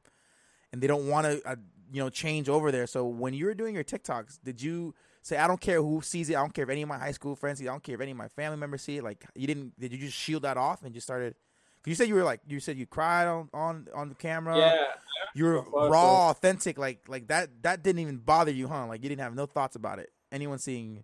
and 0.71 0.81
they 0.81 0.87
don't 0.87 1.09
want 1.09 1.25
to 1.27 1.41
uh, 1.45 1.57
you 1.91 2.01
know 2.01 2.09
change 2.09 2.47
over 2.47 2.71
there. 2.71 2.87
So 2.87 3.05
when 3.05 3.33
you 3.33 3.45
were 3.45 3.53
doing 3.53 3.75
your 3.75 3.83
TikToks, 3.83 4.39
did 4.41 4.61
you 4.61 4.95
say 5.21 5.35
I 5.35 5.47
don't 5.47 5.59
care 5.59 5.81
who 5.81 6.01
sees 6.01 6.29
it? 6.29 6.37
I 6.37 6.39
don't 6.39 6.53
care 6.53 6.63
if 6.63 6.69
any 6.69 6.81
of 6.81 6.87
my 6.87 6.97
high 6.97 7.11
school 7.11 7.35
friends 7.35 7.59
see 7.59 7.65
it. 7.65 7.67
I 7.67 7.73
don't 7.73 7.83
care 7.83 7.95
if 7.95 7.99
any 7.99 8.11
of 8.11 8.17
my 8.17 8.29
family 8.29 8.57
members 8.57 8.83
see 8.83 8.99
it. 8.99 9.03
Like 9.03 9.25
you 9.35 9.47
didn't? 9.47 9.77
Did 9.77 9.91
you 9.91 9.97
just 9.97 10.15
shield 10.17 10.43
that 10.43 10.55
off 10.55 10.81
and 10.81 10.93
just 10.93 11.05
started? 11.05 11.35
Cause 11.83 11.89
you 11.89 11.95
said 11.95 12.07
you 12.07 12.15
were 12.15 12.23
like 12.23 12.39
you 12.47 12.61
said 12.61 12.77
you 12.77 12.85
cried 12.85 13.27
on 13.27 13.49
on 13.53 13.87
on 13.93 14.07
the 14.07 14.15
camera. 14.15 14.57
Yeah, 14.57 14.75
you 15.35 15.43
were 15.43 15.61
raw, 15.89 16.29
authentic. 16.29 16.77
Like 16.77 17.01
like 17.09 17.27
that 17.27 17.49
that 17.63 17.83
didn't 17.83 17.99
even 17.99 18.15
bother 18.15 18.51
you, 18.51 18.69
huh? 18.69 18.87
Like 18.87 19.03
you 19.03 19.09
didn't 19.09 19.23
have 19.23 19.35
no 19.35 19.45
thoughts 19.45 19.75
about 19.75 19.99
it. 19.99 20.09
Anyone 20.31 20.59
seeing? 20.59 21.03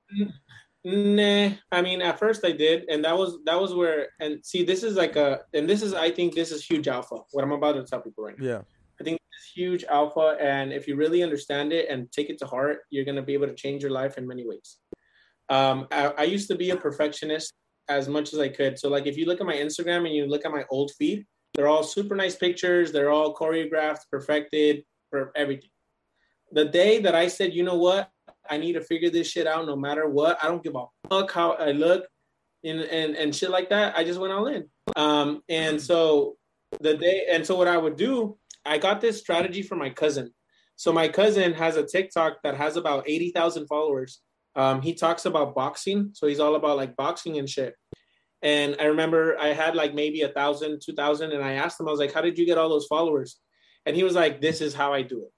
Nah, 0.84 1.50
I 1.72 1.82
mean, 1.82 2.02
at 2.02 2.20
first 2.20 2.46
I 2.46 2.52
did, 2.52 2.86
and 2.90 3.04
that 3.04 3.18
was 3.18 3.40
that 3.46 3.60
was 3.60 3.74
where. 3.74 4.10
And 4.20 4.46
see, 4.46 4.64
this 4.64 4.84
is 4.84 4.96
like 4.96 5.16
a, 5.16 5.42
and 5.54 5.70
this 5.70 5.82
is, 5.82 5.94
I 5.94 6.12
think, 6.12 6.34
this 6.34 6.52
is 6.52 6.64
huge 6.64 6.88
alpha. 6.88 7.18
What 7.32 7.44
I'm 7.44 7.52
about 7.52 7.74
to 7.74 7.84
tell 7.84 8.02
people 8.02 8.24
right 8.24 8.38
now. 8.40 8.46
Yeah. 8.46 8.62
I 9.00 9.04
think 9.04 9.20
it's 9.32 9.52
huge 9.54 9.84
alpha, 9.86 10.38
and 10.40 10.72
if 10.72 10.88
you 10.88 10.96
really 10.96 11.24
understand 11.24 11.74
it 11.74 11.90
and 11.90 12.12
take 12.12 12.30
it 12.30 12.38
to 12.40 12.46
heart, 12.46 12.80
you're 12.90 13.06
gonna 13.06 13.22
be 13.22 13.34
able 13.34 13.48
to 13.48 13.54
change 13.54 13.82
your 13.82 13.92
life 13.92 14.18
in 14.18 14.28
many 14.28 14.48
ways. 14.48 14.78
Um, 15.50 15.88
I, 15.92 16.14
I 16.18 16.24
used 16.24 16.48
to 16.50 16.56
be 16.56 16.72
a 16.72 16.78
perfectionist 16.78 17.54
as 17.90 18.08
much 18.08 18.34
as 18.34 18.40
I 18.40 18.50
could. 18.50 18.80
So, 18.80 18.90
like, 18.90 19.08
if 19.08 19.18
you 19.18 19.26
look 19.26 19.40
at 19.40 19.48
my 19.48 19.56
Instagram 19.56 20.06
and 20.06 20.16
you 20.16 20.26
look 20.26 20.46
at 20.46 20.52
my 20.52 20.66
old 20.70 20.92
feed, 20.98 21.26
they're 21.54 21.68
all 21.68 21.84
super 21.84 22.16
nice 22.16 22.36
pictures. 22.36 22.92
They're 22.92 23.12
all 23.12 23.36
choreographed, 23.36 24.10
perfected, 24.12 24.84
for 25.10 25.32
everything. 25.36 25.70
The 26.52 26.66
day 26.66 27.00
that 27.02 27.16
I 27.16 27.28
said, 27.28 27.54
you 27.54 27.64
know 27.64 27.78
what, 27.78 28.10
I 28.50 28.58
need 28.58 28.74
to 28.74 28.82
figure 28.82 29.10
this 29.10 29.30
shit 29.30 29.48
out, 29.48 29.66
no 29.66 29.76
matter 29.76 30.08
what. 30.08 30.38
I 30.44 30.48
don't 30.48 30.64
give 30.64 30.76
a 30.76 30.86
fuck 31.10 31.32
how 31.32 31.52
I 31.52 31.72
look, 31.72 32.08
and 32.64 32.82
and 32.82 33.16
and 33.16 33.36
shit 33.36 33.50
like 33.50 33.70
that. 33.70 33.98
I 33.98 34.04
just 34.04 34.20
went 34.20 34.34
all 34.34 34.48
in. 34.48 34.70
Um, 34.96 35.42
and 35.50 35.82
so 35.82 36.38
the 36.82 36.96
day, 36.96 37.28
and 37.30 37.46
so 37.46 37.56
what 37.56 37.68
I 37.68 37.78
would 37.78 37.98
do, 37.98 38.38
I 38.66 38.78
got 38.78 39.02
this 39.02 39.20
strategy 39.20 39.62
from 39.62 39.80
my 39.80 39.90
cousin. 39.90 40.34
So 40.76 40.94
my 40.94 41.08
cousin 41.08 41.54
has 41.54 41.76
a 41.76 41.86
TikTok 41.86 42.44
that 42.44 42.56
has 42.56 42.78
about 42.78 43.08
eighty 43.08 43.32
thousand 43.32 43.68
followers. 43.68 44.22
Um, 44.56 44.82
he 44.82 44.94
talks 44.94 45.26
about 45.26 45.56
boxing, 45.56 46.12
so 46.14 46.28
he's 46.28 46.40
all 46.40 46.56
about 46.56 46.78
like 46.78 46.96
boxing 46.96 47.38
and 47.38 47.50
shit. 47.50 47.76
And 48.42 48.76
I 48.80 48.86
remember 48.86 49.38
I 49.40 49.48
had 49.48 49.76
like 49.76 49.94
maybe 49.94 50.22
a 50.22 50.30
thousand, 50.30 50.82
two 50.84 50.94
thousand, 50.94 51.32
and 51.32 51.44
I 51.44 51.54
asked 51.54 51.80
him, 51.80 51.88
I 51.88 51.92
was 51.92 52.00
like, 52.00 52.14
"How 52.14 52.22
did 52.22 52.38
you 52.38 52.46
get 52.46 52.58
all 52.58 52.70
those 52.70 52.86
followers?" 52.86 53.40
And 53.86 53.96
he 53.96 54.04
was 54.04 54.16
like, 54.16 54.42
"This 54.42 54.62
is 54.62 54.74
how 54.74 54.94
I 54.94 55.02
do 55.02 55.24
it." 55.24 55.32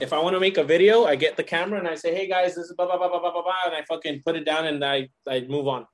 If 0.00 0.12
I 0.12 0.18
want 0.22 0.34
to 0.34 0.40
make 0.40 0.56
a 0.58 0.64
video, 0.64 1.04
I 1.04 1.16
get 1.16 1.36
the 1.36 1.42
camera 1.44 1.78
and 1.78 1.88
I 1.88 1.94
say, 1.94 2.14
"Hey 2.14 2.26
guys, 2.28 2.54
this 2.54 2.66
is 2.66 2.74
blah 2.76 2.86
blah 2.86 2.96
blah 2.98 3.08
blah 3.08 3.20
blah 3.20 3.32
blah,", 3.32 3.42
blah 3.42 3.54
and 3.66 3.74
I 3.74 3.82
fucking 3.82 4.22
put 4.24 4.36
it 4.36 4.44
down 4.44 4.66
and 4.66 4.84
I 4.84 5.08
I 5.28 5.40
move 5.48 5.66
on. 5.68 5.86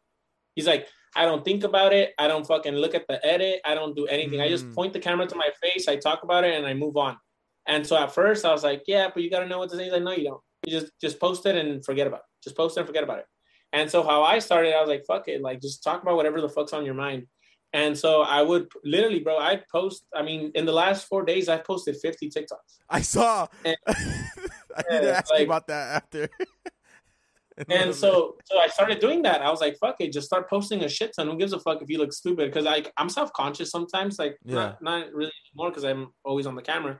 He's 0.54 0.66
like, 0.66 0.88
I 1.16 1.24
don't 1.24 1.44
think 1.44 1.64
about 1.64 1.92
it. 1.92 2.12
I 2.18 2.28
don't 2.28 2.46
fucking 2.46 2.74
look 2.74 2.94
at 2.94 3.06
the 3.08 3.24
edit. 3.24 3.60
I 3.64 3.74
don't 3.74 3.94
do 3.96 4.06
anything. 4.06 4.40
I 4.40 4.48
just 4.48 4.66
Mm. 4.66 4.74
point 4.74 4.92
the 4.92 5.00
camera 5.00 5.26
to 5.26 5.36
my 5.36 5.48
face. 5.62 5.88
I 5.88 5.96
talk 5.96 6.22
about 6.24 6.44
it 6.44 6.54
and 6.56 6.66
I 6.66 6.74
move 6.74 6.96
on. 6.96 7.16
And 7.66 7.86
so 7.86 7.96
at 7.96 8.12
first 8.12 8.44
I 8.44 8.52
was 8.52 8.62
like, 8.64 8.82
yeah, 8.86 9.10
but 9.12 9.22
you 9.22 9.30
got 9.30 9.40
to 9.40 9.46
know 9.46 9.58
what 9.58 9.70
to 9.70 9.76
say. 9.76 9.84
He's 9.84 9.92
like, 9.92 10.02
no, 10.02 10.12
you 10.12 10.24
don't. 10.24 10.40
You 10.66 10.78
just 10.80 10.92
just 11.00 11.18
post 11.20 11.46
it 11.46 11.56
and 11.56 11.84
forget 11.84 12.06
about 12.06 12.20
it. 12.20 12.26
Just 12.42 12.56
post 12.56 12.76
it 12.76 12.80
and 12.80 12.86
forget 12.86 13.04
about 13.04 13.18
it. 13.20 13.26
And 13.72 13.90
so 13.90 14.02
how 14.02 14.22
I 14.22 14.38
started, 14.38 14.74
I 14.74 14.80
was 14.80 14.88
like, 14.88 15.04
fuck 15.06 15.26
it, 15.28 15.40
like 15.40 15.60
just 15.60 15.82
talk 15.82 16.02
about 16.02 16.16
whatever 16.16 16.40
the 16.40 16.48
fuck's 16.48 16.72
on 16.72 16.84
your 16.84 16.94
mind. 16.94 17.26
And 17.74 17.98
so 17.98 18.22
I 18.22 18.40
would 18.40 18.68
literally, 18.84 19.18
bro, 19.18 19.36
I'd 19.36 19.66
post. 19.68 20.06
I 20.14 20.22
mean, 20.22 20.52
in 20.54 20.64
the 20.64 20.72
last 20.72 21.06
four 21.08 21.24
days, 21.24 21.48
I've 21.48 21.64
posted 21.64 21.96
50 22.00 22.30
TikToks. 22.30 22.78
I 22.88 23.02
saw. 23.02 23.48
And- 23.64 23.76
I 23.86 24.82
need 24.90 25.00
to 25.02 25.16
ask 25.18 25.30
you 25.36 25.44
about 25.44 25.66
that 25.66 25.96
after. 25.96 26.28
And 27.68 27.94
so, 27.94 28.34
so 28.46 28.58
I 28.58 28.66
started 28.66 28.98
doing 28.98 29.22
that. 29.22 29.40
I 29.40 29.48
was 29.48 29.60
like, 29.60 29.78
"Fuck 29.78 30.00
it, 30.00 30.12
just 30.12 30.26
start 30.26 30.50
posting 30.50 30.82
a 30.82 30.88
shit 30.88 31.12
ton. 31.14 31.28
Who 31.28 31.36
gives 31.36 31.52
a 31.52 31.60
fuck 31.60 31.80
if 31.82 31.88
you 31.88 31.98
look 31.98 32.12
stupid?" 32.12 32.46
Because 32.50 32.64
like 32.64 32.92
I'm 32.96 33.08
self 33.08 33.32
conscious 33.32 33.70
sometimes, 33.70 34.18
like 34.18 34.36
Yeah. 34.44 34.54
not 34.54 34.82
not 34.82 35.12
really 35.12 35.30
anymore 35.54 35.70
because 35.70 35.84
I'm 35.84 36.08
always 36.24 36.46
on 36.46 36.56
the 36.56 36.62
camera. 36.62 36.98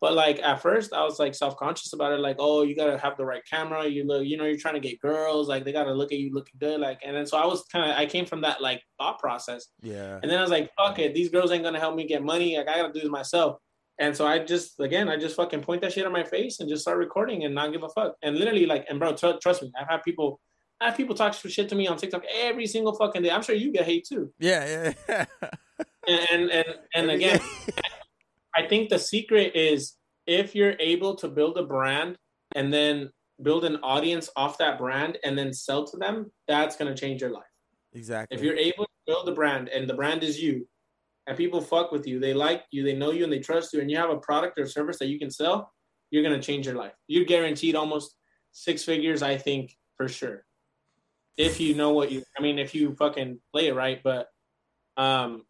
But 0.00 0.12
like 0.12 0.38
at 0.40 0.60
first, 0.60 0.92
I 0.92 1.02
was 1.04 1.18
like 1.18 1.34
self 1.34 1.56
conscious 1.56 1.92
about 1.92 2.12
it. 2.12 2.20
Like, 2.20 2.36
oh, 2.38 2.62
you 2.62 2.76
gotta 2.76 2.98
have 2.98 3.16
the 3.16 3.24
right 3.24 3.42
camera. 3.48 3.86
You 3.86 4.04
look, 4.04 4.26
you 4.26 4.36
know, 4.36 4.44
you're 4.44 4.58
trying 4.58 4.74
to 4.74 4.80
get 4.80 5.00
girls. 5.00 5.48
Like 5.48 5.64
they 5.64 5.72
gotta 5.72 5.92
look 5.92 6.12
at 6.12 6.18
you 6.18 6.32
looking 6.32 6.58
good. 6.60 6.80
Like, 6.80 7.00
and 7.04 7.16
then 7.16 7.26
so 7.26 7.38
I 7.38 7.46
was 7.46 7.64
kind 7.72 7.90
of, 7.90 7.96
I 7.96 8.06
came 8.06 8.26
from 8.26 8.42
that 8.42 8.60
like 8.60 8.82
thought 8.98 9.18
process. 9.18 9.68
yeah. 9.82 10.18
And 10.22 10.30
then 10.30 10.38
I 10.38 10.42
was 10.42 10.50
like, 10.50 10.70
fuck 10.76 10.98
it, 10.98 11.14
these 11.14 11.30
girls 11.30 11.50
ain't 11.50 11.64
gonna 11.64 11.80
help 11.80 11.96
me 11.96 12.06
get 12.06 12.22
money. 12.22 12.56
Like 12.56 12.68
I 12.68 12.76
gotta 12.76 12.92
do 12.92 13.00
this 13.00 13.08
myself. 13.08 13.58
And 13.98 14.14
so 14.14 14.26
I 14.26 14.40
just, 14.40 14.78
again, 14.78 15.08
I 15.08 15.16
just 15.16 15.36
fucking 15.36 15.62
point 15.62 15.80
that 15.80 15.92
shit 15.94 16.04
on 16.04 16.12
my 16.12 16.24
face 16.24 16.60
and 16.60 16.68
just 16.68 16.82
start 16.82 16.98
recording 16.98 17.44
and 17.44 17.54
not 17.54 17.72
give 17.72 17.82
a 17.82 17.88
fuck. 17.88 18.14
And 18.22 18.36
literally, 18.36 18.66
like, 18.66 18.84
and 18.90 18.98
bro, 18.98 19.14
tr- 19.14 19.38
trust 19.40 19.62
me, 19.62 19.72
I've 19.80 19.88
had 19.88 20.02
people, 20.02 20.38
I 20.82 20.88
have 20.88 20.96
people 20.98 21.14
talk 21.14 21.32
shit 21.32 21.70
to 21.70 21.74
me 21.74 21.86
on 21.86 21.96
TikTok 21.96 22.22
every 22.30 22.66
single 22.66 22.94
fucking 22.94 23.22
day. 23.22 23.30
I'm 23.30 23.42
sure 23.42 23.54
you 23.54 23.72
get 23.72 23.86
hate 23.86 24.06
too. 24.06 24.30
Yeah, 24.38 24.92
yeah, 25.08 25.24
And 26.06 26.20
and 26.30 26.50
and, 26.50 26.66
and 26.94 27.10
again, 27.10 27.40
I 28.56 28.66
think 28.66 28.88
the 28.88 28.98
secret 28.98 29.54
is 29.54 29.96
if 30.26 30.54
you're 30.54 30.76
able 30.80 31.14
to 31.16 31.28
build 31.28 31.58
a 31.58 31.64
brand 31.64 32.16
and 32.54 32.72
then 32.72 33.10
build 33.42 33.64
an 33.64 33.76
audience 33.82 34.30
off 34.36 34.58
that 34.58 34.78
brand 34.78 35.18
and 35.24 35.36
then 35.36 35.52
sell 35.52 35.84
to 35.86 35.96
them, 35.98 36.32
that's 36.48 36.76
gonna 36.76 36.96
change 36.96 37.20
your 37.20 37.30
life. 37.30 37.44
exactly. 37.92 38.36
If 38.36 38.42
you're 38.42 38.56
able 38.56 38.84
to 38.84 38.90
build 39.06 39.28
a 39.28 39.32
brand 39.32 39.68
and 39.68 39.88
the 39.88 39.94
brand 39.94 40.24
is 40.24 40.40
you, 40.40 40.66
and 41.26 41.36
people 41.36 41.60
fuck 41.60 41.92
with 41.92 42.06
you, 42.06 42.20
they 42.20 42.32
like 42.32 42.64
you, 42.70 42.84
they 42.84 42.94
know 42.94 43.10
you, 43.10 43.24
and 43.24 43.32
they 43.32 43.40
trust 43.40 43.72
you, 43.72 43.80
and 43.80 43.90
you 43.90 43.96
have 43.96 44.10
a 44.10 44.18
product 44.18 44.58
or 44.58 44.66
service 44.66 44.98
that 45.00 45.08
you 45.08 45.18
can 45.18 45.30
sell, 45.30 45.72
you're 46.10 46.22
gonna 46.22 46.40
change 46.40 46.66
your 46.66 46.76
life. 46.76 46.92
You're 47.08 47.24
guaranteed 47.24 47.74
almost 47.74 48.16
six 48.52 48.84
figures, 48.84 49.22
I 49.22 49.36
think, 49.36 49.76
for 49.96 50.08
sure. 50.08 50.44
If 51.36 51.60
you 51.60 51.74
know 51.74 51.90
what 51.90 52.10
you, 52.10 52.22
I 52.38 52.42
mean, 52.42 52.58
if 52.58 52.74
you 52.74 52.94
fucking 52.94 53.40
play 53.52 53.66
it 53.66 53.74
right, 53.74 54.00
but 54.02 54.28
um, 54.96 55.42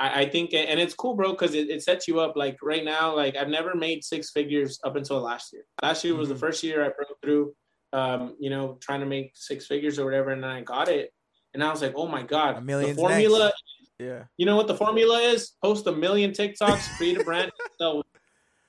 I, 0.00 0.22
I 0.22 0.28
think, 0.28 0.54
and 0.54 0.80
it's 0.80 0.94
cool, 0.94 1.14
bro, 1.14 1.30
because 1.32 1.54
it, 1.54 1.68
it 1.70 1.82
sets 1.82 2.08
you 2.08 2.18
up. 2.20 2.34
Like 2.36 2.56
right 2.62 2.84
now, 2.84 3.14
like 3.14 3.36
I've 3.36 3.48
never 3.48 3.74
made 3.74 4.02
six 4.02 4.30
figures 4.30 4.80
up 4.84 4.96
until 4.96 5.20
last 5.20 5.52
year. 5.52 5.62
Last 5.82 6.02
year 6.04 6.14
was 6.16 6.28
Mhm. 6.28 6.32
the 6.32 6.38
first 6.38 6.62
year 6.64 6.82
I 6.84 6.88
broke 6.88 7.20
through, 7.22 7.54
um, 7.92 8.34
you 8.40 8.50
know, 8.50 8.78
trying 8.80 9.00
to 9.00 9.06
make 9.06 9.32
six 9.34 9.66
figures 9.66 9.98
or 9.98 10.04
whatever, 10.06 10.30
and 10.30 10.42
then 10.42 10.50
I 10.50 10.62
got 10.62 10.88
it, 10.88 11.12
and 11.54 11.62
I 11.62 11.70
was 11.70 11.82
like, 11.82 11.92
oh 11.96 12.08
my 12.08 12.22
god, 12.22 12.56
A 12.56 12.60
million's 12.60 12.96
the 12.96 13.02
formula. 13.02 13.38
next. 13.46 13.62
Yeah. 13.98 14.24
You 14.38 14.46
know 14.46 14.56
what 14.56 14.66
the 14.66 14.74
formula 14.74 15.18
is? 15.18 15.52
Post 15.62 15.86
a 15.86 15.92
million 15.92 16.30
TikToks, 16.30 16.96
create 16.96 17.20
a 17.20 17.24
brand. 17.24 17.50
so 17.78 18.02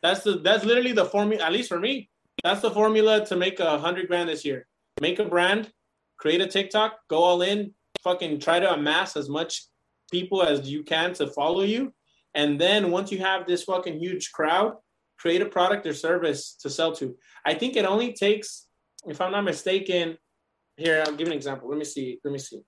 that's 0.04 0.24
the 0.24 0.34
that's 0.40 0.66
literally 0.66 0.92
the 0.92 1.06
formula. 1.06 1.46
At 1.46 1.54
least 1.54 1.70
for 1.70 1.80
me, 1.80 2.10
that's 2.44 2.60
the 2.62 2.72
formula 2.72 3.26
to 3.28 3.36
make 3.38 3.62
a 3.62 3.80
hundred 3.80 4.08
grand 4.10 4.28
this 4.28 4.44
year. 4.44 4.68
Make 5.00 5.20
a 5.20 5.26
brand, 5.26 5.72
create 6.18 6.42
a 6.42 6.48
TikTok, 6.48 6.98
go 7.10 7.20
all 7.24 7.42
in, 7.42 7.74
fucking 8.04 8.42
try 8.42 8.60
to 8.60 8.74
amass 8.74 9.16
as 9.16 9.30
much 9.30 9.64
people 10.12 10.44
as 10.44 10.70
you 10.70 10.84
can 10.84 11.14
to 11.16 11.28
follow 11.28 11.64
you, 11.64 11.94
and 12.36 12.60
then 12.60 12.92
once 12.92 13.12
you 13.12 13.20
have 13.20 13.48
this 13.48 13.64
fucking 13.64 14.00
huge 14.00 14.32
crowd, 14.32 14.74
create 15.18 15.42
a 15.42 15.46
product 15.46 15.86
or 15.88 15.94
service 15.94 16.56
to 16.62 16.70
sell 16.70 16.92
to. 16.96 17.16
I 17.46 17.54
think 17.54 17.76
it 17.76 17.86
only 17.86 18.14
takes, 18.14 18.68
if 19.08 19.22
I'm 19.22 19.32
not 19.32 19.44
mistaken, 19.44 20.18
here 20.78 21.04
I'll 21.06 21.16
give 21.16 21.28
an 21.28 21.34
example. 21.34 21.70
Let 21.70 21.78
me 21.78 21.86
see. 21.86 22.20
Let 22.24 22.32
me 22.34 22.40
see. 22.40 22.62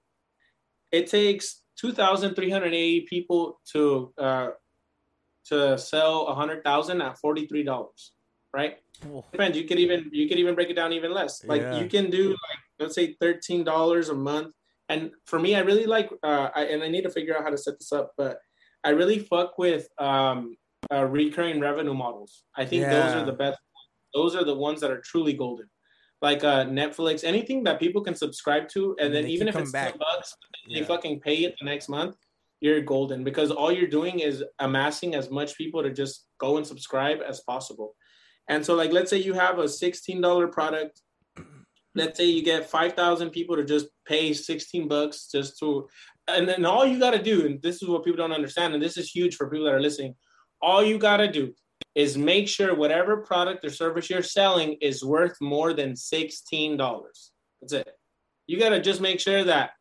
It 0.91 1.07
takes 1.07 1.61
2,380 1.79 3.01
people 3.09 3.59
to 3.73 4.13
uh, 4.17 4.49
to 5.45 5.77
sell 5.77 6.27
a 6.27 6.35
hundred 6.35 6.63
thousand 6.63 7.01
at 7.01 7.17
forty 7.17 7.47
three 7.47 7.63
dollars, 7.63 8.13
right? 8.53 8.77
Depends. 9.31 9.57
You 9.57 9.65
could 9.65 9.79
even 9.79 10.09
you 10.13 10.29
could 10.29 10.37
even 10.39 10.55
break 10.55 10.69
it 10.69 10.75
down 10.75 10.93
even 10.93 11.13
less. 11.13 11.43
Like 11.43 11.61
Yeah. 11.61 11.79
you 11.81 11.89
can 11.89 12.09
do 12.09 12.29
like 12.29 12.59
let's 12.79 12.95
say 12.95 13.15
thirteen 13.19 13.63
dollars 13.63 14.09
a 14.09 14.13
month. 14.13 14.53
And 14.89 15.11
for 15.25 15.39
me, 15.39 15.55
I 15.55 15.59
really 15.61 15.85
like 15.85 16.09
uh, 16.23 16.49
I, 16.55 16.65
and 16.65 16.83
I 16.83 16.89
need 16.89 17.03
to 17.03 17.09
figure 17.09 17.35
out 17.37 17.43
how 17.43 17.49
to 17.49 17.57
set 17.57 17.79
this 17.79 17.91
up, 17.91 18.13
but 18.17 18.39
I 18.83 18.89
really 18.89 19.19
fuck 19.19 19.57
with 19.57 19.87
um, 19.97 20.57
uh, 20.91 21.05
recurring 21.05 21.59
revenue 21.61 21.93
models. 21.93 22.43
I 22.55 22.65
think 22.65 22.83
those 22.83 23.13
are 23.15 23.25
the 23.25 23.31
best. 23.33 23.59
Those 24.13 24.35
are 24.35 24.43
the 24.43 24.55
ones 24.55 24.81
that 24.81 24.91
are 24.91 24.99
truly 25.01 25.33
golden. 25.33 25.69
Like 26.21 26.43
uh, 26.43 26.65
Netflix, 26.65 27.23
anything 27.23 27.63
that 27.65 27.79
people 27.79 28.01
can 28.01 28.15
subscribe 28.15 28.69
to, 28.69 28.95
and 28.99 29.07
And 29.07 29.15
then 29.15 29.27
even 29.27 29.47
if 29.47 29.55
it's 29.55 29.71
coming 29.71 29.91
ten 29.91 29.99
back. 29.99 29.99
bucks, 29.99 30.35
Yeah. 30.67 30.79
they 30.81 30.85
fucking 30.85 31.19
pay 31.21 31.37
it 31.45 31.55
the 31.59 31.65
next 31.65 31.89
month, 31.89 32.15
you're 32.61 32.79
golden 32.81 33.23
because 33.25 33.51
all 33.51 33.71
you're 33.71 33.87
doing 33.99 34.19
is 34.19 34.43
amassing 34.59 35.15
as 35.15 35.29
much 35.29 35.57
people 35.57 35.83
to 35.83 35.91
just 35.91 36.27
go 36.39 36.57
and 36.57 36.65
subscribe 36.65 37.19
as 37.27 37.41
possible. 37.41 37.95
And 38.47 38.65
so, 38.65 38.73
like, 38.75 38.91
let's 38.91 39.09
say 39.09 39.17
you 39.17 39.33
have 39.33 39.59
a 39.59 39.63
$16 39.65 40.51
product. 40.51 41.01
Let's 41.95 42.17
say 42.17 42.25
you 42.25 42.43
get 42.43 42.69
5,000 42.69 43.29
people 43.29 43.55
to 43.55 43.63
just 43.63 43.87
pay 44.05 44.33
16 44.33 44.87
bucks 44.87 45.29
just 45.31 45.59
to, 45.59 45.87
and 46.27 46.47
then 46.47 46.65
all 46.65 46.85
you 46.85 46.99
got 46.99 47.11
to 47.11 47.21
do, 47.21 47.45
and 47.45 47.61
this 47.61 47.81
is 47.81 47.87
what 47.87 48.03
people 48.03 48.17
don't 48.17 48.31
understand, 48.31 48.73
and 48.73 48.81
this 48.81 48.97
is 48.97 49.09
huge 49.09 49.35
for 49.35 49.49
people 49.49 49.65
that 49.65 49.75
are 49.75 49.81
listening. 49.81 50.15
All 50.61 50.83
you 50.83 50.97
got 50.97 51.17
to 51.17 51.31
do 51.31 51.53
is 51.93 52.17
make 52.17 52.47
sure 52.47 52.75
whatever 52.75 53.17
product 53.17 53.63
or 53.63 53.69
service 53.69 54.09
you're 54.09 54.23
selling 54.23 54.73
is 54.81 55.03
worth 55.03 55.35
more 55.41 55.73
than 55.73 55.93
$16. 55.93 56.77
That's 57.61 57.73
it. 57.73 57.89
You 58.47 58.59
got 58.59 58.69
to 58.69 58.81
just 58.81 59.01
make 59.01 59.19
sure 59.19 59.43
that 59.43 59.71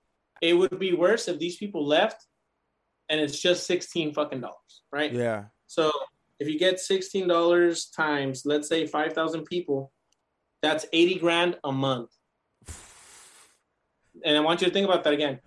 it 0.43 0.55
would 0.55 0.79
be 0.79 0.93
worse 0.93 1.29
if 1.29 1.39
these 1.39 1.57
people 1.57 1.87
left 1.87 2.27
and 3.09 3.21
it's 3.21 3.41
just 3.41 3.67
16 3.67 4.13
fucking 4.13 4.41
dollars, 4.41 4.83
right? 4.93 5.13
Yeah. 5.13 5.45
So 5.67 5.91
if 6.43 6.49
you 6.49 6.59
get 6.59 6.81
sixteen 6.81 7.29
dollars 7.29 7.87
times, 7.87 8.43
let's 8.45 8.69
say 8.69 8.87
five 8.87 9.13
thousand 9.13 9.45
people, 9.45 9.93
that's 10.63 10.87
eighty 10.93 11.19
grand 11.19 11.59
a 11.65 11.73
month. 11.73 12.11
And 14.25 14.37
I 14.37 14.41
want 14.41 14.61
you 14.61 14.69
to 14.69 14.73
think 14.73 14.87
about 14.87 15.05
that 15.05 15.13
again. 15.13 15.41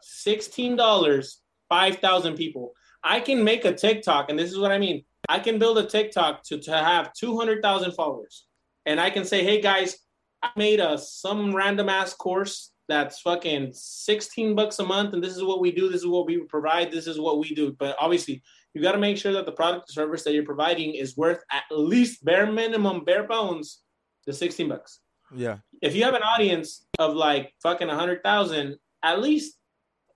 Sixteen 0.00 0.76
dollars, 0.76 1.40
five 1.68 1.96
thousand 1.96 2.36
people. 2.36 2.72
I 3.02 3.20
can 3.20 3.42
make 3.42 3.64
a 3.64 3.74
TikTok, 3.74 4.30
and 4.30 4.38
this 4.38 4.50
is 4.50 4.58
what 4.58 4.70
I 4.70 4.78
mean. 4.78 5.04
I 5.28 5.40
can 5.40 5.58
build 5.58 5.78
a 5.78 5.86
TikTok 5.86 6.44
to, 6.44 6.58
to 6.58 6.72
have 6.72 7.12
two 7.12 7.36
hundred 7.36 7.62
thousand 7.62 7.92
followers, 7.92 8.46
and 8.86 9.00
I 9.00 9.10
can 9.10 9.24
say, 9.24 9.44
"Hey 9.44 9.60
guys, 9.60 9.98
I 10.42 10.50
made 10.56 10.80
a 10.80 10.96
some 10.98 11.54
random 11.54 11.88
ass 11.88 12.14
course 12.14 12.72
that's 12.88 13.20
fucking 13.20 13.72
sixteen 13.72 14.54
bucks 14.54 14.78
a 14.78 14.84
month, 14.84 15.14
and 15.14 15.22
this 15.22 15.36
is 15.36 15.42
what 15.42 15.60
we 15.60 15.72
do. 15.72 15.88
This 15.88 16.02
is 16.02 16.06
what 16.06 16.26
we 16.26 16.38
provide. 16.44 16.92
This 16.92 17.06
is 17.06 17.18
what 17.18 17.38
we 17.38 17.54
do." 17.54 17.74
But 17.78 17.96
obviously, 17.98 18.42
you 18.74 18.82
got 18.82 18.92
to 18.92 18.98
make 18.98 19.16
sure 19.16 19.32
that 19.32 19.46
the 19.46 19.52
product 19.52 19.90
or 19.90 19.92
service 19.92 20.22
that 20.24 20.34
you're 20.34 20.44
providing 20.44 20.94
is 20.94 21.16
worth 21.16 21.42
at 21.50 21.64
least 21.70 22.24
bare 22.24 22.50
minimum, 22.50 23.04
bare 23.04 23.24
bones, 23.24 23.81
the 24.26 24.32
16 24.32 24.68
bucks. 24.68 25.00
Yeah. 25.34 25.58
If 25.80 25.94
you 25.94 26.04
have 26.04 26.14
an 26.14 26.22
audience 26.22 26.84
of 26.98 27.14
like 27.14 27.52
fucking 27.62 27.88
100,000, 27.88 28.76
at 29.02 29.20
least 29.20 29.56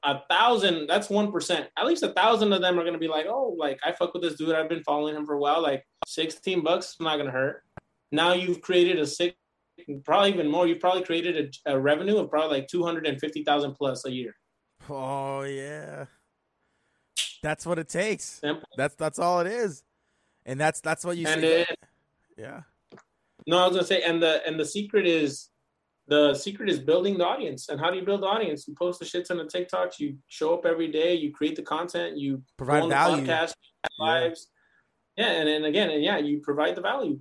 a 0.05 0.21
thousand, 0.31 0.87
that's 0.87 1.09
1%. 1.09 1.67
At 1.77 1.87
least 1.87 2.03
a 2.03 2.13
thousand 2.13 2.53
of 2.53 2.61
them 2.61 2.79
are 2.79 2.83
going 2.83 2.93
to 2.93 2.99
be 3.01 3.09
like, 3.09 3.27
oh, 3.29 3.57
like 3.59 3.79
I 3.85 3.93
fuck 3.93 4.13
with 4.15 4.23
this 4.23 4.35
dude. 4.37 4.55
I've 4.55 4.69
been 4.69 4.83
following 4.85 5.17
him 5.17 5.27
for 5.27 5.35
a 5.35 5.39
while. 5.41 5.63
Like 5.63 5.85
16 6.07 6.63
bucks 6.63 6.91
is 6.91 6.97
not 7.01 7.17
going 7.17 7.27
to 7.27 7.33
hurt. 7.33 7.63
Now 8.13 8.35
you've 8.35 8.61
created 8.61 8.99
a 8.99 9.07
six, 9.07 9.35
probably 10.05 10.31
even 10.33 10.49
more. 10.49 10.67
You've 10.67 10.81
probably 10.81 11.03
created 11.03 11.57
a, 11.67 11.73
a 11.73 11.81
revenue 11.81 12.19
of 12.19 12.31
probably 12.31 12.59
like 12.59 12.69
250,000 12.69 13.75
plus 13.75 14.05
a 14.05 14.11
year. 14.13 14.37
Oh 14.89 15.43
yeah. 15.43 16.05
That's 17.43 17.67
what 17.67 17.79
it 17.79 17.89
takes. 17.89 18.25
Simple. 18.25 18.69
That's 18.77 18.95
that's 18.95 19.19
all 19.19 19.41
it 19.41 19.47
is. 19.49 19.83
And 20.45 20.61
that's 20.61 20.81
that's 20.81 21.05
what 21.05 21.17
you 21.17 21.27
And 21.27 21.41
see. 21.41 21.47
it, 21.47 21.79
yeah. 22.37 22.61
No, 23.47 23.59
I 23.59 23.66
was 23.68 23.76
gonna 23.76 23.86
say, 23.86 24.03
and 24.03 24.22
the 24.22 24.47
and 24.47 24.59
the 24.59 24.64
secret 24.64 25.07
is 25.07 25.49
the 26.09 26.34
secret 26.34 26.68
is 26.68 26.78
building 26.78 27.18
the 27.18 27.24
audience. 27.26 27.68
And 27.68 27.80
how 27.80 27.90
do 27.90 27.97
you 27.97 28.05
build 28.05 28.22
the 28.22 28.26
audience? 28.26 28.66
You 28.68 28.74
post 28.74 29.01
the 29.01 29.05
shit 29.05 29.30
on 29.30 29.38
the 29.38 29.44
TikToks. 29.44 29.99
You 29.99 30.16
show 30.28 30.55
up 30.55 30.64
every 30.64 30.88
day. 30.88 31.14
You 31.14 31.32
create 31.32 31.57
the 31.57 31.62
content. 31.62 32.16
You 32.16 32.42
Provide 32.57 32.82
on 32.82 32.88
the 32.88 32.94
value. 32.94 33.24
podcast, 33.26 33.55
Yeah. 33.82 34.05
lives. 34.05 34.49
Yeah, 35.16 35.30
and 35.32 35.49
then 35.49 35.64
again, 35.64 35.90
and 35.90 36.03
yeah, 36.05 36.18
you 36.18 36.40
provide 36.40 36.76
the 36.76 36.80
value. 36.82 37.18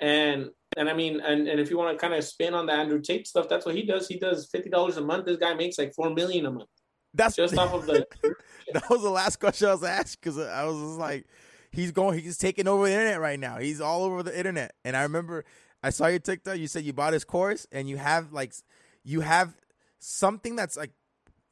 And 0.00 0.50
and 0.76 0.88
I 0.88 0.94
mean, 0.94 1.20
and, 1.20 1.46
and 1.48 1.60
if 1.60 1.70
you 1.70 1.76
want 1.78 1.96
to 1.96 2.00
kind 2.00 2.14
of 2.14 2.24
spin 2.24 2.54
on 2.54 2.66
the 2.66 2.72
Andrew 2.72 3.00
Tate 3.00 3.26
stuff, 3.26 3.48
that's 3.48 3.64
what 3.66 3.74
he 3.74 3.82
does. 3.82 4.08
He 4.08 4.18
does 4.18 4.48
fifty 4.50 4.70
dollars 4.70 4.96
a 4.96 5.00
month. 5.02 5.26
This 5.26 5.36
guy 5.38 5.54
makes 5.54 5.78
like 5.78 5.94
four 5.94 6.10
million 6.10 6.46
a 6.46 6.50
month 6.50 6.68
That's 7.14 7.36
just 7.36 7.56
off 7.58 7.72
of 7.74 7.86
the. 7.86 8.06
that 8.72 8.88
was 8.90 9.02
the 9.02 9.10
last 9.10 9.38
question 9.38 9.68
I 9.68 9.72
was 9.72 9.84
asked 9.84 10.20
because 10.20 10.38
I 10.38 10.64
was 10.64 10.76
just 10.78 10.98
like, 10.98 11.26
he's 11.74 11.90
going, 11.92 12.18
he's 12.18 12.38
taking 12.38 12.68
over 12.68 12.86
the 12.86 12.92
internet 12.92 13.20
right 13.20 13.38
now. 13.38 13.58
He's 13.58 13.80
all 13.80 14.04
over 14.04 14.22
the 14.22 14.36
internet. 14.36 14.74
And 14.84 14.96
I 14.96 15.02
remember 15.02 15.44
I 15.82 15.90
saw 15.90 16.06
your 16.06 16.20
TikTok. 16.20 16.58
You 16.58 16.66
said 16.66 16.84
you 16.84 16.92
bought 16.92 17.12
his 17.12 17.24
course 17.24 17.66
and 17.72 17.88
you 17.88 17.96
have 17.96 18.32
like, 18.32 18.54
you 19.02 19.20
have 19.20 19.54
something 19.98 20.56
that's 20.56 20.76
like 20.76 20.92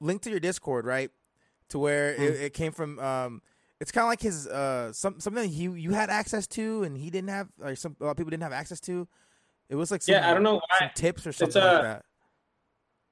linked 0.00 0.24
to 0.24 0.30
your 0.30 0.40
Discord, 0.40 0.86
right? 0.86 1.10
To 1.70 1.78
where 1.78 2.14
it, 2.14 2.40
it 2.40 2.54
came 2.54 2.72
from. 2.72 2.98
Um, 2.98 3.42
it's 3.80 3.90
kind 3.90 4.04
of 4.04 4.08
like 4.08 4.20
his 4.20 4.46
uh, 4.46 4.92
some 4.92 5.18
something 5.18 5.50
he 5.50 5.64
you 5.64 5.92
had 5.92 6.08
access 6.10 6.46
to 6.48 6.84
and 6.84 6.96
he 6.96 7.10
didn't 7.10 7.30
have, 7.30 7.48
or 7.60 7.74
some 7.74 7.96
a 8.00 8.04
lot 8.04 8.10
of 8.12 8.16
people 8.16 8.30
didn't 8.30 8.42
have 8.44 8.52
access 8.52 8.78
to. 8.80 9.08
It 9.68 9.74
was 9.74 9.90
like 9.90 10.02
some, 10.02 10.14
Yeah, 10.14 10.30
I 10.30 10.34
don't 10.34 10.42
know 10.42 10.60
why. 10.78 10.90
tips 10.94 11.26
or 11.26 11.32
something 11.32 11.60
uh, 11.60 11.66
like 11.66 11.82
that. 11.82 12.04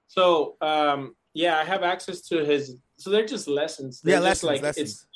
So 0.09 0.57
um, 0.61 1.17
yeah, 1.35 1.59
I 1.59 1.65
have 1.65 1.83
access 1.83 2.21
to 2.29 2.45
his. 2.45 2.77
So 2.99 3.11
they're 3.11 3.27
just 3.27 3.49
lessons. 3.49 4.01
They're 4.01 4.15
Yeah, 4.15 4.19
just 4.19 4.43
lessons, 4.45 4.47
like 4.47 4.63
lessons. 4.63 4.91
it's 4.91 5.07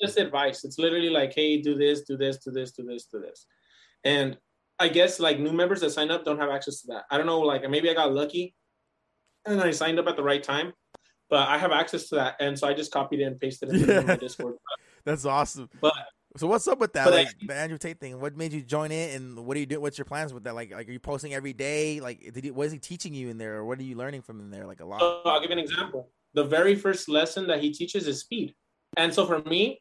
just 0.00 0.18
advice. 0.18 0.64
It's 0.64 0.78
literally 0.78 1.10
like, 1.10 1.32
hey, 1.34 1.60
do 1.60 1.74
this, 1.76 2.02
do 2.02 2.16
this, 2.16 2.38
do 2.38 2.50
this, 2.50 2.72
do 2.72 2.82
this, 2.84 3.04
do 3.06 3.20
this. 3.20 3.46
And 4.04 4.36
I 4.78 4.88
guess 4.88 5.18
like 5.18 5.38
new 5.40 5.52
members 5.52 5.80
that 5.80 5.90
sign 5.90 6.10
up 6.10 6.24
don't 6.24 6.38
have 6.38 6.50
access 6.50 6.80
to 6.82 6.86
that. 6.88 7.04
I 7.10 7.16
don't 7.16 7.26
know, 7.26 7.40
like 7.40 7.68
maybe 7.68 7.90
I 7.90 7.94
got 7.94 8.12
lucky 8.12 8.54
and 9.46 9.60
I 9.60 9.70
signed 9.72 9.98
up 9.98 10.06
at 10.06 10.16
the 10.16 10.22
right 10.22 10.42
time, 10.42 10.72
but 11.30 11.48
I 11.48 11.58
have 11.58 11.72
access 11.72 12.08
to 12.10 12.14
that. 12.16 12.36
And 12.40 12.56
so 12.58 12.68
I 12.68 12.74
just 12.74 12.92
copied 12.92 13.20
it 13.20 13.24
and 13.24 13.40
pasted 13.40 13.70
it 13.74 13.88
Yeah. 13.88 14.00
in 14.00 14.06
my 14.06 14.16
Discord. 14.16 14.54
That's 15.04 15.24
awesome. 15.24 15.68
But 15.80 15.94
So 16.36 16.46
what's 16.46 16.68
up 16.68 16.78
with 16.78 16.92
that? 16.92 17.10
Like 17.10 17.28
I- 17.28 17.46
the 17.46 17.54
Andrew 17.54 17.78
Tate 17.78 17.98
thing. 17.98 18.20
What 18.20 18.36
made 18.36 18.52
you 18.52 18.62
join 18.62 18.92
it, 18.92 19.16
and 19.16 19.44
what 19.46 19.56
are 19.56 19.60
you 19.60 19.66
doing? 19.66 19.80
What's 19.80 19.98
your 19.98 20.04
plans 20.04 20.32
with 20.32 20.44
that? 20.44 20.54
Like, 20.54 20.70
like 20.72 20.88
are 20.88 20.92
you 20.92 21.00
posting 21.00 21.34
every 21.34 21.54
day? 21.54 21.98
Like, 22.00 22.20
did 22.32 22.44
he, 22.44 22.50
what 22.50 22.66
is 22.66 22.72
he 22.72 22.78
teaching 22.78 23.14
you 23.14 23.30
in 23.30 23.38
there, 23.38 23.56
or 23.56 23.64
what 23.64 23.78
are 23.78 23.82
you 23.84 23.96
learning 23.96 24.22
from 24.22 24.38
in 24.40 24.50
there? 24.50 24.66
Like 24.66 24.80
a 24.80 24.84
lot. 24.84 25.00
So 25.00 25.22
I'll 25.24 25.40
give 25.40 25.50
you 25.50 25.56
an 25.56 25.62
example. 25.62 26.10
The 26.34 26.44
very 26.44 26.74
first 26.76 27.08
lesson 27.08 27.46
that 27.48 27.60
he 27.60 27.72
teaches 27.72 28.06
is 28.06 28.20
speed. 28.20 28.54
And 28.96 29.12
so 29.12 29.26
for 29.26 29.40
me, 29.48 29.80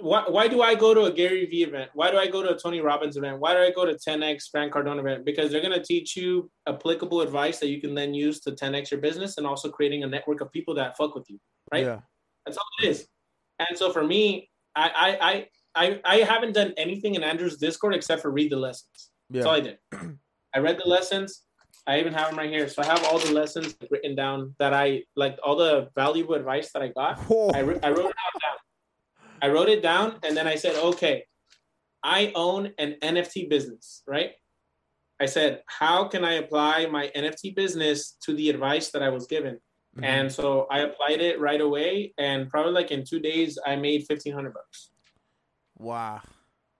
why, 0.00 0.24
why 0.28 0.48
do 0.48 0.62
I 0.62 0.74
go 0.74 0.94
to 0.94 1.04
a 1.04 1.12
Gary 1.12 1.46
Vee 1.46 1.64
event? 1.64 1.90
Why 1.94 2.10
do 2.10 2.18
I 2.18 2.26
go 2.26 2.42
to 2.42 2.54
a 2.54 2.58
Tony 2.58 2.80
Robbins 2.80 3.16
event? 3.16 3.40
Why 3.40 3.52
do 3.54 3.60
I 3.60 3.70
go 3.70 3.84
to 3.84 3.94
10X 3.94 4.50
Grant 4.52 4.72
Cardone 4.72 4.98
event? 4.98 5.24
Because 5.24 5.50
they're 5.50 5.60
going 5.60 5.74
to 5.78 5.84
teach 5.84 6.16
you 6.16 6.50
applicable 6.68 7.20
advice 7.20 7.58
that 7.58 7.68
you 7.68 7.80
can 7.80 7.94
then 7.94 8.14
use 8.14 8.40
to 8.40 8.52
10X 8.52 8.92
your 8.92 9.00
business 9.00 9.38
and 9.38 9.46
also 9.46 9.68
creating 9.68 10.04
a 10.04 10.06
network 10.06 10.40
of 10.40 10.52
people 10.52 10.74
that 10.74 10.96
fuck 10.96 11.14
with 11.14 11.28
you, 11.28 11.38
right? 11.72 11.84
Yeah. 11.84 12.00
That's 12.46 12.56
all 12.56 12.66
it 12.82 12.88
is. 12.88 13.08
And 13.58 13.76
so 13.76 13.92
for 13.92 14.04
me, 14.04 14.48
I, 14.76 14.90
I, 14.94 15.30
I, 15.30 15.46
I, 15.74 16.00
I 16.04 16.16
haven't 16.18 16.52
done 16.52 16.74
anything 16.76 17.16
in 17.16 17.24
Andrew's 17.24 17.56
Discord 17.56 17.94
except 17.94 18.22
for 18.22 18.30
read 18.30 18.52
the 18.52 18.56
lessons. 18.56 19.10
That's 19.30 19.46
all 19.46 19.54
I 19.54 19.60
did. 19.60 19.78
I 20.54 20.60
read 20.60 20.78
the 20.78 20.88
lessons. 20.88 21.42
I 21.86 21.98
even 21.98 22.12
have 22.12 22.28
them 22.28 22.38
right 22.38 22.50
here. 22.50 22.68
So 22.68 22.82
I 22.82 22.86
have 22.86 23.02
all 23.04 23.18
the 23.18 23.32
lessons 23.32 23.74
written 23.90 24.14
down 24.14 24.54
that 24.58 24.74
I 24.74 25.02
like, 25.16 25.38
all 25.42 25.56
the 25.56 25.88
valuable 25.96 26.34
advice 26.34 26.70
that 26.72 26.82
I 26.82 26.88
got. 26.88 27.18
I, 27.30 27.58
I 27.58 27.62
wrote 27.62 27.76
it 27.78 27.84
all 27.84 28.40
down. 28.40 28.58
I 29.42 29.48
wrote 29.48 29.68
it 29.68 29.82
down 29.82 30.16
and 30.22 30.36
then 30.36 30.46
I 30.46 30.54
said, 30.54 30.76
okay, 30.76 31.24
I 32.02 32.32
own 32.34 32.72
an 32.78 32.96
NFT 33.02 33.48
business, 33.48 34.02
right? 34.06 34.32
I 35.20 35.26
said, 35.26 35.62
how 35.66 36.04
can 36.04 36.24
I 36.24 36.34
apply 36.34 36.86
my 36.86 37.10
NFT 37.16 37.56
business 37.56 38.16
to 38.22 38.34
the 38.34 38.50
advice 38.50 38.90
that 38.90 39.02
I 39.02 39.08
was 39.08 39.26
given? 39.26 39.58
Mm-hmm. 39.98 40.04
And 40.04 40.32
so 40.32 40.66
I 40.70 40.80
applied 40.80 41.20
it 41.20 41.40
right 41.40 41.60
away, 41.60 42.14
and 42.18 42.48
probably 42.48 42.72
like 42.72 42.92
in 42.92 43.04
two 43.04 43.18
days, 43.18 43.58
I 43.66 43.74
made 43.74 44.06
fifteen 44.06 44.32
hundred 44.32 44.54
bucks. 44.54 44.90
Wow. 45.76 46.20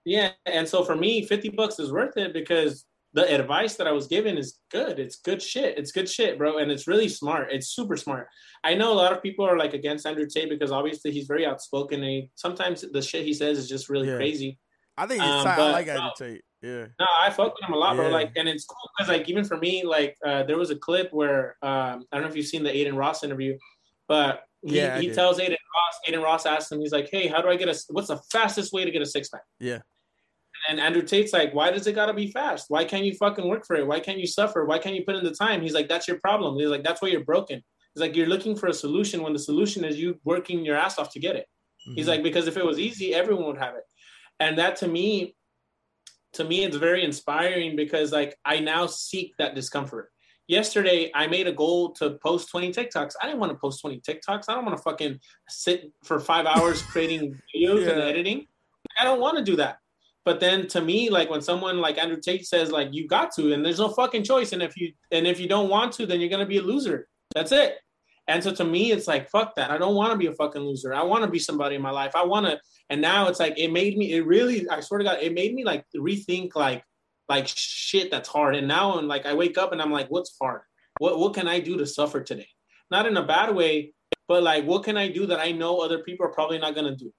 Yeah, 0.05 0.31
and 0.45 0.67
so 0.67 0.83
for 0.83 0.95
me, 0.95 1.25
fifty 1.25 1.49
bucks 1.49 1.79
is 1.79 1.91
worth 1.91 2.15
it 2.15 2.33
because 2.33 2.85
the 3.13 3.33
advice 3.33 3.75
that 3.75 3.87
I 3.87 3.91
was 3.91 4.07
given 4.07 4.37
is 4.37 4.59
good. 4.71 4.99
It's 4.99 5.17
good 5.17 5.41
shit. 5.41 5.77
It's 5.77 5.91
good 5.91 6.07
shit, 6.07 6.37
bro, 6.37 6.57
and 6.57 6.71
it's 6.71 6.87
really 6.87 7.09
smart. 7.09 7.51
It's 7.51 7.67
super 7.67 7.97
smart. 7.97 8.27
I 8.63 8.75
know 8.75 8.93
a 8.93 8.93
lot 8.93 9.11
of 9.11 9.23
people 9.23 9.45
are 9.45 9.57
like 9.57 9.73
against 9.73 10.05
Andrew 10.05 10.27
Tate 10.27 10.49
because 10.49 10.71
obviously 10.71 11.11
he's 11.11 11.25
very 11.25 11.45
outspoken, 11.45 12.01
and 12.01 12.09
he, 12.09 12.31
sometimes 12.35 12.85
the 12.91 13.01
shit 13.01 13.25
he 13.25 13.33
says 13.33 13.57
is 13.57 13.67
just 13.67 13.89
really 13.89 14.07
yeah. 14.07 14.17
crazy. 14.17 14.59
I 14.97 15.07
think 15.07 15.21
it's 15.21 15.29
um, 15.29 15.43
but, 15.43 15.59
I 15.59 15.71
like 15.71 15.87
Andrew 15.87 16.09
Tate. 16.17 16.43
Yeah. 16.61 16.87
No, 16.99 17.05
I 17.19 17.29
fuck 17.29 17.53
with 17.55 17.67
him 17.67 17.73
a 17.73 17.77
lot, 17.77 17.95
yeah. 17.95 18.01
bro. 18.03 18.09
Like, 18.09 18.31
and 18.35 18.47
it's 18.49 18.65
cool 18.65 18.89
because 18.97 19.09
like 19.09 19.29
even 19.29 19.43
for 19.43 19.57
me, 19.57 19.83
like 19.83 20.15
uh, 20.25 20.43
there 20.43 20.57
was 20.57 20.69
a 20.71 20.75
clip 20.75 21.11
where 21.11 21.55
um, 21.61 22.05
I 22.11 22.17
don't 22.17 22.23
know 22.23 22.27
if 22.27 22.35
you've 22.35 22.47
seen 22.47 22.63
the 22.63 22.69
Adin 22.69 22.95
Ross 22.95 23.23
interview, 23.23 23.57
but 24.07 24.43
he, 24.61 24.75
yeah, 24.75 24.99
he 24.99 25.11
tells 25.11 25.39
Adin 25.39 25.51
Ross. 25.51 25.99
Adin 26.07 26.21
Ross 26.21 26.45
asks 26.45 26.71
him, 26.71 26.81
he's 26.81 26.91
like, 26.91 27.09
"Hey, 27.09 27.27
how 27.27 27.41
do 27.41 27.47
I 27.47 27.55
get 27.55 27.69
a? 27.69 27.79
What's 27.89 28.09
the 28.09 28.17
fastest 28.29 28.73
way 28.73 28.83
to 28.83 28.91
get 28.91 29.01
a 29.01 29.05
six 29.05 29.29
pack?" 29.29 29.43
Yeah. 29.59 29.79
And 30.67 30.79
Andrew 30.79 31.01
Tate's 31.01 31.33
like, 31.33 31.53
"Why 31.53 31.71
does 31.71 31.87
it 31.87 31.93
gotta 31.93 32.13
be 32.13 32.31
fast? 32.31 32.65
Why 32.69 32.83
can't 32.83 33.05
you 33.05 33.13
fucking 33.13 33.47
work 33.47 33.65
for 33.65 33.75
it? 33.75 33.87
Why 33.87 33.99
can't 33.99 34.19
you 34.19 34.27
suffer? 34.27 34.65
Why 34.65 34.79
can't 34.79 34.95
you 34.95 35.05
put 35.05 35.15
in 35.15 35.23
the 35.23 35.31
time?" 35.31 35.61
He's 35.61 35.73
like, 35.73 35.87
"That's 35.87 36.07
your 36.07 36.19
problem." 36.19 36.57
He's 36.57 36.69
like, 36.69 36.83
"That's 36.83 37.01
why 37.01 37.09
you're 37.09 37.23
broken." 37.23 37.63
He's 37.93 38.01
like, 38.01 38.15
"You're 38.15 38.27
looking 38.27 38.55
for 38.55 38.67
a 38.67 38.73
solution 38.73 39.23
when 39.23 39.33
the 39.33 39.39
solution 39.39 39.85
is 39.85 39.97
you 39.97 40.19
working 40.23 40.65
your 40.65 40.75
ass 40.75 40.99
off 40.99 41.11
to 41.13 41.19
get 41.19 41.35
it." 41.35 41.47
Mm-hmm. 41.87 41.95
He's 41.95 42.07
like, 42.07 42.23
"Because 42.23 42.47
if 42.47 42.57
it 42.57 42.65
was 42.65 42.79
easy, 42.79 43.13
everyone 43.13 43.45
would 43.45 43.57
have 43.57 43.75
it." 43.75 43.83
And 44.39 44.57
that 44.57 44.75
to 44.77 44.87
me 44.87 45.35
to 46.33 46.43
me 46.43 46.63
it's 46.63 46.77
very 46.77 47.03
inspiring 47.03 47.75
because 47.75 48.11
like 48.11 48.37
I 48.45 48.59
now 48.59 48.85
seek 48.85 49.33
that 49.37 49.55
discomfort. 49.55 50.11
Yesterday 50.47 51.11
I 51.13 51.27
made 51.27 51.47
a 51.47 51.51
goal 51.51 51.91
to 51.93 52.11
post 52.23 52.49
20 52.49 52.71
TikToks. 52.71 53.13
I 53.21 53.27
didn't 53.27 53.39
want 53.39 53.51
to 53.51 53.57
post 53.57 53.81
20 53.81 54.01
TikToks. 54.01 54.43
I 54.49 54.55
don't 54.55 54.65
want 54.65 54.77
to 54.77 54.83
fucking 54.83 55.19
sit 55.47 55.91
for 56.03 56.19
5 56.19 56.45
hours 56.45 56.81
creating 56.83 57.39
videos 57.55 57.85
yeah. 57.85 57.91
and 57.91 58.01
editing. 58.01 58.45
I 58.99 59.03
don't 59.03 59.19
want 59.19 59.37
to 59.37 59.43
do 59.43 59.55
that. 59.57 59.78
But 60.29 60.39
then 60.39 60.67
to 60.67 60.79
me 60.79 61.09
like 61.09 61.27
when 61.31 61.41
someone 61.41 61.79
like 61.79 61.97
Andrew 61.97 62.21
Tate 62.21 62.45
says 62.45 62.69
like 62.69 62.89
you 62.91 63.07
got 63.07 63.33
to 63.37 63.51
and 63.51 63.65
there's 63.65 63.79
no 63.79 63.89
fucking 63.89 64.23
choice 64.23 64.51
and 64.51 64.61
if 64.61 64.77
you 64.77 64.93
and 65.09 65.25
if 65.25 65.39
you 65.39 65.49
don't 65.49 65.69
want 65.69 65.91
to 65.93 66.05
then 66.05 66.19
you're 66.21 66.29
to 66.29 66.45
be 66.45 66.59
a 66.59 66.61
loser. 66.61 67.07
That's 67.33 67.51
it. 67.51 67.79
And 68.27 68.43
so 68.43 68.53
to 68.53 68.63
me, 68.63 68.91
it's 68.91 69.07
like, 69.07 69.27
fuck 69.31 69.55
that. 69.55 69.71
I 69.71 69.79
don't 69.79 69.95
want 69.95 70.11
to 70.11 70.17
be 70.19 70.27
a 70.27 70.33
fucking 70.33 70.61
loser. 70.61 70.93
I 70.93 71.01
want 71.01 71.23
to 71.23 71.31
be 71.31 71.39
somebody 71.39 71.75
in 71.77 71.81
my 71.81 71.89
life. 71.89 72.11
I 72.15 72.25
want 72.25 72.45
to. 72.45 72.59
And 72.91 73.01
now 73.01 73.27
it's 73.27 73.39
like, 73.39 73.57
it 73.57 73.71
made 73.71 73.97
me, 73.97 74.13
it 74.13 74.23
really, 74.23 74.69
I 74.69 74.81
swear 74.81 74.99
to 74.99 75.03
God, 75.03 75.17
it 75.19 75.33
made 75.33 75.55
me 75.55 75.63
like 75.63 75.83
rethink 75.97 76.55
like, 76.55 76.83
like 77.27 77.47
shit 77.47 78.11
that's 78.11 78.29
hard. 78.29 78.55
And 78.55 78.67
now 78.67 78.99
I'm 78.99 79.07
like, 79.07 79.25
I 79.25 79.33
wake 79.33 79.57
up 79.57 79.71
and 79.71 79.81
I'm 79.81 79.91
like, 79.91 80.09
what's 80.09 80.37
hard? 80.39 80.61
What, 80.99 81.17
what 81.17 81.33
can 81.33 81.47
I 81.47 81.59
do 81.59 81.75
to 81.77 81.87
suffer 81.87 82.21
today? 82.21 82.49
Not 82.91 83.07
in 83.07 83.17
a 83.17 83.25
bad 83.25 83.55
way, 83.55 83.95
but 84.27 84.43
like, 84.43 84.63
what 84.63 84.83
can 84.83 84.95
I 84.95 85.07
do 85.07 85.25
that 85.25 85.39
I 85.39 85.53
know 85.53 85.79
other 85.79 86.03
people 86.03 86.27
are 86.27 86.31
probably 86.31 86.59
not 86.59 86.75
going 86.75 86.85
to 86.85 86.95
do? 86.95 87.11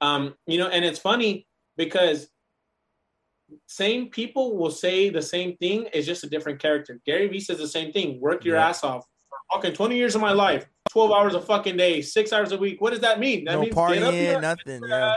Um, 0.00 0.34
you 0.48 0.58
know, 0.58 0.66
and 0.66 0.84
it's 0.84 0.98
funny 0.98 1.46
because 1.76 2.28
same 3.66 4.08
people 4.10 4.56
will 4.56 4.70
say 4.70 5.10
the 5.10 5.22
same 5.22 5.56
thing. 5.56 5.86
It's 5.92 6.06
just 6.06 6.24
a 6.24 6.28
different 6.28 6.60
character. 6.60 7.00
Gary 7.06 7.28
Vee 7.28 7.40
says 7.40 7.58
the 7.58 7.68
same 7.68 7.92
thing. 7.92 8.20
Work 8.20 8.44
your 8.44 8.56
yeah. 8.56 8.68
ass 8.68 8.84
off 8.84 9.04
fucking 9.52 9.74
20 9.74 9.96
years 9.96 10.14
of 10.14 10.20
my 10.20 10.32
life, 10.32 10.66
12 10.90 11.12
hours 11.12 11.34
a 11.34 11.40
fucking 11.40 11.76
day, 11.76 12.02
six 12.02 12.32
hours 12.32 12.52
a 12.52 12.58
week. 12.58 12.80
What 12.80 12.90
does 12.90 13.00
that 13.00 13.18
mean? 13.18 13.44
That 13.44 13.54
no 13.54 13.62
means 13.62 13.74
partying, 13.74 14.40
nothing. 14.40 14.80
Get, 14.80 14.88
yeah. 14.88 15.14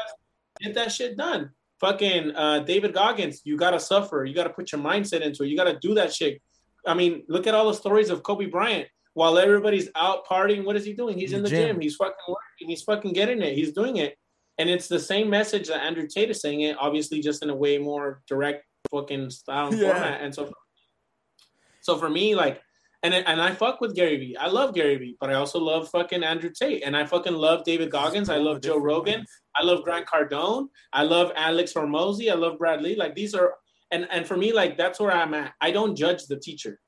get 0.60 0.74
that 0.76 0.92
shit 0.92 1.18
done. 1.18 1.52
Fucking 1.80 2.36
uh, 2.36 2.60
David 2.60 2.94
Goggins, 2.94 3.42
you 3.44 3.58
gotta 3.58 3.80
suffer. 3.80 4.24
You 4.26 4.36
gotta 4.36 4.52
put 4.52 4.72
your 4.72 4.82
mindset 4.82 5.22
into 5.22 5.44
it. 5.44 5.48
You 5.48 5.58
gotta 5.58 5.80
do 5.80 5.96
that 5.96 6.14
shit. 6.14 6.42
I 6.86 6.94
mean, 6.94 7.24
look 7.28 7.48
at 7.48 7.56
all 7.56 7.68
the 7.68 7.74
stories 7.74 8.10
of 8.10 8.24
Kobe 8.24 8.46
Bryant. 8.46 8.88
While 9.14 9.38
everybody's 9.38 9.90
out 9.96 10.26
partying, 10.26 10.64
what 10.64 10.78
is 10.78 10.86
he 10.86 10.94
doing? 10.94 11.18
He's 11.18 11.34
in 11.34 11.44
the 11.44 11.50
gym. 11.50 11.68
gym. 11.68 11.82
He's 11.82 11.96
fucking 11.96 12.14
working. 12.28 12.70
He's 12.70 12.84
fucking 12.84 13.14
getting 13.14 13.42
it. 13.42 13.56
He's 13.56 13.74
doing 13.74 13.98
it. 13.98 14.18
And 14.62 14.70
it's 14.70 14.88
the 14.88 15.00
same 15.00 15.28
message 15.28 15.70
that 15.70 15.84
Andrew 15.84 16.08
Tate 16.08 16.30
is 16.30 16.40
saying 16.40 16.62
it, 16.62 16.78
obviously 16.80 17.20
just 17.20 17.42
in 17.42 17.50
a 17.50 17.56
way 17.56 17.80
more 17.80 18.22
direct 18.28 18.64
fucking 18.92 19.32
style 19.32 19.70
and 19.70 19.80
yeah. 19.80 19.92
format. 19.92 20.22
And 20.22 20.36
so, 20.36 20.52
so 21.82 21.98
for 21.98 22.08
me, 22.08 22.36
like 22.36 22.62
and 23.02 23.12
and 23.16 23.42
I 23.42 23.54
fuck 23.56 23.82
with 23.82 23.96
Gary 23.96 24.18
Vee. 24.18 24.38
I 24.38 24.50
love 24.50 24.76
Gary 24.76 24.98
Vee, 24.98 25.18
but 25.20 25.32
I 25.32 25.34
also 25.34 25.58
love 25.58 25.90
fucking 25.90 26.24
Andrew 26.24 26.52
Tate, 26.52 26.84
and 26.86 26.96
I 26.96 27.08
fucking 27.08 27.34
love 27.34 27.64
David 27.64 27.90
Goggins. 27.90 28.30
I 28.30 28.38
love 28.38 28.62
Joe 28.62 28.78
Rogan. 28.78 29.26
I 29.56 29.64
love 29.64 29.84
Grant 29.84 30.06
Cardone. 30.06 30.68
I 30.94 31.02
love 31.02 31.32
Alex 31.36 31.74
Hormozi. 31.74 32.32
I 32.32 32.36
love 32.36 32.60
Bradley. 32.60 32.94
Like 32.96 33.16
these 33.16 33.34
are, 33.34 33.56
and 33.90 34.08
and 34.12 34.28
for 34.28 34.38
me, 34.38 34.54
like 34.54 34.78
that's 34.78 35.00
where 35.00 35.12
I'm 35.12 35.34
at. 35.34 35.54
I 35.60 35.72
don't 35.72 35.96
judge 35.96 36.28
the 36.28 36.40
teacher. 36.40 36.80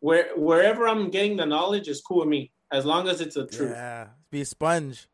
Where 0.00 0.30
wherever 0.34 0.88
I'm 0.88 1.10
getting 1.10 1.36
the 1.36 1.44
knowledge 1.44 1.88
is 1.88 2.00
cool 2.00 2.20
with 2.20 2.28
me, 2.28 2.52
as 2.72 2.86
long 2.86 3.06
as 3.06 3.20
it's 3.20 3.34
the 3.34 3.46
truth. 3.46 3.72
Yeah, 3.72 4.06
be 4.30 4.40
a 4.40 4.46
sponge. 4.46 5.08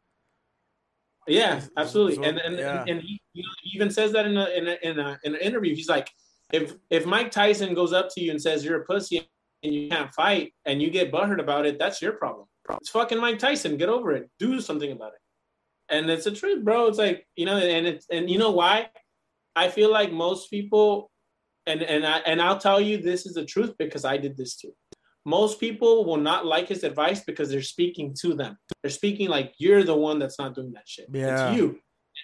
Yeah, 1.28 1.60
absolutely. 1.76 2.26
And 2.26 2.38
and, 2.38 2.58
yeah. 2.58 2.84
and 2.86 3.00
he, 3.00 3.20
he, 3.32 3.44
even 3.74 3.90
says 3.90 4.12
that 4.12 4.26
in 4.26 4.36
a, 4.36 4.46
in 4.46 4.68
a, 4.68 4.76
in 4.82 4.98
a 4.98 5.18
in 5.24 5.34
an 5.34 5.40
interview. 5.40 5.74
He's 5.74 5.88
like, 5.88 6.10
if 6.52 6.74
if 6.90 7.06
Mike 7.06 7.30
Tyson 7.30 7.74
goes 7.74 7.92
up 7.92 8.08
to 8.14 8.20
you 8.20 8.30
and 8.30 8.40
says 8.40 8.64
you're 8.64 8.82
a 8.82 8.84
pussy 8.84 9.28
and 9.62 9.72
you 9.74 9.88
can't 9.88 10.12
fight 10.12 10.52
and 10.64 10.82
you 10.82 10.90
get 10.90 11.12
butthurt 11.12 11.40
about 11.40 11.66
it, 11.66 11.78
that's 11.78 12.02
your 12.02 12.12
problem. 12.12 12.46
It's 12.70 12.90
fucking 12.90 13.18
Mike 13.18 13.38
Tyson. 13.38 13.76
Get 13.76 13.88
over 13.88 14.12
it. 14.12 14.30
Do 14.38 14.60
something 14.60 14.90
about 14.92 15.12
it. 15.12 15.94
And 15.94 16.08
it's 16.10 16.24
the 16.24 16.30
truth, 16.30 16.64
bro. 16.64 16.86
It's 16.86 16.98
like, 16.98 17.26
you 17.36 17.46
know, 17.46 17.56
and 17.56 17.86
it's 17.86 18.06
and 18.10 18.30
you 18.30 18.38
know 18.38 18.50
why? 18.50 18.88
I 19.54 19.68
feel 19.68 19.90
like 19.90 20.12
most 20.12 20.50
people 20.50 21.10
and 21.66 21.82
and 21.82 22.06
I 22.06 22.18
and 22.18 22.40
I'll 22.40 22.58
tell 22.58 22.80
you 22.80 22.98
this 22.98 23.26
is 23.26 23.34
the 23.34 23.44
truth 23.44 23.74
because 23.78 24.04
I 24.04 24.16
did 24.16 24.36
this 24.36 24.56
too. 24.56 24.72
Most 25.24 25.60
people 25.60 26.04
will 26.04 26.16
not 26.16 26.46
like 26.46 26.68
his 26.68 26.82
advice 26.82 27.22
because 27.24 27.50
they're 27.50 27.62
speaking 27.62 28.14
to 28.20 28.34
them. 28.34 28.58
They're 28.82 28.90
speaking 28.90 29.28
like 29.28 29.54
you're 29.58 29.84
the 29.84 29.94
one 29.94 30.18
that's 30.18 30.38
not 30.38 30.54
doing 30.54 30.72
that 30.72 30.88
shit. 30.88 31.06
Yeah. 31.12 31.50
It's 31.50 31.56
you. 31.56 31.78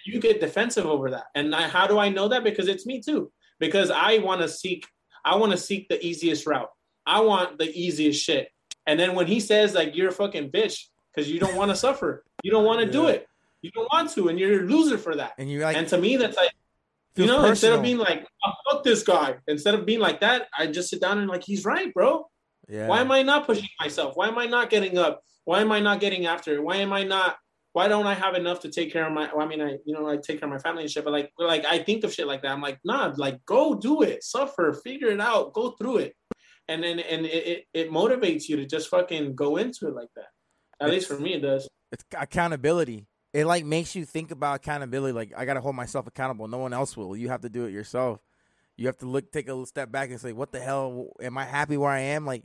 You 0.05 0.19
get 0.19 0.39
defensive 0.39 0.85
over 0.85 1.09
that. 1.11 1.25
And 1.35 1.55
I, 1.55 1.67
how 1.67 1.87
do 1.87 1.97
I 1.97 2.09
know 2.09 2.27
that? 2.27 2.43
Because 2.43 2.67
it's 2.67 2.85
me 2.85 3.01
too. 3.01 3.31
Because 3.59 3.89
I 3.89 4.19
want 4.19 4.41
to 4.41 4.49
seek 4.49 4.85
I 5.25 5.35
want 5.35 5.51
to 5.51 5.57
seek 5.57 5.89
the 5.89 6.03
easiest 6.05 6.45
route. 6.47 6.69
I 7.05 7.21
want 7.21 7.57
the 7.57 7.69
easiest 7.69 8.23
shit. 8.23 8.49
And 8.87 8.99
then 8.99 9.15
when 9.15 9.27
he 9.27 9.39
says 9.39 9.73
like 9.73 9.95
you're 9.95 10.09
a 10.09 10.13
fucking 10.13 10.51
bitch 10.51 10.85
because 11.13 11.29
you 11.29 11.39
don't 11.39 11.55
want 11.55 11.71
to 11.71 11.75
suffer, 11.75 12.23
you 12.43 12.51
don't 12.51 12.65
want 12.65 12.79
to 12.79 12.85
yeah. 12.85 12.91
do 12.91 13.07
it, 13.07 13.27
you 13.61 13.71
don't 13.71 13.87
want 13.91 14.09
to, 14.11 14.29
and 14.29 14.39
you're 14.39 14.63
a 14.63 14.65
loser 14.65 14.97
for 14.97 15.15
that. 15.15 15.33
And 15.37 15.49
you 15.49 15.59
like, 15.59 15.75
and 15.75 15.87
to 15.89 15.97
me 15.97 16.17
that's 16.17 16.37
like, 16.37 16.51
you 17.15 17.25
know, 17.25 17.33
personal. 17.33 17.49
instead 17.49 17.73
of 17.73 17.81
being 17.81 17.97
like 17.97 18.25
oh, 18.45 18.51
fuck 18.71 18.83
this 18.83 19.03
guy, 19.03 19.35
instead 19.47 19.75
of 19.75 19.85
being 19.85 19.99
like 19.99 20.21
that, 20.21 20.47
I 20.57 20.67
just 20.67 20.89
sit 20.89 21.01
down 21.01 21.17
and 21.19 21.27
like 21.27 21.43
he's 21.43 21.65
right, 21.65 21.93
bro. 21.93 22.29
Yeah. 22.69 22.87
Why 22.87 23.01
am 23.01 23.11
I 23.11 23.23
not 23.23 23.45
pushing 23.45 23.69
myself? 23.79 24.15
Why 24.15 24.27
am 24.27 24.37
I 24.37 24.45
not 24.45 24.69
getting 24.69 24.97
up? 24.97 25.21
Why 25.45 25.61
am 25.61 25.71
I 25.71 25.79
not 25.79 25.99
getting 25.99 26.25
after 26.25 26.53
it? 26.53 26.63
Why 26.63 26.77
am 26.77 26.93
I 26.93 27.03
not? 27.03 27.37
Why 27.73 27.87
don't 27.87 28.07
I 28.07 28.13
have 28.13 28.35
enough 28.35 28.61
to 28.61 28.69
take 28.69 28.91
care 28.91 29.05
of 29.05 29.13
my? 29.13 29.29
Well, 29.33 29.45
I 29.45 29.47
mean, 29.47 29.61
I 29.61 29.77
you 29.85 29.93
know 29.93 30.07
I 30.07 30.17
take 30.17 30.39
care 30.39 30.47
of 30.47 30.53
my 30.53 30.59
family 30.59 30.83
and 30.83 30.91
shit, 30.91 31.03
but 31.03 31.13
like 31.13 31.31
like 31.37 31.65
I 31.65 31.79
think 31.79 32.03
of 32.03 32.13
shit 32.13 32.27
like 32.27 32.41
that. 32.43 32.51
I'm 32.51 32.61
like, 32.61 32.79
nah, 32.83 33.13
like 33.17 33.43
go 33.45 33.75
do 33.75 34.01
it, 34.01 34.23
suffer, 34.23 34.73
figure 34.83 35.09
it 35.09 35.19
out, 35.19 35.53
go 35.53 35.71
through 35.71 35.97
it 35.97 36.15
and 36.69 36.83
then 36.83 36.99
and 36.99 37.25
it, 37.25 37.47
it, 37.47 37.65
it 37.73 37.91
motivates 37.91 38.47
you 38.47 38.55
to 38.55 38.65
just 38.65 38.89
fucking 38.89 39.35
go 39.35 39.57
into 39.57 39.87
it 39.87 39.95
like 39.95 40.07
that. 40.15 40.27
At 40.79 40.87
it's, 40.87 40.93
least 40.93 41.07
for 41.07 41.19
me, 41.19 41.33
it 41.33 41.41
does. 41.41 41.67
It's 41.91 42.05
accountability. 42.15 43.07
It 43.33 43.45
like 43.45 43.65
makes 43.65 43.95
you 43.95 44.05
think 44.05 44.31
about 44.31 44.57
accountability. 44.57 45.11
Like 45.11 45.33
I 45.35 45.45
gotta 45.45 45.61
hold 45.61 45.75
myself 45.75 46.07
accountable. 46.07 46.47
No 46.47 46.59
one 46.59 46.71
else 46.71 46.95
will. 46.95 47.17
You 47.17 47.29
have 47.29 47.41
to 47.41 47.49
do 47.49 47.65
it 47.65 47.71
yourself. 47.71 48.19
You 48.77 48.85
have 48.85 48.97
to 48.99 49.07
look, 49.07 49.31
take 49.31 49.47
a 49.49 49.51
little 49.51 49.65
step 49.65 49.91
back 49.91 50.09
and 50.09 50.21
say, 50.21 50.31
"What 50.31 50.51
the 50.51 50.59
hell? 50.59 51.07
Am 51.21 51.37
I 51.37 51.43
happy 51.43 51.75
where 51.75 51.91
I 51.91 51.99
am? 51.99 52.25
Like, 52.25 52.43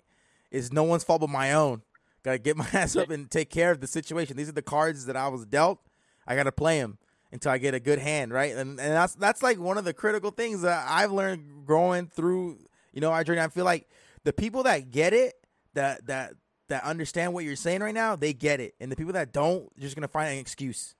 it's 0.55 0.72
no 0.72 0.85
one's 0.85 1.02
fault 1.02 1.20
but 1.20 1.31
my 1.31 1.52
own. 1.52 1.82
Gotta 2.22 2.39
get 2.39 2.56
my 2.56 2.66
ass 2.72 2.97
up 2.97 3.10
and 3.10 3.31
take 3.31 3.51
care 3.51 3.70
of 3.70 3.81
the 3.81 3.86
situation. 3.86 4.36
These 4.36 4.48
are 4.48 4.52
the 4.52 4.62
cards 4.62 5.06
that 5.06 5.16
I 5.16 5.28
was 5.28 5.44
dealt. 5.44 5.81
I 6.26 6.36
gotta 6.36 6.52
play 6.52 6.78
them 6.78 6.98
until 7.32 7.51
I 7.51 7.59
get 7.59 7.74
a 7.74 7.81
good 7.81 7.98
hand, 7.98 8.32
right? 8.32 8.55
And 8.55 8.70
and 8.70 8.78
that's 8.78 9.14
that's 9.16 9.43
like 9.43 9.59
one 9.59 9.78
of 9.78 9.85
the 9.85 9.93
critical 9.93 10.31
things 10.31 10.62
that 10.62 10.86
I've 10.89 11.12
learned 11.12 11.66
growing 11.66 12.06
through, 12.06 12.59
you 12.93 13.01
know, 13.01 13.10
our 13.10 13.24
journey. 13.24 13.40
I 13.40 13.48
feel 13.48 13.64
like 13.64 13.89
the 14.22 14.32
people 14.32 14.62
that 14.62 14.90
get 14.90 15.12
it, 15.12 15.35
that 15.74 16.06
that 16.06 16.35
that 16.68 16.85
understand 16.85 17.35
what 17.35 17.44
you're 17.44 17.56
saying 17.56 17.81
right 17.81 17.94
now, 17.94 18.16
they 18.16 18.32
get 18.32 18.60
it, 18.60 18.74
and 18.81 18.90
the 18.90 18.97
people 18.97 19.12
that 19.14 19.32
don't, 19.32 19.68
you're 19.76 19.82
just 19.82 19.97
gonna 19.97 20.09
find 20.09 20.32
an 20.32 20.39
excuse. 20.39 20.94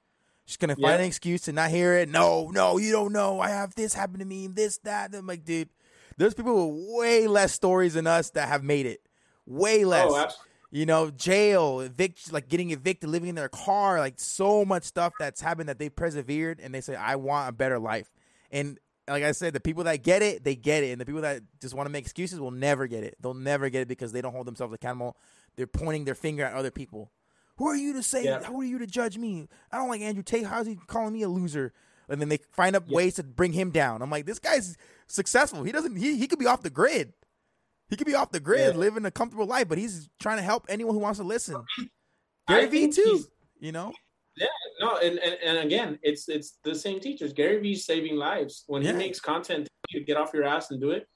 Just 0.47 0.59
gonna 0.59 0.77
find 0.77 1.01
an 1.01 1.07
excuse 1.07 1.43
to 1.43 1.53
not 1.53 1.71
hear 1.71 1.95
it. 1.95 2.09
No, 2.09 2.51
no, 2.53 2.77
you 2.77 2.93
don't 2.93 3.13
know. 3.13 3.41
I 3.41 3.49
have 3.51 3.75
this 3.77 3.95
happen 3.95 4.19
to 4.19 4.27
me, 4.27 4.47
this, 4.49 4.79
that. 4.79 5.15
I'm 5.15 5.27
like, 5.27 5.45
dude, 5.45 5.71
there's 6.19 6.35
people 6.35 6.73
with 6.73 6.97
way 6.99 7.27
less 7.27 7.53
stories 7.53 7.95
than 7.95 8.07
us 8.07 8.31
that 8.31 8.49
have 8.49 8.63
made 8.63 8.85
it. 8.85 9.01
Way 9.47 9.85
oh, 9.85 9.89
less. 9.89 10.11
Oh, 10.11 10.45
you 10.71 10.87
know, 10.87 11.11
jail, 11.11 11.81
evict, 11.81 12.33
like 12.33 12.49
getting 12.49 12.73
evicted, 12.73 13.09
living 13.09 13.29
in 13.29 13.37
their 13.37 13.49
car, 13.49 14.01
like 14.01 14.15
so 14.17 14.65
much 14.65 14.83
stuff 14.83 15.13
that's 15.21 15.41
happened 15.41 15.69
that 15.69 15.79
they 15.79 15.89
persevered 15.89 16.59
and 16.61 16.75
they 16.75 16.81
say, 16.81 16.97
I 16.97 17.15
want 17.15 17.49
a 17.49 17.53
better 17.53 17.79
life. 17.79 18.11
And 18.51 18.81
like 19.07 19.23
I 19.23 19.33
said, 19.33 19.53
the 19.53 19.61
people 19.61 19.85
that 19.85 20.03
get 20.03 20.23
it, 20.23 20.43
they 20.43 20.57
get 20.57 20.83
it, 20.83 20.91
and 20.91 21.01
the 21.01 21.05
people 21.05 21.23
that 21.23 21.43
just 21.61 21.75
want 21.75 21.87
to 21.87 21.93
make 21.93 22.05
excuses 22.05 22.41
will 22.41 22.51
never 22.51 22.87
get 22.87 23.05
it. 23.05 23.17
They'll 23.21 23.35
never 23.35 23.69
get 23.69 23.83
it 23.83 23.89
because 23.89 24.13
they 24.13 24.21
don't 24.21 24.33
hold 24.33 24.47
themselves 24.47 24.75
accountable. 24.75 25.17
They're 25.57 25.67
pointing 25.67 26.05
their 26.05 26.15
finger 26.15 26.45
at 26.45 26.55
other 26.55 26.71
people. 26.71 27.11
Who 27.59 27.69
are 27.69 27.77
you 27.77 27.93
to 27.93 28.03
say? 28.03 28.25
Yeah. 28.25 28.43
Who 28.43 28.61
are 28.61 28.65
you 28.65 28.79
to 28.79 28.87
judge 28.87 29.17
me? 29.17 29.49
I 29.71 29.77
don't 29.77 29.89
like 29.89 30.01
Andrew 30.01 30.23
Tate. 30.25 30.47
How's 30.47 30.67
he 30.67 30.77
calling 30.89 31.13
me 31.13 31.23
a 31.23 31.29
loser? 31.29 31.73
And 32.09 32.21
then 32.21 32.29
they 32.29 32.39
find 32.53 32.75
up 32.75 32.85
yeah. 32.89 32.97
ways 32.97 33.15
to 33.15 33.23
bring 33.23 33.53
him 33.53 33.71
down. 33.71 34.03
I'm 34.03 34.11
like, 34.11 34.27
this 34.27 34.39
guy's 34.39 34.77
successful. 35.07 35.63
He 35.63 35.71
doesn't. 35.71 35.97
He 35.97 36.17
he 36.17 36.27
could 36.27 36.39
be 36.39 36.47
off 36.47 36.63
the 36.63 36.71
grid. 36.71 37.13
He 37.95 37.97
could 37.97 38.09
be 38.09 38.17
off 38.17 38.33
the 38.33 38.41
grid, 38.41 38.75
Yeah. 38.75 38.81
living 38.81 39.05
a 39.05 39.11
comfortable 39.13 39.47
life, 39.47 39.69
but 39.69 39.79
he's 39.79 40.09
trying 40.19 40.39
to 40.39 40.43
help 40.43 40.67
anyone 40.69 40.95
who 40.97 41.01
wants 41.01 41.21
to 41.21 41.25
listen. 41.25 41.63
Gary 42.49 42.67
Vee 42.67 42.89
too. 42.89 43.25
You 43.61 43.71
know, 43.71 43.93
Yeah, 44.37 44.49
No, 44.81 44.97
and, 44.97 45.17
and, 45.21 45.37
and 45.45 45.59
again, 45.59 46.01
it's 46.03 46.29
it's 46.29 46.59
the 46.65 46.75
same 46.75 46.99
teachers. 46.99 47.33
Gary 47.33 47.61
Vee's 47.61 47.87
saving 47.87 48.17
lives 48.17 48.65
when 48.67 48.83
Yeah. 48.83 48.91
he 48.93 48.99
makes 48.99 49.21
content. 49.21 49.69
You 49.91 50.01
get 50.05 50.17
off 50.17 50.35
your 50.35 50.43
ass 50.43 50.73
and 50.73 50.81
do 50.81 50.91
it. 50.91 51.07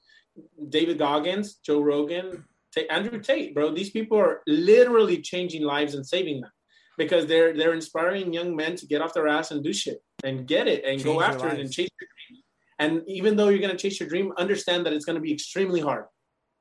David 0.69 0.97
Goggins, 0.97 1.55
Joe 1.55 1.81
Rogan, 1.81 2.45
Andrew 2.89 3.19
Tate, 3.19 3.53
bro. 3.53 3.71
These 3.73 3.89
people 3.89 4.17
are 4.17 4.41
literally 4.47 5.21
changing 5.21 5.63
lives 5.63 5.95
and 5.95 6.05
saving 6.07 6.39
them 6.39 6.51
because 6.97 7.25
they're 7.25 7.51
they're 7.57 7.73
inspiring 7.73 8.31
young 8.31 8.55
men 8.55 8.77
to 8.77 8.85
get 8.87 9.01
off 9.01 9.13
their 9.13 9.27
ass 9.27 9.51
and 9.51 9.61
do 9.61 9.73
shit 9.73 9.99
and 10.23 10.47
get 10.47 10.69
it 10.69 10.85
and 10.85 10.93
Change 10.97 11.03
go 11.03 11.21
after 11.21 11.49
it 11.49 11.59
and 11.59 11.69
chase 11.69 11.89
your 11.99 12.07
dream. 12.15 12.41
And 12.83 13.03
even 13.09 13.35
though 13.35 13.49
you're 13.49 13.59
gonna 13.67 13.75
chase 13.85 13.99
your 13.99 14.07
dream, 14.07 14.31
understand 14.37 14.85
that 14.85 14.93
it's 14.93 15.03
gonna 15.03 15.19
be 15.19 15.33
extremely 15.33 15.81
hard, 15.81 16.05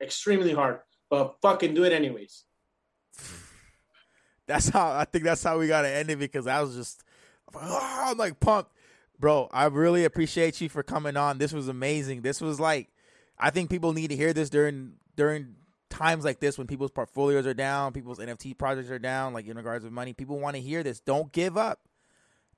extremely 0.01 0.53
hard. 0.53 0.81
But 1.11 1.37
fucking 1.41 1.75
do 1.75 1.85
it 1.85 1.93
anyways. 1.93 2.45
that's 4.47 4.69
how 4.69 4.91
I 4.93 5.05
think 5.05 5.25
that's 5.25 5.43
how 5.43 5.59
we 5.59 5.69
gotta 5.69 5.89
end 5.89 6.11
it 6.11 6.19
because 6.19 6.47
I 6.47 6.61
was 6.61 6.75
just 6.75 7.03
oh, 7.55 8.07
I'm 8.07 8.19
like 8.19 8.41
pumped. 8.41 8.73
Bro, 9.21 9.49
I 9.53 9.67
really 9.67 10.05
appreciate 10.05 10.61
you 10.61 10.69
for 10.69 10.83
coming 10.83 11.17
on. 11.17 11.39
This 11.39 11.53
was 11.53 11.69
amazing. 11.69 12.23
This 12.23 12.41
was 12.41 12.61
like 12.61 12.89
I 13.39 13.51
think 13.51 13.71
people 13.71 13.93
need 13.93 14.09
to 14.09 14.17
hear 14.17 14.33
this 14.33 14.51
during 14.51 14.95
during 15.17 15.55
times 15.91 16.25
like 16.25 16.41
this 16.41 16.59
when 16.59 16.67
people's 16.67 16.91
portfolios 16.91 17.47
are 17.47 17.55
down, 17.55 17.93
people's 17.93 18.19
NFT 18.19 18.57
projects 18.57 18.91
are 18.91 18.99
down, 18.99 19.33
like 19.33 19.47
in 19.47 19.57
regards 19.57 19.85
to 19.85 19.91
money. 19.91 20.13
People 20.13 20.39
want 20.39 20.57
to 20.57 20.63
hear 20.63 20.83
this. 20.83 21.01
Don't 21.01 21.33
give 21.33 21.57
up. 21.57 21.81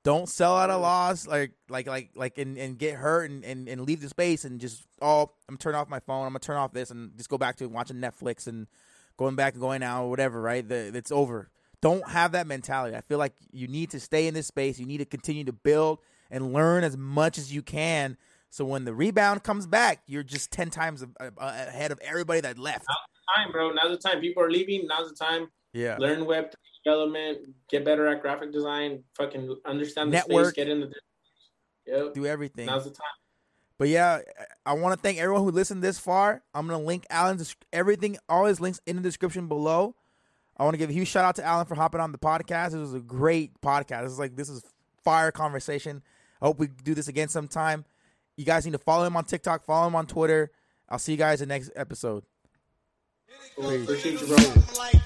Don't 0.03 0.27
sell 0.27 0.57
at 0.59 0.69
a 0.71 0.77
loss, 0.77 1.27
like 1.27 1.51
like 1.69 1.85
like 1.85 2.09
like 2.15 2.37
and, 2.39 2.57
and 2.57 2.77
get 2.77 2.95
hurt 2.95 3.29
and, 3.29 3.43
and, 3.45 3.67
and 3.67 3.81
leave 3.81 4.01
the 4.01 4.09
space 4.09 4.45
and 4.45 4.59
just 4.59 4.83
oh 5.01 5.31
I'm 5.47 5.57
turn 5.57 5.75
off 5.75 5.89
my 5.89 5.99
phone. 5.99 6.25
I'm 6.25 6.29
gonna 6.31 6.39
turn 6.39 6.57
off 6.57 6.73
this 6.73 6.89
and 6.89 7.15
just 7.17 7.29
go 7.29 7.37
back 7.37 7.57
to 7.57 7.67
watching 7.67 7.97
Netflix 7.97 8.47
and 8.47 8.65
going 9.17 9.35
back 9.35 9.53
and 9.53 9.61
going 9.61 9.83
out 9.83 10.05
or 10.05 10.09
whatever. 10.09 10.41
Right, 10.41 10.67
the, 10.67 10.91
it's 10.95 11.11
over. 11.11 11.51
Don't 11.81 12.07
have 12.09 12.31
that 12.31 12.47
mentality. 12.47 12.95
I 12.95 13.01
feel 13.01 13.17
like 13.19 13.33
you 13.51 13.67
need 13.67 13.91
to 13.91 13.99
stay 13.99 14.27
in 14.27 14.33
this 14.33 14.47
space. 14.47 14.79
You 14.79 14.85
need 14.87 14.99
to 14.99 15.05
continue 15.05 15.43
to 15.45 15.53
build 15.53 15.99
and 16.31 16.53
learn 16.53 16.83
as 16.83 16.95
much 16.97 17.37
as 17.37 17.53
you 17.53 17.61
can. 17.61 18.17
So 18.49 18.65
when 18.65 18.85
the 18.85 18.93
rebound 18.93 19.43
comes 19.43 19.65
back, 19.67 20.01
you're 20.07 20.23
just 20.23 20.51
ten 20.51 20.69
times 20.71 21.03
a- 21.03 21.07
a- 21.19 21.31
ahead 21.37 21.91
of 21.91 21.99
everybody 22.01 22.41
that 22.41 22.57
left. 22.57 22.85
now's 22.87 22.97
the 23.13 23.43
Time, 23.43 23.51
bro. 23.51 23.69
Now's 23.71 23.91
the 23.91 24.09
time. 24.09 24.19
People 24.19 24.43
are 24.43 24.51
leaving. 24.51 24.87
Now's 24.87 25.09
the 25.09 25.15
time. 25.15 25.47
Yeah, 25.73 25.95
learn 25.99 26.25
web 26.25 26.51
development, 26.83 27.39
get 27.69 27.85
better 27.85 28.07
at 28.07 28.21
graphic 28.21 28.51
design, 28.51 29.03
fucking 29.15 29.55
understand 29.65 30.11
the 30.11 30.17
Network. 30.17 30.47
space, 30.47 30.55
get 30.55 30.69
in 30.69 30.81
the 30.81 30.91
yep. 31.85 32.13
do 32.13 32.25
everything. 32.25 32.65
Now's 32.65 32.85
the 32.85 32.91
time. 32.91 33.05
But 33.77 33.89
yeah, 33.89 34.19
I 34.65 34.73
want 34.73 34.95
to 34.95 35.01
thank 35.01 35.17
everyone 35.17 35.43
who 35.43 35.51
listened 35.51 35.81
this 35.81 35.97
far. 35.97 36.43
I'm 36.53 36.67
gonna 36.67 36.83
link 36.83 37.05
Alan's 37.09 37.55
everything, 37.73 38.17
all 38.29 38.45
his 38.45 38.59
links 38.59 38.79
in 38.85 38.95
the 38.95 39.01
description 39.01 39.47
below. 39.47 39.95
I 40.57 40.63
want 40.63 40.75
to 40.75 40.77
give 40.77 40.91
a 40.91 40.93
huge 40.93 41.07
shout 41.07 41.25
out 41.25 41.35
to 41.37 41.43
Alan 41.43 41.65
for 41.65 41.73
hopping 41.75 41.99
on 41.99 42.11
the 42.11 42.19
podcast. 42.19 42.71
This 42.71 42.79
was 42.79 42.93
a 42.93 42.99
great 42.99 43.59
podcast. 43.61 44.03
This 44.03 44.11
is 44.11 44.19
like 44.19 44.35
this 44.35 44.49
is 44.49 44.63
fire 45.03 45.31
conversation. 45.31 46.03
I 46.41 46.45
hope 46.45 46.59
we 46.59 46.67
do 46.67 46.93
this 46.93 47.07
again 47.07 47.29
sometime. 47.29 47.85
You 48.37 48.45
guys 48.45 48.65
need 48.65 48.73
to 48.73 48.77
follow 48.77 49.05
him 49.05 49.17
on 49.17 49.25
TikTok, 49.25 49.63
follow 49.63 49.87
him 49.87 49.95
on 49.95 50.05
Twitter. 50.05 50.51
I'll 50.89 50.99
see 50.99 51.13
you 51.13 51.17
guys 51.17 51.41
in 51.41 51.49
the 51.49 51.55
next 51.55 51.71
episode. 51.75 52.23
Appreciate 53.57 54.21
you, 54.21 54.27
bro. 54.27 54.37
like 54.77 55.00